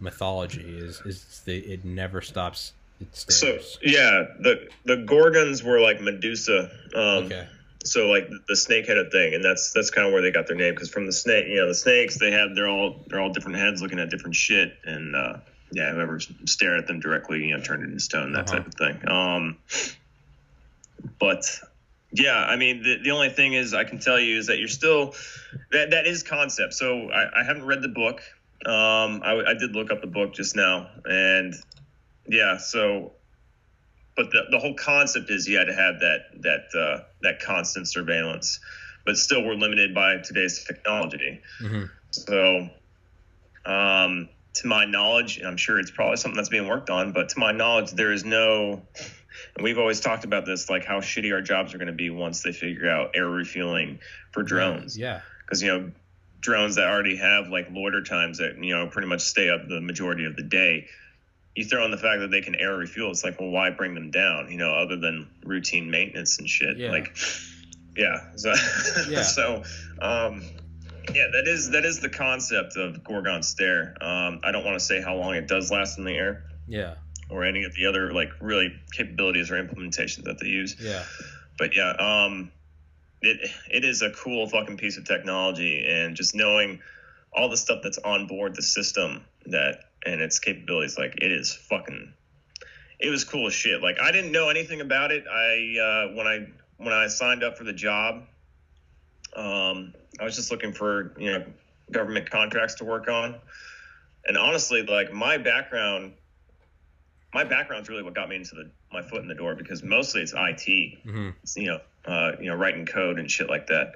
mythology 0.00 0.78
is 0.78 1.00
is 1.04 1.42
the 1.44 1.58
it 1.58 1.84
never 1.84 2.20
stops. 2.20 2.72
It 3.00 3.16
So 3.16 3.58
yeah, 3.82 4.24
the 4.40 4.68
the 4.84 4.96
gorgons 4.96 5.62
were 5.62 5.80
like 5.80 6.00
Medusa. 6.00 6.70
Um, 6.94 7.24
okay. 7.24 7.48
So 7.84 8.06
like 8.08 8.28
the 8.46 8.54
snake-headed 8.54 9.10
thing, 9.10 9.34
and 9.34 9.44
that's 9.44 9.72
that's 9.72 9.90
kind 9.90 10.06
of 10.06 10.12
where 10.12 10.22
they 10.22 10.30
got 10.30 10.46
their 10.46 10.56
name 10.56 10.72
because 10.74 10.88
from 10.88 11.06
the 11.06 11.12
snake, 11.12 11.46
you 11.48 11.56
know, 11.56 11.66
the 11.66 11.74
snakes 11.74 12.18
they 12.18 12.30
have 12.30 12.54
they're 12.54 12.68
all 12.68 13.04
they're 13.08 13.20
all 13.20 13.32
different 13.32 13.56
heads 13.58 13.82
looking 13.82 13.98
at 13.98 14.08
different 14.08 14.36
shit, 14.36 14.74
and 14.84 15.16
uh, 15.16 15.38
yeah, 15.72 15.92
whoever 15.92 16.20
stared 16.20 16.78
at 16.78 16.86
them 16.86 17.00
directly, 17.00 17.44
you 17.44 17.56
know, 17.56 17.62
turned 17.62 17.82
into 17.82 17.98
stone, 17.98 18.32
that 18.32 18.46
Uh-huh. 18.46 18.56
type 18.58 18.66
of 18.68 18.74
thing. 18.74 19.08
Um, 19.08 19.58
but 21.18 21.44
yeah, 22.12 22.36
I 22.36 22.56
mean, 22.56 22.82
the, 22.82 22.98
the 23.02 23.10
only 23.10 23.30
thing 23.30 23.54
is 23.54 23.74
I 23.74 23.84
can 23.84 23.98
tell 23.98 24.20
you 24.20 24.38
is 24.38 24.46
that 24.46 24.58
you're 24.58 24.68
still 24.68 25.14
that 25.70 25.90
that 25.90 26.06
is 26.06 26.22
concept. 26.22 26.74
So 26.74 27.10
I, 27.10 27.40
I 27.40 27.44
haven't 27.44 27.64
read 27.64 27.82
the 27.82 27.88
book. 27.88 28.20
Um, 28.64 29.22
I, 29.24 29.42
I 29.48 29.54
did 29.54 29.74
look 29.74 29.90
up 29.90 30.00
the 30.00 30.06
book 30.06 30.34
just 30.34 30.54
now, 30.54 30.88
and 31.04 31.54
yeah, 32.28 32.58
so 32.58 33.12
but 34.16 34.30
the, 34.30 34.42
the 34.50 34.58
whole 34.58 34.74
concept 34.74 35.30
is 35.30 35.48
you 35.48 35.56
had 35.56 35.66
to 35.66 35.74
have 35.74 36.00
that 36.00 36.20
that 36.42 36.78
uh, 36.78 37.04
that 37.22 37.40
constant 37.40 37.88
surveillance, 37.88 38.60
but 39.06 39.16
still 39.16 39.44
we're 39.44 39.54
limited 39.54 39.94
by 39.94 40.18
today's 40.18 40.64
technology. 40.64 41.40
hmm 41.58 41.84
So, 42.10 42.68
um, 43.64 44.28
to 44.56 44.66
my 44.66 44.84
knowledge, 44.84 45.38
and 45.38 45.46
I'm 45.46 45.56
sure 45.56 45.78
it's 45.78 45.90
probably 45.90 46.16
something 46.16 46.36
that's 46.36 46.50
being 46.50 46.68
worked 46.68 46.90
on, 46.90 47.12
but 47.12 47.30
to 47.30 47.38
my 47.38 47.52
knowledge, 47.52 47.92
there 47.92 48.12
is 48.12 48.24
no. 48.24 48.82
And 49.56 49.64
we've 49.64 49.78
always 49.78 50.00
talked 50.00 50.24
about 50.24 50.46
this, 50.46 50.68
like 50.70 50.84
how 50.84 51.00
shitty 51.00 51.32
our 51.32 51.42
jobs 51.42 51.74
are 51.74 51.78
going 51.78 51.86
to 51.88 51.92
be 51.92 52.10
once 52.10 52.42
they 52.42 52.52
figure 52.52 52.88
out 52.88 53.10
air 53.14 53.28
refueling 53.28 53.98
for 54.32 54.42
drones 54.42 54.96
Yeah. 54.96 55.20
because 55.44 55.62
you 55.62 55.68
know 55.68 55.90
drones 56.40 56.74
that 56.76 56.88
already 56.88 57.16
have 57.16 57.48
like 57.48 57.68
loiter 57.70 58.02
times 58.02 58.38
that 58.38 58.56
you 58.62 58.74
know 58.74 58.86
pretty 58.88 59.06
much 59.08 59.20
stay 59.20 59.48
up 59.48 59.68
the 59.68 59.80
majority 59.80 60.24
of 60.24 60.34
the 60.36 60.42
day 60.42 60.86
you 61.54 61.64
throw 61.64 61.84
in 61.84 61.90
the 61.92 61.96
fact 61.98 62.18
that 62.20 62.30
they 62.32 62.40
can 62.40 62.54
air 62.56 62.76
refuel 62.76 63.10
it's 63.12 63.22
like 63.22 63.38
well 63.38 63.50
why 63.50 63.70
bring 63.70 63.94
them 63.94 64.10
down 64.10 64.50
you 64.50 64.56
know 64.56 64.72
other 64.72 64.96
than 64.96 65.28
routine 65.44 65.88
maintenance 65.90 66.38
and 66.40 66.48
shit 66.48 66.76
Yeah. 66.78 66.90
like 66.90 67.16
yeah 67.96 68.16
so 68.34 68.52
Yeah. 69.08 69.22
so 69.22 69.62
um 70.00 70.42
yeah 71.14 71.26
that 71.32 71.44
is 71.46 71.70
that 71.70 71.84
is 71.84 72.00
the 72.00 72.08
concept 72.08 72.76
of 72.76 73.04
gorgon 73.04 73.42
stare 73.44 73.94
um 74.00 74.40
i 74.42 74.50
don't 74.50 74.64
want 74.64 74.78
to 74.78 74.84
say 74.84 75.00
how 75.00 75.14
long 75.14 75.34
it 75.36 75.46
does 75.46 75.70
last 75.70 75.96
in 75.98 76.04
the 76.04 76.14
air 76.14 76.42
Yeah. 76.66 76.94
Or 77.32 77.44
any 77.44 77.64
of 77.64 77.74
the 77.74 77.86
other 77.86 78.12
like 78.12 78.30
really 78.40 78.72
capabilities 78.92 79.50
or 79.50 79.54
implementations 79.54 80.24
that 80.24 80.38
they 80.38 80.48
use 80.48 80.76
Yeah. 80.78 81.04
but 81.58 81.74
yeah, 81.74 81.90
um, 81.90 82.52
it 83.22 83.50
it 83.70 83.84
is 83.84 84.02
a 84.02 84.10
cool 84.10 84.48
fucking 84.48 84.76
piece 84.76 84.96
of 84.98 85.04
technology, 85.04 85.84
and 85.88 86.16
just 86.16 86.34
knowing 86.34 86.80
all 87.32 87.48
the 87.48 87.56
stuff 87.56 87.80
that's 87.82 87.98
on 87.98 88.26
board 88.26 88.54
the 88.54 88.62
system 88.62 89.24
that 89.46 89.84
and 90.04 90.20
its 90.20 90.38
capabilities, 90.38 90.98
like 90.98 91.14
it 91.22 91.32
is 91.32 91.54
fucking. 91.54 92.12
It 92.98 93.10
was 93.10 93.24
cool 93.24 93.46
as 93.46 93.54
shit. 93.54 93.82
Like 93.82 93.98
I 94.00 94.12
didn't 94.12 94.32
know 94.32 94.48
anything 94.48 94.80
about 94.80 95.10
it. 95.12 95.24
I 95.26 95.78
uh, 95.80 96.14
when 96.14 96.26
I 96.26 96.46
when 96.76 96.92
I 96.92 97.06
signed 97.08 97.42
up 97.42 97.56
for 97.56 97.64
the 97.64 97.72
job, 97.72 98.24
um, 99.34 99.94
I 100.20 100.24
was 100.24 100.36
just 100.36 100.50
looking 100.50 100.72
for 100.72 101.14
you 101.18 101.32
know 101.32 101.44
government 101.90 102.30
contracts 102.30 102.76
to 102.76 102.84
work 102.84 103.08
on, 103.08 103.36
and 104.26 104.36
honestly, 104.36 104.82
like 104.82 105.12
my 105.12 105.38
background. 105.38 106.14
My 107.34 107.44
background's 107.44 107.88
really 107.88 108.02
what 108.02 108.14
got 108.14 108.28
me 108.28 108.36
into 108.36 108.54
the 108.54 108.70
my 108.92 109.02
foot 109.02 109.22
in 109.22 109.28
the 109.28 109.34
door 109.34 109.54
because 109.54 109.82
mostly 109.82 110.20
it's 110.22 110.34
IT 110.36 110.98
hmm 111.02 111.30
you 111.56 111.66
know, 111.68 111.80
uh, 112.04 112.32
you 112.40 112.46
know, 112.50 112.56
writing 112.56 112.84
code 112.86 113.18
and 113.18 113.30
shit 113.30 113.48
like 113.48 113.68
that, 113.68 113.94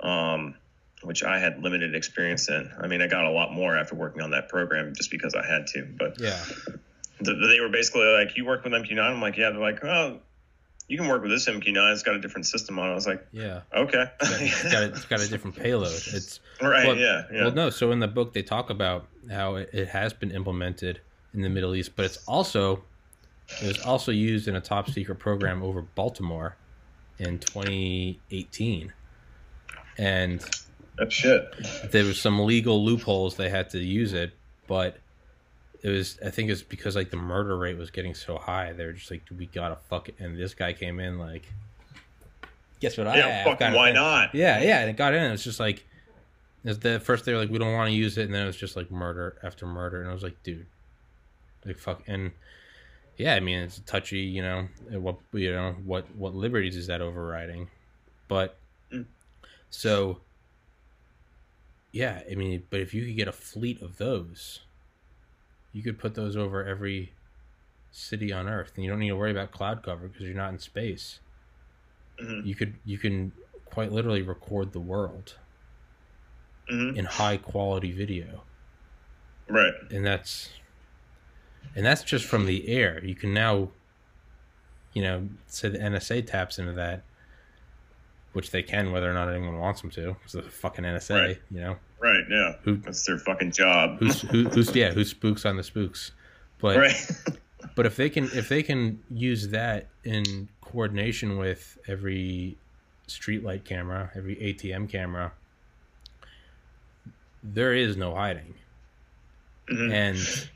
um, 0.00 0.54
which 1.02 1.22
I 1.22 1.38
had 1.38 1.62
limited 1.62 1.94
experience 1.94 2.48
in. 2.48 2.70
I 2.80 2.86
mean, 2.88 3.00
I 3.02 3.06
got 3.06 3.24
a 3.24 3.30
lot 3.30 3.52
more 3.52 3.76
after 3.76 3.94
working 3.94 4.22
on 4.22 4.30
that 4.32 4.48
program 4.48 4.92
just 4.94 5.10
because 5.10 5.34
I 5.34 5.46
had 5.46 5.66
to. 5.68 5.84
But 5.98 6.18
Yeah. 6.20 6.42
th- 7.24 7.36
they 7.48 7.60
were 7.60 7.68
basically 7.68 8.06
like, 8.06 8.36
"You 8.36 8.44
work 8.44 8.64
with 8.64 8.72
MQ9?" 8.72 8.98
I'm 9.02 9.20
like, 9.20 9.36
"Yeah." 9.36 9.50
They're 9.50 9.60
like, 9.60 9.84
"Oh, 9.84 10.18
you 10.88 10.98
can 10.98 11.06
work 11.08 11.22
with 11.22 11.30
this 11.30 11.46
MQ9. 11.48 11.92
It's 11.92 12.02
got 12.02 12.14
a 12.16 12.20
different 12.20 12.46
system 12.46 12.78
on." 12.78 12.88
it. 12.88 12.92
I 12.92 12.94
was 12.94 13.06
like, 13.06 13.24
Yeah. 13.32 13.60
"Okay." 13.74 14.04
It's 14.20 14.62
got 14.64 14.82
a, 14.82 14.86
it's 14.88 15.04
got 15.04 15.20
a 15.20 15.28
different 15.28 15.56
payload. 15.56 15.92
It's 15.92 16.40
right. 16.60 16.86
Well- 16.88 16.96
yeah. 16.96 17.22
Yeah. 17.32 17.42
Well, 17.44 17.52
no. 17.52 17.70
So 17.70 17.92
in 17.92 18.00
the 18.00 18.08
book, 18.08 18.32
they 18.32 18.42
talk 18.42 18.68
about 18.70 19.06
how 19.30 19.56
it, 19.56 19.70
it 19.72 19.88
has 19.88 20.12
been 20.12 20.30
implemented 20.32 21.00
in 21.34 21.42
the 21.42 21.48
Middle 21.48 21.74
East, 21.74 21.92
but 21.96 22.04
it's 22.04 22.18
also 22.26 22.82
it 23.62 23.66
was 23.66 23.80
also 23.80 24.10
used 24.12 24.48
in 24.48 24.56
a 24.56 24.60
top 24.60 24.88
secret 24.90 25.16
program 25.18 25.62
over 25.62 25.82
Baltimore 25.82 26.56
in 27.18 27.38
2018, 27.38 28.92
and 29.98 30.40
That's 30.98 31.12
shit. 31.14 31.44
there 31.90 32.04
was 32.04 32.20
some 32.20 32.38
legal 32.44 32.84
loopholes 32.84 33.36
they 33.36 33.50
had 33.50 33.70
to 33.70 33.78
use 33.78 34.12
it, 34.12 34.32
but 34.66 34.98
it 35.82 35.90
was 35.90 36.18
I 36.24 36.30
think 36.30 36.50
it's 36.50 36.62
because 36.62 36.96
like 36.96 37.10
the 37.10 37.16
murder 37.18 37.56
rate 37.58 37.76
was 37.76 37.90
getting 37.90 38.14
so 38.14 38.38
high. 38.38 38.72
They 38.72 38.86
were 38.86 38.92
just 38.94 39.10
like, 39.10 39.22
we 39.36 39.46
gotta 39.46 39.76
fuck 39.90 40.08
it. 40.08 40.14
And 40.18 40.36
this 40.38 40.54
guy 40.54 40.72
came 40.72 40.98
in 40.98 41.18
like, 41.18 41.44
guess 42.80 42.96
what? 42.96 43.06
I 43.06 43.16
Yeah. 43.18 43.44
Fucking. 43.44 43.58
Kinda 43.58 43.76
Why 43.78 43.92
not? 43.92 44.34
Yeah, 44.34 44.62
yeah, 44.62 44.80
and 44.80 44.90
it 44.90 44.96
got 44.96 45.12
in. 45.14 45.22
It 45.22 45.30
was 45.30 45.44
just 45.44 45.60
like, 45.60 45.84
it 46.64 46.68
was 46.68 46.78
the 46.78 46.98
first 47.00 47.26
they 47.26 47.32
were 47.34 47.38
like, 47.38 47.50
we 47.50 47.58
don't 47.58 47.74
want 47.74 47.88
to 47.90 47.94
use 47.94 48.16
it, 48.16 48.24
and 48.24 48.34
then 48.34 48.44
it 48.44 48.46
was 48.46 48.56
just 48.56 48.74
like 48.76 48.90
murder 48.90 49.36
after 49.42 49.66
murder, 49.66 50.00
and 50.00 50.10
I 50.10 50.14
was 50.14 50.22
like, 50.22 50.42
dude, 50.42 50.64
like 51.64 51.78
fuck, 51.78 52.02
and 52.06 52.32
yeah, 53.16 53.34
I 53.36 53.40
mean 53.40 53.60
it's 53.60 53.80
touchy, 53.80 54.20
you 54.20 54.42
know, 54.42 54.68
what 54.90 55.20
you 55.32 55.52
know, 55.52 55.74
what 55.84 56.14
what 56.16 56.34
liberties 56.34 56.76
is 56.76 56.88
that 56.88 57.00
overriding, 57.02 57.70
but 58.28 58.62
Mm. 58.92 59.04
so 59.70 60.24
yeah, 61.92 62.22
I 62.30 62.34
mean, 62.34 62.66
but 62.70 62.80
if 62.80 62.92
you 62.92 63.04
could 63.06 63.16
get 63.16 63.28
a 63.28 63.32
fleet 63.32 63.80
of 63.80 63.96
those, 63.96 64.66
you 65.72 65.82
could 65.82 65.98
put 65.98 66.14
those 66.14 66.36
over 66.36 66.64
every 66.64 67.16
city 67.90 68.32
on 68.32 68.48
Earth, 68.48 68.72
and 68.76 68.84
you 68.84 68.90
don't 68.90 69.00
need 69.00 69.08
to 69.10 69.16
worry 69.16 69.30
about 69.32 69.52
cloud 69.52 69.82
cover 69.82 70.08
because 70.08 70.26
you're 70.26 70.34
not 70.36 70.52
in 70.52 70.58
space. 70.58 71.20
Mhm. 72.20 72.44
You 72.44 72.54
could 72.54 72.78
you 72.84 72.96
can 72.98 73.32
quite 73.64 73.90
literally 73.90 74.22
record 74.22 74.72
the 74.72 74.80
world 74.80 75.40
Mhm. 76.70 76.94
in 76.94 77.04
high 77.04 77.36
quality 77.36 77.92
video 77.92 78.46
Right. 79.48 79.74
and 79.90 80.04
that's 80.04 80.50
and 81.76 81.84
that's 81.84 82.02
just 82.02 82.24
from 82.24 82.46
the 82.46 82.68
air 82.68 83.02
you 83.04 83.14
can 83.14 83.32
now 83.34 83.68
you 84.92 85.02
know 85.02 85.28
say 85.46 85.68
the 85.68 85.78
nsa 85.78 86.24
taps 86.26 86.58
into 86.58 86.72
that 86.72 87.02
which 88.32 88.50
they 88.50 88.62
can 88.62 88.90
whether 88.92 89.10
or 89.10 89.14
not 89.14 89.28
anyone 89.28 89.58
wants 89.58 89.80
them 89.80 89.90
to 89.90 90.16
it's 90.24 90.32
the 90.34 90.42
fucking 90.42 90.84
nsa 90.84 91.20
Right. 91.28 91.38
you 91.50 91.60
know 91.60 91.76
Right. 92.00 92.24
Yeah. 92.28 92.56
Who- 92.64 92.76
That's 92.76 93.06
their 93.06 93.16
fucking 93.18 93.52
job. 93.52 93.96
who's 93.98 94.20
who, 94.20 94.44
who's 94.50 94.74
yeah 94.76 94.90
who 94.92 95.04
spooks 95.04 95.46
on 95.46 95.56
the 95.56 95.62
spooks 95.62 96.12
but 96.60 96.76
right. 96.76 97.10
but 97.76 97.86
if 97.86 97.96
they 97.96 98.10
can 98.10 98.24
if 98.34 98.48
they 98.50 98.62
can 98.62 99.02
use 99.10 99.48
that 99.48 99.86
in 100.04 100.48
coordination 100.60 101.38
with 101.38 101.78
every 101.88 102.56
streetlight 103.08 103.64
camera 103.64 104.10
every 104.14 104.36
atm 104.36 104.88
camera 104.88 105.32
there 107.42 107.72
is 107.74 107.96
no 107.96 108.14
hiding 108.14 108.54
Mhm. 109.70 109.92
and 109.92 110.48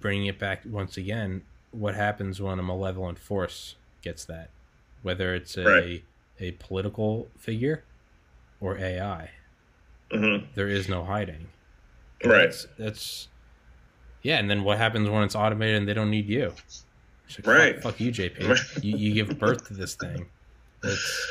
bringing 0.00 0.26
it 0.26 0.38
back 0.38 0.62
once 0.66 0.96
again 0.96 1.42
what 1.70 1.94
happens 1.94 2.40
when 2.40 2.58
a 2.58 2.62
malevolent 2.62 3.18
force 3.18 3.74
gets 4.02 4.24
that 4.24 4.50
whether 5.02 5.34
it's 5.34 5.56
a 5.58 5.64
Right. 5.64 6.04
a 6.40 6.52
political 6.52 7.28
figure 7.36 7.84
or 8.60 8.78
ai 8.78 9.30
Mhm. 10.12 10.46
there 10.54 10.68
is 10.68 10.88
no 10.88 11.04
hiding 11.04 11.48
Right. 12.24 12.42
that's, 12.42 12.66
that's 12.78 13.28
yeah 14.22 14.38
and 14.38 14.48
then 14.50 14.64
what 14.64 14.78
happens 14.78 15.08
when 15.08 15.22
it's 15.24 15.34
automated 15.34 15.76
and 15.76 15.88
they 15.88 15.94
don't 15.94 16.10
need 16.10 16.26
you 16.28 16.54
like, 17.36 17.46
Right. 17.46 17.82
fuck, 17.82 18.00
you 18.00 18.10
jp 18.10 18.38
Right. 18.48 18.84
you, 18.84 18.96
you 18.96 19.14
give 19.14 19.38
birth 19.38 19.66
to 19.68 19.74
this 19.74 19.94
thing 19.96 20.28
it's 20.82 21.26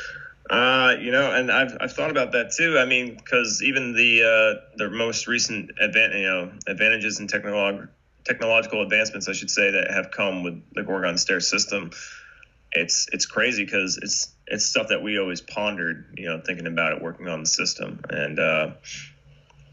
Uh, 0.50 0.96
you 0.98 1.10
know, 1.12 1.30
and 1.34 1.52
I've, 1.52 1.76
I've 1.78 1.92
thought 1.92 2.10
about 2.10 2.32
that 2.32 2.52
too. 2.56 2.78
I 2.78 2.86
mean, 2.86 3.16
because 3.16 3.62
even 3.62 3.92
the 3.92 4.22
uh, 4.22 4.60
the 4.78 4.88
most 4.88 5.26
recent 5.26 5.70
advan- 5.76 6.18
you 6.18 6.24
know 6.26 6.50
advantages 6.66 7.20
in 7.20 7.26
technolog- 7.26 7.86
technological 8.28 8.82
advancements, 8.82 9.28
I 9.28 9.32
should 9.32 9.50
say, 9.50 9.70
that 9.70 9.90
have 9.90 10.10
come 10.10 10.42
with 10.44 10.62
the 10.74 10.82
Gorgon 10.82 11.16
Stare 11.18 11.40
system, 11.40 11.90
it's 12.72 13.08
it's 13.12 13.24
crazy 13.26 13.64
because 13.64 13.98
it's 14.02 14.30
it's 14.46 14.66
stuff 14.66 14.88
that 14.88 15.02
we 15.02 15.18
always 15.18 15.40
pondered, 15.40 16.14
you 16.16 16.26
know, 16.26 16.40
thinking 16.44 16.66
about 16.66 16.92
it, 16.92 17.02
working 17.02 17.26
on 17.28 17.40
the 17.40 17.46
system, 17.46 18.00
and 18.10 18.38
uh, 18.38 18.70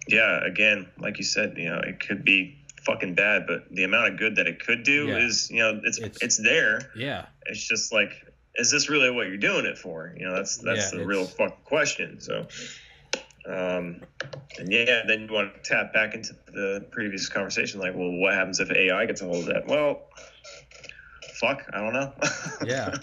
yeah, 0.08 0.46
again, 0.46 0.88
like 1.00 1.18
you 1.18 1.24
said, 1.26 1.58
you 1.58 1.70
know, 1.70 1.80
it 1.80 2.00
could 2.00 2.24
be 2.24 2.58
fucking 2.86 3.16
bad, 3.16 3.48
but 3.48 3.66
the 3.72 3.84
amount 3.84 4.14
of 4.14 4.20
good 4.20 4.36
that 4.38 4.48
it 4.48 4.64
could 4.64 4.84
do 4.84 5.08
Yeah. 5.08 5.26
is, 5.26 5.50
you 5.50 5.58
know, 5.58 5.82
it's, 5.84 5.98
It's- 5.98 6.20
it's 6.22 6.38
there. 6.38 6.92
Yeah. 6.96 7.26
It's 7.48 7.68
just 7.68 7.92
like, 7.92 8.12
is 8.56 8.70
this 8.70 8.90
really 8.90 9.10
what 9.10 9.26
you're 9.28 9.38
doing 9.38 9.66
it 9.66 9.78
for? 9.80 10.14
You 10.16 10.28
know, 10.28 10.36
that's 10.36 10.58
that's 10.58 10.94
Yeah, 10.94 11.00
the 11.00 11.06
real 11.06 11.26
fucking 11.26 11.58
question. 11.66 12.22
So, 12.22 12.48
um, 13.48 14.02
and 14.58 14.72
yeah, 14.72 15.04
then 15.08 15.28
you 15.28 15.34
want 15.34 15.54
to 15.54 15.70
tap 15.70 15.94
back 15.94 16.14
into 16.16 16.34
the 16.48 16.86
previous 16.92 17.28
conversation, 17.30 17.80
like, 17.80 17.94
well, 17.96 18.12
what 18.12 18.34
happens 18.34 18.60
if 18.60 18.72
AI 18.72 19.06
gets 19.06 19.22
a 19.22 19.26
hold 19.26 19.48
of 19.48 19.54
that? 19.54 19.68
Well, 19.68 20.02
fuck, 21.40 21.64
I 21.74 21.80
don't 21.82 21.94
know. 21.94 22.14
Yeah. 22.66 22.96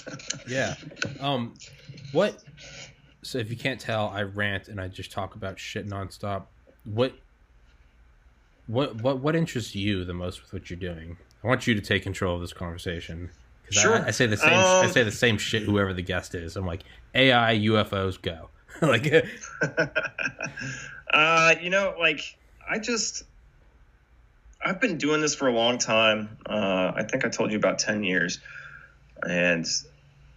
Yeah. 0.48 0.74
Um, 1.20 1.54
what? 2.12 2.42
So 3.22 3.38
if 3.38 3.50
you 3.50 3.56
can't 3.56 3.80
tell, 3.80 4.08
I 4.08 4.22
rant 4.22 4.68
and 4.68 4.80
I 4.80 4.88
just 4.88 5.12
talk 5.12 5.34
about 5.36 5.58
shit 5.58 5.86
nonstop. 5.88 6.44
What? 6.84 7.12
What? 8.66 8.96
What? 9.02 9.20
What 9.20 9.36
interests 9.36 9.74
you 9.76 10.04
the 10.04 10.14
most 10.14 10.42
with 10.42 10.52
what 10.52 10.70
you're 10.70 10.78
doing? 10.78 11.16
I 11.44 11.46
want 11.46 11.66
you 11.66 11.74
to 11.74 11.80
take 11.80 12.02
control 12.02 12.36
of 12.36 12.40
this 12.40 12.52
conversation. 12.52 13.30
Sure. 13.70 14.02
I, 14.02 14.08
I 14.08 14.10
say 14.10 14.26
the 14.26 14.36
same. 14.36 14.50
I 14.50 14.84
Um, 14.86 14.90
say 14.90 15.02
the 15.04 15.10
same 15.12 15.38
shit. 15.38 15.62
Whoever 15.62 15.92
the 15.94 16.02
guest 16.02 16.34
is, 16.34 16.56
I'm 16.56 16.66
like 16.66 16.82
AI, 17.14 17.56
UFOs, 17.58 18.20
go. 18.20 18.48
like, 18.82 19.12
uh, 21.12 21.54
you 21.60 21.70
know, 21.70 21.94
like 21.98 22.20
I 22.68 22.78
just 22.78 23.24
I've 24.64 24.80
been 24.80 24.98
doing 24.98 25.20
this 25.20 25.34
for 25.34 25.48
a 25.48 25.52
long 25.52 25.78
time. 25.78 26.38
Uh, 26.46 26.92
I 26.94 27.04
think 27.04 27.24
I 27.24 27.28
told 27.28 27.50
you 27.50 27.58
about 27.58 27.78
ten 27.78 28.04
years, 28.04 28.38
and 29.22 29.66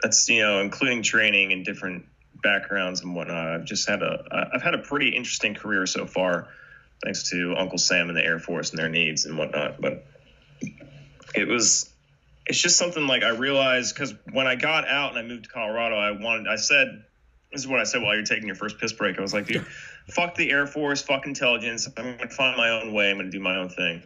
that's 0.01 0.27
you 0.29 0.41
know 0.41 0.59
including 0.61 1.03
training 1.03 1.51
and 1.51 1.65
different 1.65 2.05
backgrounds 2.41 3.01
and 3.01 3.15
whatnot. 3.15 3.47
I've 3.47 3.65
just 3.65 3.87
had 3.87 4.01
a 4.01 4.49
I've 4.53 4.61
had 4.61 4.73
a 4.73 4.79
pretty 4.79 5.09
interesting 5.09 5.53
career 5.53 5.85
so 5.85 6.05
far, 6.05 6.47
thanks 7.03 7.29
to 7.29 7.55
Uncle 7.57 7.77
Sam 7.77 8.09
and 8.09 8.17
the 8.17 8.23
Air 8.23 8.39
Force 8.39 8.71
and 8.71 8.79
their 8.79 8.89
needs 8.89 9.25
and 9.25 9.37
whatnot. 9.37 9.79
But 9.79 10.05
it 11.35 11.47
was 11.47 11.89
it's 12.45 12.61
just 12.61 12.77
something 12.77 13.07
like 13.07 13.23
I 13.23 13.29
realized 13.29 13.95
because 13.95 14.13
when 14.31 14.47
I 14.47 14.55
got 14.55 14.87
out 14.87 15.11
and 15.11 15.19
I 15.19 15.23
moved 15.23 15.45
to 15.45 15.49
Colorado, 15.49 15.95
I 15.95 16.11
wanted 16.11 16.47
I 16.47 16.55
said 16.55 17.03
this 17.55 17.61
is 17.61 17.67
what 17.69 17.79
I 17.79 17.85
said 17.85 18.01
while 18.01 18.13
you're 18.15 18.25
taking 18.25 18.47
your 18.47 18.55
first 18.57 18.77
piss 18.79 18.91
break. 18.91 19.17
I 19.17 19.21
was 19.21 19.33
like, 19.33 19.47
dude, 19.47 19.65
fuck 20.09 20.35
the 20.35 20.51
Air 20.51 20.67
Force, 20.67 21.01
fuck 21.01 21.25
intelligence. 21.25 21.87
I'm 21.97 22.17
gonna 22.17 22.29
find 22.29 22.57
my 22.57 22.69
own 22.69 22.91
way. 22.93 23.09
I'm 23.09 23.17
gonna 23.17 23.31
do 23.31 23.39
my 23.39 23.55
own 23.55 23.69
thing, 23.69 24.03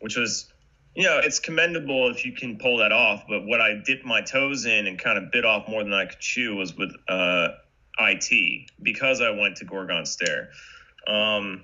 which 0.00 0.16
was, 0.16 0.52
you 0.96 1.04
know, 1.04 1.20
it's 1.22 1.38
commendable 1.38 2.10
if 2.10 2.24
you 2.26 2.32
can 2.32 2.58
pull 2.58 2.78
that 2.78 2.90
off. 2.90 3.22
But 3.28 3.46
what 3.46 3.60
I 3.60 3.74
dipped 3.84 4.04
my 4.04 4.20
toes 4.20 4.66
in 4.66 4.88
and 4.88 4.98
kind 4.98 5.16
of 5.16 5.30
bit 5.30 5.44
off 5.44 5.68
more 5.68 5.84
than 5.84 5.92
I 5.92 6.06
could 6.06 6.18
chew 6.18 6.56
was 6.56 6.76
with 6.76 6.92
uh, 7.08 7.48
IT 8.00 8.68
because 8.82 9.20
I 9.20 9.30
went 9.30 9.58
to 9.58 9.64
Gorgon 9.64 10.04
Stare. 10.04 10.48
Um, 11.06 11.62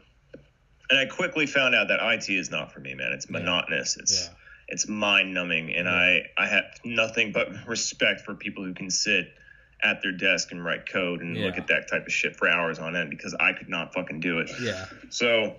and 0.89 1.01
I 1.01 1.07
quickly 1.07 1.47
found 1.47 1.75
out 1.75 1.89
that 1.89 1.99
IT 2.01 2.29
is 2.31 2.49
not 2.49 2.73
for 2.73 2.79
me, 2.79 2.95
man. 2.95 3.11
It's 3.11 3.27
Yeah. 3.29 3.39
monotonous. 3.41 3.97
It's 3.97 4.29
yeah. 4.29 4.35
it's 4.69 4.87
mind 4.87 5.35
numbing 5.35 5.75
and 5.75 5.87
Yeah. 5.87 5.93
I, 5.93 6.23
I 6.39 6.47
have 6.47 6.65
nothing 6.85 7.33
but 7.33 7.49
respect 7.67 8.21
for 8.21 8.37
people 8.37 8.63
who 8.63 8.73
can 8.75 8.89
sit 8.89 9.35
at 9.83 10.01
their 10.03 10.13
desk 10.13 10.53
and 10.53 10.65
write 10.65 10.89
code 10.89 11.21
and 11.23 11.37
look 11.37 11.57
at 11.59 11.67
that 11.67 11.89
type 11.91 12.07
of 12.07 12.13
shit 12.13 12.37
for 12.37 12.49
hours 12.49 12.79
on 12.79 12.95
end 12.95 13.11
because 13.11 13.35
I 13.35 13.53
could 13.53 13.69
not 13.69 13.93
fucking 13.93 14.21
do 14.21 14.39
it. 14.39 14.51
Yeah. 14.61 14.87
So 15.11 15.57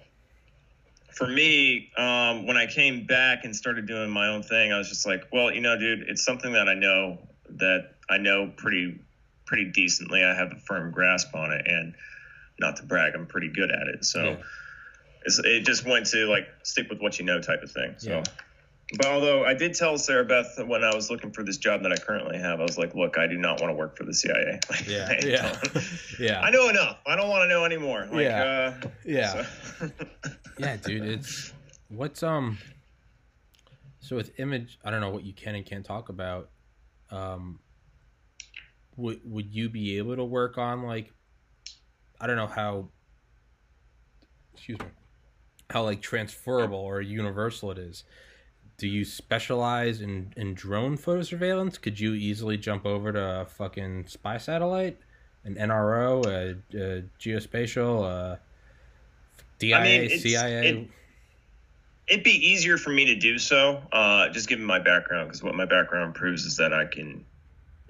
for 1.12 1.28
me, 1.28 1.92
um, 1.98 2.48
when 2.48 2.58
I 2.58 2.66
came 2.66 3.06
back 3.06 3.44
and 3.44 3.56
started 3.56 3.86
doing 3.86 4.10
my 4.10 4.28
own 4.30 4.42
thing, 4.42 4.72
I 4.72 4.78
was 4.78 4.90
just 4.90 5.06
like, 5.06 5.26
well, 5.32 5.54
you 5.54 5.62
know, 5.62 5.78
dude, 5.78 6.02
it's 6.10 6.24
something 6.24 6.54
that 6.54 6.68
I 6.70 6.74
know 6.74 7.20
that 7.50 7.96
I 8.10 8.18
know 8.18 8.52
pretty 8.56 9.00
pretty 9.46 9.66
decently. 9.72 10.24
I 10.24 10.34
have 10.34 10.52
a 10.52 10.56
firm 10.56 10.92
grasp 10.92 11.36
on 11.36 11.52
it 11.52 11.68
and 11.68 11.94
not 12.60 12.78
to 12.78 12.84
brag, 12.84 13.14
I'm 13.16 13.26
pretty 13.28 13.50
good 13.50 13.72
at 13.72 13.88
it. 13.88 14.06
So 14.06 14.24
Yeah. 14.24 14.36
it's, 15.26 15.40
it 15.40 15.66
just 15.66 15.86
went 15.86 16.06
to 16.08 16.28
like 16.28 16.48
stick 16.64 16.90
with 16.90 17.00
what 17.02 17.20
you 17.20 17.26
know 17.26 17.42
type 17.42 17.62
of 17.62 17.72
thing. 17.72 17.96
So 17.98 18.10
Yeah. 18.10 18.24
But 18.98 19.06
although 19.08 19.44
I 19.46 19.54
did 19.54 19.74
tell 19.74 19.98
Sarah 19.98 20.26
Beth 20.26 20.58
when 20.66 20.84
I 20.84 20.94
was 20.94 21.10
looking 21.10 21.32
for 21.32 21.44
this 21.44 21.58
job 21.58 21.84
that 21.84 21.92
I 21.92 21.96
currently 21.98 22.38
have, 22.38 22.60
I 22.60 22.64
was 22.64 22.78
like, 22.78 22.94
look, 22.96 23.18
I 23.18 23.28
do 23.28 23.38
not 23.38 23.60
want 23.62 23.72
to 23.72 23.76
work 23.76 23.98
for 23.98 24.04
the 24.04 24.14
CIA. 24.14 24.60
Like, 24.70 24.88
Yeah, 24.88 25.08
I 25.10 25.26
yeah, 25.26 25.62
yeah. 26.20 26.42
I 26.42 26.50
know 26.52 26.70
enough. 26.70 26.98
I 27.08 27.16
don't 27.16 27.30
want 27.30 27.44
to 27.44 27.48
know 27.48 27.66
anymore. 27.66 28.08
Like, 28.12 28.24
Yeah. 28.26 28.76
uh, 28.84 28.88
Yeah. 29.06 29.46
so- 29.80 29.90
yeah, 30.60 30.78
dude. 30.78 31.04
It's 31.06 31.54
what's 31.90 32.24
um. 32.24 32.58
So 34.00 34.16
with 34.18 34.38
image, 34.40 34.78
I 34.84 34.92
don't 34.92 35.00
know 35.00 35.12
what 35.12 35.24
you 35.24 35.34
can 35.34 35.56
and 35.56 35.66
can't 35.66 35.86
talk 35.86 36.10
about. 36.10 36.50
Um, 37.10 37.60
would 38.98 39.22
would 39.24 39.54
you 39.54 39.70
be 39.70 39.98
able 39.98 40.16
to 40.18 40.26
work 40.26 40.58
on 40.58 40.84
like, 40.84 41.12
I 42.20 42.28
don't 42.28 42.36
know 42.36 42.48
how. 42.48 42.90
Excuse 44.54 44.78
me, 44.80 44.86
how 45.70 45.84
like 45.84 46.02
transferable 46.02 46.78
or 46.78 47.02
universal 47.02 47.72
it 47.72 47.78
is. 47.78 48.04
Do 48.78 48.88
you 48.88 49.06
specialize 49.06 50.02
in 50.02 50.34
in 50.36 50.54
drone 50.56 50.98
photo 50.98 51.22
surveillance? 51.22 51.78
Could 51.78 52.00
you 52.00 52.14
easily 52.14 52.58
jump 52.58 52.86
over 52.86 53.12
to 53.14 53.42
a 53.42 53.46
fucking 53.46 54.08
spy 54.08 54.38
satellite, 54.38 54.98
an 55.44 55.56
NRO, 55.56 56.26
a, 56.26 56.58
a 56.78 57.04
geospatial, 57.20 58.04
a 58.04 58.40
DIA, 59.60 59.78
I 59.78 59.84
mean, 59.84 60.20
CIA? 60.20 60.68
it- 60.70 60.88
It'd 62.06 62.26
be 62.26 62.32
easier 62.50 62.78
for 62.78 62.90
me 62.90 63.06
to 63.06 63.16
do 63.16 63.40
so, 63.40 63.82
uh, 63.94 64.28
just 64.28 64.50
given 64.50 64.66
my 64.66 64.78
background, 64.78 65.30
because 65.30 65.42
what 65.42 65.56
my 65.56 65.64
background 65.64 66.14
proves 66.16 66.44
is 66.44 66.58
that 66.58 66.74
I 66.74 66.84
can, 66.86 67.24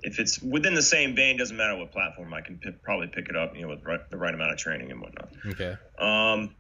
if 0.04 0.20
it's 0.20 0.40
within 0.40 0.76
the 0.76 0.84
same 0.84 1.16
vein, 1.16 1.36
doesn't 1.36 1.58
matter 1.58 1.76
what 1.76 1.92
platform, 1.92 2.32
I 2.32 2.42
can 2.42 2.60
pick, 2.60 2.84
probably 2.84 3.08
pick 3.08 3.28
it 3.28 3.36
up, 3.36 3.56
you 3.56 3.64
know, 3.64 3.70
with 3.70 3.84
right, 3.84 4.08
the 4.12 4.18
right 4.18 4.32
amount 4.36 4.52
of 4.52 4.60
training 4.60 4.92
and 4.92 5.02
whatnot. 5.02 5.30
okay. 5.48 5.78
Um, 5.98 6.54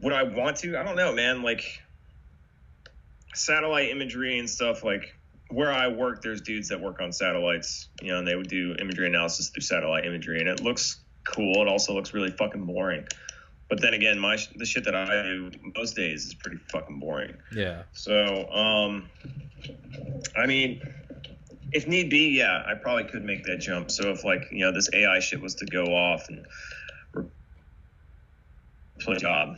would 0.00 0.12
I 0.12 0.22
want 0.24 0.58
to? 0.58 0.78
I 0.78 0.82
don't 0.82 0.96
know, 0.96 1.14
man. 1.14 1.42
Like 1.42 1.64
satellite 3.34 3.90
imagery 3.90 4.38
and 4.38 4.48
stuff. 4.48 4.84
Like 4.84 5.14
where 5.50 5.72
I 5.72 5.88
work, 5.88 6.22
there's 6.22 6.40
dudes 6.40 6.68
that 6.68 6.80
work 6.80 7.00
on 7.00 7.12
satellites, 7.12 7.88
you 8.00 8.08
know, 8.08 8.18
and 8.18 8.26
they 8.26 8.36
would 8.36 8.48
do 8.48 8.74
imagery 8.78 9.06
analysis 9.06 9.48
through 9.48 9.62
satellite 9.62 10.06
imagery, 10.06 10.40
and 10.40 10.48
it 10.48 10.62
looks 10.62 11.00
cool. 11.26 11.62
It 11.62 11.68
also 11.68 11.92
looks 11.92 12.14
really 12.14 12.30
fucking 12.30 12.64
boring. 12.66 13.06
But 13.68 13.80
then 13.80 13.94
again, 13.94 14.18
my 14.18 14.36
the 14.56 14.66
shit 14.66 14.84
that 14.84 14.94
I 14.94 15.22
do 15.22 15.50
most 15.76 15.94
days 15.94 16.26
is 16.26 16.34
pretty 16.34 16.58
fucking 16.72 16.98
boring. 16.98 17.36
Yeah. 17.54 17.82
So, 17.92 18.48
um, 18.50 19.08
I 20.36 20.46
mean, 20.46 20.82
if 21.72 21.86
need 21.86 22.10
be, 22.10 22.36
yeah, 22.36 22.64
I 22.66 22.74
probably 22.74 23.04
could 23.04 23.24
make 23.24 23.44
that 23.44 23.58
jump. 23.60 23.90
So 23.92 24.10
if 24.10 24.24
like 24.24 24.42
you 24.50 24.64
know 24.64 24.72
this 24.72 24.88
AI 24.92 25.20
shit 25.20 25.40
was 25.40 25.54
to 25.56 25.66
go 25.66 25.84
off 25.84 26.28
and 26.28 26.44
replace 28.98 29.18
a 29.18 29.20
job, 29.20 29.56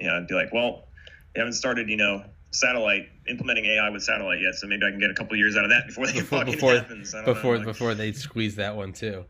you 0.00 0.08
know, 0.08 0.16
I'd 0.16 0.26
be 0.26 0.34
like, 0.34 0.52
well, 0.52 0.88
you 1.34 1.40
haven't 1.40 1.54
started, 1.54 1.88
you 1.88 1.96
know, 1.96 2.24
satellite 2.50 3.08
implementing 3.28 3.66
AI 3.66 3.88
with 3.90 4.02
satellite 4.02 4.40
yet, 4.40 4.54
so 4.54 4.66
maybe 4.66 4.84
I 4.86 4.90
can 4.90 5.00
get 5.00 5.10
a 5.10 5.14
couple 5.14 5.36
years 5.36 5.56
out 5.56 5.64
of 5.64 5.70
that 5.70 5.86
before 5.86 6.06
they 6.06 6.12
Before 6.20 6.38
fucking 6.40 6.54
before 6.54 6.74
happens. 6.74 7.14
Before 7.24 7.52
know, 7.52 7.58
like- 7.58 7.66
before 7.66 7.94
they 7.94 8.12
squeeze 8.12 8.56
that 8.56 8.74
one 8.74 8.92
too. 8.92 9.24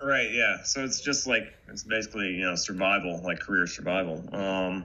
Right, 0.00 0.30
yeah. 0.30 0.62
So 0.62 0.84
it's 0.84 1.00
just 1.00 1.26
like 1.26 1.54
it's 1.68 1.82
basically 1.82 2.28
you 2.28 2.42
know 2.42 2.54
survival, 2.54 3.20
like 3.24 3.40
career 3.40 3.66
survival. 3.66 4.24
Um, 4.32 4.84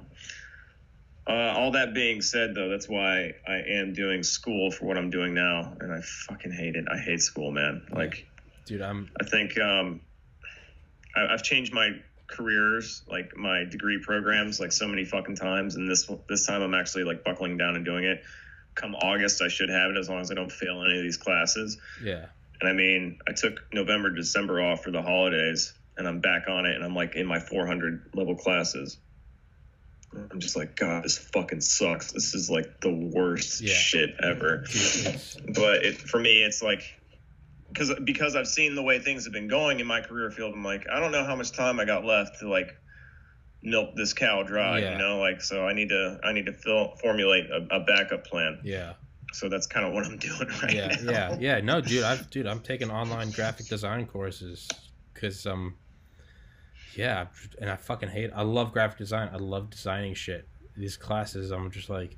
uh, 1.27 1.53
all 1.55 1.71
that 1.71 1.93
being 1.93 2.21
said, 2.21 2.53
though, 2.53 2.67
that's 2.67 2.89
why 2.89 3.33
I 3.47 3.61
am 3.69 3.93
doing 3.93 4.23
school 4.23 4.71
for 4.71 4.85
what 4.85 4.97
I'm 4.97 5.09
doing 5.09 5.33
now, 5.33 5.73
and 5.79 5.93
I 5.93 6.01
fucking 6.01 6.51
hate 6.51 6.75
it. 6.75 6.85
I 6.91 6.97
hate 6.97 7.21
school, 7.21 7.51
man. 7.51 7.85
Like 7.91 8.27
Dude, 8.65 8.81
I'm 8.81 9.09
I 9.21 9.25
think 9.25 9.57
um, 9.59 10.01
I, 11.15 11.27
I've 11.33 11.43
changed 11.43 11.73
my 11.73 11.91
careers, 12.27 13.03
like 13.07 13.35
my 13.37 13.63
degree 13.65 13.99
programs, 14.03 14.59
like 14.59 14.71
so 14.71 14.87
many 14.87 15.05
fucking 15.05 15.35
times, 15.35 15.75
and 15.75 15.89
this 15.89 16.09
this 16.29 16.45
time 16.47 16.61
I'm 16.61 16.73
actually 16.73 17.03
like 17.03 17.23
buckling 17.23 17.57
down 17.57 17.75
and 17.75 17.85
doing 17.85 18.03
it. 18.05 18.23
Come 18.75 18.95
August, 18.95 19.41
I 19.41 19.49
should 19.49 19.69
have 19.69 19.91
it 19.91 19.97
as 19.97 20.09
long 20.09 20.19
as 20.21 20.31
I 20.31 20.33
don't 20.33 20.51
fail 20.51 20.83
any 20.83 20.97
of 20.97 21.03
these 21.03 21.17
classes. 21.17 21.77
yeah. 22.03 22.25
And 22.61 22.69
I 22.69 22.73
mean, 22.73 23.19
I 23.27 23.33
took 23.33 23.59
November, 23.73 24.09
December 24.11 24.61
off 24.61 24.83
for 24.83 24.91
the 24.91 25.01
holidays, 25.01 25.73
and 25.97 26.07
I'm 26.07 26.21
back 26.21 26.47
on 26.47 26.65
it, 26.65 26.75
and 26.75 26.83
I'm 26.83 26.95
like 26.95 27.15
in 27.15 27.25
my 27.27 27.39
400 27.39 28.11
level 28.15 28.35
classes. 28.35 28.97
I'm 30.31 30.39
just 30.39 30.55
like, 30.55 30.75
God, 30.75 31.03
this 31.03 31.17
fucking 31.17 31.61
sucks. 31.61 32.11
This 32.11 32.35
is 32.35 32.49
like 32.49 32.79
the 32.81 32.93
worst 32.93 33.61
Yeah. 33.61 33.73
shit 33.73 34.11
ever. 34.23 34.63
But 35.53 35.83
it, 35.83 35.97
for 35.97 36.19
me, 36.19 36.43
it's 36.43 36.61
like, 36.61 36.83
because 37.73 37.91
because 38.03 38.35
I've 38.35 38.47
seen 38.47 38.75
the 38.75 38.83
way 38.83 38.99
things 38.99 39.23
have 39.25 39.33
been 39.33 39.47
going 39.47 39.79
in 39.79 39.87
my 39.87 40.01
career 40.01 40.29
field, 40.31 40.53
I'm 40.53 40.63
like, 40.63 40.85
I 40.91 40.99
don't 40.99 41.11
know 41.11 41.23
how 41.25 41.35
much 41.35 41.51
time 41.51 41.79
I 41.79 41.85
got 41.85 42.05
left 42.05 42.39
to 42.39 42.47
like 42.49 42.69
milk 43.63 43.95
this 43.95 44.13
cow 44.13 44.43
dry, 44.43 44.79
Yeah. 44.79 44.91
you 44.93 44.97
know, 44.97 45.19
like 45.19 45.41
so 45.41 45.65
I 45.67 45.73
need 45.73 45.89
to 45.89 46.19
I 46.23 46.33
need 46.33 46.45
to 46.45 46.53
fill, 46.53 46.95
formulate 47.01 47.45
a, 47.49 47.75
a 47.75 47.79
backup 47.81 48.25
plan. 48.25 48.59
yeah. 48.63 48.93
So 49.33 49.49
that's 49.49 49.65
kind 49.65 49.83
of 49.83 49.93
what 49.93 50.05
I'm 50.05 50.17
doing 50.29 50.47
right 50.61 50.73
yeah, 50.73 50.95
now. 51.01 51.11
yeah, 51.11 51.37
yeah. 51.39 51.59
No, 51.61 51.81
dude, 51.81 52.03
I've 52.03 52.29
dude, 52.29 52.45
I'm 52.45 52.59
taking 52.59 52.91
online 52.91 53.31
graphic 53.31 53.65
design 53.67 54.05
courses 54.05 54.67
because 55.13 55.47
um, 55.47 55.75
yeah, 56.95 57.25
and 57.59 57.69
I 57.69 57.75
fucking 57.75 58.09
hate. 58.09 58.29
I 58.35 58.43
love 58.43 58.71
graphic 58.73 58.99
design. 58.99 59.29
I 59.33 59.37
love 59.37 59.71
designing 59.71 60.13
shit. 60.13 60.47
These 60.77 60.97
classes, 60.97 61.49
I'm 61.51 61.71
just 61.71 61.89
like, 61.89 62.17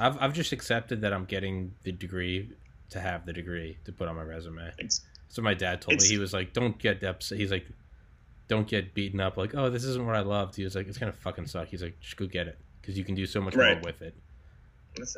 I've 0.00 0.20
I've 0.20 0.32
just 0.32 0.50
accepted 0.52 1.02
that 1.02 1.12
I'm 1.12 1.26
getting 1.26 1.74
the 1.84 1.92
degree 1.92 2.50
to 2.90 3.00
have 3.00 3.26
the 3.26 3.32
degree 3.32 3.78
to 3.84 3.92
put 3.92 4.08
on 4.08 4.16
my 4.16 4.22
resume. 4.22 4.72
It's, 4.78 5.02
So 5.28 5.42
my 5.42 5.54
dad 5.54 5.80
told 5.82 6.00
me 6.00 6.06
he 6.08 6.18
was 6.18 6.32
like, 6.32 6.52
"Don't 6.52 6.78
get 6.78 7.02
upset." 7.04 7.38
He's 7.38 7.50
like, 7.50 7.66
"Don't 8.48 8.66
get 8.66 8.94
beaten 8.94 9.20
up." 9.20 9.36
Like, 9.36 9.54
"Oh, 9.54 9.68
this 9.70 9.84
isn't 9.84 10.04
what 10.06 10.16
I 10.16 10.20
loved." 10.20 10.56
He 10.56 10.64
was 10.64 10.74
like, 10.74 10.88
"It's 10.88 10.98
gonna 10.98 11.12
fucking 11.12 11.46
suck." 11.46 11.68
He's 11.68 11.82
like, 11.82 12.00
"Just 12.00 12.16
go 12.16 12.26
get 12.26 12.48
it 12.48 12.58
because 12.80 12.96
you 12.96 13.04
can 13.04 13.14
do 13.14 13.26
so 13.26 13.40
much 13.40 13.54
Right. 13.54 13.74
more 13.74 13.82
with 13.92 14.00
it." 14.02 14.14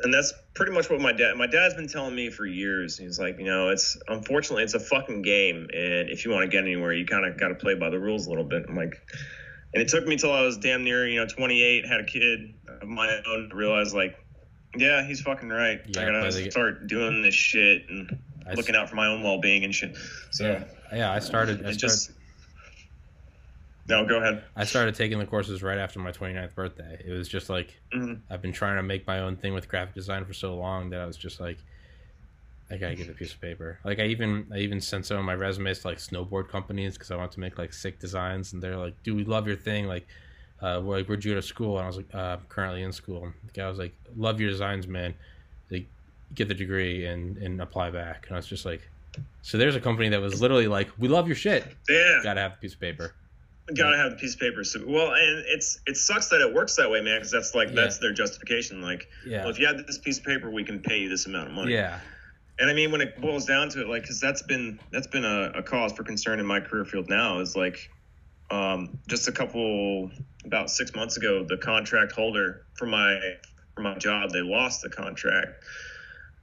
And 0.03 0.13
that's 0.13 0.33
pretty 0.53 0.73
much 0.73 0.89
what 0.91 0.99
my 1.01 1.11
dad 1.13 1.37
my 1.37 1.47
dad's 1.47 1.73
been 1.73 1.87
telling 1.87 2.13
me 2.13 2.29
for 2.29 2.45
years 2.45 2.97
he's 2.99 3.17
like 3.17 3.39
you 3.39 3.45
know 3.45 3.69
it's 3.69 3.97
unfortunately 4.09 4.63
it's 4.63 4.75
a 4.75 4.79
fucking 4.79 5.23
game 5.23 5.67
and 5.73 6.07
if 6.09 6.23
you 6.23 6.29
want 6.29 6.43
to 6.43 6.47
get 6.49 6.63
anywhere 6.63 6.93
you 6.93 7.03
kind 7.05 7.25
of 7.25 7.39
got 7.39 7.47
to 7.47 7.55
play 7.55 7.73
by 7.73 7.89
the 7.89 7.97
rules 7.97 8.27
a 8.27 8.29
little 8.29 8.43
bit 8.43 8.63
i'm 8.69 8.75
like 8.75 8.93
and 9.73 9.81
it 9.81 9.87
took 9.87 10.05
me 10.05 10.17
till 10.17 10.31
i 10.31 10.41
was 10.41 10.57
damn 10.57 10.83
near 10.83 11.07
you 11.07 11.19
know 11.19 11.25
28 11.25 11.87
had 11.87 11.99
a 12.01 12.03
kid 12.03 12.53
of 12.67 12.87
my 12.87 13.09
own 13.27 13.49
to 13.49 13.55
realize 13.55 13.91
like 13.91 14.20
yeah 14.75 15.05
he's 15.05 15.21
fucking 15.21 15.49
right 15.49 15.81
Yeah, 15.87 16.01
i 16.01 16.05
gotta 16.05 16.31
the- 16.31 16.49
start 16.51 16.87
doing 16.87 17.21
this 17.21 17.35
shit 17.35 17.89
and 17.89 18.17
I 18.47 18.53
looking 18.53 18.75
out 18.75 18.89
for 18.89 18.95
my 18.95 19.07
own 19.07 19.21
well-being 19.23 19.63
and 19.63 19.73
shit 19.75 19.95
so 20.31 20.45
Yeah, 20.45 20.63
yeah. 20.97 21.11
I 21.11 21.19
started. 21.19 21.59
I 21.65 21.71
started, 21.73 21.79
just 21.79 22.11
no 23.87 24.05
go 24.05 24.17
ahead 24.17 24.43
I 24.55 24.63
started 24.63 24.95
taking 24.95 25.19
the 25.19 25.25
courses 25.25 25.61
right 25.61 25.77
after 25.77 25.99
my 25.99 26.11
29th 26.11 26.55
birthday. 26.55 27.01
It 27.05 27.11
was 27.11 27.27
just 27.27 27.49
like 27.49 27.79
Mhm. 27.93 28.19
I've 28.29 28.41
been 28.41 28.53
trying 28.53 28.77
to 28.77 28.83
make 28.83 29.05
my 29.07 29.19
own 29.19 29.35
thing 29.35 29.53
with 29.53 29.67
graphic 29.67 29.93
design 29.95 30.25
for 30.25 30.33
so 30.33 30.55
long 30.55 30.89
that 30.91 31.01
I 31.01 31.05
was 31.05 31.17
just 31.17 31.39
like, 31.39 31.57
I 32.69 32.77
gotta 32.77 32.95
get 32.95 33.09
a 33.09 33.13
piece 33.13 33.33
of 33.33 33.41
paper. 33.41 33.79
Like 33.83 33.99
I 33.99 34.05
even 34.05 34.47
I 34.53 34.57
even 34.59 34.79
sent 34.81 35.05
some 35.05 35.17
of 35.17 35.25
my 35.25 35.35
resumes 35.35 35.79
to 35.79 35.87
like 35.89 35.97
snowboard 35.97 36.47
companies 36.49 36.93
because 36.93 37.11
I 37.11 37.15
want 37.17 37.31
to 37.33 37.39
make 37.39 37.57
like 37.57 37.73
sick 37.73 37.99
designs, 37.99 38.53
and 38.53 38.61
they're 38.63 38.77
like, 38.77 39.01
"Dude, 39.03 39.17
we 39.17 39.25
love 39.25 39.45
your 39.45 39.57
thing." 39.57 39.87
Like, 39.87 40.07
uh, 40.61 40.81
we're 40.83 40.97
like, 40.97 41.07
"Where'd 41.07 41.23
you 41.25 41.31
go 41.33 41.35
to 41.41 41.45
school?" 41.45 41.77
And 41.77 41.83
I 41.83 41.87
was 41.87 41.97
like, 41.97 42.13
uh, 42.13 42.37
currently 42.49 42.83
in 42.83 42.91
school." 42.91 43.31
The 43.47 43.51
guy 43.53 43.67
was 43.67 43.79
like, 43.79 43.93
"Love 44.15 44.39
your 44.39 44.49
designs, 44.49 44.87
man. 44.87 45.13
Like, 45.69 45.87
get 46.35 46.47
the 46.47 46.53
degree 46.53 47.05
and 47.05 47.37
and 47.37 47.61
apply 47.61 47.91
back." 47.91 48.25
And 48.27 48.35
I 48.35 48.39
was 48.39 48.47
just 48.47 48.65
like, 48.65 48.87
"So 49.41 49.57
there's 49.57 49.75
a 49.75 49.81
company 49.81 50.09
that 50.09 50.21
was 50.21 50.41
literally 50.41 50.67
like, 50.67 50.89
we 50.97 51.07
love 51.07 51.27
your 51.27 51.35
shit. 51.35 51.65
yeah 51.89 52.19
Gotta 52.23 52.41
have 52.41 52.53
a 52.53 52.57
piece 52.57 52.73
of 52.73 52.79
paper." 52.79 53.13
gotta 53.75 53.95
have 53.95 54.11
a 54.11 54.15
piece 54.15 54.33
of 54.33 54.39
paper 54.41 54.65
so 54.65 54.83
well 54.85 55.13
and 55.13 55.45
it's 55.47 55.79
it 55.87 55.95
sucks 55.95 56.27
that 56.27 56.41
it 56.41 56.53
works 56.53 56.75
that 56.75 56.91
way 56.91 56.99
man 56.99 57.15
because 57.17 57.31
that's 57.31 57.55
like 57.55 57.69
Yeah. 57.69 57.75
that's 57.75 57.99
their 57.99 58.11
justification 58.11 58.81
like 58.81 59.07
Yeah. 59.25 59.41
well, 59.41 59.49
if 59.49 59.59
you 59.59 59.65
have 59.67 59.77
this 59.87 59.97
piece 59.97 60.17
of 60.17 60.25
paper, 60.25 60.49
we 60.49 60.65
can 60.65 60.81
pay 60.81 60.97
you 60.99 61.07
this 61.07 61.25
amount 61.25 61.47
of 61.49 61.53
money. 61.53 61.71
Yeah. 61.73 61.99
And 62.59 62.69
I 62.69 62.73
mean, 62.73 62.91
when 62.91 62.99
it 62.99 63.19
boils 63.21 63.45
down 63.45 63.69
to 63.69 63.81
it, 63.81 63.87
like, 63.87 64.01
because 64.01 64.19
that's 64.19 64.41
been 64.41 64.77
that's 64.91 65.07
been 65.07 65.23
a, 65.23 65.51
a 65.55 65.63
cause 65.63 65.93
for 65.93 66.03
concern 66.03 66.39
in 66.41 66.45
my 66.45 66.59
career 66.59 66.83
field 66.83 67.07
now 67.07 67.39
is 67.39 67.55
like, 67.55 67.89
um, 68.51 68.99
just 69.07 69.27
a 69.27 69.31
couple 69.31 70.11
about 70.45 70.69
six 70.69 70.93
months 70.93 71.17
ago, 71.17 71.43
the 71.43 71.57
contract 71.57 72.11
holder 72.11 72.65
for 72.73 72.85
my 72.85 73.17
for 73.73 73.81
my 73.81 73.97
job, 73.97 74.31
they 74.31 74.41
lost 74.41 74.81
the 74.81 74.89
contract. 74.89 75.63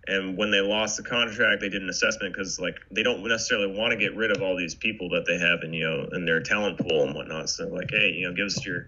And 0.06 0.38
when 0.38 0.50
they 0.50 0.60
lost 0.60 0.96
the 0.96 1.02
contract, 1.02 1.60
they 1.60 1.68
did 1.68 1.82
an 1.82 1.90
assessment 1.90 2.32
because 2.32 2.58
like 2.58 2.76
they 2.90 3.02
don't 3.02 3.22
necessarily 3.22 3.78
want 3.78 3.90
to 3.90 3.98
get 3.98 4.16
rid 4.16 4.34
of 4.34 4.42
all 4.42 4.56
these 4.56 4.74
people 4.74 5.10
that 5.10 5.26
they 5.26 5.36
have 5.38 5.62
in 5.62 5.74
you 5.74 5.84
know 5.84 6.08
in 6.12 6.24
their 6.24 6.40
talent 6.40 6.78
pool 6.78 7.04
and 7.04 7.14
whatnot. 7.14 7.50
So 7.50 7.68
like, 7.68 7.90
hey, 7.90 8.12
you 8.12 8.26
know, 8.26 8.34
give 8.34 8.46
us 8.46 8.64
your 8.64 8.86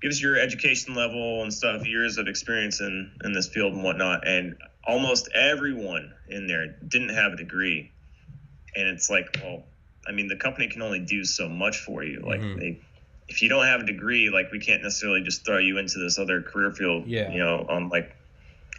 give 0.00 0.10
us 0.12 0.22
your 0.22 0.38
education 0.38 0.94
level 0.94 1.42
and 1.42 1.52
stuff, 1.52 1.84
years 1.86 2.18
of 2.18 2.28
experience 2.28 2.80
in 2.80 3.10
in 3.24 3.32
this 3.32 3.48
field 3.48 3.72
and 3.72 3.82
whatnot. 3.82 4.28
And 4.28 4.54
almost 4.86 5.28
everyone 5.34 6.14
in 6.28 6.46
there 6.46 6.76
didn't 6.86 7.10
have 7.10 7.32
a 7.32 7.36
degree, 7.36 7.90
and 8.76 8.86
it's 8.86 9.10
like, 9.10 9.40
well, 9.42 9.64
I 10.08 10.12
mean, 10.12 10.26
the 10.28 10.36
company 10.36 10.68
can 10.68 10.82
only 10.82 11.00
do 11.00 11.24
so 11.24 11.48
much 11.48 11.78
for 11.78 12.02
you. 12.04 12.20
Like 12.20 12.40
Mhm. 12.40 12.58
they. 12.58 12.80
If 13.28 13.42
you 13.42 13.50
don't 13.50 13.66
have 13.66 13.80
a 13.80 13.84
degree, 13.84 14.30
like 14.30 14.50
we 14.52 14.58
can't 14.58 14.82
necessarily 14.82 15.20
just 15.22 15.44
throw 15.44 15.58
you 15.58 15.76
into 15.76 15.98
this 15.98 16.18
other 16.18 16.40
career 16.40 16.72
field, 16.72 17.06
Yeah. 17.06 17.30
you 17.30 17.38
know, 17.38 17.66
on 17.68 17.90
like 17.90 18.14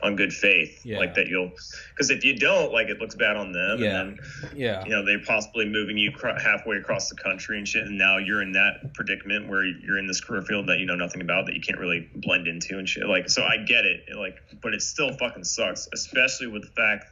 on 0.02 0.16
good 0.16 0.34
faith, 0.34 0.86
Yeah. 0.86 0.98
like 0.98 1.14
that 1.16 1.28
you'll, 1.28 1.52
because 1.90 2.10
if 2.10 2.24
you 2.24 2.34
don't, 2.34 2.72
like 2.72 2.88
it 2.88 3.00
looks 3.02 3.16
bad 3.16 3.36
on 3.36 3.52
them, 3.52 3.80
Yeah. 3.84 4.00
and 4.02 4.18
then 4.18 4.26
Yeah. 4.56 4.84
you 4.86 4.92
know 4.92 5.04
they're 5.06 5.20
possibly 5.20 5.66
moving 5.66 5.98
you 5.98 6.12
cr- 6.14 6.40
halfway 6.42 6.78
across 6.78 7.10
the 7.10 7.18
country 7.18 7.58
and 7.58 7.68
shit 7.68 7.84
and 7.86 7.98
now 7.98 8.18
you're 8.18 8.42
in 8.42 8.54
that 8.54 8.94
predicament 8.94 9.50
where 9.50 9.66
you're 9.66 9.98
in 10.00 10.08
this 10.08 10.22
career 10.22 10.42
field 10.42 10.68
that 10.68 10.80
you 10.80 10.86
know 10.86 10.96
nothing 10.96 11.20
about 11.22 11.46
that 11.48 11.54
you 11.54 11.60
can't 11.62 11.78
really 11.80 12.08
blend 12.16 12.48
into 12.48 12.80
and 12.80 12.88
shit 12.88 13.06
like 13.08 13.30
so 13.30 13.44
i 13.44 13.58
get 13.58 13.84
it 13.86 14.06
like 14.16 14.38
but 14.62 14.74
it 14.74 14.82
still 14.82 15.12
fucking 15.18 15.44
sucks 15.44 15.90
especially 15.94 16.48
with 16.48 16.62
the 16.64 16.70
fact 16.72 17.06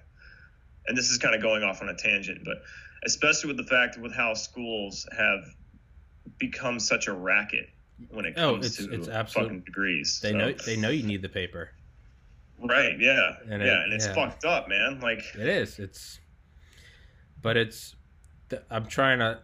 and 0.87 0.97
this 0.97 1.09
is 1.09 1.17
kind 1.17 1.35
of 1.35 1.41
going 1.41 1.63
off 1.63 1.81
on 1.81 1.89
a 1.89 1.93
tangent 1.95 2.39
but 2.45 2.63
especially 3.05 3.47
with 3.47 3.57
the 3.57 3.63
fact 3.69 3.97
with 3.97 4.13
how 4.13 4.33
schools 4.33 5.07
have 5.17 5.43
become 6.39 6.79
such 6.79 7.07
a 7.07 7.13
racket 7.13 7.69
when 8.09 8.25
it 8.25 8.33
Oh, 8.37 8.53
comes 8.53 8.65
it's- 8.79 8.87
to 8.87 8.93
it's 8.93 9.07
absolute- 9.07 9.45
fucking 9.45 9.59
degrees 9.61 10.19
They 10.21 10.31
So- 10.31 10.37
know 10.37 10.51
they 10.51 10.75
know 10.77 10.89
you 10.89 11.03
need 11.03 11.21
the 11.21 11.29
paper. 11.29 11.71
right 12.59 12.99
yeah 12.99 13.37
And 13.49 13.61
yeah 13.61 13.79
it- 13.79 13.83
and 13.85 13.93
it's 13.93 14.05
yeah. 14.07 14.13
fucked 14.13 14.45
up 14.45 14.67
man 14.69 14.99
like 14.99 15.19
It 15.35 15.47
is. 15.47 15.79
It's, 15.79 16.19
but 17.41 17.55
it's. 17.57 17.95
I'm 18.71 18.85
trying 18.87 19.19
to, 19.19 19.39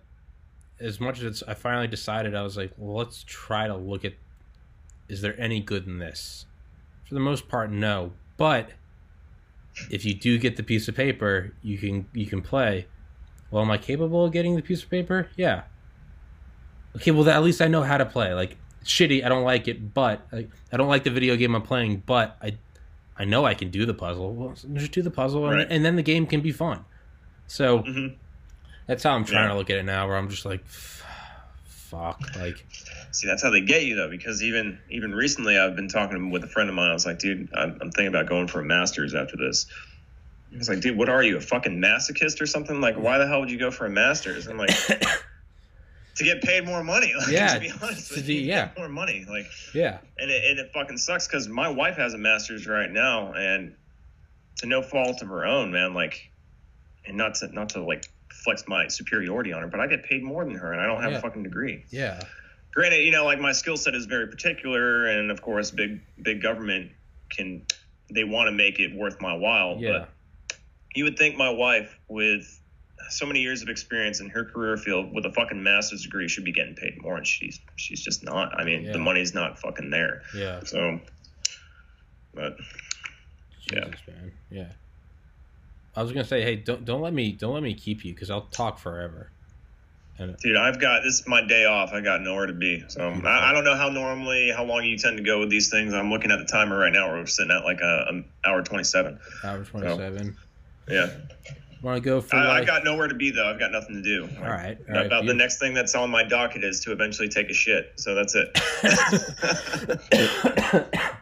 as 0.80 0.99
much 0.99 1.19
as 1.19 1.23
it's. 1.25 1.43
I 1.47 1.53
finally 1.53 1.88
decided. 1.88 2.34
I 2.35 2.41
was 2.41 2.55
like, 2.57 2.71
well, 2.77 2.95
let's 2.97 3.23
try 3.27 3.67
to 3.67 3.75
look 3.75 4.03
at. 4.05 4.13
Is 5.09 5.21
there 5.21 5.39
any 5.39 5.59
good 5.59 5.85
in 5.85 5.99
this? 5.99 6.45
For 7.05 7.13
the 7.13 7.19
most 7.19 7.47
part, 7.49 7.69
no. 7.71 8.13
But 8.38 8.71
if 9.91 10.05
you 10.05 10.13
do 10.15 10.38
get 10.39 10.55
the 10.55 10.63
piece 10.63 10.88
of 10.88 10.95
paper, 10.95 11.53
you 11.61 11.77
can 11.77 12.07
you 12.13 12.25
can 12.25 12.41
play. 12.41 12.88
Well, 13.53 13.61
am 13.61 13.69
I 13.69 13.77
capable 13.77 14.25
of 14.25 14.31
getting 14.31 14.55
the 14.55 14.63
piece 14.63 14.81
of 14.81 14.89
paper? 14.89 15.30
Yeah. 15.35 15.61
Okay, 16.95 17.11
well, 17.11 17.30
at 17.30 17.43
least 17.43 17.61
I 17.61 17.67
know 17.67 17.84
how 17.84 17.99
to 17.99 18.05
play. 18.05 18.34
Like 18.34 18.57
shitty, 18.84 19.23
I 19.23 19.30
don't 19.30 19.43
like 19.43 19.67
it, 19.67 19.93
but 19.93 20.25
like, 20.31 20.49
I 20.71 20.77
don't 20.77 20.88
like 20.88 21.03
the 21.03 21.11
video 21.11 21.35
game 21.35 21.53
I'm 21.53 21.61
playing, 21.61 22.01
but 22.07 22.35
I 22.41 22.57
I 23.15 23.25
know 23.25 23.45
I 23.45 23.53
can 23.53 23.69
do 23.69 23.85
the 23.85 23.93
puzzle. 23.93 24.34
Well, 24.34 24.55
just 24.73 24.91
do 24.91 25.03
the 25.03 25.11
puzzle, 25.11 25.45
and, 25.45 25.55
Right. 25.57 25.67
and 25.69 25.85
then 25.85 25.97
the 25.97 26.01
game 26.01 26.25
can 26.25 26.41
be 26.41 26.51
fun. 26.51 26.84
So 27.45 27.84
mhm. 27.84 28.15
that's 28.88 29.03
how 29.03 29.11
I'm 29.13 29.23
trying 29.23 29.43
Yeah. 29.43 29.49
to 29.49 29.55
look 29.55 29.69
at 29.69 29.77
it 29.77 29.85
now. 29.85 30.07
Where 30.07 30.17
I'm 30.17 30.30
just 30.30 30.45
like, 30.45 30.65
fuck, 31.67 32.19
like, 32.35 32.65
See, 33.11 33.27
that's 33.27 33.43
how 33.43 33.51
they 33.51 33.61
get 33.61 33.85
you 33.85 33.95
though, 33.95 34.09
because 34.09 34.41
even 34.41 34.80
even 34.89 35.13
recently, 35.13 35.59
I've 35.59 35.75
been 35.75 35.89
talking 35.89 36.31
with 36.31 36.43
a 36.43 36.47
friend 36.47 36.69
of 36.69 36.75
mine. 36.75 36.89
I 36.89 36.93
was 36.93 37.05
like, 37.05 37.19
dude, 37.19 37.49
I'm, 37.53 37.77
I'm 37.81 37.91
thinking 37.91 38.07
about 38.07 38.25
going 38.25 38.47
for 38.47 38.61
a 38.61 38.65
master's 38.65 39.13
after 39.13 39.38
this. 39.38 39.67
He 40.53 40.57
was 40.59 40.69
like, 40.69 40.81
dude, 40.81 40.95
what 40.95 41.09
are 41.09 41.23
you, 41.23 41.35
a 41.38 41.41
fucking 41.41 41.81
masochist 41.81 42.39
or 42.39 42.45
something? 42.45 42.80
Like, 42.80 42.95
why 42.95 43.17
the 43.17 43.25
hell 43.27 43.39
would 43.39 43.49
you 43.49 43.57
go 43.57 43.71
for 43.71 43.88
a 43.88 43.89
master's? 43.89 44.45
I'm 44.45 44.57
like, 44.57 44.69
to 46.15 46.23
get 46.23 46.41
paid 46.43 46.63
more 46.65 46.84
money. 46.84 47.11
Like, 47.17 47.30
Yeah, 47.30 47.55
to 47.55 47.59
be 47.59 47.71
honest, 47.81 48.09
to 48.09 48.15
with 48.17 48.27
do- 48.27 48.34
you, 48.34 48.41
yeah. 48.41 48.69
more 48.77 48.88
money. 48.88 49.25
Like, 49.27 49.47
yeah, 49.73 49.97
and 50.19 50.30
it, 50.30 50.43
and 50.45 50.59
it 50.59 50.71
fucking 50.73 50.97
sucks 50.97 51.27
because 51.27 51.47
my 51.47 51.69
wife 51.69 51.95
has 51.97 52.13
a 52.13 52.17
master's 52.19 52.67
right 52.67 52.89
now, 52.91 53.34
and 53.34 53.73
to 54.57 54.67
no 54.67 54.81
fault 54.84 55.21
of 55.23 55.27
her 55.30 55.43
own, 55.45 55.71
man. 55.71 55.93
Like, 55.95 56.30
and 57.07 57.17
not 57.17 57.34
to 57.35 57.47
not 57.47 57.69
to 57.69 57.84
like 57.84 58.05
flex 58.31 58.63
my 58.67 58.88
superiority 58.88 59.53
on 59.53 59.61
her, 59.61 59.67
but 59.67 59.80
I 59.80 59.88
get 59.88 60.03
paid 60.03 60.21
more 60.23 60.45
than 60.45 60.53
her, 60.55 60.71
and 60.71 60.80
I 60.80 60.85
don't 60.85 61.01
have 61.01 61.13
Yeah. 61.13 61.17
a 61.17 61.21
fucking 61.21 61.41
degree 61.43 61.84
yeah, 61.89 62.19
granted, 62.73 63.03
you 63.03 63.11
know, 63.11 63.25
like 63.25 63.39
my 63.39 63.51
skill 63.53 63.77
set 63.77 63.95
is 63.95 64.05
very 64.05 64.27
particular, 64.27 65.07
and 65.07 65.31
of 65.31 65.41
course, 65.41 65.71
big 65.71 65.99
big 66.21 66.43
government 66.43 66.91
can 67.31 67.65
they 68.13 68.23
want 68.23 68.47
to 68.47 68.51
make 68.51 68.80
it 68.80 68.93
worth 68.95 69.19
my 69.19 69.34
while. 69.34 69.77
yeah, 69.80 69.91
But 69.91 70.09
you 70.95 71.03
would 71.06 71.18
think 71.18 71.36
my 71.38 71.49
wife, 71.49 71.98
with 72.07 72.60
so 73.10 73.26
many 73.26 73.41
years 73.41 73.61
of 73.61 73.70
experience 73.70 74.20
in 74.22 74.30
her 74.30 74.45
career 74.45 74.78
field, 74.78 75.14
with 75.14 75.26
a 75.26 75.32
fucking 75.32 75.61
master's 75.61 76.03
degree, 76.03 76.28
should 76.28 76.45
be 76.45 76.53
getting 76.53 76.76
paid 76.76 77.02
more, 77.02 77.18
and 77.18 77.28
she's 77.28 77.60
she's 77.76 78.02
just 78.02 78.24
not. 78.24 78.57
I 78.60 78.64
mean, 78.64 78.84
Yeah. 78.84 78.94
the 78.94 78.99
money's 78.99 79.34
not 79.34 79.60
fucking 79.60 79.90
there. 79.90 80.22
yeah. 80.36 80.64
So, 80.64 80.99
but 82.34 82.57
Yeah. 83.72 83.86
Man. 84.07 84.32
Yeah. 84.49 84.68
I 85.95 86.02
was 86.02 86.11
gonna 86.11 86.26
say, 86.26 86.41
hey, 86.41 86.56
don't 86.56 86.86
don't 86.86 87.02
let 87.02 87.14
me 87.14 87.32
don't 87.34 87.53
let 87.53 87.64
me 87.64 87.74
keep 87.74 88.03
you 88.03 88.14
because 88.14 88.30
I'll 88.30 88.48
talk 88.52 88.80
forever. 88.80 89.30
And 90.18 90.38
dude, 90.38 90.56
I've 90.57 90.80
got 90.80 91.02
this 91.03 91.20
is 91.22 91.28
my 91.28 91.41
day 91.45 91.65
off. 91.65 91.91
I 91.91 92.02
got 92.02 92.22
nowhere 92.22 92.45
to 92.45 92.53
be. 92.53 92.84
So 92.88 93.02
I, 93.02 93.49
I 93.49 93.53
don't 93.53 93.64
know 93.64 93.76
how 93.76 93.90
normally 93.90 94.52
how 94.56 94.64
long 94.64 94.84
you 94.86 94.98
tend 94.98 95.18
to 95.18 95.24
go 95.24 95.40
with 95.40 95.49
these 95.49 95.70
things. 95.70 95.94
I'm 95.94 96.10
looking 96.11 96.32
at 96.32 96.40
the 96.40 96.45
timer 96.45 96.78
right 96.78 96.94
now. 96.94 97.10
We're 97.11 97.26
sitting 97.26 97.52
at 97.52 97.64
like 97.64 97.80
a, 97.82 98.06
an 98.10 98.26
hour 98.45 98.61
twenty 98.64 98.84
seven. 98.84 99.20
hour 99.44 99.64
twenty 99.64 99.88
seven. 99.95 100.38
Yeah. 100.88 101.10
Want 101.81 101.97
to 101.97 102.01
go 102.01 102.22
for? 102.22 102.38
I, 102.38 102.60
I 102.60 102.65
got 102.65 102.85
nowhere 102.85 103.10
to 103.10 103.15
be 103.15 103.31
though. 103.31 103.45
I've 103.45 103.60
got 103.60 103.72
nothing 103.72 103.95
to 103.95 104.01
do. 104.01 104.30
all 104.38 104.43
right. 104.49 104.77
All 104.88 104.95
right. 104.95 105.05
About 105.05 105.26
the 105.26 105.34
next 105.34 105.60
thing 105.60 105.73
that's 105.73 105.93
on 105.95 106.10
my 106.10 106.23
docket 106.23 106.64
is 106.64 106.80
to 106.81 106.93
eventually 106.93 107.27
take 107.27 107.49
a 107.49 107.53
shit. 107.53 107.91
So 107.97 108.15
that's 108.15 108.35
it. 108.35 108.57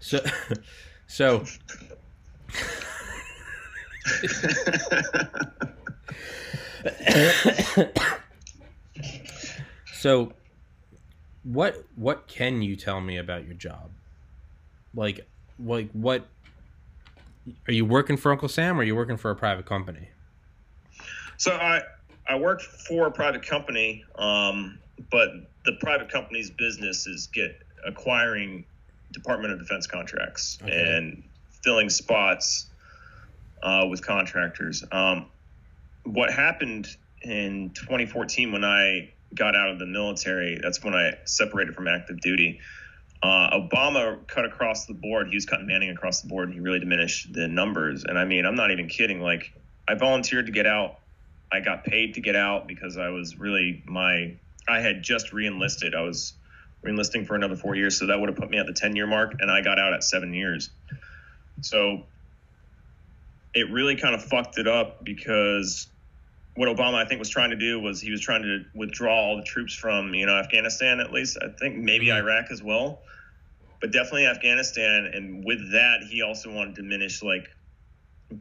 so, 0.00 0.20
so 1.06 1.44
so 9.92 10.32
what 11.42 11.84
what 11.96 12.26
can 12.26 12.62
you 12.62 12.76
tell 12.76 13.00
me 13.00 13.18
about 13.18 13.44
your 13.44 13.54
job 13.54 13.90
like 14.94 15.26
like 15.58 15.90
what 15.92 16.26
are 17.66 17.72
you 17.72 17.84
working 17.84 18.16
for 18.16 18.32
uncle 18.32 18.48
sam 18.48 18.76
or 18.76 18.80
are 18.80 18.84
you 18.84 18.94
working 18.94 19.16
for 19.16 19.30
a 19.30 19.36
private 19.36 19.66
company 19.66 20.08
so 21.40 21.52
I 21.52 21.80
I 22.28 22.36
work 22.36 22.60
for 22.60 23.06
a 23.06 23.10
private 23.10 23.46
company, 23.46 24.04
um, 24.16 24.78
but 25.10 25.30
the 25.64 25.72
private 25.80 26.10
company's 26.10 26.50
business 26.50 27.06
is 27.06 27.28
get 27.28 27.62
acquiring 27.84 28.66
Department 29.12 29.54
of 29.54 29.58
Defense 29.58 29.86
contracts 29.86 30.58
okay. 30.62 30.70
and 30.70 31.22
filling 31.64 31.88
spots 31.88 32.66
uh, 33.62 33.86
with 33.88 34.04
contractors. 34.06 34.84
Um, 34.92 35.26
what 36.04 36.30
happened 36.30 36.88
in 37.22 37.70
2014 37.70 38.52
when 38.52 38.64
I 38.64 39.10
got 39.34 39.56
out 39.56 39.70
of 39.70 39.78
the 39.78 39.86
military, 39.86 40.60
that's 40.62 40.84
when 40.84 40.94
I 40.94 41.14
separated 41.24 41.74
from 41.74 41.88
active 41.88 42.20
duty. 42.20 42.60
Uh, 43.22 43.50
Obama 43.58 44.26
cut 44.26 44.44
across 44.44 44.86
the 44.86 44.94
board. 44.94 45.28
He 45.28 45.34
was 45.34 45.44
cutting 45.44 45.66
Manning 45.66 45.90
across 45.90 46.22
the 46.22 46.28
board, 46.28 46.48
and 46.48 46.54
he 46.54 46.60
really 46.60 46.78
diminished 46.78 47.32
the 47.32 47.48
numbers. 47.48 48.04
And 48.04 48.18
I 48.18 48.24
mean, 48.24 48.46
I'm 48.46 48.54
not 48.54 48.70
even 48.70 48.88
kidding. 48.88 49.20
Like, 49.20 49.52
I 49.86 49.94
volunteered 49.94 50.46
to 50.46 50.52
get 50.52 50.66
out. 50.66 50.98
I 51.52 51.60
got 51.60 51.84
paid 51.84 52.14
to 52.14 52.20
get 52.20 52.36
out 52.36 52.66
because 52.66 52.96
I 52.96 53.08
was 53.08 53.38
really 53.38 53.82
my. 53.86 54.36
I 54.68 54.80
had 54.80 55.02
just 55.02 55.32
reenlisted. 55.32 55.94
I 55.94 56.02
was 56.02 56.32
reenlisting 56.84 57.26
for 57.26 57.34
another 57.34 57.56
four 57.56 57.74
years, 57.74 57.98
so 57.98 58.06
that 58.06 58.18
would 58.18 58.28
have 58.28 58.38
put 58.38 58.50
me 58.50 58.58
at 58.58 58.66
the 58.66 58.72
10 58.72 58.96
year 58.96 59.06
mark, 59.06 59.34
and 59.40 59.50
I 59.50 59.60
got 59.60 59.78
out 59.78 59.92
at 59.92 60.02
seven 60.02 60.32
years. 60.32 60.70
So 61.60 62.04
it 63.54 63.70
really 63.70 63.96
kind 63.96 64.14
of 64.14 64.22
fucked 64.24 64.58
it 64.58 64.68
up 64.68 65.04
because 65.04 65.88
what 66.60 66.68
Obama 66.68 66.96
I 66.96 67.06
think 67.06 67.20
was 67.20 67.30
trying 67.30 67.48
to 67.48 67.56
do 67.56 67.80
was 67.80 68.02
he 68.02 68.10
was 68.10 68.20
trying 68.20 68.42
to 68.42 68.66
withdraw 68.74 69.14
all 69.14 69.36
the 69.38 69.42
troops 69.42 69.72
from 69.72 70.12
you 70.12 70.26
know 70.26 70.36
Afghanistan 70.36 71.00
at 71.00 71.10
least 71.10 71.38
I 71.40 71.48
think 71.48 71.78
maybe 71.78 72.08
mm-hmm. 72.08 72.18
Iraq 72.18 72.50
as 72.50 72.62
well, 72.62 73.00
but 73.80 73.92
definitely 73.92 74.26
Afghanistan. 74.26 75.10
And 75.14 75.42
with 75.42 75.72
that, 75.72 76.00
he 76.10 76.20
also 76.20 76.54
wanted 76.54 76.74
to 76.74 76.82
diminish 76.82 77.22
like 77.22 77.48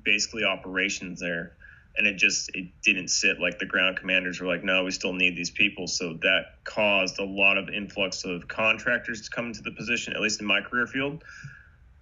basically 0.04 0.44
operations 0.44 1.22
there, 1.22 1.54
and 1.96 2.06
it 2.06 2.16
just 2.18 2.54
it 2.54 2.68
didn't 2.84 3.08
sit 3.08 3.40
like 3.40 3.58
the 3.58 3.66
ground 3.66 3.96
commanders 3.96 4.41
were 4.41 4.48
like, 4.48 4.66
no, 4.66 4.84
we 4.84 4.91
still 4.91 5.14
need 5.14 5.38
these 5.38 5.52
people. 5.52 5.88
So 5.88 6.16
that 6.16 6.62
caused 6.66 7.20
a 7.20 7.26
lot 7.26 7.58
of 7.58 7.70
influx 7.70 8.26
of 8.26 8.50
contractors 8.50 9.22
to 9.22 9.30
come 9.30 9.46
into 9.46 9.62
the 9.62 9.72
position, 9.72 10.12
at 10.12 10.20
least 10.20 10.41
in 10.41 10.46
my 10.46 10.60
career 10.60 10.88
field. 10.88 11.24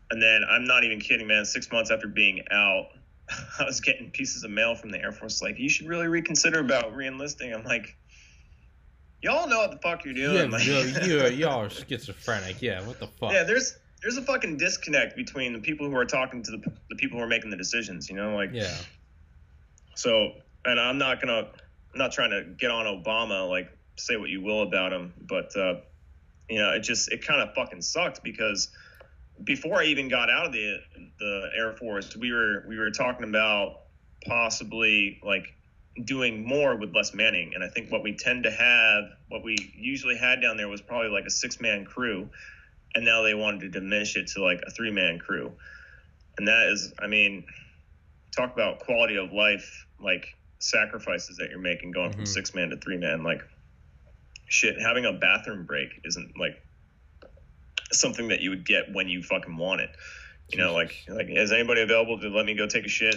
And 0.09 0.19
then 0.19 0.41
I'm 0.49 0.65
not 0.65 0.83
even 0.83 0.99
kidding, 0.99 1.27
man. 1.27 1.45
Six 1.45 1.71
months 1.71 1.91
after 1.91 2.07
being 2.07 2.43
out, 2.49 2.87
I 3.59 3.63
was 3.63 3.81
getting 3.81 4.11
pieces 4.11 4.43
of 4.43 4.51
mail 4.51 4.75
from 4.75 4.91
the 4.91 5.01
Air 5.01 5.11
Force 5.11 5.41
like, 5.41 5.59
you 5.59 5.69
should 5.69 5.87
really 5.87 6.07
reconsider 6.07 6.59
about 6.59 6.93
reenlisting. 6.93 7.55
I'm 7.55 7.63
like, 7.63 7.95
y'all 9.21 9.47
know 9.47 9.59
what 9.59 9.71
the 9.71 9.77
fuck 9.77 10.05
you're 10.05 10.13
doing. 10.13 10.51
Yeah, 10.51 10.57
like, 10.57 10.65
you're, 11.05 11.27
y'all 11.27 11.61
are 11.61 11.69
schizophrenic. 11.69 12.61
Yeah, 12.61 12.85
what 12.85 12.99
the 12.99 13.07
fuck? 13.07 13.31
Yeah, 13.31 13.43
there's 13.43 13.77
there's 14.01 14.17
a 14.17 14.21
fucking 14.21 14.57
disconnect 14.57 15.15
between 15.15 15.53
the 15.53 15.59
people 15.59 15.89
who 15.89 15.95
are 15.95 16.05
talking 16.05 16.43
to 16.43 16.51
the, 16.51 16.71
the 16.89 16.95
people 16.95 17.17
who 17.17 17.23
are 17.23 17.27
making 17.27 17.49
the 17.49 17.57
decisions. 17.57 18.09
You 18.09 18.15
know, 18.15 18.35
like 18.35 18.51
yeah. 18.53 18.75
So, 19.95 20.33
and 20.65 20.79
I'm 20.79 20.97
not 20.97 21.19
gonna, 21.19 21.47
I'm 21.93 21.97
not 21.97 22.11
trying 22.11 22.29
to 22.31 22.43
get 22.57 22.71
on 22.71 22.85
Obama. 22.85 23.49
Like, 23.49 23.69
say 23.97 24.17
what 24.17 24.29
you 24.29 24.41
will 24.41 24.61
about 24.61 24.93
him, 24.93 25.13
but 25.19 25.55
uh, 25.57 25.75
you 26.49 26.59
know, 26.59 26.71
it 26.71 26.81
just 26.81 27.11
it 27.11 27.25
kind 27.25 27.41
of 27.41 27.53
fucking 27.55 27.81
sucked 27.81 28.23
because 28.23 28.69
before 29.43 29.79
I 29.79 29.85
even 29.85 30.09
got 30.09 30.29
out 30.29 30.47
of 30.47 30.53
the 30.53 30.77
the 31.19 31.49
Air 31.55 31.73
Force, 31.73 32.15
we 32.15 32.31
were 32.31 32.65
we 32.67 32.77
were 32.77 32.91
talking 32.91 33.27
about 33.27 33.81
possibly 34.25 35.19
like 35.23 35.53
doing 36.03 36.45
more 36.45 36.75
with 36.75 36.95
less 36.95 37.13
manning. 37.13 37.53
And 37.55 37.63
I 37.63 37.67
think 37.67 37.91
what 37.91 38.03
we 38.03 38.15
tend 38.15 38.43
to 38.43 38.51
have, 38.51 39.05
what 39.29 39.43
we 39.43 39.55
usually 39.75 40.17
had 40.17 40.41
down 40.41 40.57
there 40.57 40.67
was 40.67 40.81
probably 40.81 41.09
like 41.09 41.25
a 41.25 41.31
six 41.31 41.59
man 41.59 41.85
crew. 41.85 42.29
And 42.95 43.05
now 43.05 43.21
they 43.21 43.33
wanted 43.33 43.61
to 43.61 43.69
diminish 43.69 44.15
it 44.15 44.27
to 44.27 44.43
like 44.43 44.61
a 44.65 44.71
three 44.71 44.91
man 44.91 45.19
crew. 45.19 45.51
And 46.37 46.47
that 46.47 46.67
is, 46.67 46.93
I 46.99 47.07
mean, 47.07 47.45
talk 48.35 48.53
about 48.53 48.79
quality 48.79 49.17
of 49.17 49.31
life, 49.31 49.87
like 49.99 50.35
sacrifices 50.59 51.37
that 51.37 51.49
you're 51.49 51.59
making 51.59 51.91
going 51.91 52.11
mm-hmm. 52.11 52.19
from 52.19 52.25
six 52.25 52.53
man 52.53 52.69
to 52.69 52.77
three 52.77 52.97
man. 52.97 53.23
Like, 53.23 53.41
shit, 54.47 54.79
having 54.79 55.05
a 55.05 55.13
bathroom 55.13 55.65
break 55.65 55.89
isn't 56.03 56.37
like 56.39 56.61
something 57.91 58.29
that 58.29 58.41
you 58.41 58.49
would 58.49 58.65
get 58.65 58.93
when 58.93 59.07
you 59.07 59.23
fucking 59.23 59.57
want 59.57 59.81
it. 59.81 59.89
You 60.49 60.59
know, 60.59 60.73
like 60.73 60.95
like 61.09 61.27
is 61.29 61.51
anybody 61.51 61.81
available 61.81 62.19
to 62.19 62.29
let 62.29 62.45
me 62.45 62.53
go 62.53 62.67
take 62.67 62.85
a 62.85 62.89
shit? 62.89 63.15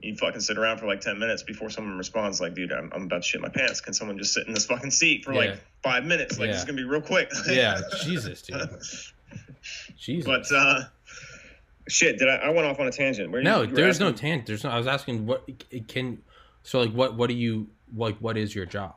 You 0.00 0.14
fucking 0.16 0.40
sit 0.40 0.58
around 0.58 0.78
for 0.78 0.86
like 0.86 1.00
ten 1.00 1.18
minutes 1.18 1.42
before 1.42 1.70
someone 1.70 1.96
responds. 1.96 2.40
Like, 2.40 2.54
dude, 2.54 2.72
I'm, 2.72 2.90
I'm 2.94 3.04
about 3.04 3.22
to 3.22 3.28
shit 3.28 3.40
my 3.40 3.48
pants. 3.48 3.80
Can 3.80 3.94
someone 3.94 4.18
just 4.18 4.34
sit 4.34 4.46
in 4.46 4.52
this 4.52 4.66
fucking 4.66 4.90
seat 4.90 5.24
for 5.24 5.32
yeah. 5.32 5.38
like 5.38 5.60
five 5.82 6.04
minutes? 6.04 6.38
Like, 6.38 6.48
yeah. 6.48 6.54
it's 6.54 6.64
gonna 6.64 6.76
be 6.76 6.84
real 6.84 7.00
quick. 7.00 7.30
yeah, 7.48 7.80
Jesus, 8.04 8.42
dude. 8.42 8.60
Jesus. 9.96 10.26
But 10.26 10.52
uh, 10.54 10.84
shit, 11.88 12.18
did 12.18 12.28
I? 12.28 12.36
I 12.36 12.48
went 12.50 12.66
off 12.66 12.80
on 12.80 12.86
a 12.86 12.92
tangent. 12.92 13.30
Where 13.30 13.42
no, 13.42 13.62
you, 13.62 13.68
there's 13.68 13.96
asking? 13.96 14.06
no 14.06 14.12
tangent. 14.12 14.46
There's 14.46 14.64
no. 14.64 14.70
I 14.70 14.78
was 14.78 14.86
asking 14.86 15.26
what 15.26 15.48
can. 15.88 16.22
So 16.62 16.80
like, 16.80 16.92
what 16.92 17.14
what 17.14 17.28
do 17.28 17.34
you 17.34 17.68
like? 17.96 18.18
What 18.18 18.36
is 18.36 18.54
your 18.54 18.66
job? 18.66 18.96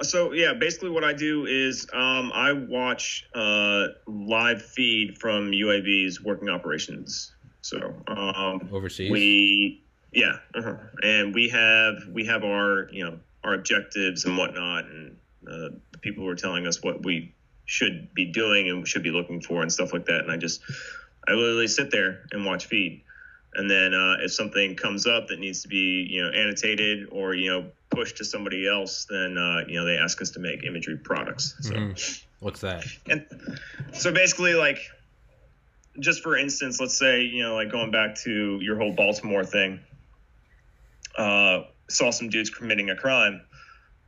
So 0.00 0.32
yeah, 0.32 0.54
basically 0.54 0.90
what 0.90 1.04
I 1.04 1.12
do 1.12 1.46
is 1.46 1.86
um, 1.92 2.32
I 2.34 2.52
watch 2.52 3.28
uh, 3.34 3.88
live 4.06 4.62
feed 4.62 5.18
from 5.18 5.50
UAV's 5.50 6.22
working 6.22 6.48
operations. 6.48 7.32
So 7.60 7.94
um, 8.06 8.68
overseas, 8.72 9.10
we 9.10 9.84
yeah, 10.12 10.36
uh-huh. 10.54 10.76
and 11.02 11.34
we 11.34 11.48
have 11.50 11.94
we 12.10 12.26
have 12.26 12.42
our 12.42 12.88
you 12.90 13.04
know 13.04 13.18
our 13.44 13.54
objectives 13.54 14.24
and 14.24 14.36
whatnot, 14.36 14.84
and 14.84 15.16
uh, 15.46 15.68
the 15.92 15.98
people 16.00 16.24
who 16.24 16.30
are 16.30 16.36
telling 16.36 16.66
us 16.66 16.82
what 16.82 17.04
we 17.04 17.34
should 17.66 18.12
be 18.14 18.26
doing 18.26 18.68
and 18.68 18.86
should 18.86 19.02
be 19.02 19.10
looking 19.10 19.40
for 19.40 19.62
and 19.62 19.72
stuff 19.72 19.92
like 19.92 20.06
that. 20.06 20.20
And 20.20 20.30
I 20.30 20.36
just 20.36 20.62
I 21.28 21.32
literally 21.32 21.68
sit 21.68 21.90
there 21.90 22.24
and 22.32 22.44
watch 22.44 22.66
feed. 22.66 23.02
And 23.54 23.70
then 23.70 23.92
uh, 23.92 24.16
if 24.20 24.32
something 24.32 24.76
comes 24.76 25.06
up 25.06 25.28
that 25.28 25.38
needs 25.38 25.62
to 25.62 25.68
be, 25.68 26.06
you 26.10 26.22
know, 26.22 26.30
annotated 26.30 27.08
or 27.12 27.34
you 27.34 27.50
know 27.50 27.66
pushed 27.92 28.16
to 28.18 28.24
somebody 28.24 28.68
else, 28.68 29.06
then 29.08 29.38
uh, 29.38 29.64
you 29.66 29.78
know 29.78 29.84
they 29.84 29.96
ask 29.96 30.20
us 30.20 30.30
to 30.32 30.40
make 30.40 30.64
imagery 30.64 30.96
products. 30.96 31.54
So 31.60 31.74
mm-hmm. 31.74 32.44
what's 32.44 32.60
that? 32.60 32.84
And 33.08 33.26
so 33.92 34.12
basically, 34.12 34.54
like, 34.54 34.78
just 36.00 36.22
for 36.22 36.36
instance, 36.36 36.80
let's 36.80 36.98
say 36.98 37.22
you 37.22 37.42
know, 37.42 37.54
like 37.54 37.70
going 37.70 37.90
back 37.90 38.16
to 38.24 38.58
your 38.60 38.76
whole 38.76 38.92
Baltimore 38.92 39.44
thing, 39.44 39.80
uh, 41.16 41.62
saw 41.88 42.10
some 42.10 42.28
dudes 42.28 42.50
committing 42.50 42.90
a 42.90 42.96
crime, 42.96 43.42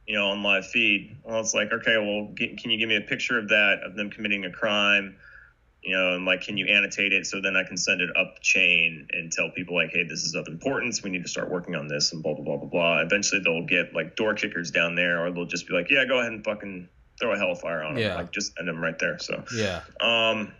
you 0.07 0.17
know, 0.17 0.29
on 0.29 0.43
live 0.43 0.67
feed. 0.67 1.17
Well, 1.23 1.41
it's 1.41 1.55
like, 1.55 1.73
okay, 1.73 1.97
well, 1.99 2.33
get, 2.35 2.59
can 2.59 2.71
you 2.71 2.79
give 2.79 2.89
me 2.89 2.97
a 2.97 3.03
picture 3.03 3.39
of 3.39 3.49
that 3.49 3.81
of 3.85 3.95
them 3.95 4.11
committing 4.11 4.45
a 4.45 4.51
crime? 4.51 5.17
You 5.85 5.95
know, 5.95 6.15
and 6.15 6.25
like, 6.25 6.41
can 6.41 6.57
you 6.57 6.67
annotate 6.67 7.13
it 7.13 7.27
so 7.27 7.43
then 7.43 7.57
I 7.57 7.63
can 7.63 7.77
send 7.77 8.01
it 8.01 8.09
up 8.17 8.41
chain 8.41 9.07
and 9.13 9.31
tell 9.31 9.51
people 9.51 9.75
like, 9.75 9.91
hey, 9.93 10.05
this 10.05 10.25
is 10.25 10.35
of 10.35 10.49
importance. 10.49 11.03
We 11.03 11.11
need 11.11 11.23
to 11.23 11.29
start 11.29 11.51
working 11.51 11.75
on 11.75 11.89
this 11.89 12.13
and 12.13 12.23
blah 12.23 12.33
blah 12.35 12.45
blah 12.45 12.57
blah 12.57 12.69
blah. 12.69 13.01
Eventually, 13.01 13.43
they'll 13.45 13.67
get 13.67 13.95
like 13.95 14.17
door 14.17 14.35
kickers 14.35 14.71
down 14.71 14.95
there, 14.95 15.25
or 15.25 15.31
they'll 15.31 15.45
just 15.45 15.69
be 15.69 15.75
like, 15.75 15.91
yeah, 15.91 16.07
go 16.07 16.21
ahead 16.21 16.33
and 16.33 16.43
fucking 16.43 16.89
throw 17.21 17.35
a 17.35 17.37
hellfire 17.37 17.83
on 17.83 17.95
them, 17.95 18.03
yeah. 18.03 18.15
like 18.15 18.33
just 18.33 18.59
end 18.59 18.67
them 18.67 18.83
right 18.83 18.99
there. 18.99 19.19
So 19.19 19.45
yeah, 19.55 19.83
um, 20.01 20.53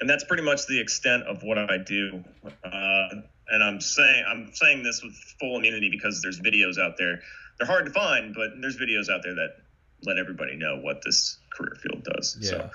and 0.00 0.10
that's 0.10 0.24
pretty 0.24 0.42
much 0.42 0.66
the 0.66 0.80
extent 0.80 1.22
of 1.24 1.44
what 1.44 1.58
I 1.58 1.78
do. 1.78 2.24
Uh, 2.64 3.08
and 3.48 3.62
I'm 3.62 3.80
saying 3.80 4.24
I'm 4.28 4.50
saying 4.52 4.82
this 4.82 5.00
with 5.02 5.14
full 5.38 5.56
immunity 5.58 5.90
because 5.90 6.20
there's 6.22 6.40
videos 6.40 6.76
out 6.76 6.96
there. 6.98 7.20
They're 7.58 7.68
hard 7.68 7.86
to 7.86 7.92
find, 7.92 8.34
but 8.34 8.50
there's 8.60 8.76
videos 8.76 9.08
out 9.08 9.22
there 9.22 9.34
that 9.34 9.58
let 10.04 10.18
everybody 10.18 10.56
know 10.56 10.80
what 10.80 11.02
this 11.04 11.38
career 11.56 11.76
field 11.80 12.02
does. 12.02 12.36
Yeah. 12.40 12.50
So 12.50 12.70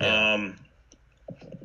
yeah. 0.00 0.34
Um, 0.34 0.56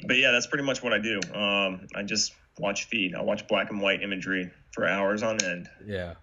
but 0.07 0.18
yeah, 0.18 0.32
that's 0.32 0.48
pretty 0.48 0.64
much 0.64 0.84
what 0.84 0.94
I 0.94 0.99
do. 0.99 1.20
Um, 1.34 1.88
I 1.95 2.03
just 2.03 2.34
watch 2.60 2.86
feed. 2.86 3.16
I 3.16 3.22
watch 3.22 3.48
black 3.48 3.70
and 3.72 3.82
white 3.82 4.02
imagery 4.02 4.52
for 4.72 4.86
hours 4.86 5.24
on 5.24 5.44
end. 5.44 5.70
Yeah. 5.86 6.16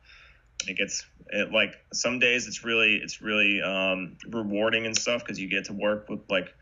It 0.69 0.77
gets 0.77 1.05
it 1.29 1.51
like 1.51 1.75
some 1.93 2.19
days 2.19 2.47
it's 2.47 2.65
really 2.65 2.97
it's 2.97 3.21
really 3.21 3.61
um, 3.63 4.17
rewarding 4.29 4.87
and 4.87 4.97
stuff 4.97 5.23
because 5.25 5.41
you 5.41 5.49
get 5.49 5.65
to 5.67 5.73
work 5.73 6.09
with 6.09 6.21
like 6.31 6.55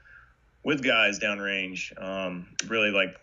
with 0.65 0.83
guys 0.83 1.19
downrange. 1.19 1.93
Um, 2.03 2.49
really 2.67 2.91
like 2.91 3.17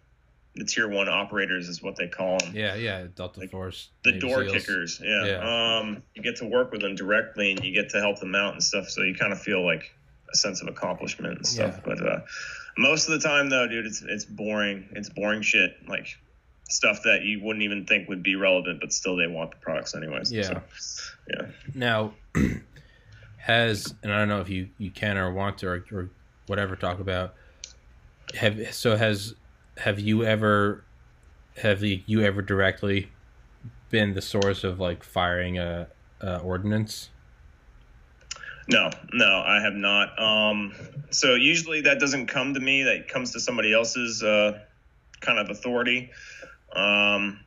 the 0.56 0.66
tier 0.66 0.88
one 0.88 1.08
operators 1.08 1.70
is 1.70 1.82
what 1.82 1.95
they 1.95 2.08
call 2.08 2.40
them. 2.40 2.54
Yeah, 2.56 2.76
yeah, 2.76 3.06
Delta 3.16 3.40
like 3.40 3.52
Force. 3.52 3.90
The 4.04 4.12
Navy 4.12 4.28
door 4.28 4.44
Seals. 4.44 4.54
kickers. 4.54 5.02
Yeah. 5.04 5.26
yeah. 5.26 5.78
Um, 5.80 6.04
you 6.16 6.22
get 6.22 6.38
to 6.38 6.45
work 6.45 6.72
with 6.72 6.82
them 6.82 6.95
directly 6.95 7.52
and 7.52 7.64
you 7.64 7.74
get 7.74 7.91
to 7.91 7.99
help 7.99 8.20
them 8.20 8.36
out 8.36 8.54
and 8.54 8.64
stuff. 8.64 8.90
So 8.90 9.04
you 9.04 9.16
kind 9.16 9.32
of 9.32 9.40
feel 9.40 9.64
like 9.66 9.94
a 10.32 10.38
sense 10.38 10.62
of 10.62 10.68
accomplishment 10.68 11.38
and 11.38 11.48
stuff. 11.48 11.76
Yeah. 11.78 11.82
But 11.86 12.08
uh, 12.08 12.20
most 12.78 13.08
of 13.10 13.20
the 13.20 13.28
time, 13.28 13.49
though, 13.49 13.68
dude, 13.68 13.86
it's 13.86 14.02
it's 14.02 14.26
boring. 14.26 14.90
It's 14.91 15.10
boring 15.10 15.41
shit. 15.41 15.78
Like 15.88 16.08
stuff 16.70 17.04
that 17.04 17.24
you 17.24 17.41
wouldn't 17.44 17.64
even 17.64 17.86
think 17.86 18.10
would 18.10 18.24
be 18.24 18.36
relevant, 18.36 18.82
but 18.82 18.91
still 18.91 19.16
they 19.16 19.28
want 19.28 19.52
the 19.52 19.58
products 19.58 19.95
anyways. 19.95 20.32
Yeah. 20.32 20.44
So, 20.44 20.62
yeah. 21.30 21.48
Now, 21.74 22.14
has 23.38 23.94
and 24.04 24.14
I 24.14 24.20
don't 24.20 24.28
know 24.28 24.41
if 24.41 24.49
you 24.49 24.70
you 24.78 24.91
can 24.91 25.18
or 25.18 25.32
want 25.32 25.60
to 25.60 25.68
or, 25.68 25.86
or 25.91 26.10
whatever 26.48 26.76
talk 26.76 26.99
about. 26.99 27.34
Have 28.36 28.74
so 28.74 28.98
has 28.98 29.36
have 29.78 29.99
you 29.99 30.24
ever 30.24 30.84
have 31.58 31.84
you 31.84 32.22
ever 32.22 32.41
directly 32.41 33.10
been 33.90 34.14
the 34.14 34.22
source 34.22 34.64
of 34.64 34.80
like 34.80 35.04
firing 35.04 35.58
a, 35.58 35.88
a 36.22 36.40
ordinance? 36.40 37.10
No, 38.69 38.89
no, 39.14 39.44
I 39.45 39.61
have 39.61 39.73
not. 39.73 40.19
Um, 40.22 40.73
so 41.10 41.35
usually 41.35 41.81
that 41.81 41.99
doesn't 41.99 42.27
come 42.27 42.53
to 42.53 42.60
me. 42.60 42.84
That 42.84 43.07
comes 43.07 43.31
to 43.31 43.39
somebody 43.39 43.73
else's 43.73 44.22
uh, 44.22 44.60
kind 45.22 45.39
of 45.39 45.49
authority. 45.49 46.11
Um, 46.73 47.39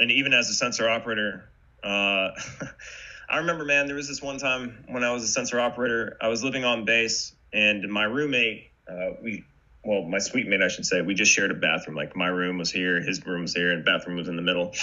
and 0.00 0.10
even 0.10 0.32
as 0.32 0.48
a 0.48 0.54
sensor 0.54 0.88
operator, 0.88 1.50
uh, 1.84 2.30
I 3.30 3.38
remember, 3.38 3.64
man, 3.64 3.86
there 3.86 3.96
was 3.96 4.08
this 4.08 4.22
one 4.22 4.38
time 4.38 4.84
when 4.88 5.04
I 5.04 5.12
was 5.12 5.24
a 5.24 5.28
sensor 5.28 5.60
operator. 5.60 6.16
I 6.22 6.28
was 6.28 6.42
living 6.42 6.64
on 6.64 6.86
base, 6.86 7.34
and 7.52 7.86
my 7.90 8.04
roommate 8.04 8.70
uh, 8.90 9.10
we 9.22 9.44
well, 9.84 10.02
my 10.02 10.18
suite 10.18 10.46
mate, 10.46 10.62
I 10.62 10.68
should 10.68 10.86
say, 10.86 11.02
we 11.02 11.14
just 11.14 11.32
shared 11.32 11.50
a 11.50 11.54
bathroom. 11.54 11.96
Like 11.96 12.16
my 12.16 12.26
room 12.26 12.58
was 12.58 12.70
here, 12.70 13.00
his 13.00 13.24
room 13.24 13.42
was 13.42 13.54
here, 13.54 13.70
and 13.70 13.84
bathroom 13.84 14.16
was 14.16 14.28
in 14.28 14.36
the 14.36 14.42
middle. 14.42 14.74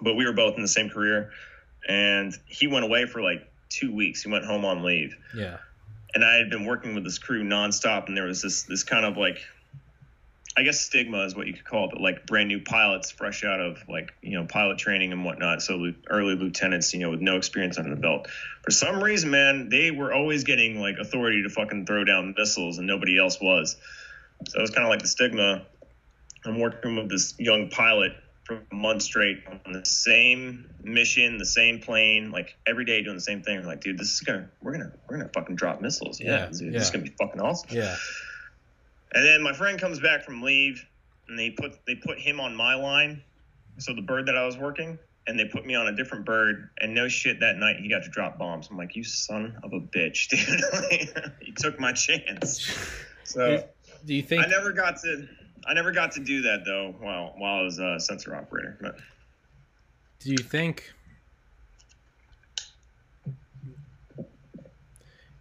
But 0.00 0.14
we 0.14 0.26
were 0.26 0.32
both 0.32 0.56
in 0.56 0.62
the 0.62 0.68
same 0.68 0.90
career, 0.90 1.30
and 1.88 2.36
he 2.46 2.66
went 2.66 2.84
away 2.84 3.06
for 3.06 3.22
like 3.22 3.51
two 3.72 3.94
weeks. 3.94 4.22
He 4.22 4.30
went 4.30 4.44
home 4.44 4.64
on 4.64 4.82
leave. 4.82 5.16
Yeah. 5.34 5.58
And 6.14 6.24
I 6.24 6.34
had 6.34 6.50
been 6.50 6.66
working 6.66 6.94
with 6.94 7.04
this 7.04 7.18
crew 7.18 7.42
nonstop, 7.42 8.08
and 8.08 8.16
there 8.16 8.26
was 8.26 8.42
this 8.42 8.62
this 8.64 8.84
kind 8.84 9.04
of 9.04 9.16
like 9.16 9.38
I 10.56 10.62
guess 10.64 10.80
stigma 10.80 11.24
is 11.24 11.34
what 11.34 11.46
you 11.46 11.54
could 11.54 11.64
call 11.64 11.86
it, 11.86 11.92
but 11.92 12.00
like 12.02 12.26
brand 12.26 12.48
new 12.48 12.60
pilots 12.60 13.10
fresh 13.10 13.42
out 13.42 13.60
of 13.60 13.78
like, 13.88 14.12
you 14.20 14.38
know, 14.38 14.46
pilot 14.46 14.76
training 14.76 15.12
and 15.12 15.24
whatnot. 15.24 15.62
So 15.62 15.92
early 16.08 16.34
lieutenants, 16.34 16.92
you 16.92 17.00
know, 17.00 17.10
with 17.10 17.22
no 17.22 17.36
experience 17.38 17.78
under 17.78 17.94
the 17.94 18.00
belt. 18.00 18.28
For 18.62 18.70
some 18.70 19.02
reason, 19.02 19.30
man, 19.30 19.70
they 19.70 19.90
were 19.90 20.12
always 20.12 20.44
getting 20.44 20.78
like 20.78 20.96
authority 21.00 21.42
to 21.44 21.48
fucking 21.48 21.86
throw 21.86 22.04
down 22.04 22.34
missiles 22.36 22.76
and 22.76 22.86
nobody 22.86 23.18
else 23.18 23.40
was. 23.40 23.76
So 24.48 24.58
it 24.58 24.60
was 24.60 24.70
kind 24.70 24.84
of 24.84 24.90
like 24.90 25.00
the 25.00 25.08
stigma. 25.08 25.62
I'm 26.44 26.60
working 26.60 26.96
with 26.96 27.08
this 27.08 27.34
young 27.38 27.70
pilot 27.70 28.12
for 28.56 28.66
a 28.70 28.74
month 28.74 29.02
straight 29.02 29.42
on 29.46 29.72
the 29.72 29.84
same 29.84 30.70
mission, 30.82 31.38
the 31.38 31.46
same 31.46 31.80
plane, 31.80 32.30
like 32.30 32.56
every 32.66 32.84
day 32.84 33.02
doing 33.02 33.16
the 33.16 33.22
same 33.22 33.42
thing. 33.42 33.64
Like, 33.64 33.80
dude, 33.80 33.98
this 33.98 34.12
is 34.12 34.20
gonna, 34.20 34.48
we're 34.62 34.72
gonna, 34.72 34.92
we're 35.08 35.18
gonna 35.18 35.30
fucking 35.32 35.56
drop 35.56 35.80
missiles. 35.80 36.20
Yeah, 36.20 36.30
yeah 36.30 36.46
dude, 36.46 36.60
yeah. 36.60 36.78
this 36.78 36.84
is 36.84 36.90
gonna 36.90 37.04
be 37.04 37.14
fucking 37.18 37.40
awesome. 37.40 37.68
Yeah. 37.70 37.96
And 39.14 39.24
then 39.24 39.42
my 39.42 39.52
friend 39.52 39.78
comes 39.78 40.00
back 40.00 40.24
from 40.24 40.42
leave, 40.42 40.86
and 41.28 41.38
they 41.38 41.50
put 41.50 41.84
they 41.86 41.94
put 41.94 42.18
him 42.18 42.40
on 42.40 42.56
my 42.56 42.74
line, 42.74 43.22
so 43.78 43.94
the 43.94 44.02
bird 44.02 44.26
that 44.26 44.36
I 44.36 44.46
was 44.46 44.56
working, 44.56 44.98
and 45.26 45.38
they 45.38 45.44
put 45.44 45.66
me 45.66 45.74
on 45.74 45.86
a 45.86 45.92
different 45.92 46.24
bird. 46.24 46.70
And 46.80 46.94
no 46.94 47.08
shit, 47.08 47.40
that 47.40 47.56
night 47.56 47.76
he 47.76 47.88
got 47.88 48.04
to 48.04 48.08
drop 48.08 48.38
bombs. 48.38 48.68
I'm 48.70 48.78
like, 48.78 48.96
you 48.96 49.04
son 49.04 49.58
of 49.62 49.72
a 49.72 49.80
bitch, 49.80 50.28
dude! 51.20 51.32
he 51.40 51.52
took 51.52 51.78
my 51.78 51.92
chance. 51.92 52.74
So 53.24 53.64
do 54.04 54.14
you 54.14 54.22
think 54.22 54.44
I 54.44 54.48
never 54.48 54.72
got 54.72 55.00
to? 55.02 55.28
I 55.66 55.74
never 55.74 55.92
got 55.92 56.12
to 56.12 56.20
do 56.20 56.42
that 56.42 56.64
though 56.64 56.94
while 56.98 57.34
while 57.36 57.60
I 57.60 57.62
was 57.62 57.78
a 57.78 57.98
sensor 58.00 58.34
operator. 58.34 58.76
But 58.80 58.96
do 60.20 60.30
you 60.30 60.38
think? 60.38 60.92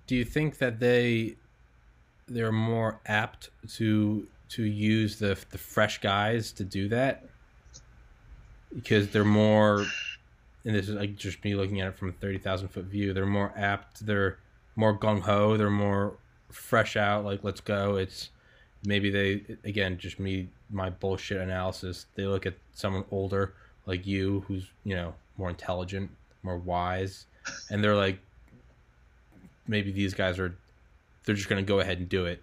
Do 0.08 0.16
you 0.16 0.26
think 0.26 0.58
that 0.58 0.80
they 0.80 1.36
they're 2.28 2.52
more 2.52 3.00
apt 3.06 3.50
to 3.76 4.28
to 4.50 4.64
use 4.64 5.18
the 5.20 5.38
the 5.52 5.58
fresh 5.58 6.00
guys 6.00 6.52
to 6.54 6.64
do 6.64 6.90
that 6.90 7.26
because 8.74 9.10
they're 9.10 9.24
more 9.26 9.86
and 10.66 10.76
this 10.76 10.88
is 10.88 10.96
like 10.96 11.16
just 11.16 11.44
me 11.44 11.56
looking 11.56 11.82
at 11.82 11.88
it 11.88 11.98
from 11.98 12.10
a 12.10 12.14
30,000 12.14 12.68
foot 12.68 12.86
view 12.86 13.14
they're 13.14 13.26
more 13.26 13.54
apt 13.56 14.06
they're 14.06 14.38
more 14.76 14.98
gung-ho 14.98 15.58
they're 15.58 15.70
more 15.70 16.18
fresh 16.52 16.96
out 16.96 17.24
like 17.24 17.44
let's 17.44 17.62
go 17.62 17.96
it's 17.96 18.30
maybe 18.86 19.10
they 19.10 19.44
again 19.64 19.98
just 19.98 20.20
me 20.20 20.48
my 20.72 20.90
bullshit 20.90 21.38
analysis 21.38 22.06
they 22.16 22.26
look 22.26 22.46
at 22.46 22.54
someone 22.74 23.04
older 23.12 23.54
like 23.86 24.06
you 24.06 24.44
who's 24.48 24.68
you 24.84 24.96
know 24.96 25.14
more 25.38 25.50
intelligent 25.50 26.10
more 26.44 26.58
wise 26.58 27.26
and 27.70 27.84
they're 27.84 27.96
like 27.96 28.20
maybe 29.68 29.92
these 29.92 30.14
guys 30.14 30.40
are 30.40 30.56
they're 31.26 31.36
just 31.36 31.50
going 31.50 31.64
to 31.64 31.68
go 31.68 31.80
ahead 31.80 32.00
and 32.00 32.10
do 32.10 32.26
it 32.26 32.42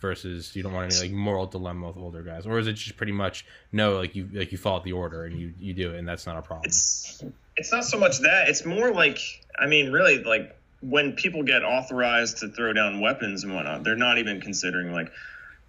versus 0.00 0.54
you 0.54 0.62
don't 0.62 0.72
want 0.72 0.92
any 0.92 1.08
like 1.08 1.12
moral 1.12 1.46
dilemma 1.46 1.86
with 1.86 1.96
older 1.96 2.22
guys 2.22 2.46
or 2.46 2.58
is 2.58 2.66
it 2.66 2.74
just 2.74 2.96
pretty 2.96 3.12
much 3.12 3.46
no 3.72 3.96
like 3.96 4.14
you 4.14 4.28
like 4.32 4.52
you 4.52 4.58
follow 4.58 4.82
the 4.84 4.92
order 4.92 5.24
and 5.24 5.38
you 5.38 5.52
you 5.58 5.72
do 5.72 5.92
it 5.92 5.98
and 5.98 6.06
that's 6.06 6.26
not 6.26 6.36
a 6.36 6.42
problem? 6.42 6.62
It's 6.66 7.22
it's 7.56 7.72
not 7.72 7.84
so 7.84 7.98
much 7.98 8.18
that 8.20 8.48
it's 8.48 8.64
more 8.64 8.92
like 8.92 9.18
i 9.58 9.66
mean 9.66 9.92
really 9.92 10.22
like 10.24 10.56
when 10.80 11.12
people 11.12 11.42
get 11.42 11.62
authorized 11.62 12.38
to 12.38 12.48
throw 12.48 12.72
down 12.72 13.00
weapons 13.00 13.44
and 13.44 13.54
whatnot 13.54 13.84
they're 13.84 13.96
not 13.96 14.18
even 14.18 14.40
considering 14.40 14.92
like 14.92 15.10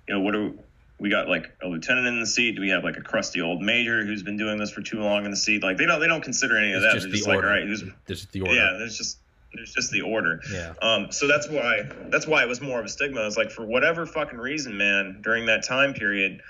you 0.07 0.13
know 0.13 0.21
what 0.21 0.31
do 0.31 0.57
we 0.99 1.09
got 1.09 1.27
like 1.27 1.51
a 1.61 1.67
lieutenant 1.67 2.07
in 2.07 2.19
the 2.19 2.27
seat 2.27 2.55
do 2.55 2.61
we 2.61 2.69
have 2.69 2.83
like 2.83 2.97
a 2.97 3.01
crusty 3.01 3.41
old 3.41 3.61
major 3.61 4.05
who's 4.05 4.23
been 4.23 4.37
doing 4.37 4.57
this 4.57 4.71
for 4.71 4.81
too 4.81 5.01
long 5.01 5.25
in 5.25 5.31
the 5.31 5.37
seat 5.37 5.61
like 5.63 5.77
they 5.77 5.85
don't 5.85 5.99
they 5.99 6.07
don't 6.07 6.23
consider 6.23 6.57
any 6.57 6.71
of 6.71 6.83
it's 6.83 6.85
that 6.85 6.93
just 6.93 7.05
they're 7.07 7.15
just 7.15 7.27
order. 7.27 7.37
like 7.39 7.45
all 7.45 7.51
right 7.51 7.67
who's 7.67 7.83
this 8.05 8.21
is 8.21 8.25
the 8.27 8.41
order 8.41 8.53
yeah 8.53 8.75
there's 8.77 8.97
just 8.97 9.17
there's 9.55 9.73
just 9.73 9.91
the 9.91 10.01
order. 10.01 10.41
Yeah. 10.51 10.73
Um, 10.81 11.11
so 11.11 11.27
that's 11.27 11.49
why 11.49 11.83
that's 12.09 12.27
why 12.27 12.43
it 12.43 12.47
was 12.47 12.61
more 12.61 12.79
of 12.79 12.85
a 12.85 12.89
stigma. 12.89 13.25
It's 13.25 13.37
like 13.37 13.51
for 13.51 13.65
whatever 13.65 14.05
fucking 14.05 14.37
reason, 14.37 14.77
man, 14.77 15.19
during 15.21 15.47
that 15.47 15.63
time 15.63 15.93
period, 15.93 16.41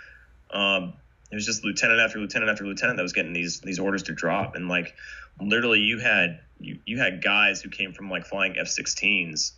um, 0.52 0.94
it 1.32 1.36
was 1.36 1.46
just 1.46 1.64
lieutenant 1.64 2.00
after 2.00 2.20
lieutenant 2.20 2.52
after 2.52 2.66
lieutenant 2.66 2.98
that 2.98 3.04
was 3.04 3.14
getting 3.14 3.34
these 3.34 3.62
these 3.62 3.80
orders 3.80 4.04
to 4.04 4.14
drop, 4.14 4.56
and 4.56 4.68
like 4.68 4.96
literally 5.40 5.80
you 5.80 6.00
had 6.00 6.40
you, 6.60 6.80
you 6.86 6.98
had 6.98 7.22
guys 7.22 7.62
who 7.62 7.70
came 7.70 7.94
from 7.94 8.10
like 8.10 8.26
flying 8.26 8.58
F-16s 8.58 9.52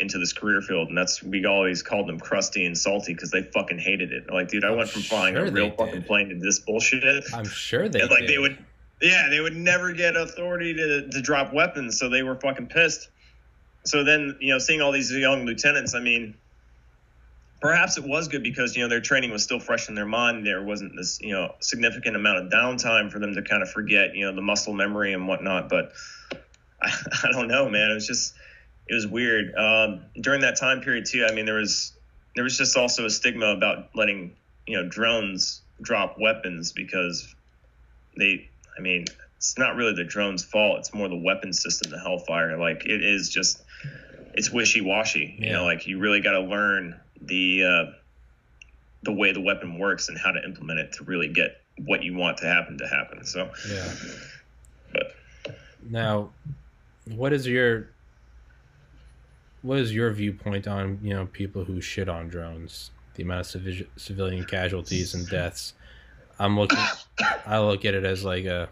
into 0.00 0.18
this 0.18 0.32
career 0.32 0.60
field, 0.60 0.88
and 0.88 0.96
that's 0.96 1.22
we 1.22 1.44
always 1.46 1.82
called 1.82 2.08
them 2.08 2.18
crusty 2.18 2.64
and 2.64 2.76
salty 2.76 3.14
because 3.14 3.30
they 3.30 3.42
fucking 3.42 3.78
hated 3.78 4.12
it. 4.12 4.32
Like, 4.32 4.48
dude, 4.48 4.64
I 4.64 4.68
I'm 4.68 4.76
went 4.76 4.88
from 4.88 5.02
flying 5.02 5.36
a 5.36 5.50
real 5.50 5.70
fucking 5.70 6.02
plane 6.04 6.28
to 6.30 6.34
this 6.36 6.58
bullshit. 6.58 7.24
I'm 7.34 7.46
sure 7.46 7.88
they 7.88 8.00
and, 8.00 8.10
like 8.10 8.20
did. 8.20 8.28
they 8.30 8.38
would 8.38 8.58
yeah, 9.00 9.28
they 9.30 9.40
would 9.40 9.56
never 9.56 9.92
get 9.92 10.16
authority 10.16 10.74
to, 10.74 11.08
to 11.08 11.22
drop 11.22 11.52
weapons, 11.52 11.98
so 11.98 12.08
they 12.08 12.22
were 12.22 12.36
fucking 12.36 12.66
pissed. 12.66 13.08
So 13.84 14.04
then, 14.04 14.36
you 14.40 14.52
know, 14.52 14.58
seeing 14.58 14.82
all 14.82 14.92
these 14.92 15.10
young 15.10 15.46
lieutenants, 15.46 15.94
I 15.94 16.00
mean, 16.00 16.34
perhaps 17.62 17.96
it 17.96 18.04
was 18.04 18.28
good 18.28 18.42
because, 18.42 18.76
you 18.76 18.82
know, 18.82 18.88
their 18.88 19.00
training 19.00 19.30
was 19.30 19.42
still 19.42 19.58
fresh 19.58 19.88
in 19.88 19.94
their 19.94 20.06
mind. 20.06 20.46
There 20.46 20.62
wasn't 20.62 20.94
this, 20.96 21.18
you 21.20 21.32
know, 21.32 21.54
significant 21.60 22.14
amount 22.14 22.44
of 22.44 22.52
downtime 22.52 23.10
for 23.10 23.18
them 23.18 23.34
to 23.34 23.42
kind 23.42 23.62
of 23.62 23.70
forget, 23.70 24.14
you 24.14 24.26
know, 24.26 24.34
the 24.34 24.42
muscle 24.42 24.74
memory 24.74 25.14
and 25.14 25.26
whatnot. 25.26 25.70
But 25.70 25.92
I, 26.82 26.92
I 27.24 27.32
don't 27.32 27.48
know, 27.48 27.70
man. 27.70 27.90
It 27.90 27.94
was 27.94 28.06
just, 28.06 28.34
it 28.90 28.94
was 28.94 29.06
weird. 29.06 29.54
Um, 29.54 30.02
during 30.20 30.42
that 30.42 30.58
time 30.58 30.80
period, 30.82 31.06
too, 31.06 31.24
I 31.24 31.32
mean, 31.32 31.46
there 31.46 31.54
was, 31.54 31.92
there 32.34 32.44
was 32.44 32.58
just 32.58 32.76
also 32.76 33.06
a 33.06 33.10
stigma 33.10 33.46
about 33.46 33.90
letting, 33.94 34.36
you 34.66 34.76
know, 34.76 34.88
drones 34.88 35.62
drop 35.80 36.18
weapons 36.18 36.72
because 36.72 37.34
they 38.18 38.50
I 38.76 38.82
mean, 38.82 39.06
it's 39.36 39.58
not 39.58 39.76
really 39.76 39.94
the 39.94 40.04
drone's 40.04 40.44
fault. 40.44 40.78
It's 40.78 40.94
more 40.94 41.08
the 41.08 41.16
weapon 41.16 41.52
system, 41.52 41.90
the 41.90 41.98
Hellfire. 41.98 42.56
Like 42.56 42.86
it 42.86 43.04
is 43.04 43.28
just, 43.28 43.62
it's 44.32 44.50
wishy 44.50 44.80
washy. 44.80 45.36
Yeah. 45.38 45.46
You 45.46 45.52
know, 45.52 45.64
like 45.64 45.86
you 45.86 45.98
really 45.98 46.20
got 46.20 46.32
to 46.32 46.40
learn 46.40 46.98
the 47.20 47.64
uh, 47.64 47.92
the 49.02 49.12
way 49.12 49.32
the 49.32 49.40
weapon 49.40 49.78
works 49.78 50.08
and 50.08 50.18
how 50.18 50.30
to 50.30 50.42
implement 50.44 50.78
it 50.78 50.92
to 50.94 51.04
really 51.04 51.28
get 51.28 51.60
what 51.84 52.02
you 52.02 52.16
want 52.16 52.38
to 52.38 52.46
happen 52.46 52.78
to 52.78 52.88
happen. 52.88 53.24
So 53.24 53.50
yeah. 53.70 53.92
But 54.92 55.14
now, 55.88 56.30
what 57.06 57.32
is 57.32 57.46
your 57.46 57.88
what 59.62 59.78
is 59.78 59.94
your 59.94 60.10
viewpoint 60.12 60.66
on 60.66 60.98
you 61.02 61.14
know 61.14 61.26
people 61.26 61.64
who 61.64 61.80
shit 61.80 62.08
on 62.08 62.28
drones? 62.28 62.90
The 63.14 63.22
amount 63.22 63.54
of 63.54 63.62
civi- 63.62 63.86
civilian 63.96 64.44
casualties 64.44 65.14
and 65.14 65.28
deaths. 65.28 65.74
I'm 66.38 66.58
looking. 66.58 66.78
I 67.46 67.58
look 67.58 67.84
at 67.84 67.94
it 67.94 68.04
as 68.04 68.24
like 68.24 68.44
a. 68.44 68.68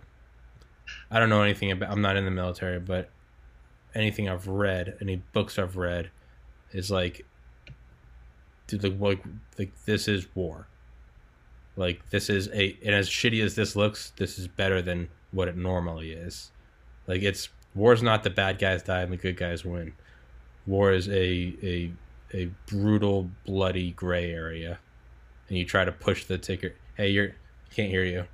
I 1.10 1.20
don't 1.20 1.28
know 1.28 1.42
anything 1.42 1.70
about. 1.70 1.90
I'm 1.90 2.00
not 2.00 2.16
in 2.16 2.24
the 2.24 2.30
military, 2.30 2.80
but 2.80 3.10
anything 3.94 4.28
I've 4.28 4.46
read, 4.46 4.96
any 5.00 5.16
books 5.32 5.58
I've 5.58 5.76
read, 5.76 6.10
is 6.72 6.90
like, 6.90 7.26
dude, 8.66 9.00
like, 9.00 9.22
like 9.58 9.72
this 9.84 10.08
is 10.08 10.26
war. 10.34 10.68
Like 11.76 12.08
this 12.10 12.28
is 12.28 12.48
a, 12.48 12.76
and 12.84 12.94
as 12.94 13.08
shitty 13.08 13.42
as 13.42 13.54
this 13.54 13.76
looks, 13.76 14.12
this 14.16 14.38
is 14.38 14.48
better 14.48 14.82
than 14.82 15.08
what 15.30 15.48
it 15.48 15.56
normally 15.56 16.12
is. 16.12 16.50
Like 17.06 17.22
it's 17.22 17.48
war's 17.74 18.02
not 18.02 18.24
the 18.24 18.30
bad 18.30 18.58
guys 18.58 18.82
die 18.82 19.02
and 19.02 19.12
the 19.12 19.16
good 19.16 19.36
guys 19.36 19.64
win. 19.64 19.92
War 20.68 20.92
is 20.92 21.08
a 21.08 21.54
a 21.62 21.90
a 22.34 22.50
brutal, 22.66 23.30
bloody 23.46 23.92
gray 23.92 24.30
area, 24.30 24.78
and 25.48 25.56
you 25.56 25.64
try 25.64 25.84
to 25.84 25.92
push 25.92 26.26
the 26.26 26.36
ticket. 26.36 26.76
Hey, 26.94 27.08
you're 27.08 27.34
can't 27.74 27.90
hear 27.90 28.04
you. 28.04 28.24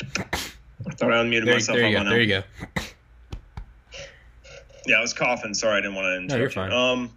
I 0.00 0.94
thought 0.94 1.12
I 1.12 1.16
unmuted 1.22 1.44
there, 1.44 1.54
myself. 1.54 1.76
There 1.76 1.88
you 1.88 1.98
go. 1.98 2.04
There 2.04 2.20
you 2.20 2.26
go. 2.26 2.42
Yeah, 4.86 4.96
I 4.96 5.00
was 5.00 5.12
coughing. 5.12 5.52
Sorry, 5.54 5.76
I 5.76 5.80
didn't 5.80 5.96
want 5.96 6.06
to 6.06 6.16
interrupt. 6.16 6.30
No, 6.30 6.36
you're 6.36 6.50
fine. 6.50 6.72
Um, 6.72 7.10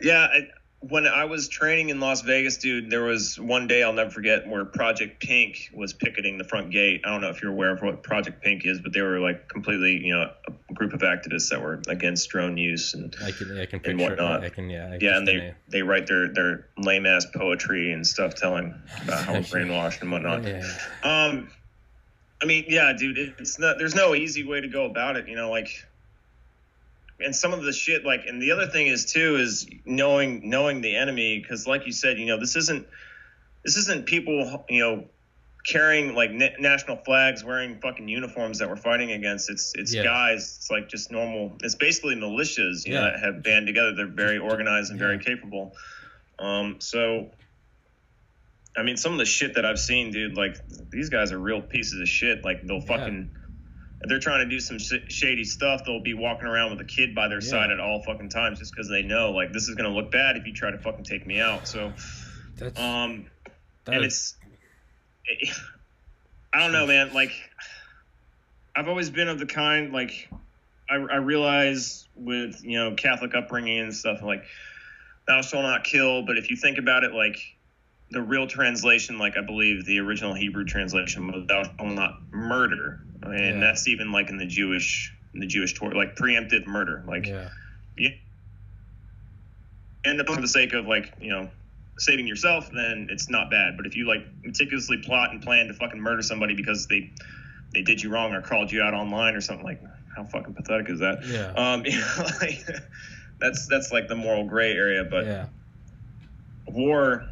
yeah, 0.00 0.28
I, 0.32 0.48
when 0.80 1.06
I 1.06 1.26
was 1.26 1.48
training 1.48 1.90
in 1.90 2.00
Las 2.00 2.22
Vegas, 2.22 2.56
dude, 2.56 2.90
there 2.90 3.02
was 3.02 3.38
one 3.38 3.66
day 3.66 3.82
I'll 3.82 3.92
never 3.92 4.10
forget 4.10 4.48
where 4.48 4.64
Project 4.64 5.20
Pink 5.20 5.70
was 5.74 5.92
picketing 5.92 6.38
the 6.38 6.44
front 6.44 6.70
gate. 6.70 7.02
I 7.04 7.10
don't 7.10 7.20
know 7.20 7.28
if 7.28 7.42
you're 7.42 7.52
aware 7.52 7.70
of 7.70 7.82
what 7.82 8.02
Project 8.02 8.42
Pink 8.42 8.64
is, 8.64 8.80
but 8.80 8.94
they 8.94 9.02
were 9.02 9.20
like 9.20 9.46
completely, 9.48 10.02
you 10.02 10.14
know, 10.14 10.30
a 10.48 10.72
group 10.72 10.94
of 10.94 11.00
activists 11.00 11.50
that 11.50 11.60
were 11.60 11.82
against 11.88 12.30
drone 12.30 12.56
use 12.56 12.94
and 12.94 13.14
I 13.22 13.30
can, 13.30 13.58
I 13.60 13.66
can 13.66 13.80
and 13.84 14.00
whatnot. 14.00 14.42
I 14.42 14.48
can, 14.48 14.70
yeah, 14.70 14.92
I 14.92 14.98
yeah, 15.00 15.18
and 15.18 15.28
they 15.28 15.54
they 15.68 15.82
write 15.82 16.06
their 16.06 16.32
their 16.32 16.66
lame 16.78 17.04
ass 17.04 17.26
poetry 17.26 17.92
and 17.92 18.06
stuff 18.06 18.34
telling 18.34 18.74
about 19.02 19.24
how 19.24 19.34
we're 19.34 19.40
brainwashed 19.40 20.00
and 20.00 20.10
whatnot. 20.10 20.44
Yeah. 20.44 20.62
Um, 21.02 21.50
I 22.42 22.46
mean, 22.46 22.64
yeah, 22.68 22.94
dude, 22.96 23.18
it's 23.38 23.58
not. 23.58 23.76
There's 23.76 23.94
no 23.94 24.14
easy 24.14 24.44
way 24.44 24.62
to 24.62 24.68
go 24.68 24.86
about 24.86 25.16
it. 25.16 25.28
You 25.28 25.36
know, 25.36 25.50
like 25.50 25.68
and 27.22 27.34
some 27.34 27.52
of 27.52 27.62
the 27.62 27.72
shit 27.72 28.04
like 28.04 28.26
and 28.26 28.40
the 28.40 28.50
other 28.52 28.66
thing 28.66 28.86
is 28.86 29.04
too 29.12 29.36
is 29.36 29.66
knowing 29.84 30.48
knowing 30.48 30.80
the 30.80 30.96
enemy 30.96 31.38
because 31.38 31.66
like 31.66 31.86
you 31.86 31.92
said 31.92 32.18
you 32.18 32.26
know 32.26 32.38
this 32.38 32.56
isn't 32.56 32.86
this 33.64 33.76
isn't 33.76 34.06
people 34.06 34.64
you 34.68 34.80
know 34.80 35.04
carrying 35.66 36.14
like 36.14 36.30
na- 36.30 36.56
national 36.58 36.96
flags, 36.96 37.44
wearing 37.44 37.78
fucking 37.80 38.08
uniforms 38.08 38.60
that 38.60 38.68
we're 38.70 38.76
fighting 38.76 39.12
against. 39.12 39.50
It's 39.50 39.74
it's 39.74 39.92
Yeah. 39.94 40.04
guys. 40.04 40.56
It's 40.58 40.70
like 40.70 40.88
just 40.88 41.10
normal. 41.12 41.58
It's 41.62 41.74
basically 41.74 42.14
militias, 42.14 42.86
you 42.86 42.94
know, 42.94 43.04
Yeah. 43.04 43.10
that 43.10 43.20
have 43.20 43.42
band 43.42 43.66
together. 43.66 43.94
They're 43.94 44.06
very 44.06 44.38
organized 44.38 44.90
and 44.90 44.98
very 44.98 45.18
capable. 45.18 45.76
Um, 46.38 46.76
so. 46.80 47.30
I 48.76 48.82
mean, 48.84 48.96
some 48.96 49.12
of 49.12 49.18
the 49.18 49.24
shit 49.26 49.56
that 49.56 49.64
I've 49.66 49.80
seen, 49.80 50.12
dude, 50.12 50.36
like 50.36 50.56
these 50.90 51.10
guys 51.10 51.32
are 51.32 51.38
real 51.38 51.60
pieces 51.60 52.00
of 52.00 52.08
shit. 52.08 52.44
Like 52.44 52.62
they'll 52.66 52.80
fucking, 52.80 53.30
if 54.02 54.08
they're 54.08 54.18
trying 54.18 54.40
to 54.48 54.50
do 54.50 54.60
some 54.60 54.78
sh- 54.78 54.94
shady 55.08 55.44
stuff, 55.44 55.84
they'll 55.84 56.00
be 56.02 56.14
walking 56.14 56.46
around 56.46 56.70
with 56.70 56.80
a 56.80 56.84
kid 56.84 57.14
by 57.14 57.28
their 57.28 57.40
Yeah. 57.42 57.48
side 57.50 57.70
at 57.70 57.80
all 57.80 58.02
fucking 58.02 58.28
times, 58.30 58.58
just 58.58 58.72
because 58.72 58.88
they 58.88 59.02
know, 59.02 59.30
like, 59.32 59.52
this 59.52 59.68
is 59.68 59.74
gonna 59.74 59.94
look 59.94 60.10
bad 60.10 60.36
if 60.36 60.46
you 60.46 60.52
try 60.54 60.70
to 60.70 60.78
fucking 60.78 61.04
take 61.04 61.26
me 61.26 61.38
out. 61.40 61.68
So, 61.68 61.92
That's 62.56 62.78
um, 62.80 63.26
that 63.84 63.94
and 63.96 64.04
is- 64.04 64.36
it's 65.26 65.60
i 66.52 66.58
don't 66.58 66.72
know 66.72 66.86
man 66.86 67.12
like 67.14 67.30
i've 68.74 68.88
always 68.88 69.08
been 69.10 69.28
of 69.28 69.38
the 69.38 69.46
kind 69.46 69.92
like 69.92 70.28
i, 70.90 70.94
I 70.96 71.16
realize 71.16 72.08
with 72.16 72.64
you 72.64 72.76
know 72.78 72.94
catholic 72.96 73.34
upbringing 73.36 73.78
and 73.78 73.94
stuff 73.94 74.22
like 74.22 74.42
thou 75.28 75.40
shalt 75.42 75.62
not 75.62 75.84
kill 75.84 76.22
but 76.26 76.36
if 76.36 76.50
you 76.50 76.56
think 76.56 76.78
about 76.78 77.04
it 77.04 77.12
like 77.12 77.36
the 78.10 78.20
real 78.20 78.48
translation 78.48 79.18
like 79.18 79.36
i 79.36 79.40
believe 79.40 79.84
the 79.86 80.00
original 80.00 80.34
hebrew 80.34 80.64
translation 80.64 81.28
was 81.30 81.46
thou 81.46 81.62
shalt 81.62 81.80
not 81.94 82.18
murder 82.32 83.00
and 83.22 83.32
Yeah. 83.34 83.60
that's 83.60 83.86
even 83.88 84.12
like 84.12 84.28
in 84.30 84.36
the 84.38 84.46
jewish 84.46 85.14
in 85.34 85.40
the 85.40 85.46
jewish 85.46 85.74
Torah, 85.74 85.96
like 85.96 86.16
preemptive 86.16 86.66
murder 86.66 87.02
like 87.06 87.26
yeah. 87.26 87.48
end 90.04 90.20
up 90.20 90.26
for 90.28 90.40
the 90.40 90.48
sake 90.48 90.72
of 90.72 90.86
like 90.86 91.12
you 91.20 91.30
know 91.30 91.48
saving 91.98 92.26
yourself 92.26 92.70
then 92.72 93.08
it's 93.10 93.28
not 93.28 93.50
bad 93.50 93.76
but 93.76 93.84
if 93.86 93.94
you 93.96 94.06
like 94.06 94.24
meticulously 94.42 94.96
plot 94.98 95.30
and 95.32 95.42
plan 95.42 95.66
to 95.68 95.74
fucking 95.74 96.00
murder 96.00 96.22
somebody 96.22 96.54
because 96.54 96.86
they 96.86 97.10
they 97.74 97.82
did 97.82 98.02
you 98.02 98.10
wrong 98.10 98.32
or 98.32 98.40
called 98.40 98.72
you 98.72 98.80
out 98.82 98.94
online 98.94 99.34
or 99.34 99.40
something 99.40 99.64
like 99.64 99.80
how 100.16 100.24
fucking 100.24 100.54
pathetic 100.54 100.88
is 100.88 101.00
that 101.00 101.18
Yeah. 101.26 101.52
um 101.56 101.84
you 101.84 101.98
know, 101.98 102.26
like, 102.40 102.64
that's 103.38 103.66
that's 103.68 103.92
like 103.92 104.08
the 104.08 104.16
moral 104.16 104.44
gray 104.44 104.72
area 104.72 105.04
but 105.04 105.26
yeah. 105.26 105.46
war 106.66 107.26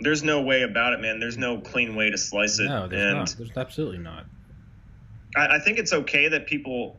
there's 0.00 0.22
no 0.22 0.42
way 0.42 0.62
about 0.62 0.92
it 0.92 1.00
man 1.00 1.18
there's 1.18 1.38
no 1.38 1.58
clean 1.58 1.96
way 1.96 2.10
to 2.10 2.18
slice 2.18 2.58
it 2.58 2.66
No, 2.68 2.88
there's 2.88 3.02
and 3.02 3.18
not. 3.18 3.34
There's 3.38 3.56
absolutely 3.56 3.98
not. 3.98 4.26
I, 5.36 5.56
I 5.56 5.58
think 5.58 5.78
it's 5.78 5.92
okay 5.92 6.28
that 6.28 6.46
people 6.46 6.98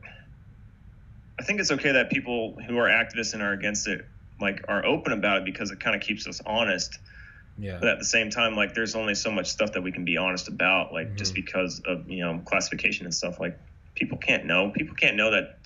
I 1.39 1.43
think 1.43 1.59
it's 1.59 1.71
okay 1.71 1.91
that 1.93 2.11
people 2.11 2.55
who 2.67 2.77
are 2.77 2.87
activists 2.87 3.33
and 3.33 3.41
are 3.41 3.53
against 3.53 3.87
it 3.87 4.01
like 4.39 4.63
are 4.67 4.85
open 4.85 5.13
about 5.13 5.37
it 5.39 5.45
because 5.45 5.71
it 5.71 5.79
kind 5.79 5.95
of 5.95 6.01
keeps 6.01 6.27
us 6.27 6.41
honest 6.45 6.97
Yeah. 7.57 7.77
but 7.79 7.89
at 7.89 7.99
the 7.99 8.05
same 8.05 8.29
time 8.29 8.55
like 8.55 8.73
there's 8.73 8.95
only 8.95 9.15
so 9.15 9.31
much 9.31 9.47
stuff 9.47 9.73
that 9.73 9.81
we 9.81 9.91
can 9.91 10.05
be 10.05 10.17
honest 10.17 10.47
about 10.47 10.93
like 10.93 11.15
just 11.17 11.33
Mhm. 11.33 11.35
because 11.35 11.81
of 11.85 12.09
you 12.09 12.23
know 12.23 12.41
classification 12.45 13.05
and 13.05 13.13
stuff 13.13 13.39
like 13.39 13.59
people 13.95 14.17
can't 14.17 14.45
know 14.45 14.71
people 14.71 14.95
can't 14.95 15.15
know 15.17 15.31
that 15.31 15.57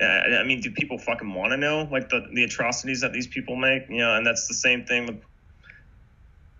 I 0.00 0.40
I 0.40 0.44
mean, 0.44 0.60
do 0.60 0.70
people 0.72 0.98
fucking 0.98 1.32
want 1.32 1.52
to 1.52 1.56
know 1.56 1.88
like 1.90 2.08
the, 2.10 2.26
the 2.34 2.44
atrocities 2.44 3.00
that 3.00 3.12
these 3.12 3.26
people 3.28 3.56
make? 3.56 3.88
You 3.88 3.98
know, 3.98 4.14
and 4.14 4.26
that's 4.26 4.46
the 4.46 4.54
same 4.54 4.84
thing 4.84 5.06
with, 5.06 5.22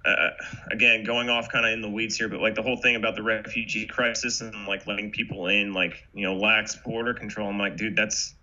uh, 0.07 0.31
again, 0.71 1.05
going 1.05 1.29
off 1.29 1.51
kind 1.51 1.67
of 1.67 1.73
in 1.73 1.83
the 1.83 1.91
weeds 1.91 2.17
here, 2.17 2.29
but 2.29 2.41
like 2.41 2.55
the 2.55 2.63
whole 2.63 2.77
thing 2.77 2.97
about 2.97 3.17
the 3.17 3.23
refugee 3.23 3.87
crisis 3.87 4.41
and 4.41 4.67
like 4.67 4.87
letting 4.87 5.11
people 5.11 5.49
in, 5.49 5.73
like, 5.73 6.07
you 6.15 6.23
know, 6.27 6.37
lax 6.37 6.77
border 6.77 7.13
control. 7.15 7.49
I'm 7.49 7.59
like, 7.59 7.77
dude, 7.77 7.97
that's, 7.97 8.35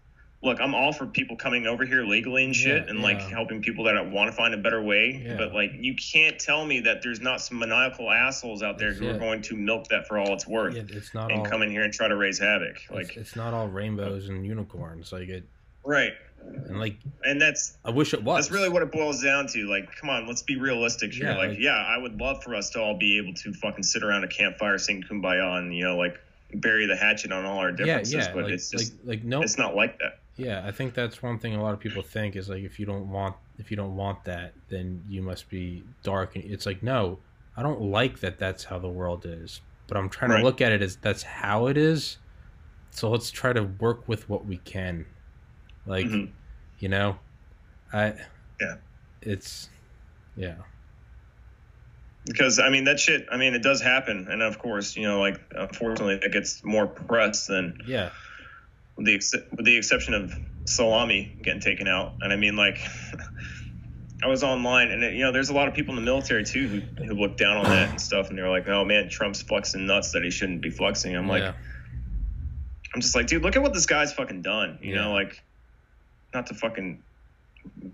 look, 0.41 0.59
I'm 0.59 0.75
all 0.75 0.91
for 0.91 1.05
people 1.05 1.37
coming 1.37 1.67
over 1.67 1.85
here 1.85 2.03
legally 2.03 2.43
and 2.43 2.53
shit 2.53 2.83
Yeah, 2.83 2.89
and 2.89 3.01
like 3.01 3.19
yeah. 3.19 3.29
helping 3.29 3.61
people 3.61 3.85
that 3.85 4.11
want 4.11 4.29
to 4.29 4.35
find 4.35 4.53
a 4.53 4.57
better 4.57 4.81
way. 4.81 5.23
Yeah. 5.25 5.37
But 5.37 5.53
like, 5.53 5.71
you 5.79 5.95
can't 5.95 6.37
tell 6.37 6.65
me 6.65 6.81
that 6.81 7.01
there's 7.01 7.21
not 7.21 7.39
some 7.39 7.59
maniacal 7.59 8.11
assholes 8.11 8.61
out 8.61 8.77
there 8.77 8.89
That's 8.89 8.99
who 8.99 9.09
are 9.09 9.17
going 9.17 9.41
to 9.43 9.55
milk 9.55 9.87
that 9.87 10.07
for 10.07 10.17
all 10.17 10.33
it's 10.33 10.45
worth 10.45 10.75
Yeah, 10.75 10.83
it's 10.89 11.13
not 11.13 11.31
and 11.31 11.39
all 11.39 11.45
come 11.45 11.61
in 11.61 11.69
here 11.71 11.83
and 11.83 11.93
try 11.93 12.09
to 12.09 12.17
raise 12.17 12.39
havoc. 12.39 12.75
it's, 12.75 12.91
Like, 12.91 13.15
it's 13.15 13.35
not 13.37 13.53
all 13.53 13.69
rainbows 13.69 14.27
and 14.27 14.45
unicorns. 14.45 15.13
Like 15.13 15.29
it 15.29 15.45
right. 15.85 16.13
And 16.45 16.79
like 16.79 16.97
And 17.23 17.41
that's, 17.41 17.77
I 17.85 17.91
wish 17.91 18.13
it 18.13 18.23
was. 18.23 18.45
That's 18.45 18.51
really 18.51 18.69
what 18.69 18.81
it 18.83 18.91
boils 18.91 19.21
down 19.21 19.47
to. 19.47 19.67
Like, 19.67 19.93
come 19.95 20.09
on, 20.09 20.27
let's 20.27 20.41
be 20.41 20.57
realistic 20.57 21.13
here. 21.13 21.25
Yeah, 21.31 21.37
like, 21.37 21.49
like- 21.49 21.59
yeah, 21.59 21.71
I 21.75 21.97
would 21.97 22.19
love 22.19 22.43
for 22.43 22.55
us 22.55 22.69
to 22.71 22.81
all 22.81 22.97
be 22.97 23.17
able 23.17 23.33
to 23.35 23.53
fucking 23.53 23.83
sit 23.83 24.03
around 24.03 24.23
a 24.23 24.27
campfire, 24.27 24.77
sing 24.77 25.03
"Kumbaya," 25.03 25.57
and 25.59 25.75
you 25.75 25.83
know, 25.83 25.97
like, 25.97 26.19
bury 26.55 26.85
the 26.85 26.95
hatchet 26.95 27.31
on 27.31 27.45
all 27.45 27.57
our 27.59 27.71
yeah, 27.71 27.75
differences. 27.77 28.13
yeah. 28.13 28.33
but 28.33 28.43
like, 28.43 28.53
it's 28.53 28.69
just, 28.69 28.93
like 29.05 29.17
like 29.21 29.23
no 29.23 29.41
it's 29.41 29.57
not 29.57 29.75
like 29.75 29.97
that. 29.99 30.19
Yeah, 30.35 30.63
I 30.65 30.71
think 30.71 30.93
that's 30.93 31.21
one 31.21 31.37
thing 31.37 31.55
a 31.55 31.61
lot 31.61 31.73
of 31.73 31.79
people 31.79 32.01
think 32.01 32.35
is 32.35 32.49
like 32.49 32.63
if 32.63 32.79
you 32.79 32.85
don't 32.85 33.09
want 33.11 33.35
if 33.59 33.69
you 33.71 33.77
don't 33.77 33.95
want 33.95 34.23
that, 34.25 34.53
then 34.69 35.03
you 35.07 35.21
must 35.21 35.49
be 35.49 35.83
dark. 36.03 36.35
And 36.35 36.43
it's 36.45 36.65
like 36.65 36.81
no, 36.83 37.19
I 37.55 37.61
don't 37.61 37.81
like 37.81 38.19
that. 38.21 38.39
That's 38.39 38.63
how 38.63 38.79
the 38.79 38.89
world 38.89 39.25
is. 39.25 39.61
But 39.87 39.97
I'm 39.97 40.09
trying 40.09 40.31
Right. 40.31 40.37
to 40.39 40.43
look 40.43 40.61
at 40.61 40.71
it 40.71 40.81
as 40.81 40.95
that's 40.95 41.23
how 41.23 41.67
it 41.67 41.77
is. 41.77 42.17
So 42.91 43.09
let's 43.09 43.29
try 43.31 43.53
to 43.53 43.63
work 43.63 44.07
with 44.07 44.27
what 44.29 44.45
we 44.45 44.57
can. 44.57 45.05
Like, 45.85 46.05
Mhm. 46.05 46.31
you 46.79 46.89
know, 46.89 47.19
I 47.91 48.13
Yeah. 48.59 48.75
it's 49.21 49.69
yeah, 50.35 50.55
Because 52.25 52.57
I 52.59 52.69
mean, 52.69 52.85
that 52.85 52.99
shit. 52.99 53.25
I 53.31 53.37
mean, 53.37 53.53
it 53.53 53.61
does 53.61 53.81
happen, 53.81 54.27
and 54.29 54.41
of 54.41 54.57
course, 54.57 54.95
you 54.95 55.03
know, 55.03 55.19
like, 55.19 55.39
unfortunately, 55.51 56.15
it 56.23 56.31
gets 56.31 56.63
more 56.63 56.87
press 56.87 57.47
than 57.47 57.77
yeah, 57.85 58.09
with 58.95 59.05
the 59.07 59.13
ex- 59.15 59.33
with 59.51 59.65
the 59.65 59.75
exception 59.77 60.13
of 60.13 60.33
Soleimani 60.65 61.41
getting 61.43 61.59
taken 61.59 61.87
out. 61.87 62.15
And 62.21 62.31
I 62.31 62.37
mean, 62.37 62.55
like, 62.55 62.79
I 64.23 64.27
was 64.27 64.41
online, 64.41 64.89
and 64.91 65.03
it, 65.03 65.13
you 65.15 65.19
know, 65.23 65.33
there's 65.33 65.49
a 65.49 65.53
lot 65.53 65.67
of 65.67 65.73
people 65.73 65.91
in 65.97 65.97
the 65.97 66.05
military 66.05 66.45
too 66.45 66.67
who, 66.97 67.03
who 67.05 67.13
look 67.13 67.35
down 67.35 67.57
on 67.57 67.67
that 67.69 67.89
and 67.89 67.99
stuff, 67.99 68.29
and 68.29 68.37
they're 68.37 68.49
like, 68.49 68.67
"Oh 68.69 68.85
man, 68.85 69.09
Trump's 69.09 69.41
flexing 69.41 69.85
nuts 69.85 70.13
that 70.13 70.23
he 70.23 70.31
shouldn't 70.31 70.61
be 70.61 70.69
flexing." 70.69 71.13
I'm 71.17 71.27
like, 71.27 71.43
yeah, 71.43 71.53
I'm 72.95 73.01
just 73.01 73.15
like, 73.15 73.27
dude, 73.27 73.43
look 73.43 73.57
at 73.57 73.61
what 73.61 73.73
this 73.73 73.85
guy's 73.85 74.13
fucking 74.13 74.41
done. 74.43 74.79
You 74.81 74.95
Yeah. 74.95 75.01
know, 75.01 75.13
like, 75.13 75.43
not 76.33 76.47
to 76.47 76.53
fucking 76.53 77.01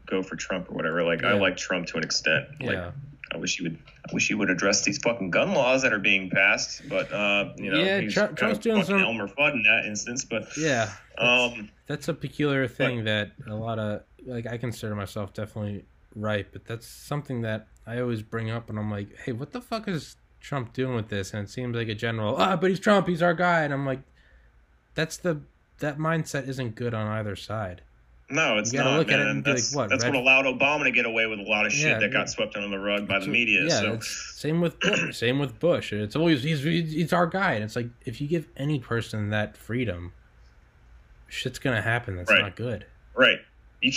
go 0.05 0.23
for 0.23 0.35
Trump 0.35 0.69
or 0.69 0.73
whatever. 0.75 1.03
Like, 1.03 1.23
I 1.23 1.33
like 1.33 1.57
Trump 1.57 1.87
to 1.87 1.97
an 1.97 2.03
extent. 2.03 2.45
Like, 2.61 2.71
yeah. 2.75 2.91
I 3.31 3.37
wish 3.37 3.57
he 3.57 3.63
would. 3.63 3.77
I 4.09 4.13
wish 4.13 4.27
he 4.27 4.33
would 4.33 4.49
address 4.49 4.83
these 4.83 4.97
fucking 4.97 5.29
gun 5.29 5.53
laws 5.53 5.83
that 5.83 5.93
are 5.93 5.99
being 5.99 6.31
passed. 6.31 6.81
But 6.89 7.11
uh, 7.13 7.53
you 7.57 7.69
know, 7.69 7.77
Yeah, 7.79 7.99
he's 8.01 8.13
Trump- 8.13 8.35
Trump's 8.35 8.57
of 8.57 8.63
doing 8.63 8.83
some- 8.83 8.99
Elmer 8.99 9.27
Fudd 9.27 9.53
in 9.53 9.61
that 9.63 9.85
instance. 9.85 10.25
But 10.25 10.47
yeah. 10.57 10.91
um, 11.19 11.69
That's 11.85 12.07
a 12.07 12.13
peculiar 12.15 12.67
thing 12.67 13.03
that 13.03 13.33
a 13.47 13.53
lot 13.53 13.77
of 13.77 14.01
like 14.25 14.47
I 14.47 14.57
consider 14.57 14.95
myself 14.95 15.33
definitely 15.33 15.85
right, 16.15 16.47
but 16.51 16.65
that's 16.65 16.87
something 16.87 17.41
that 17.41 17.67
I 17.85 17.99
always 17.99 18.23
bring 18.23 18.49
up, 18.49 18.69
and 18.69 18.79
I'm 18.79 18.89
like, 18.89 19.15
hey, 19.25 19.31
what 19.31 19.51
the 19.51 19.61
fuck 19.61 19.87
is 19.87 20.15
Trump 20.39 20.73
doing 20.73 20.95
with 20.95 21.09
this? 21.09 21.31
And 21.33 21.43
it 21.47 21.51
seems 21.51 21.75
like 21.75 21.87
a 21.87 21.95
general, 21.95 22.35
ah, 22.37 22.55
but 22.55 22.71
he's 22.71 22.79
Trump, 22.79 23.07
he's 23.07 23.21
our 23.21 23.33
guy, 23.35 23.61
and 23.63 23.73
I'm 23.73 23.85
like, 23.85 24.01
that's 24.95 25.17
the 25.17 25.41
that 25.79 25.97
mindset 25.99 26.47
isn't 26.47 26.73
good 26.75 26.93
on 26.95 27.05
either 27.07 27.35
side. 27.35 27.83
No, 28.29 28.57
it's 28.57 28.71
You 28.71 28.79
gotta 28.79 28.91
not. 28.91 28.97
look 28.99 29.11
at 29.11 29.19
man. 29.19 29.27
it 29.27 29.31
and 29.31 29.43
be 29.43 29.49
like, 29.51 29.57
that's 29.57 29.75
what, 29.75 29.89
that's 29.89 30.03
red- 30.03 30.13
what 30.13 30.21
allowed 30.21 30.45
Obama 30.45 30.83
to 30.83 30.91
get 30.91 31.05
away 31.05 31.25
with 31.25 31.39
a 31.39 31.43
lot 31.43 31.65
of 31.65 31.71
shit 31.71 31.87
Yeah, 31.87 31.99
that 31.99 32.07
yeah. 32.07 32.07
got 32.13 32.29
swept 32.29 32.55
under 32.55 32.69
the 32.69 32.79
rug 32.79 33.07
by 33.07 33.19
the 33.19 33.27
media. 33.27 33.63
Yeah, 33.63 33.79
so 33.79 33.93
it's 33.93 34.33
same 34.35 34.61
with 34.61 34.79
Bush, 34.79 35.17
same 35.17 35.39
with 35.39 35.59
Bush. 35.59 35.93
It's 35.93 36.15
always 36.15 36.43
he's 36.43 36.61
he's 36.63 37.11
our 37.13 37.27
guy, 37.27 37.53
and 37.53 37.63
it's 37.63 37.75
like 37.75 37.87
if 38.05 38.21
you 38.21 38.27
give 38.27 38.47
any 38.57 38.79
person 38.79 39.29
that 39.31 39.57
freedom, 39.57 40.13
shit's 41.27 41.59
gonna 41.59 41.81
happen. 41.81 42.15
That's 42.17 42.29
Right. 42.31 42.41
not 42.41 42.55
good. 42.55 42.85
right, 43.15 43.39
you 43.81 43.91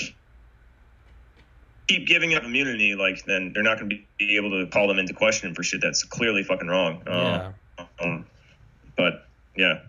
keep 1.88 2.06
giving 2.06 2.34
up 2.34 2.44
immunity, 2.44 2.94
like 2.94 3.24
then 3.24 3.52
they're 3.52 3.62
not 3.62 3.78
going 3.78 3.90
to 3.90 3.96
be 4.18 4.36
able 4.36 4.50
to 4.50 4.70
call 4.70 4.86
them 4.88 4.98
into 4.98 5.12
question 5.12 5.54
for 5.54 5.62
shit 5.62 5.80
that's 5.80 6.04
clearly 6.04 6.42
fucking 6.42 6.68
wrong. 6.68 7.02
Um, 7.06 7.14
Yeah, 7.16 7.52
Um, 8.00 8.26
but 8.96 9.26
yeah. 9.56 9.80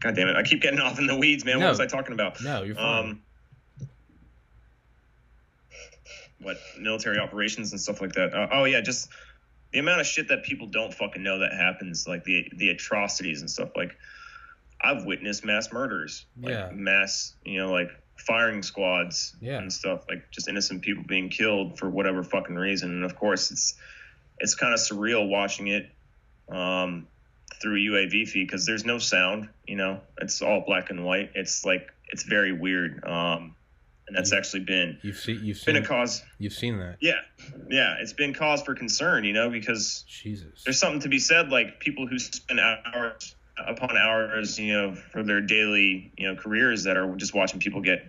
God 0.00 0.14
damn 0.16 0.28
it! 0.28 0.36
I 0.36 0.42
keep 0.42 0.60
getting 0.60 0.80
off 0.80 0.98
in 0.98 1.06
the 1.06 1.16
weeds, 1.16 1.44
man. 1.44 1.58
No. 1.60 1.66
What 1.66 1.70
was 1.70 1.80
I 1.80 1.86
talking 1.86 2.12
about? 2.12 2.42
no, 2.42 2.62
you're 2.62 2.74
fine. 2.74 3.04
Um, 3.10 3.22
what 6.40 6.56
military 6.78 7.18
operations 7.18 7.72
and 7.72 7.80
stuff 7.80 8.00
like 8.00 8.12
that? 8.12 8.34
Uh, 8.34 8.48
oh 8.52 8.64
yeah, 8.64 8.80
just 8.80 9.08
the 9.72 9.78
amount 9.78 10.00
of 10.00 10.06
shit 10.06 10.28
that 10.28 10.42
people 10.44 10.66
don't 10.66 10.92
fucking 10.92 11.22
know 11.22 11.38
that 11.38 11.52
happens, 11.52 12.06
like 12.06 12.24
the 12.24 12.46
the 12.56 12.70
atrocities 12.70 13.40
and 13.40 13.50
stuff. 13.50 13.70
Like 13.76 13.96
I've 14.82 15.04
witnessed 15.04 15.44
mass 15.44 15.72
murders, 15.72 16.26
like 16.40 16.52
Yeah. 16.52 16.70
mass, 16.72 17.34
you 17.44 17.58
know, 17.58 17.72
like 17.72 17.90
firing 18.16 18.62
squads 18.62 19.34
Yeah. 19.40 19.58
and 19.58 19.72
stuff, 19.72 20.04
like 20.08 20.30
just 20.30 20.48
innocent 20.48 20.82
people 20.82 21.04
being 21.06 21.28
killed 21.30 21.78
for 21.78 21.88
whatever 21.88 22.22
fucking 22.22 22.54
reason. 22.56 22.90
And 22.90 23.04
of 23.04 23.16
course, 23.16 23.50
it's 23.50 23.74
it's 24.38 24.54
kind 24.54 24.74
of 24.74 24.80
surreal 24.80 25.28
watching 25.28 25.68
it 25.68 25.90
um, 26.48 27.06
through 27.60 27.78
UAV 27.78 28.28
feed 28.28 28.46
because 28.46 28.66
there's 28.66 28.84
no 28.84 28.98
sound. 28.98 29.48
You 29.66 29.76
know, 29.76 30.00
it's 30.20 30.42
all 30.42 30.62
black 30.66 30.90
and 30.90 31.04
white. 31.04 31.30
It's 31.34 31.64
like 31.64 31.88
it's 32.12 32.22
very 32.24 32.52
weird. 32.52 33.02
Um, 33.04 33.56
and 34.06 34.14
that's 34.16 34.32
You- 34.32 34.38
actually 34.38 34.60
been 34.64 34.98
you've 35.02 35.16
seen 35.16 35.36
you've 35.42 35.64
been 35.64 35.74
seen 35.76 35.76
a 35.76 35.86
cause. 35.86 36.22
you've 36.38 36.52
seen 36.52 36.78
that. 36.78 36.96
Yeah, 37.00 37.20
yeah, 37.70 37.96
it's 38.00 38.12
been 38.12 38.34
cause 38.34 38.62
for 38.62 38.74
concern. 38.74 39.24
You 39.24 39.32
know, 39.32 39.48
because 39.50 40.04
Jesus. 40.08 40.62
there's 40.64 40.78
something 40.78 41.00
to 41.00 41.08
be 41.08 41.18
said 41.18 41.48
like 41.50 41.80
people 41.80 42.06
who 42.06 42.18
spend 42.18 42.60
hours 42.60 43.34
upon 43.56 43.96
hours 43.96 44.58
you 44.58 44.72
know 44.72 44.94
for 45.12 45.22
their 45.22 45.40
daily 45.40 46.12
you 46.18 46.26
know 46.26 46.34
careers 46.34 46.82
that 46.84 46.96
are 46.96 47.14
just 47.14 47.34
watching 47.34 47.60
people 47.60 47.80
get 47.80 48.04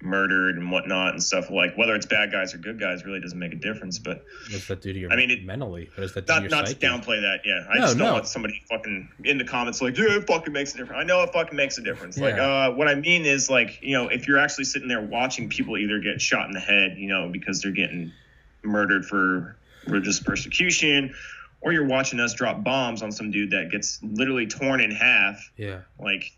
murdered 0.00 0.56
and 0.56 0.70
whatnot 0.70 1.10
and 1.10 1.20
stuff 1.22 1.50
like 1.50 1.76
whether 1.76 1.92
it's 1.94 2.06
bad 2.06 2.30
guys 2.30 2.54
or 2.54 2.58
good 2.58 2.78
guys 2.78 3.04
really 3.04 3.18
doesn't 3.20 3.38
make 3.38 3.52
a 3.52 3.56
difference. 3.56 3.98
But 3.98 4.24
What 4.44 4.52
does 4.52 4.66
that 4.68 4.80
do 4.80 4.92
to 4.92 4.98
your 4.98 5.12
I 5.12 5.16
mean, 5.16 5.30
it- 5.30 5.44
mentally? 5.44 5.90
What 5.94 6.02
does 6.02 6.14
that 6.14 6.26
do 6.26 6.32
not 6.34 6.50
not 6.50 6.66
to 6.66 6.74
downplay 6.76 7.20
that. 7.20 7.40
Yeah, 7.44 7.66
I 7.68 7.74
No, 7.74 7.80
just 7.80 7.98
don't 7.98 8.06
no. 8.06 8.12
want 8.12 8.28
somebody 8.28 8.62
fucking 8.70 9.08
in 9.24 9.38
the 9.38 9.44
comments 9.44 9.82
like, 9.82 9.98
yeah, 9.98 10.16
it 10.16 10.26
fucking 10.26 10.52
makes 10.52 10.72
a 10.74 10.78
difference. 10.78 11.00
I 11.00 11.04
know 11.04 11.22
it 11.24 11.32
fucking 11.32 11.56
makes 11.56 11.78
a 11.78 11.82
difference. 11.82 12.16
Like, 12.16 12.34
uh, 12.36 12.70
what 12.72 12.86
I 12.86 12.94
mean 12.94 13.26
is 13.26 13.50
like, 13.50 13.80
you 13.82 13.94
know, 13.94 14.06
if 14.08 14.28
you're 14.28 14.38
actually 14.38 14.64
sitting 14.64 14.86
there 14.88 15.00
watching 15.02 15.48
people 15.48 15.76
either 15.76 15.98
get 15.98 16.20
shot 16.20 16.46
in 16.46 16.52
the 16.52 16.60
head, 16.60 16.96
you 16.96 17.08
know, 17.08 17.28
because 17.28 17.60
they're 17.60 17.72
getting 17.72 18.12
murdered 18.62 19.04
for 19.04 19.56
religious 19.86 20.20
persecution, 20.20 21.12
or 21.60 21.72
you're 21.72 21.86
watching 21.86 22.20
us 22.20 22.34
drop 22.34 22.62
bombs 22.62 23.02
on 23.02 23.10
some 23.10 23.32
dude 23.32 23.50
that 23.50 23.68
gets 23.72 23.98
literally 24.04 24.46
torn 24.46 24.80
in 24.80 24.92
half 24.92 25.50
Yeah. 25.56 25.80
like 25.98 26.32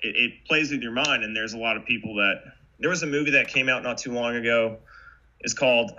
it, 0.00 0.16
it 0.16 0.44
plays 0.46 0.70
with 0.70 0.82
your 0.82 0.92
mind 0.92 1.24
and 1.24 1.34
there's 1.36 1.54
a 1.54 1.58
lot 1.58 1.76
of 1.76 1.84
people 1.84 2.16
that 2.16 2.42
there 2.78 2.90
was 2.90 3.02
a 3.02 3.06
movie 3.06 3.32
that 3.32 3.48
came 3.48 3.68
out 3.68 3.82
not 3.82 3.98
too 3.98 4.12
long 4.12 4.36
ago 4.36 4.78
it's 5.40 5.54
called 5.54 5.92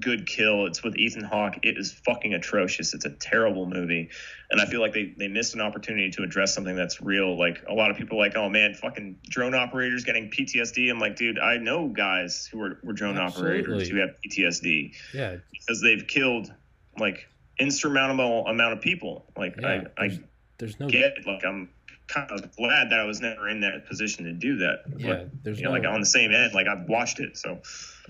good 0.00 0.26
kill 0.26 0.66
it's 0.66 0.82
with 0.82 0.96
ethan 0.96 1.22
hawke 1.22 1.58
it 1.62 1.76
is 1.76 1.92
fucking 2.06 2.32
atrocious 2.32 2.94
it's 2.94 3.04
a 3.04 3.10
terrible 3.10 3.66
movie 3.66 4.08
and 4.50 4.58
i 4.60 4.64
feel 4.64 4.80
like 4.80 4.94
they, 4.94 5.12
they 5.18 5.28
missed 5.28 5.54
an 5.54 5.60
opportunity 5.60 6.10
to 6.10 6.22
address 6.22 6.54
something 6.54 6.74
that's 6.76 7.02
real 7.02 7.38
like 7.38 7.62
a 7.68 7.74
lot 7.74 7.90
of 7.90 7.96
people 7.98 8.18
are 8.18 8.26
like 8.26 8.36
oh 8.36 8.48
man 8.48 8.72
fucking 8.74 9.18
drone 9.28 9.54
operators 9.54 10.04
getting 10.04 10.30
ptsd 10.30 10.90
i'm 10.90 10.98
like 10.98 11.14
dude 11.16 11.38
i 11.38 11.58
know 11.58 11.88
guys 11.88 12.48
who 12.50 12.60
are, 12.62 12.78
were 12.82 12.94
drone 12.94 13.18
operators 13.18 13.88
who 13.88 13.96
have 13.98 14.10
ptsd 14.24 14.94
Yeah. 15.12 15.36
because 15.52 15.82
they've 15.82 16.06
killed 16.06 16.50
like 16.98 17.28
insurmountable 17.58 18.46
amount 18.46 18.72
of 18.72 18.80
people 18.80 19.26
like 19.36 19.56
Yeah. 19.60 19.84
i 19.98 20.04
i 20.04 20.08
there's, 20.08 20.18
there's 20.58 20.80
no. 20.80 20.88
get 20.88 21.18
it. 21.18 21.26
Like 21.26 21.44
I'm 21.44 21.68
kind 22.08 22.30
of 22.30 22.54
glad 22.56 22.90
that 22.90 23.00
I 23.00 23.04
was 23.04 23.20
never 23.20 23.48
in 23.48 23.60
that 23.60 23.86
position 23.86 24.24
to 24.24 24.32
do 24.32 24.56
that. 24.58 24.82
Yeah. 24.96 25.06
But, 25.08 25.30
There's 25.42 25.58
you 25.58 25.64
know, 25.64 25.74
no. 25.74 25.78
like 25.80 25.88
on 25.88 26.00
the 26.00 26.06
same 26.06 26.32
end, 26.32 26.54
like 26.54 26.66
I've 26.66 26.88
watched 26.88 27.20
it. 27.20 27.36
So 27.36 27.60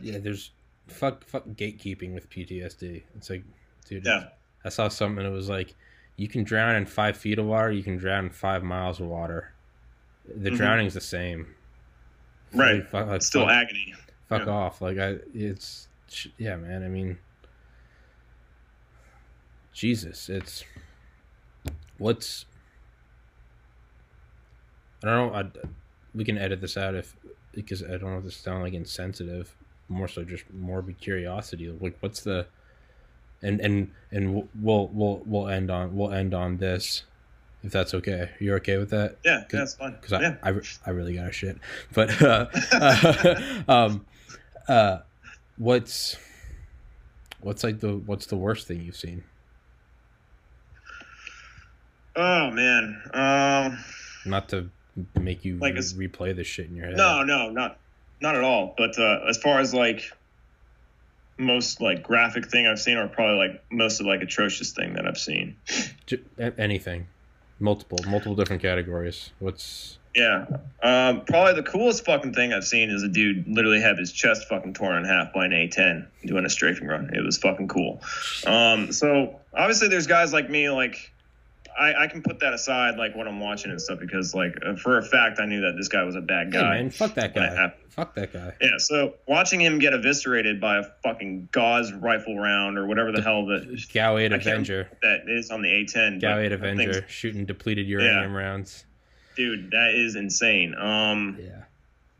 yeah. 0.01 0.19
There's 0.19 0.51
fuck 0.89 1.25
fuck 1.25 1.45
gatekeeping 1.49 2.15
with 2.15 2.29
PTSD. 2.31 3.03
It's 3.17 3.31
like, 3.31 3.43
dude. 3.89 4.05
yeah, 4.05 4.29
I 4.65 4.69
saw 4.69 4.89
something 4.89 5.25
it 5.25 5.31
was 5.31 5.49
like, 5.49 5.75
you 6.17 6.29
can 6.29 6.45
drown 6.45 6.77
in 6.77 6.87
five 6.87 7.17
feet 7.17 7.39
of 7.39 7.47
water, 7.47 7.71
you 7.73 7.83
can 7.83 7.97
drown 7.97 8.25
in 8.27 8.31
five 8.31 8.63
miles 8.63 9.01
of 9.01 9.07
water. 9.07 9.53
The 10.29 10.51
Mhm. 10.51 10.57
drowning's 10.57 10.95
the 10.95 11.01
same. 11.01 11.55
right. 12.53 12.77
Like, 12.77 12.89
fuck, 12.91 13.07
like, 13.09 13.23
still 13.23 13.43
fuck, 13.47 13.51
agony. 13.53 13.95
fuck 14.29 14.47
yeah. 14.47 14.53
off. 14.53 14.81
Like 14.81 14.99
I, 14.99 15.17
it's 15.35 15.89
yeah, 16.39 16.57
man. 16.57 16.85
I 16.85 16.89
mean, 16.89 17.19
Jesus, 19.73 20.29
it's 20.29 20.65
what's. 21.99 22.47
I 25.05 25.07
don't 25.09 25.33
know. 25.33 25.39
I, 25.39 25.69
we 26.15 26.25
can 26.25 26.39
edit 26.39 26.61
this 26.61 26.77
out 26.77 26.95
if 26.95 27.15
because 27.53 27.83
I 27.83 27.97
don't 27.99 28.13
want 28.13 28.25
this 28.25 28.37
to 28.37 28.43
sound 28.43 28.63
like 28.63 28.75
insensitive. 28.75 29.55
More 29.89 30.09
so, 30.09 30.25
just 30.25 30.45
morbid 30.53 30.99
curiosity. 31.01 31.71
Like, 31.81 31.97
what's 32.01 32.21
the 32.21 32.47
and 33.43 33.61
and 33.61 33.91
and 34.11 34.49
we'll 34.55 34.89
we'll 34.93 35.23
we'll 35.25 35.49
end 35.49 35.71
on 35.71 35.95
we'll 35.95 36.13
end 36.13 36.35
on 36.35 36.57
this 36.57 37.05
if 37.63 37.73
that's 37.73 37.95
okay. 37.95 38.31
You're 38.41 38.57
okay 38.57 38.79
with 38.79 38.91
that? 38.91 39.17
Yeah, 39.25 39.43
Cause, 39.43 39.51
that's 39.51 39.75
fine. 39.75 39.93
because 39.93 40.13
I, 40.13 40.21
yeah. 40.21 40.37
I, 40.43 40.49
re- 40.51 40.63
I 40.87 40.91
really 40.91 41.15
got 41.15 41.29
a 41.29 41.33
shit. 41.33 41.59
But 41.93 42.23
uh, 42.23 42.47
um, 43.69 44.07
uh, 44.69 44.99
what's 45.57 46.17
what's 47.41 47.63
like 47.65 47.81
the 47.81 47.97
what's 47.97 48.27
the 48.27 48.37
worst 48.37 48.67
thing 48.67 48.83
you've 48.83 48.97
seen? 48.97 49.25
Oh 52.15 52.51
man. 52.51 53.03
Um. 53.13 53.79
Not 54.25 54.49
to 54.49 54.71
make 55.21 55.45
you 55.45 55.57
Like 55.59 55.73
it's- 55.73 55.93
replay 55.93 56.35
this 56.35 56.47
shit 56.47 56.67
in 56.69 56.77
your 56.77 56.87
head. 56.87 56.97
No, 56.97 57.23
no, 57.23 57.51
not 57.51 57.79
not 58.21 58.35
at 58.37 58.43
all. 58.45 58.75
But 58.79 58.99
uh, 58.99 59.21
as 59.29 59.37
far 59.39 59.61
as 59.61 59.75
like 59.75 60.03
most 61.39 61.81
like 61.81 62.03
graphic 62.03 62.49
thing 62.51 62.67
I've 62.67 62.79
seen, 62.81 62.97
or 62.97 63.09
probably 63.09 63.37
like 63.49 63.65
most 63.71 64.01
of 64.01 64.07
like 64.07 64.23
atrocious 64.23 64.73
thing 64.73 64.95
that 64.95 65.07
I've 65.07 65.19
seen. 65.19 65.57
Anything, 66.59 67.07
multiple 67.61 67.99
multiple 68.07 68.35
different 68.35 68.63
categories. 68.63 69.31
What's 69.39 69.99
Yeah. 70.15 70.47
Um, 70.83 71.25
probably 71.27 71.53
the 71.55 71.63
coolest 71.63 72.07
fucking 72.07 72.33
thing 72.33 72.55
I've 72.55 72.65
seen 72.67 72.89
is 72.91 73.03
a 73.03 73.09
dude 73.09 73.47
literally 73.47 73.83
have 73.83 73.99
his 73.99 74.13
chest 74.13 74.49
fucking 74.49 74.73
torn 74.73 74.97
in 74.97 75.05
half 75.05 75.35
by 75.35 75.45
an 75.45 75.51
A10 75.51 76.07
doing 76.25 76.47
a 76.47 76.49
strafing 76.51 76.87
run. 76.89 77.11
It 77.13 77.23
was 77.23 77.37
fucking 77.37 77.69
cool. 77.69 78.01
Um, 78.47 78.93
so 78.93 79.39
obviously 79.53 79.89
there's 79.89 80.07
guys 80.07 80.33
like 80.33 80.49
me, 80.49 80.71
like 80.71 81.13
I, 81.79 82.05
I 82.05 82.07
can 82.07 82.23
put 82.23 82.41
that 82.41 82.53
aside, 82.55 82.97
like 82.97 83.15
what 83.15 83.27
I'm 83.29 83.41
watching 83.41 83.71
and 83.71 83.81
stuff, 83.81 83.99
because 84.01 84.35
like 84.35 84.57
uh, 84.65 84.77
for 84.77 84.99
a 84.99 85.03
fact 85.05 85.39
I 85.41 85.47
knew 85.47 85.61
that 85.63 85.77
this 85.77 85.89
guy 85.89 86.03
was 86.05 86.15
a 86.17 86.21
bad 86.21 86.47
hey 86.53 86.61
guy. 86.61 86.75
man? 86.77 86.91
Fuck 86.91 87.15
that 87.15 87.35
guy. 87.35 87.73
Fuck 87.91 88.15
that 88.15 88.33
guy. 88.33 88.55
Yeah. 88.61 88.69
So 88.79 89.15
watching 89.27 89.61
him 89.61 89.79
get 89.79 89.93
eviscerated 89.95 90.61
by 90.61 90.79
a 90.79 90.85
fucking 91.03 91.49
gauze 91.53 91.93
rifle 91.93 92.39
round 92.39 92.79
or 92.79 92.87
whatever 92.87 93.13
the 93.13 93.23
hell 93.23 93.47
that 93.47 93.67
8 93.95 94.33
Avenger. 94.33 94.89
that 95.03 95.29
is 95.29 95.51
on 95.51 95.63
the 95.63 95.69
A10. 95.69 96.21
GAU 96.21 96.35
but 96.37 96.39
8 96.45 96.49
that 96.49 96.61
thing's- 96.61 96.81
Avenger 96.83 97.05
shooting 97.09 97.45
depleted 97.47 97.87
uranium 97.87 98.35
rounds. 98.35 98.85
Dude, 99.37 99.71
that 99.73 99.93
is 99.95 100.17
insane. 100.17 100.75
Um, 100.75 101.37
Yeah. 101.41 101.63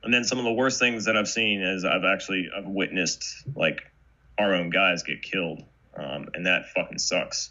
And 0.03 0.15
then 0.15 0.23
some 0.23 0.39
of 0.39 0.45
the 0.45 0.53
worst 0.53 0.79
things 0.79 1.07
that 1.07 1.17
I've 1.17 1.27
seen 1.29 1.63
is 1.63 1.85
I've 1.85 2.05
actually 2.05 2.49
I've 2.57 2.67
witnessed 2.67 3.25
like 3.57 3.91
our 4.39 4.55
own 4.55 4.71
guys 4.71 5.03
get 5.03 5.21
killed, 5.23 5.65
um, 5.97 6.29
and 6.35 6.47
that 6.47 6.69
fucking 6.77 6.99
sucks. 6.99 7.51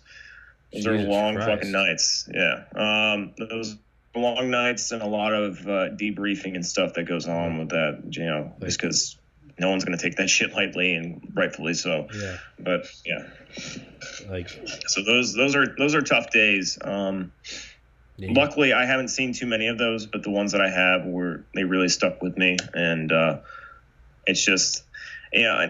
Those 0.76 0.88
are 0.88 0.98
long 0.98 1.36
Christ. 1.36 1.50
fucking 1.50 1.72
nights. 1.72 2.30
Yeah, 2.34 2.64
um, 2.76 3.34
those 3.38 3.78
long 4.16 4.50
nights 4.50 4.92
and 4.92 5.02
a 5.02 5.08
lot 5.08 5.34
of 5.34 5.60
uh, 5.68 5.90
debriefing 5.90 6.56
and 6.56 6.66
stuff 6.66 6.94
that 6.96 7.04
goes 7.04 7.28
on 7.28 7.58
with 7.60 7.70
that. 7.70 8.04
You 8.12 8.26
know, 8.26 8.54
just 8.62 8.80
because 8.80 9.18
no 9.58 9.70
one's 9.70 9.86
gonna 9.86 9.98
take 9.98 10.16
that 10.18 10.30
shit 10.30 10.54
lightly, 10.54 10.94
and 10.94 11.32
rightfully 11.34 11.74
so. 11.74 12.08
Yeah. 12.14 12.38
But 12.60 12.88
yeah, 13.06 13.28
Like 14.30 14.50
so 14.88 15.04
those 15.04 15.34
those 15.34 15.56
are 15.56 15.76
those 15.78 15.96
are 15.96 16.02
tough 16.02 16.32
days. 16.32 16.78
Um, 16.82 17.32
yeah, 18.18 18.30
luckily 18.32 18.72
i 18.72 18.86
haven't 18.86 19.10
seen 19.10 19.34
too 19.34 19.46
many 19.46 19.68
of 19.68 19.78
those 19.78 20.06
but 20.06 20.24
the 20.24 20.30
ones 20.30 20.54
that 20.54 20.62
i 20.62 20.70
have 20.70 21.06
were 21.06 21.44
they 21.54 21.66
really 21.66 21.90
stuck 21.90 22.22
with 22.22 22.38
me 22.38 22.56
and 22.74 23.12
uh 23.12 23.40
it's 24.26 24.44
just 24.44 24.84
you 25.34 25.44
know 25.44 25.70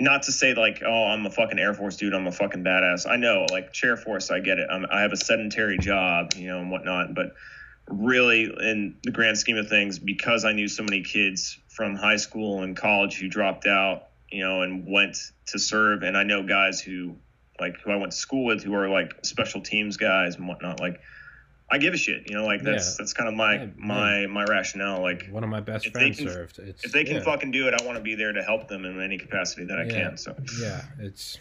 not 0.00 0.22
to 0.24 0.32
say 0.32 0.54
like 0.54 0.82
oh 0.84 1.04
i'm 1.04 1.24
a 1.26 1.30
fucking 1.30 1.58
air 1.58 1.74
force 1.74 1.96
dude 1.96 2.14
i'm 2.14 2.26
a 2.26 2.32
fucking 2.32 2.62
badass. 2.62 3.08
I 3.08 3.16
know 3.16 3.46
like 3.50 3.72
chair 3.72 3.96
force 3.96 4.30
i 4.30 4.40
get 4.40 4.58
it. 4.58 4.68
I'm, 4.70 4.86
i 4.90 5.00
have 5.00 5.12
a 5.12 5.16
sedentary 5.16 5.78
job 5.78 6.34
you 6.36 6.48
know 6.48 6.58
and 6.58 6.70
whatnot 6.70 7.14
but 7.14 7.34
really 7.88 8.44
in 8.60 8.96
the 9.04 9.12
grand 9.12 9.38
scheme 9.38 9.56
of 9.56 9.68
things 9.68 9.98
because 9.98 10.44
i 10.44 10.52
knew 10.52 10.68
so 10.68 10.82
many 10.82 11.02
kids 11.02 11.58
from 11.68 11.94
high 11.94 12.16
school 12.16 12.62
and 12.62 12.76
college 12.76 13.18
who 13.18 13.28
dropped 13.28 13.66
out 13.66 14.08
you 14.30 14.42
know 14.42 14.62
and 14.62 14.86
went 14.86 15.16
to 15.46 15.58
serve 15.58 16.02
and 16.02 16.16
i 16.16 16.22
know 16.22 16.42
guys 16.42 16.80
who 16.80 17.14
like 17.60 17.76
who 17.82 17.90
i 17.90 17.96
went 17.96 18.12
to 18.12 18.18
school 18.18 18.44
with 18.44 18.62
who 18.62 18.74
are 18.74 18.88
like 18.88 19.12
special 19.22 19.60
teams 19.60 19.96
guys 19.96 20.36
and 20.36 20.46
whatnot 20.48 20.80
like 20.80 21.00
I 21.68 21.78
give 21.78 21.94
a 21.94 21.96
shit, 21.96 22.28
you 22.30 22.36
know, 22.36 22.44
like 22.46 22.62
that's 22.62 22.90
Yeah. 22.90 22.94
that's 22.98 23.12
kind 23.12 23.28
of 23.28 23.34
my 23.34 23.54
Yeah, 23.54 23.66
my 23.76 24.26
my 24.26 24.44
rationale. 24.44 25.02
Like 25.02 25.26
one 25.30 25.42
of 25.42 25.50
my 25.50 25.60
best 25.60 25.88
friends 25.88 26.18
can- 26.18 26.28
served. 26.28 26.58
It's, 26.60 26.84
if 26.84 26.92
they 26.92 27.02
can 27.04 27.16
yeah. 27.16 27.22
fucking 27.22 27.50
do 27.50 27.66
it, 27.66 27.74
I 27.80 27.84
want 27.84 27.96
to 27.98 28.02
be 28.02 28.14
there 28.14 28.32
to 28.32 28.42
help 28.42 28.68
them 28.68 28.84
in 28.84 29.00
any 29.00 29.18
capacity 29.18 29.64
that 29.64 29.78
I 29.78 29.84
Yeah. 29.84 30.08
can. 30.08 30.16
So 30.16 30.36
yeah 30.60 30.82
it's 30.98 31.38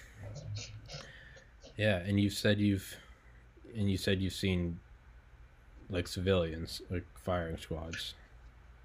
yeah 1.77 1.97
and 1.97 2.19
you 2.19 2.29
said 2.29 2.59
you've 2.59 2.95
and 3.75 3.89
you 3.89 3.97
said 3.97 4.21
you've 4.21 4.33
seen 4.33 4.79
like 5.89 6.07
civilians 6.07 6.81
like 6.89 7.03
firing 7.23 7.57
squads 7.57 8.13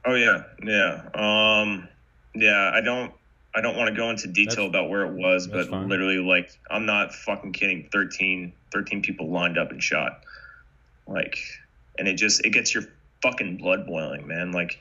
oh 0.04 0.14
yeah, 0.14 0.42
yeah, 0.64 1.02
um, 1.14 1.88
yeah. 2.34 2.70
I 2.74 2.80
don't 2.80 3.12
I 3.54 3.60
don't 3.60 3.76
want 3.76 3.88
to 3.88 3.94
go 3.94 4.08
into 4.10 4.28
detail 4.28 4.54
That's- 4.54 4.68
about 4.68 4.88
where 4.90 5.04
it 5.06 5.12
was, 5.12 5.46
but 5.48 5.68
fine. 5.68 5.88
literally, 5.88 6.18
like 6.18 6.50
I'm 6.70 6.86
not 6.86 7.12
fucking 7.14 7.52
kidding. 7.52 7.88
13, 7.92 8.52
13 8.72 9.02
people 9.02 9.28
lined 9.30 9.58
up 9.58 9.70
and 9.72 9.82
shot, 9.82 10.22
like, 11.10 11.36
and 11.98 12.08
it 12.08 12.14
just 12.14 12.44
it 12.46 12.50
gets 12.50 12.72
your 12.74 12.84
fucking 13.22 13.58
blood 13.58 13.86
boiling, 13.86 14.26
man. 14.26 14.52
Like. 14.52 14.78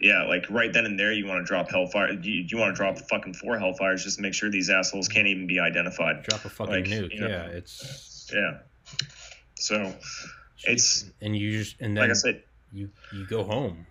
Yeah, 0.00 0.26
like 0.28 0.48
right 0.48 0.72
then 0.72 0.86
and 0.86 0.96
there, 0.96 1.10
you 1.10 1.26
want 1.26 1.44
to 1.44 1.44
drop 1.44 1.72
hellfire. 1.72 2.12
You, 2.12 2.46
you 2.48 2.56
want 2.56 2.72
to 2.72 2.76
drop 2.76 2.98
fucking 3.10 3.34
four 3.34 3.56
hellfires 3.56 4.04
just 4.04 4.18
to 4.18 4.22
make 4.22 4.32
sure 4.32 4.48
these 4.48 4.70
assholes 4.70 5.08
can't 5.08 5.26
even 5.26 5.48
be 5.48 5.58
identified. 5.58 6.22
drop 6.22 6.44
a 6.44 6.48
fucking 6.48 6.72
Like, 6.72 6.84
nuke 6.84 7.14
you 7.14 7.20
know, 7.22 7.26
yeah 7.26 7.46
it's 7.46 8.30
Yeah. 8.32 8.58
So 9.56 9.74
It's- 10.68 11.04
and 11.20 11.36
you 11.36 11.50
just 11.50 11.80
and 11.80 11.96
then 11.96 12.02
like 12.02 12.10
I 12.12 12.14
said, 12.14 12.44
you 12.72 12.90
you 13.12 13.26
go 13.26 13.42
home 13.42 13.88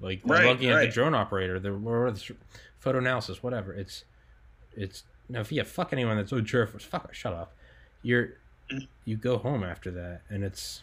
like 0.00 0.22
Right, 0.24 0.46
looking 0.46 0.70
at 0.70 0.80
the 0.80 0.88
drone 0.88 1.14
operator 1.14 1.60
the, 1.60 1.70
the 1.70 2.34
photo 2.78 2.96
analysis 2.96 3.42
whatever 3.42 3.74
it's 3.74 4.04
it's 4.74 5.02
now 5.28 5.40
if 5.40 5.52
you 5.52 5.62
fuck 5.64 5.92
anyone 5.92 6.16
that's 6.16 6.32
oh 6.32 6.42
sure 6.42 6.66
fuck 6.66 7.12
shut 7.12 7.34
up 7.34 7.54
you're. 8.00 8.38
You 9.04 9.16
go 9.16 9.38
home 9.38 9.64
after 9.64 9.90
that 9.90 10.22
and 10.28 10.44
it's 10.44 10.82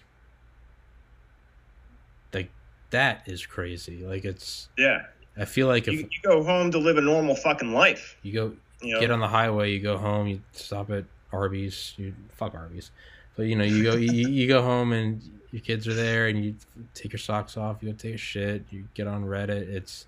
like 2.34 2.50
that 2.90 3.24
is 3.26 3.46
crazy 3.46 4.06
like 4.06 4.26
it's 4.26 4.70
yeah, 4.78 5.06
i 5.38 5.46
feel 5.46 5.68
like 5.68 5.88
if 5.88 5.94
you, 5.94 6.00
you 6.00 6.22
go 6.24 6.44
home 6.44 6.72
to 6.72 6.78
live 6.78 6.98
a 6.98 7.02
normal 7.02 7.36
fucking 7.36 7.74
life. 7.74 8.18
you 8.24 8.34
go 8.34 8.54
You 8.82 8.94
know, 8.94 9.00
get 9.00 9.12
on 9.12 9.20
the 9.20 9.28
highway, 9.28 9.72
you 9.72 9.80
go 9.80 9.98
home, 9.98 10.28
you 10.28 10.42
stop 10.52 10.90
at 10.92 11.06
Arby's, 11.32 11.94
you 11.98 12.14
fuck 12.32 12.54
Arby's, 12.54 12.92
but 13.36 13.44
you 13.44 13.56
know 13.56 13.64
you 13.64 13.84
go 13.84 13.96
you, 13.96 14.28
you 14.28 14.48
go 14.48 14.62
home 14.62 14.92
and 14.94 15.22
your 15.52 15.62
kids 15.62 15.88
are 15.88 15.94
there 15.94 16.28
and 16.28 16.44
you 16.44 16.56
take 16.94 17.14
your 17.14 17.20
socks 17.20 17.58
off, 17.58 17.78
you 17.82 17.92
go 17.92 17.98
take 17.98 18.16
a 18.16 18.18
shit, 18.18 18.64
you 18.70 18.88
get 18.94 19.08
on 19.08 19.26
Reddit. 19.26 19.68
It's 19.70 20.08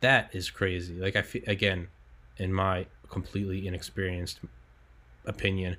that 0.00 0.30
is 0.32 0.50
crazy. 0.50 0.94
Like 0.94 1.16
I 1.16 1.22
feel 1.22 1.42
again, 1.46 1.88
in 2.36 2.52
my 2.52 2.86
completely 3.10 3.66
inexperienced 3.66 4.40
opinion, 5.26 5.76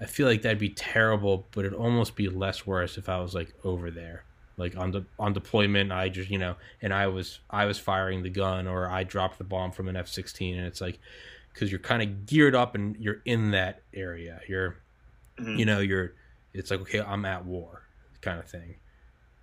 I 0.00 0.06
feel 0.06 0.26
like 0.26 0.42
that'd 0.42 0.58
be 0.58 0.70
terrible, 0.70 1.46
but 1.52 1.64
it'd 1.64 1.78
almost 1.78 2.16
be 2.16 2.28
less 2.28 2.66
worse 2.66 2.98
if 2.98 3.08
I 3.08 3.20
was 3.20 3.34
like 3.34 3.54
over 3.62 3.90
there, 3.90 4.24
like 4.56 4.76
on 4.76 4.90
the 4.90 5.04
on 5.18 5.32
deployment. 5.32 5.92
I 5.92 6.08
just 6.08 6.30
you 6.30 6.38
know, 6.38 6.56
and 6.82 6.92
I 6.92 7.06
was 7.06 7.38
I 7.50 7.64
was 7.66 7.78
firing 7.78 8.22
the 8.22 8.30
gun 8.30 8.66
or 8.66 8.88
I 8.88 9.04
dropped 9.04 9.38
the 9.38 9.44
bomb 9.44 9.70
from 9.70 9.88
an 9.88 9.96
F 9.96 10.08
sixteen, 10.08 10.58
and 10.58 10.66
it's 10.66 10.80
like 10.80 10.98
because 11.52 11.70
you're 11.70 11.80
kind 11.80 12.02
of 12.02 12.26
geared 12.26 12.54
up 12.54 12.74
and 12.74 12.96
you're 12.96 13.22
in 13.24 13.52
that 13.52 13.82
area. 13.94 14.40
You're, 14.48 14.76
mm-hmm. 15.38 15.56
you 15.56 15.64
know, 15.64 15.80
you're. 15.80 16.12
It's 16.52 16.70
like 16.70 16.80
okay, 16.80 17.00
I'm 17.00 17.24
at 17.24 17.44
war, 17.44 17.82
kind 18.20 18.38
of 18.38 18.48
thing. 18.48 18.76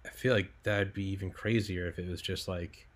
I 0.06 0.10
feel 0.10 0.34
like 0.34 0.52
that'd 0.64 0.94
be 0.94 1.06
even 1.10 1.32
crazier 1.32 1.88
if 1.88 2.00
it 2.00 2.10
was 2.10 2.22
just 2.22 2.48
like, 2.48 2.88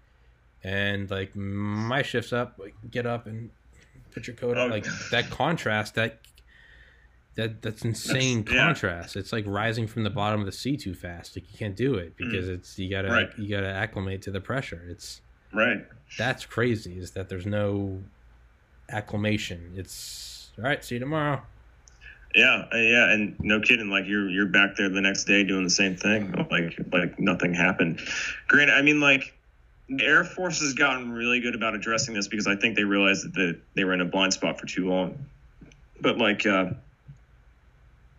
and 0.64 1.10
like 1.10 1.36
my 1.36 2.02
shift's 2.02 2.34
up, 2.34 2.56
like 2.58 2.76
get 2.92 3.06
up 3.06 3.28
and 3.28 3.50
put 4.12 4.28
your 4.28 4.36
coat 4.36 4.58
on, 4.58 4.70
oh. 4.70 4.74
like 4.74 4.86
that 5.12 5.30
contrast 5.30 5.96
that 5.96 6.20
that 7.36 7.62
that's 7.62 7.84
insane 7.84 8.44
that's, 8.44 8.58
contrast. 8.58 9.16
Yeah. 9.16 9.20
It's 9.20 9.32
like 9.32 9.46
rising 9.48 9.88
from 9.88 10.04
the 10.04 10.10
bottom 10.10 10.40
of 10.40 10.46
the 10.46 10.52
sea 10.52 10.78
too 10.78 10.94
fast. 10.94 11.36
Like 11.36 11.52
you 11.52 11.58
can't 11.58 11.76
do 11.76 11.96
it 11.96 12.14
mm. 12.14 12.18
because 12.18 12.48
mm. 12.48 12.56
it's 12.56 12.80
you 12.80 12.90
gotta 12.90 13.10
right. 13.10 13.30
you 13.38 13.50
gotta 13.50 13.72
acclimate 13.72 14.22
to 14.24 14.32
the 14.32 14.42
pressure. 14.42 14.82
It's 14.90 15.22
right. 15.54 15.86
That's 16.18 16.46
crazy. 16.46 16.98
Is 16.98 17.12
that 17.12 17.30
there's 17.30 17.46
no 17.46 18.02
acclimation. 18.90 19.74
It's 19.76 20.52
all 20.58 20.64
right. 20.64 20.84
See 20.84 20.96
you 20.96 21.00
tomorrow. 21.00 21.42
Yeah, 22.34 22.66
uh, 22.74 22.78
yeah, 22.78 23.14
and 23.14 23.38
no 23.40 23.62
kidding. 23.62 23.90
Like 23.90 24.08
you're 24.08 24.30
you're 24.30 24.48
back 24.48 24.76
there 24.76 24.90
the 24.90 25.02
next 25.02 25.24
day 25.24 25.44
doing 25.44 25.64
the 25.64 25.70
same 25.70 25.96
thing. 25.96 26.34
Like 26.52 26.78
like 26.92 27.20
nothing 27.20 27.54
happened. 27.54 28.02
Granted, 28.48 28.74
I 28.74 28.82
mean 28.82 29.00
like 29.00 29.34
the 29.88 30.04
Air 30.04 30.24
Force 30.24 30.62
has 30.62 30.74
gotten 30.74 31.12
really 31.12 31.40
good 31.40 31.56
about 31.56 31.76
addressing 31.76 32.14
this 32.14 32.28
because 32.28 32.48
I 32.48 32.56
think 32.56 32.76
they 32.76 32.84
realized 32.84 33.34
that 33.36 33.60
they 33.76 33.84
were 33.84 33.94
in 33.94 34.02
a 34.02 34.06
blind 34.06 34.34
spot 34.34 34.60
for 34.60 34.66
too 34.66 34.90
long. 34.90 35.26
But 36.02 36.18
like 36.18 36.46
uh, 36.46 36.72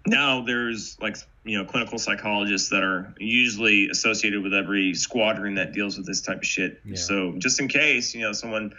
now 0.06 0.42
there's 0.42 0.98
like 1.00 1.16
you 1.44 1.58
know 1.58 1.64
clinical 1.64 1.98
psychologists 1.98 2.70
that 2.70 2.82
are 2.82 3.14
usually 3.18 3.88
associated 3.88 4.42
with 4.42 4.54
every 4.54 4.94
squadron 4.94 5.54
that 5.54 5.72
deals 5.72 5.96
with 5.96 6.06
this 6.06 6.20
type 6.20 6.38
of 6.38 6.46
shit. 6.46 6.80
Yeah. 6.84 6.96
So 6.96 7.34
just 7.38 7.60
in 7.60 7.68
case 7.68 8.14
you 8.14 8.22
know 8.22 8.32
someone 8.32 8.74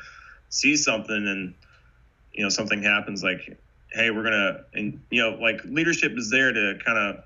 sees 0.50 0.84
something 0.84 1.16
and 1.16 1.54
you 2.34 2.44
know 2.44 2.50
something 2.50 2.82
happens, 2.84 3.24
like 3.24 3.58
hey, 3.92 4.12
we're 4.12 4.24
gonna 4.24 4.66
and 4.74 5.02
you 5.10 5.22
know 5.22 5.38
like 5.42 5.64
leadership 5.66 6.14
is 6.18 6.30
there 6.30 6.52
to 6.52 6.80
kind 6.84 6.98
of 6.98 7.24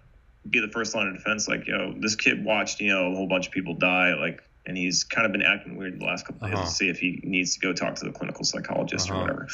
be 0.50 0.60
the 0.60 0.70
first 0.70 0.96
line 0.96 1.08
of 1.08 1.16
defense. 1.16 1.48
Like 1.48 1.68
yo, 1.68 1.94
this 1.98 2.16
kid 2.16 2.44
watched 2.44 2.80
you 2.80 2.90
know 2.90 3.12
a 3.12 3.16
whole 3.16 3.28
bunch 3.28 3.48
of 3.48 3.54
people 3.54 3.74
die. 3.74 4.14
Like 4.14 4.44
and 4.66 4.78
he's 4.78 5.04
kind 5.04 5.26
of 5.26 5.32
been 5.32 5.42
acting 5.42 5.76
weird 5.76 6.00
the 6.00 6.06
last 6.06 6.26
couple 6.26 6.46
uh-huh. 6.46 6.56
days 6.56 6.70
to 6.70 6.76
see 6.76 6.90
if 6.90 7.00
he 7.00 7.20
needs 7.24 7.56
to 7.56 7.60
go 7.60 7.74
talk 7.74 7.96
to 7.96 8.06
the 8.06 8.12
clinical 8.12 8.46
psychologist 8.46 9.10
uh-huh. 9.10 9.20
or 9.20 9.22
whatever. 9.22 9.48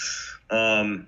Um, 0.50 1.08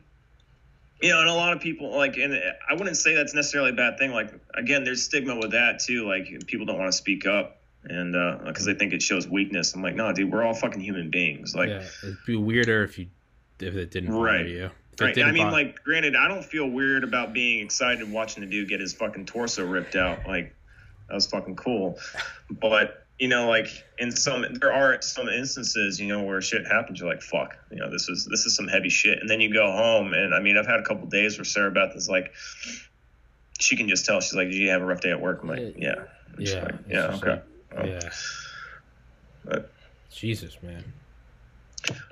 you 1.01 1.09
know, 1.09 1.19
and 1.21 1.29
a 1.29 1.33
lot 1.33 1.53
of 1.53 1.61
people 1.61 1.95
like, 1.95 2.17
and 2.17 2.33
I 2.33 2.73
wouldn't 2.73 2.97
say 2.97 3.15
that's 3.15 3.33
necessarily 3.33 3.71
a 3.71 3.73
bad 3.73 3.97
thing. 3.97 4.11
Like, 4.11 4.33
again, 4.53 4.83
there's 4.83 5.03
stigma 5.03 5.35
with 5.35 5.51
that 5.51 5.79
too. 5.79 6.07
Like, 6.07 6.47
people 6.47 6.65
don't 6.65 6.77
want 6.77 6.91
to 6.91 6.97
speak 6.97 7.25
up, 7.25 7.61
and 7.83 8.13
because 8.45 8.67
uh, 8.67 8.73
they 8.73 8.77
think 8.77 8.93
it 8.93 9.01
shows 9.01 9.27
weakness. 9.27 9.73
I'm 9.73 9.81
like, 9.81 9.95
no, 9.95 10.11
dude, 10.11 10.31
we're 10.31 10.43
all 10.43 10.53
fucking 10.53 10.81
human 10.81 11.09
beings. 11.09 11.55
Like, 11.55 11.69
yeah, 11.69 11.83
it'd 12.03 12.17
be 12.25 12.35
weirder 12.35 12.83
if 12.83 12.99
you 12.99 13.07
if 13.59 13.75
it 13.75 13.91
didn't 13.91 14.11
bother 14.11 14.23
right. 14.23 14.47
you. 14.47 14.71
Right. 14.99 15.17
I 15.17 15.31
mean, 15.31 15.43
bother- 15.43 15.51
like, 15.51 15.83
granted, 15.83 16.15
I 16.15 16.27
don't 16.27 16.43
feel 16.43 16.69
weird 16.69 17.05
about 17.05 17.33
being 17.33 17.63
excited 17.63 18.11
watching 18.11 18.43
a 18.43 18.45
dude 18.45 18.67
get 18.67 18.81
his 18.81 18.93
fucking 18.93 19.27
torso 19.27 19.65
ripped 19.65 19.95
out. 19.95 20.27
Like, 20.27 20.53
that 21.07 21.15
was 21.15 21.27
fucking 21.27 21.55
cool. 21.55 21.97
But 22.49 22.98
you 23.19 23.27
know, 23.27 23.49
like 23.49 23.67
in 23.97 24.11
some 24.11 24.45
there 24.59 24.71
are 24.73 25.01
some 25.01 25.27
instances, 25.27 25.99
you 25.99 26.07
know, 26.07 26.23
where 26.23 26.41
shit 26.41 26.65
happens. 26.65 26.99
You're 26.99 27.09
like, 27.09 27.21
fuck, 27.21 27.57
you 27.69 27.77
know, 27.77 27.91
this 27.91 28.07
is 28.07 28.25
this 28.25 28.45
is 28.45 28.55
some 28.55 28.67
heavy 28.67 28.89
shit. 28.89 29.19
And 29.19 29.29
then 29.29 29.41
you 29.41 29.53
go 29.53 29.71
home, 29.71 30.13
and 30.13 30.33
I 30.33 30.39
mean, 30.39 30.57
I've 30.57 30.67
had 30.67 30.79
a 30.79 30.83
couple 30.83 31.05
days 31.07 31.37
where 31.37 31.45
Sarah 31.45 31.71
Beth 31.71 31.95
is 31.95 32.09
like, 32.09 32.33
she 33.59 33.75
can 33.75 33.89
just 33.89 34.05
tell. 34.05 34.21
She's 34.21 34.33
like, 34.33 34.47
"Did 34.47 34.55
you 34.55 34.69
have 34.69 34.81
a 34.81 34.85
rough 34.85 35.01
day 35.01 35.11
at 35.11 35.21
work?" 35.21 35.43
I'm 35.43 35.49
like, 35.49 35.75
"Yeah." 35.77 35.95
yeah. 36.37 36.63
Like, 36.63 36.75
yeah. 36.89 37.15
Okay. 37.15 37.41
Um, 37.75 37.87
yeah. 37.87 37.99
But 39.43 39.71
Jesus, 40.11 40.57
man. 40.63 40.83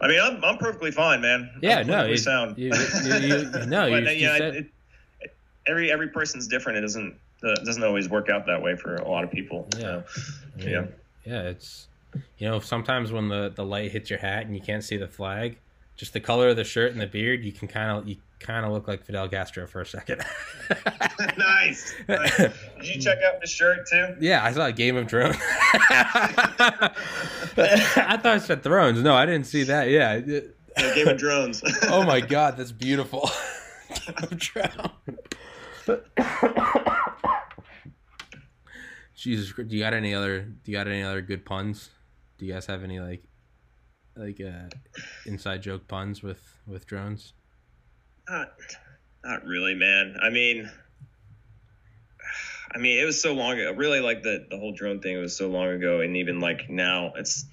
I 0.01 0.07
mean, 0.07 0.19
I'm 0.21 0.43
I'm 0.43 0.57
perfectly 0.57 0.91
fine, 0.91 1.21
man. 1.21 1.51
Yeah, 1.61 1.79
I'm 1.79 1.87
no, 1.87 2.05
you, 2.05 2.17
sound. 2.17 2.57
You, 2.57 2.73
you, 3.03 3.15
you, 3.15 3.65
no, 3.65 3.85
you, 3.87 3.97
yeah, 4.09 4.37
said... 4.37 4.55
it, 4.55 5.33
every 5.65 5.91
every 5.91 6.09
person's 6.09 6.47
different. 6.47 6.79
It 6.79 6.81
doesn't 6.81 7.17
Uh, 7.43 7.51
it 7.51 7.65
doesn't 7.65 7.83
always 7.83 8.09
work 8.09 8.29
out 8.29 8.45
that 8.47 8.61
way 8.61 8.75
for 8.75 8.95
a 8.95 9.07
lot 9.07 9.23
of 9.23 9.31
people. 9.31 9.67
Yeah, 9.77 10.01
so, 10.07 10.21
yeah, 10.57 10.85
yeah. 11.25 11.41
It's 11.43 11.87
you 12.37 12.47
know 12.49 12.59
sometimes 12.59 13.11
when 13.11 13.29
the 13.29 13.51
the 13.55 13.63
light 13.63 13.91
hits 13.91 14.09
your 14.09 14.19
hat 14.19 14.45
and 14.45 14.55
you 14.55 14.61
can't 14.61 14.83
see 14.83 14.97
the 14.97 15.07
flag, 15.07 15.57
just 15.95 16.13
the 16.13 16.19
color 16.19 16.49
of 16.49 16.55
the 16.55 16.63
shirt 16.63 16.91
and 16.91 17.01
the 17.01 17.07
beard, 17.07 17.43
you 17.43 17.51
can 17.51 17.67
kind 17.67 17.91
of 17.91 18.07
you 18.07 18.17
kind 18.39 18.65
of 18.65 18.71
look 18.71 18.87
like 18.87 19.03
Fidel 19.03 19.27
Castro 19.27 19.67
for 19.67 19.81
a 19.81 19.85
second. 19.85 20.23
nice. 21.37 21.93
nice. 22.07 22.37
Did 22.37 22.53
you 22.81 23.01
check 23.01 23.19
out 23.27 23.41
the 23.41 23.47
shirt 23.47 23.87
too? 23.87 24.15
Yeah, 24.19 24.43
I 24.43 24.51
saw 24.51 24.69
Game 24.71 24.97
of 24.97 25.09
Thrones. 25.09 25.35
I 25.71 26.91
thought 27.57 28.25
I 28.25 28.37
said 28.37 28.63
Thrones. 28.63 29.01
No, 29.01 29.15
I 29.15 29.25
didn't 29.25 29.47
see 29.47 29.63
that. 29.63 29.89
Yeah. 29.89 30.21
yeah 30.25 30.41
Game 30.93 31.07
of 31.07 31.17
Drones. 31.17 31.63
oh 31.83 32.03
my 32.03 32.21
God, 32.21 32.57
that's 32.57 32.71
beautiful. 32.71 33.29
Game 34.05 34.15
of 34.31 34.41
Thrones. 34.41 34.91
Jesus, 39.17 39.51
do 39.51 39.75
you 39.75 39.81
got 39.81 39.95
any 39.95 40.13
other? 40.13 40.41
Do 40.41 40.71
you 40.71 40.77
got 40.77 40.87
any 40.87 41.01
other 41.01 41.21
good 41.21 41.43
puns? 41.43 41.89
Do 42.37 42.45
you 42.45 42.53
guys 42.53 42.67
have 42.67 42.83
any 42.83 42.99
like, 42.99 43.23
like 44.15 44.39
uh, 44.39 44.69
inside 45.25 45.63
joke 45.63 45.87
puns 45.87 46.21
with 46.21 46.39
with 46.67 46.85
drones? 46.85 47.33
Not, 48.29 48.51
not 49.25 49.43
really, 49.43 49.73
man. 49.73 50.17
I 50.21 50.29
mean, 50.29 50.69
I 52.71 52.77
mean, 52.77 52.99
it 52.99 53.05
was 53.05 53.19
so 53.19 53.33
long 53.33 53.53
ago. 53.59 53.71
Really, 53.71 54.01
like 54.01 54.21
the 54.21 54.45
the 54.51 54.57
whole 54.57 54.73
drone 54.73 55.01
thing 55.01 55.19
was 55.19 55.35
so 55.35 55.47
long 55.49 55.69
ago, 55.69 56.01
and 56.01 56.15
even 56.17 56.39
like 56.39 56.69
now, 56.69 57.13
it's 57.15 57.45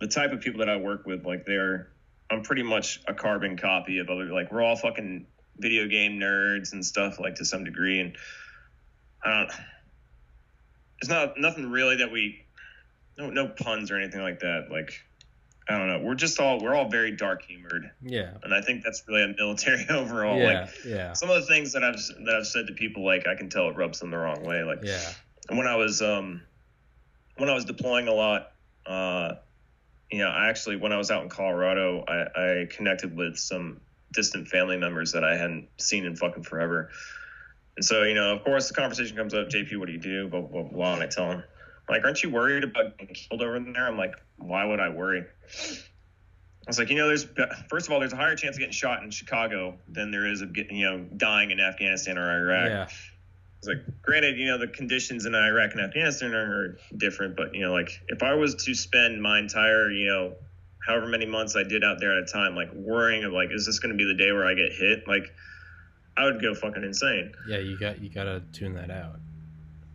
the 0.00 0.08
type 0.08 0.32
of 0.32 0.40
people 0.40 0.58
that 0.58 0.68
I 0.68 0.76
work 0.76 1.06
with. 1.06 1.24
Like 1.24 1.46
they're, 1.46 1.92
I'm 2.28 2.42
pretty 2.42 2.64
much 2.64 3.00
a 3.06 3.14
carbon 3.14 3.56
copy 3.56 3.98
of 4.00 4.08
other. 4.10 4.24
Like 4.24 4.50
we're 4.50 4.62
all 4.62 4.74
fucking 4.74 5.26
video 5.56 5.86
game 5.86 6.18
nerds 6.18 6.72
and 6.72 6.84
stuff, 6.84 7.20
like 7.20 7.36
to 7.36 7.44
some 7.44 7.62
degree, 7.62 8.00
and 8.00 8.16
I 9.24 9.38
don't 9.38 9.52
it's 11.04 11.10
not 11.10 11.38
nothing 11.38 11.70
really 11.70 11.96
that 11.96 12.10
we 12.10 12.46
no 13.18 13.28
no 13.28 13.46
puns 13.46 13.90
or 13.90 13.96
anything 13.98 14.22
like 14.22 14.40
that. 14.40 14.68
Like 14.70 15.04
I 15.68 15.76
don't 15.76 15.86
know. 15.86 16.00
We're 16.00 16.14
just 16.14 16.40
all 16.40 16.60
we're 16.62 16.74
all 16.74 16.88
very 16.88 17.10
dark 17.14 17.42
humored. 17.42 17.90
Yeah. 18.02 18.30
And 18.42 18.54
I 18.54 18.62
think 18.62 18.82
that's 18.82 19.04
really 19.06 19.22
a 19.22 19.34
military 19.36 19.84
overall. 19.90 20.38
Yeah. 20.38 20.62
Like 20.62 20.84
yeah. 20.84 21.12
Some 21.12 21.28
of 21.28 21.36
the 21.36 21.46
things 21.46 21.74
that 21.74 21.84
I've 21.84 22.00
that 22.24 22.36
I've 22.36 22.46
said 22.46 22.68
to 22.68 22.72
people, 22.72 23.04
like 23.04 23.26
I 23.26 23.34
can 23.34 23.50
tell 23.50 23.68
it 23.68 23.76
rubs 23.76 24.00
them 24.00 24.10
the 24.10 24.16
wrong 24.16 24.44
way. 24.44 24.62
Like 24.62 24.78
yeah. 24.82 25.12
When 25.50 25.66
I 25.66 25.76
was 25.76 26.00
um 26.00 26.40
when 27.36 27.50
I 27.50 27.54
was 27.54 27.66
deploying 27.66 28.08
a 28.08 28.14
lot, 28.14 28.52
uh, 28.86 29.34
you 30.10 30.20
know, 30.20 30.28
I 30.28 30.48
actually 30.48 30.76
when 30.76 30.92
I 30.92 30.96
was 30.96 31.10
out 31.10 31.22
in 31.22 31.28
Colorado, 31.28 32.02
I, 32.08 32.62
I 32.62 32.66
connected 32.70 33.14
with 33.14 33.36
some 33.36 33.82
distant 34.10 34.48
family 34.48 34.78
members 34.78 35.12
that 35.12 35.22
I 35.22 35.36
hadn't 35.36 35.68
seen 35.76 36.06
in 36.06 36.16
fucking 36.16 36.44
forever. 36.44 36.88
And 37.76 37.84
so, 37.84 38.04
you 38.04 38.14
know, 38.14 38.34
of 38.34 38.44
course, 38.44 38.68
the 38.68 38.74
conversation 38.74 39.16
comes 39.16 39.34
up, 39.34 39.48
JP, 39.48 39.78
what 39.78 39.86
do 39.86 39.92
you 39.92 39.98
do? 39.98 40.28
Blah, 40.28 40.42
blah, 40.42 40.62
blah. 40.62 40.94
And 40.94 41.02
I 41.02 41.06
tell 41.06 41.30
him, 41.30 41.42
like, 41.88 42.04
aren't 42.04 42.22
you 42.22 42.30
worried 42.30 42.64
about 42.64 42.96
getting 42.98 43.14
killed 43.14 43.42
over 43.42 43.58
there? 43.58 43.86
I'm 43.86 43.98
like, 43.98 44.14
why 44.38 44.64
would 44.64 44.80
I 44.80 44.90
worry? 44.90 45.24
I 46.66 46.70
was 46.70 46.78
like, 46.78 46.88
you 46.88 46.96
know, 46.96 47.08
there's, 47.08 47.26
first 47.68 47.86
of 47.86 47.92
all, 47.92 48.00
there's 48.00 48.12
a 48.12 48.16
higher 48.16 48.36
chance 48.36 48.56
of 48.56 48.60
getting 48.60 48.72
shot 48.72 49.02
in 49.02 49.10
Chicago 49.10 49.76
than 49.88 50.10
there 50.10 50.26
is 50.26 50.40
of 50.40 50.54
getting, 50.54 50.76
you 50.76 50.86
know, 50.86 51.04
dying 51.16 51.50
in 51.50 51.60
Afghanistan 51.60 52.16
or 52.16 52.30
Iraq. 52.30 52.70
Yeah. 52.70 52.86
It's 53.58 53.68
like, 53.68 54.02
granted, 54.02 54.38
you 54.38 54.46
know, 54.46 54.56
the 54.56 54.68
conditions 54.68 55.26
in 55.26 55.34
Iraq 55.34 55.72
and 55.72 55.80
Afghanistan 55.80 56.32
are 56.32 56.78
different, 56.96 57.36
but, 57.36 57.54
you 57.54 57.62
know, 57.62 57.72
like, 57.72 57.90
if 58.08 58.22
I 58.22 58.34
was 58.34 58.54
to 58.64 58.74
spend 58.74 59.20
my 59.20 59.38
entire, 59.38 59.90
you 59.90 60.06
know, 60.06 60.34
however 60.86 61.06
many 61.06 61.26
months 61.26 61.56
I 61.56 61.64
did 61.64 61.82
out 61.82 61.98
there 61.98 62.16
at 62.16 62.22
a 62.22 62.26
time, 62.26 62.54
like, 62.54 62.72
worrying 62.72 63.24
of, 63.24 63.32
like, 63.32 63.50
is 63.52 63.66
this 63.66 63.78
going 63.78 63.92
to 63.92 63.98
be 63.98 64.04
the 64.04 64.14
day 64.14 64.32
where 64.32 64.46
I 64.46 64.54
get 64.54 64.72
hit? 64.72 65.08
Like, 65.08 65.32
I 66.16 66.24
would 66.24 66.40
go 66.40 66.54
fucking 66.54 66.82
insane. 66.82 67.32
Yeah, 67.48 67.58
you 67.58 67.78
got 67.78 68.00
you 68.00 68.08
got 68.08 68.24
to 68.24 68.42
tune 68.52 68.74
that 68.74 68.90
out. 68.90 69.16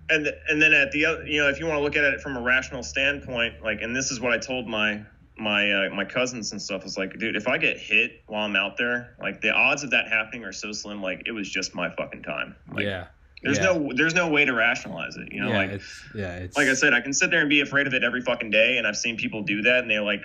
And 0.09 0.31
and 0.47 0.61
then 0.61 0.73
at 0.73 0.91
the 0.91 1.05
other, 1.05 1.25
you 1.25 1.41
know, 1.41 1.49
if 1.49 1.59
you 1.59 1.65
want 1.65 1.77
to 1.77 1.83
look 1.83 1.95
at 1.95 2.03
it 2.03 2.21
from 2.21 2.35
a 2.35 2.41
rational 2.41 2.83
standpoint, 2.83 3.61
like, 3.63 3.81
and 3.81 3.95
this 3.95 4.11
is 4.11 4.19
what 4.19 4.31
I 4.31 4.37
told 4.37 4.67
my 4.67 5.01
my 5.37 5.71
uh, 5.71 5.89
my 5.91 6.03
cousins 6.03 6.51
and 6.51 6.61
stuff 6.61 6.83
was 6.83 6.97
like, 6.97 7.17
dude, 7.17 7.35
if 7.35 7.47
I 7.47 7.57
get 7.57 7.77
hit 7.77 8.21
while 8.27 8.45
I'm 8.45 8.55
out 8.55 8.77
there, 8.77 9.15
like 9.21 9.41
the 9.41 9.51
odds 9.51 9.83
of 9.83 9.91
that 9.91 10.07
happening 10.07 10.43
are 10.43 10.51
so 10.51 10.71
slim. 10.71 11.01
Like 11.01 11.23
it 11.25 11.31
was 11.31 11.49
just 11.49 11.75
my 11.75 11.89
fucking 11.89 12.23
time. 12.23 12.55
Like, 12.71 12.85
yeah. 12.85 13.07
There's 13.41 13.57
yeah. 13.57 13.65
no 13.65 13.91
there's 13.95 14.13
no 14.13 14.27
way 14.27 14.43
to 14.43 14.53
rationalize 14.53 15.15
it. 15.15 15.31
You 15.31 15.41
know, 15.41 15.49
yeah, 15.49 15.57
like 15.57 15.69
it's, 15.69 16.03
yeah, 16.13 16.35
it's 16.35 16.57
like 16.57 16.67
I 16.67 16.73
said, 16.73 16.93
I 16.93 16.99
can 16.99 17.13
sit 17.13 17.31
there 17.31 17.39
and 17.39 17.49
be 17.49 17.61
afraid 17.61 17.87
of 17.87 17.93
it 17.93 18.03
every 18.03 18.21
fucking 18.21 18.49
day, 18.49 18.77
and 18.77 18.85
I've 18.85 18.97
seen 18.97 19.15
people 19.15 19.43
do 19.43 19.61
that, 19.61 19.79
and 19.79 19.89
they're 19.89 20.01
like, 20.01 20.23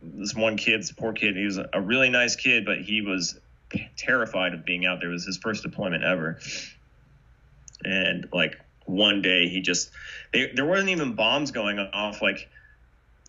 this 0.00 0.34
one 0.34 0.56
kid, 0.56 0.80
this 0.80 0.92
poor 0.92 1.12
kid, 1.12 1.36
he 1.36 1.44
was 1.44 1.58
a 1.58 1.80
really 1.80 2.08
nice 2.08 2.34
kid, 2.34 2.64
but 2.64 2.78
he 2.78 3.02
was 3.02 3.38
terrified 3.96 4.54
of 4.54 4.64
being 4.64 4.86
out 4.86 5.00
there. 5.00 5.10
It 5.10 5.12
was 5.12 5.26
his 5.26 5.38
first 5.38 5.62
deployment 5.62 6.04
ever. 6.04 6.38
And 7.84 8.28
like 8.32 8.58
one 8.86 9.22
day 9.22 9.48
he 9.48 9.60
just, 9.60 9.90
they, 10.32 10.52
there 10.54 10.64
wasn't 10.64 10.90
even 10.90 11.14
bombs 11.14 11.50
going 11.50 11.78
off. 11.78 12.22
Like 12.22 12.48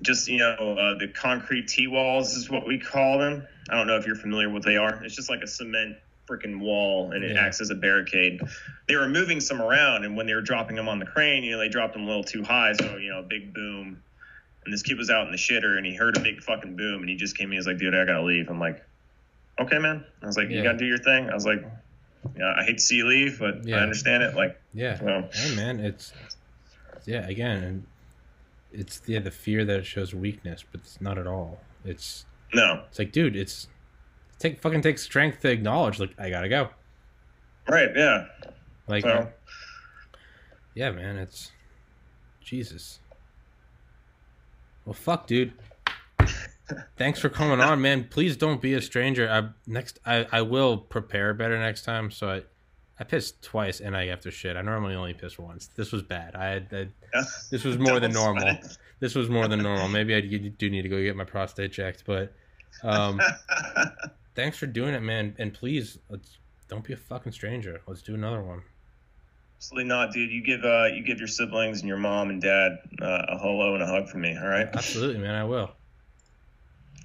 just 0.02 0.28
you 0.28 0.38
know 0.38 0.54
uh, 0.54 0.98
the 1.00 1.08
concrete 1.08 1.68
T 1.68 1.88
walls 1.88 2.36
is 2.36 2.50
what 2.50 2.68
we 2.68 2.80
call 2.80 3.18
them. 3.18 3.48
I 3.70 3.76
don't 3.76 3.88
know 3.88 3.98
if 3.98 4.06
you're 4.06 4.16
familiar 4.16 4.48
with 4.48 4.64
what 4.64 4.66
they 4.66 4.78
are. 4.78 5.04
It's 5.04 5.16
just 5.16 5.30
like 5.30 5.42
a 5.42 5.48
cement 5.48 5.98
freaking 6.30 6.60
wall, 6.60 7.12
and 7.14 7.24
it 7.24 7.32
Yeah. 7.36 7.46
acts 7.46 7.62
as 7.62 7.70
a 7.70 7.76
barricade. 7.76 8.42
They 8.88 8.96
were 8.96 9.08
moving 9.08 9.40
some 9.40 9.62
around, 9.62 10.06
and 10.06 10.16
when 10.16 10.28
they 10.28 10.34
were 10.34 10.42
dropping 10.42 10.76
them 10.76 10.88
on 10.90 11.00
the 11.00 11.06
crane, 11.06 11.44
you 11.44 11.52
know, 11.52 11.58
they 11.58 11.70
dropped 11.70 11.94
them 11.94 12.04
a 12.04 12.06
little 12.06 12.24
too 12.24 12.44
high, 12.44 12.74
so 12.74 12.98
you 12.98 13.10
know, 13.10 13.20
a 13.20 13.24
big 13.24 13.54
boom. 13.54 14.04
And 14.66 14.74
this 14.74 14.84
kid 14.84 14.98
was 14.98 15.10
out 15.10 15.26
in 15.26 15.32
the 15.32 15.38
shitter, 15.38 15.78
and 15.78 15.86
he 15.86 15.96
heard 15.96 16.18
a 16.18 16.20
big 16.20 16.44
fucking 16.44 16.76
boom, 16.76 17.02
and 17.02 17.10
he 17.10 17.16
just 17.16 17.38
came 17.38 17.48
in. 17.48 17.54
He 17.54 17.58
was 17.58 17.68
like, 17.68 17.78
"Dude, 17.78 17.96
I 17.96 18.06
gotta 18.06 18.24
leave." 18.24 18.50
I'm 18.50 18.60
like, 18.60 18.84
"Okay, 19.60 19.78
man." 19.80 20.06
I 20.22 20.26
was 20.26 20.38
like, 20.38 20.50
Yeah. 20.50 20.58
"You 20.58 20.64
gotta 20.64 20.78
do 20.78 20.86
your 20.86 20.98
thing." 20.98 21.30
I 21.30 21.34
was 21.34 21.46
like, 21.46 21.64
"Yeah, 22.38 22.54
I 22.58 22.64
hate 22.64 22.78
to 22.78 22.84
see 22.84 22.96
you 22.98 23.08
leave, 23.08 23.40
but 23.40 23.64
Yeah. 23.66 23.78
I 23.78 23.80
understand 23.82 24.24
it." 24.24 24.36
Like, 24.36 24.60
Yeah. 24.74 25.02
well, 25.04 25.30
Hey 25.34 25.56
man, 25.56 25.80
it's 25.80 26.14
yeah, 27.06 27.28
again, 27.28 27.86
it's 28.72 29.02
yeah, 29.06 29.20
the 29.20 29.32
fear 29.32 29.64
that 29.66 29.80
it 29.80 29.86
shows 29.86 30.14
weakness, 30.14 30.64
but 30.72 30.82
it's 30.82 31.00
not 31.02 31.18
at 31.18 31.26
all. 31.28 31.62
It's 31.86 32.26
no, 32.54 32.84
it's 32.90 33.00
like, 33.00 33.12
dude, 33.12 33.36
it's 33.36 33.68
take 34.40 34.60
fucking 34.62 34.82
takes 34.82 35.02
strength 35.02 35.42
to 35.42 35.50
acknowledge 35.52 36.00
like 36.00 36.14
I 36.20 36.30
gotta 36.30 36.50
go. 36.50 36.70
right? 37.68 37.90
Yeah. 37.96 38.26
Like 38.88 39.04
So, 39.04 39.30
yeah, 40.76 40.92
man, 40.92 41.18
it's 41.18 41.52
Jesus. 42.42 43.00
Well 44.86 44.94
fuck, 44.94 45.28
dude. 45.28 45.54
Thanks 46.98 47.20
for 47.20 47.30
coming 47.30 47.62
on, 47.62 47.82
man. 47.82 48.08
Please 48.10 48.36
don't 48.36 48.62
be 48.62 48.74
a 48.74 48.82
stranger. 48.82 49.30
I 49.30 49.50
next 49.66 50.00
I, 50.06 50.28
I 50.32 50.42
will 50.42 50.78
prepare 50.78 51.34
better 51.34 51.58
next 51.58 51.84
time. 51.84 52.12
So 52.12 52.30
I 52.30 52.44
I 53.00 53.04
pissed 53.04 53.42
twice 53.42 53.80
and 53.80 53.96
I 53.96 54.08
have 54.08 54.22
to 54.22 54.32
shit. 54.32 54.58
I 54.58 54.62
normally 54.62 54.96
only 54.96 55.14
piss 55.14 55.38
once. 55.38 55.68
This 55.68 55.92
was 55.92 56.04
bad. 56.04 56.36
I 56.36 56.46
had 56.46 56.68
I, 56.72 56.88
yeah. 57.14 57.24
this 57.52 57.64
was 57.64 57.78
more 57.78 58.00
than 58.00 58.12
normal. 58.12 58.58
This 59.00 59.14
was 59.14 59.30
more 59.30 59.48
than 59.48 59.62
normal. 59.62 59.88
Maybe 59.88 60.16
I 60.16 60.22
do 60.22 60.70
need 60.70 60.82
to 60.82 60.90
go 60.90 61.02
get 61.02 61.16
my 61.16 61.24
prostate 61.24 61.72
checked, 61.72 62.04
but 62.06 62.34
um, 62.84 63.22
thanks 64.36 64.58
for 64.58 64.66
doing 64.66 64.96
it, 64.96 65.02
man. 65.02 65.36
And 65.38 65.54
please, 65.54 66.00
let's 66.10 66.38
don't 66.68 66.84
be 66.84 66.94
a 66.94 66.98
fucking 66.98 67.32
stranger. 67.32 67.82
Let's 67.88 68.02
do 68.02 68.16
another 68.16 68.42
one. 68.42 68.64
Absolutely 69.58 69.88
not, 69.88 70.14
dude. 70.14 70.32
You 70.32 70.44
give 70.44 70.66
uh, 70.66 70.86
you 70.86 71.04
give 71.04 71.20
your 71.20 71.28
siblings 71.28 71.80
and 71.80 71.88
your 71.88 71.98
mom 71.98 72.30
and 72.30 72.42
dad 72.42 72.80
uh, 73.02 73.26
a 73.30 73.38
hello 73.38 73.74
and 73.74 73.84
a 73.84 73.88
hug 73.88 74.10
from 74.10 74.22
me. 74.22 74.38
All 74.38 74.48
right. 74.48 74.68
Absolutely, 74.74 75.22
man. 75.22 75.36
I 75.36 75.44
will. 75.44 75.72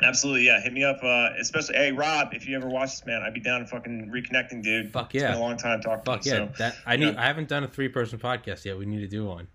Absolutely, 0.02 0.44
yeah. 0.46 0.60
Hit 0.60 0.72
me 0.72 0.84
up. 0.84 0.98
Uh, 1.02 1.30
especially, 1.40 1.76
hey 1.76 1.92
Rob, 1.92 2.28
if 2.32 2.46
you 2.48 2.56
ever 2.56 2.68
watch 2.68 2.90
this, 2.90 3.06
man, 3.06 3.22
I'd 3.22 3.34
be 3.34 3.40
down 3.40 3.60
to 3.60 3.66
fucking 3.66 4.10
reconnecting, 4.14 4.62
dude. 4.62 4.92
Fuck 4.92 5.14
It's 5.14 5.22
yeah. 5.22 5.30
been 5.32 5.38
a 5.38 5.42
long 5.42 5.56
time 5.56 5.80
talking. 5.80 6.04
Fuck 6.04 6.24
yeah. 6.26 6.32
So 6.32 6.48
That 6.58 6.76
I 6.86 6.96
need. 6.96 7.14
yeah. 7.14 7.22
I 7.22 7.26
haven't 7.26 7.48
done 7.48 7.64
a 7.64 7.68
three 7.68 7.88
person 7.88 8.18
podcast 8.18 8.64
yet. 8.64 8.76
We 8.78 8.86
need 8.86 9.00
to 9.00 9.08
do 9.08 9.24
one. 9.24 9.48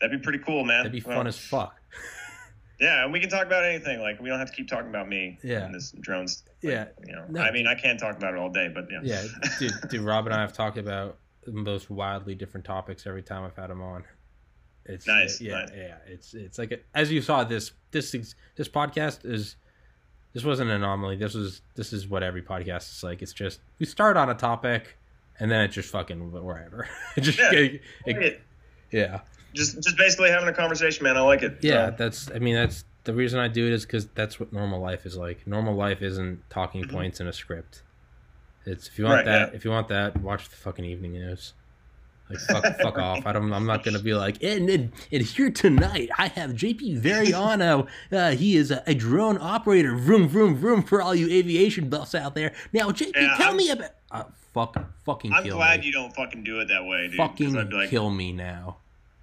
that'd 0.00 0.18
be 0.18 0.22
pretty 0.22 0.38
cool, 0.44 0.64
man. 0.64 0.78
That'd 0.84 0.92
be 0.92 1.02
Well, 1.06 1.16
fun 1.18 1.26
as 1.26 1.38
fuck. 1.38 1.74
Yeah, 2.78 3.04
and 3.04 3.10
we 3.12 3.20
can 3.20 3.30
talk 3.30 3.46
about 3.46 3.64
anything. 3.64 4.00
Like 4.00 4.20
we 4.20 4.28
don't 4.28 4.38
have 4.38 4.50
to 4.50 4.54
keep 4.54 4.68
talking 4.68 4.90
about 4.90 5.08
me. 5.08 5.38
Yeah. 5.42 5.64
And 5.64 5.74
this 5.74 5.92
drones. 5.92 6.42
like, 6.62 6.72
Yeah. 6.72 6.86
You 7.06 7.14
know, 7.16 7.24
No. 7.30 7.40
I 7.40 7.50
mean, 7.50 7.66
I 7.66 7.74
can't 7.74 7.98
talk 7.98 8.16
about 8.16 8.34
it 8.34 8.38
all 8.38 8.50
day, 8.50 8.68
but 8.68 8.84
yeah. 8.90 9.00
Yeah, 9.02 9.22
dude, 9.58 9.72
dude. 9.88 10.00
Rob 10.02 10.26
and 10.26 10.34
I 10.34 10.42
have 10.42 10.52
talked 10.52 10.76
about 10.76 11.16
the 11.46 11.52
most 11.52 11.88
wildly 11.88 12.34
different 12.34 12.66
topics 12.66 13.06
every 13.06 13.22
time 13.22 13.44
I've 13.44 13.56
had 13.56 13.70
him 13.70 13.80
on. 13.80 14.04
It's 14.84 15.06
Nice, 15.06 15.40
Yeah, 15.40 15.60
nice. 15.60 15.70
yeah. 15.74 15.94
It's 16.06 16.34
it's 16.34 16.58
like 16.58 16.84
as 16.94 17.10
you 17.10 17.22
saw 17.22 17.44
this 17.44 17.72
this 17.92 18.14
this 18.56 18.68
podcast 18.68 19.24
is 19.24 19.56
this 20.36 20.44
wasn't 20.44 20.68
an 20.68 20.76
anomaly. 20.76 21.16
This 21.16 21.32
was 21.32 21.62
this 21.76 21.94
is 21.94 22.06
what 22.06 22.22
every 22.22 22.42
podcast 22.42 22.92
is 22.94 23.02
like. 23.02 23.22
It's 23.22 23.32
just 23.32 23.60
we 23.78 23.86
start 23.86 24.18
on 24.18 24.28
a 24.28 24.34
topic 24.34 24.98
and 25.40 25.50
then 25.50 25.62
it's 25.62 25.74
just 25.74 25.90
fucking 25.90 26.30
wherever. 26.30 26.86
It 27.16 27.22
just 27.22 27.38
Yeah. 27.38 27.52
it- 27.52 27.80
it. 28.04 28.40
yeah. 28.90 29.20
Just, 29.54 29.82
just 29.82 29.96
basically 29.96 30.28
having 30.28 30.48
a 30.50 30.52
conversation, 30.52 31.04
man. 31.04 31.16
I 31.16 31.20
like 31.20 31.40
it. 31.42 31.56
Yeah, 31.62 31.86
So, 31.88 31.94
that's. 31.96 32.30
I 32.34 32.38
mean, 32.38 32.54
that's 32.54 32.84
the 33.04 33.14
reason 33.14 33.40
I 33.40 33.48
do 33.48 33.66
it 33.66 33.72
is 33.72 33.86
because 33.86 34.06
that's 34.08 34.38
what 34.38 34.52
normal 34.52 34.80
life 34.82 35.06
is 35.06 35.16
like. 35.16 35.46
Normal 35.46 35.74
life 35.74 36.02
isn't 36.02 36.42
talking 36.50 36.84
Mhm. 36.84 36.90
points 36.92 37.20
in 37.20 37.26
a 37.26 37.32
script. 37.32 37.82
It's 38.66 38.86
if 38.88 38.98
you 38.98 39.06
want 39.06 39.16
Right, 39.16 39.24
that. 39.24 39.50
yeah. 39.52 39.56
If 39.56 39.64
you 39.64 39.70
want 39.70 39.88
that, 39.88 40.18
watch 40.20 40.50
the 40.50 40.56
fucking 40.56 40.84
evening 40.84 41.12
news. 41.14 41.54
Like 42.28 42.40
fuck, 42.40 42.64
fuck 42.80 42.98
off. 42.98 43.24
I 43.26 43.32
don't. 43.32 43.52
I'm 43.52 43.66
not 43.66 43.84
gonna 43.84 44.00
be 44.00 44.12
like. 44.14 44.42
And, 44.42 44.68
and, 44.68 44.92
and 45.12 45.22
here 45.22 45.50
tonight, 45.50 46.10
I 46.18 46.28
have 46.28 46.50
JP 46.50 47.00
Variano. 47.00 47.86
Uh, 48.10 48.30
he 48.32 48.56
is 48.56 48.70
a, 48.70 48.82
a 48.86 48.94
drone 48.94 49.38
operator. 49.40 49.94
Vroom 49.96 50.28
vroom 50.28 50.56
vroom 50.56 50.82
for 50.82 51.00
all 51.00 51.14
you 51.14 51.28
aviation 51.30 51.88
buffs 51.88 52.14
out 52.14 52.34
there. 52.34 52.52
Now, 52.72 52.90
JP, 52.90 53.12
Yeah, 53.14 53.34
tell 53.36 53.48
I'm- 53.48 53.56
me 53.56 53.70
about. 53.70 53.90
Uh, 54.10 54.24
fuck, 54.54 54.76
fucking 55.04 55.32
I'm 55.32 55.46
glad 55.48 55.80
me. 55.80 55.86
you 55.86 55.92
don't 55.92 56.14
fucking 56.14 56.42
do 56.44 56.60
it 56.60 56.68
that 56.68 56.84
way, 56.84 57.08
dude. 57.08 57.16
fucking 57.16 57.56
I'd 57.56 57.68
be 57.70 57.76
like, 57.76 57.90
kill 57.90 58.10
me 58.10 58.32
now. 58.32 58.78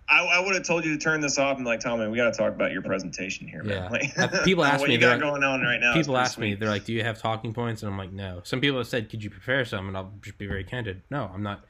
I, 0.10 0.20
I 0.26 0.40
would 0.46 0.54
have 0.54 0.64
told 0.66 0.84
you 0.86 0.94
to 0.94 1.00
turn 1.00 1.22
this 1.22 1.38
off 1.40 1.56
and 1.58 1.66
like, 1.66 1.80
Tom, 1.80 2.00
man, 2.00 2.12
we 2.12 2.18
got 2.18 2.32
to 2.32 2.38
talk 2.38 2.54
about 2.54 2.72
your 2.74 2.82
presentation 2.82 3.48
here, 3.48 3.64
man. 3.64 3.84
Yeah. 3.84 3.90
Like, 3.90 4.18
Uh, 4.20 4.44
people 4.44 4.64
ask 4.66 4.82
what 4.82 4.90
me, 4.90 4.96
you 4.96 5.00
got 5.02 5.14
like- 5.14 5.22
going 5.22 5.44
on 5.44 5.62
right 5.62 5.80
now. 5.80 5.94
people 5.94 6.18
ask 6.18 6.38
me 6.38 6.54
they're 6.56 6.70
like 6.70 6.84
do 6.86 6.92
you 6.94 7.04
have 7.04 7.20
talking 7.22 7.54
points 7.54 7.82
and 7.84 7.92
i'm 7.92 7.98
like 7.98 8.12
no 8.12 8.42
some 8.44 8.60
people 8.62 8.78
have 8.78 8.88
said 8.88 9.10
could 9.10 9.24
you 9.24 9.30
prepare 9.30 9.64
some 9.66 9.88
and 9.88 9.96
i'll 9.98 10.12
just 10.22 10.38
be 10.38 10.46
very 10.46 10.64
candid 10.66 11.02
no 11.10 11.32
i'm 11.34 11.42
not 11.42 11.64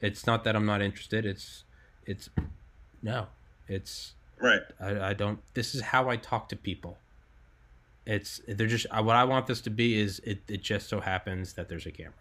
it's 0.00 0.26
not 0.26 0.44
that 0.44 0.54
i'm 0.56 0.66
not 0.66 0.80
interested 0.82 1.24
it's 1.26 1.64
it's 2.06 2.28
no 3.02 3.26
it's 3.68 4.14
right. 4.40 4.62
i, 4.80 5.10
I 5.10 5.12
don't 5.14 5.38
this 5.54 5.74
is 5.74 5.82
how 5.82 6.08
i 6.08 6.16
talk 6.16 6.48
to 6.50 6.56
people. 6.56 6.98
It's 8.06 8.40
they're 8.48 8.66
just 8.66 8.86
uh, 8.90 9.02
what 9.02 9.16
i 9.16 9.24
want 9.24 9.46
this 9.46 9.60
to 9.62 9.70
be 9.70 10.00
is 10.00 10.20
it, 10.24 10.38
it 10.48 10.62
just 10.62 10.88
so 10.88 11.00
happens 11.00 11.52
that 11.54 11.68
there's 11.68 11.84
a 11.84 11.90
camera. 11.90 12.14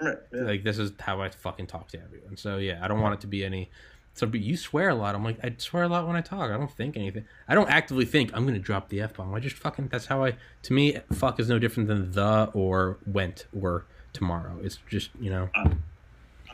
Right. 0.00 0.16
Yeah. 0.32 0.42
like 0.42 0.64
this 0.64 0.78
is 0.78 0.92
how 0.98 1.20
i 1.20 1.28
fucking 1.28 1.66
talk 1.66 1.88
to 1.88 2.02
everyone. 2.02 2.36
So 2.36 2.56
yeah 2.56 2.78
i 2.82 2.88
don't 2.88 3.00
want 3.00 3.14
it 3.14 3.20
to 3.20 3.26
be 3.26 3.44
any 3.44 3.70
so 4.14 4.26
but 4.26 4.40
you 4.40 4.56
swear 4.56 4.88
a 4.88 4.94
lot. 4.94 5.14
I'm 5.14 5.22
like 5.22 5.38
i 5.44 5.54
swear 5.58 5.82
a 5.82 5.88
lot 5.88 6.06
when 6.06 6.16
i 6.16 6.22
talk. 6.22 6.50
I 6.50 6.56
don't 6.56 6.70
think 6.70 6.96
anything. 6.96 7.26
I 7.46 7.54
don't 7.54 7.68
actively 7.68 8.06
think 8.06 8.30
i'm 8.32 8.46
gonna 8.46 8.58
drop 8.58 8.88
the 8.88 9.02
f-bomb. 9.02 9.34
I 9.34 9.40
just 9.40 9.56
fucking 9.56 9.88
that's 9.88 10.06
how 10.06 10.24
i 10.24 10.36
to 10.62 10.72
me 10.72 10.98
fuck 11.12 11.38
is 11.38 11.50
no 11.50 11.58
different 11.58 11.88
than 11.88 12.12
the 12.12 12.50
or 12.54 12.96
went 13.06 13.46
or 13.60 13.84
tomorrow. 14.14 14.58
It's 14.62 14.78
just 14.88 15.10
you 15.20 15.28
know 15.28 15.50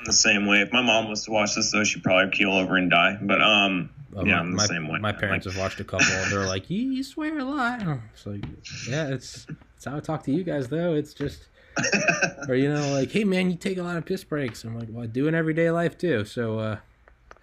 I'm 0.01 0.05
the 0.07 0.13
same 0.13 0.47
way. 0.47 0.63
If 0.63 0.73
my 0.73 0.83
mom 0.83 1.09
was 1.09 1.25
to 1.27 1.31
watch 1.31 1.55
this, 1.55 1.71
though, 1.71 1.85
she'd 1.85 2.03
probably 2.03 2.37
keel 2.37 2.53
over 2.53 2.77
and 2.77 2.91
die. 2.91 3.19
But 3.21 3.41
um, 3.43 3.91
uh, 4.17 4.25
yeah, 4.25 4.35
my, 4.35 4.39
I'm 4.41 4.51
the 4.51 4.57
my, 4.57 4.67
same 4.67 4.89
way. 4.89 4.99
my 4.99 5.13
parents 5.13 5.47
Like, 5.47 5.55
have 5.55 5.63
watched 5.63 5.81
a 5.81 5.85
couple 5.85 6.07
and 6.07 6.33
they're 6.33 6.47
like 6.47 6.69
you, 6.69 6.91
you 6.91 7.05
swear 7.05 7.39
a 7.39 7.45
lot 7.45 7.81
it's 8.13 8.27
like 8.27 8.45
yeah 8.89 9.07
it's 9.09 9.47
it's 9.77 9.85
how 9.85 9.97
i 9.97 10.01
talk 10.01 10.25
to 10.25 10.33
you 10.33 10.43
guys 10.43 10.67
though 10.67 10.95
it's 10.95 11.15
just 11.15 11.47
or 12.49 12.57
you 12.57 12.69
know 12.73 12.93
like 12.93 13.13
hey 13.13 13.23
man 13.23 13.53
you 13.53 13.57
take 13.57 13.79
a 13.79 13.83
lot 13.85 13.97
of 13.97 14.05
piss 14.05 14.25
breaks 14.25 14.65
i'm 14.65 14.77
like 14.77 14.89
well 14.91 15.05
i 15.05 15.07
do 15.07 15.29
in 15.29 15.35
everyday 15.37 15.71
life 15.71 15.97
too 15.97 16.25
so 16.25 16.59
uh 16.59 16.77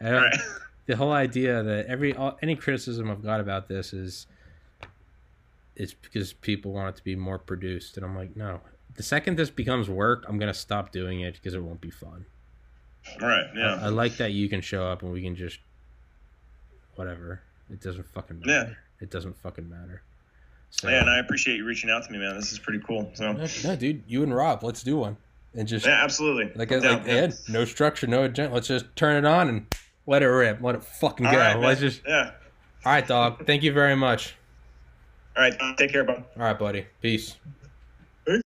right. 0.01 0.35
the 0.87 0.95
whole 0.97 1.13
idea 1.13 1.63
that 1.63 1.85
every 1.85 2.13
all, 2.13 2.37
any 2.41 2.55
criticism 2.55 3.09
I've 3.09 3.23
got 3.23 3.39
about 3.39 3.67
this 3.67 3.93
is 3.93 4.27
it's 5.75 5.93
because 5.93 6.33
people 6.33 6.73
want 6.73 6.89
it 6.89 6.97
to 6.97 7.03
be 7.03 7.15
more 7.15 7.37
produced, 7.37 7.97
and 7.97 8.05
I'm 8.05 8.15
like, 8.15 8.35
no. 8.35 8.61
The 8.95 9.03
second 9.03 9.37
this 9.37 9.51
becomes 9.51 9.87
work, 9.87 10.25
I'm 10.27 10.39
gonna 10.39 10.53
stop 10.53 10.91
doing 10.91 11.21
it 11.21 11.35
because 11.35 11.53
it 11.53 11.61
won't 11.61 11.81
be 11.81 11.91
fun. 11.91 12.25
Right. 13.21 13.45
Yeah. 13.55 13.79
I, 13.81 13.85
I 13.85 13.89
like 13.89 14.17
that 14.17 14.31
you 14.31 14.49
can 14.49 14.61
show 14.61 14.85
up 14.85 15.01
and 15.01 15.11
we 15.11 15.21
can 15.21 15.35
just 15.35 15.59
whatever. 16.95 17.41
It 17.71 17.81
doesn't 17.81 18.07
fucking 18.07 18.39
matter. 18.39 18.69
Yeah. 18.69 18.75
It 19.01 19.11
doesn't 19.11 19.37
fucking 19.37 19.69
matter. 19.69 20.01
So, 20.69 20.89
yeah, 20.89 21.01
and 21.01 21.09
I 21.09 21.19
appreciate 21.19 21.57
you 21.57 21.65
reaching 21.65 21.89
out 21.89 22.03
to 22.05 22.11
me, 22.11 22.17
man. 22.19 22.35
This 22.35 22.51
is 22.51 22.59
pretty 22.59 22.79
cool. 22.79 23.09
So 23.13 23.31
no, 23.31 23.47
no, 23.63 23.75
dude, 23.75 24.03
you 24.07 24.23
and 24.23 24.35
Rob, 24.35 24.63
let's 24.63 24.83
do 24.83 24.97
one, 24.97 25.15
and 25.53 25.67
just 25.67 25.85
yeah, 25.85 26.03
absolutely. 26.03 26.51
like 26.55 26.71
I'm 26.71 26.81
like. 26.81 27.07
Ed, 27.07 27.35
no 27.47 27.63
structure, 27.63 28.05
no 28.05 28.23
agenda. 28.23 28.53
Let's 28.53 28.67
just 28.67 28.85
turn 28.95 29.15
it 29.15 29.25
on 29.25 29.47
and 29.47 29.65
let 30.05 30.23
it 30.23 30.27
rip, 30.27 30.61
let 30.61 30.75
it 30.75 30.83
fucking 30.83 31.25
go. 31.25 31.31
right, 31.31 31.57
let's 31.57 31.79
just. 31.79 32.01
yeah. 32.05 32.31
All 32.85 32.91
right, 32.91 33.07
dog. 33.07 33.45
Thank 33.45 33.63
you 33.63 33.71
very 33.71 33.95
much. 33.95 34.35
All 35.35 35.43
right. 35.43 35.55
Take 35.77 35.91
care, 35.91 36.03
bud. 36.03 36.23
All 36.35 36.43
right, 36.43 36.57
buddy. 36.57 36.85
Peace. 37.01 37.37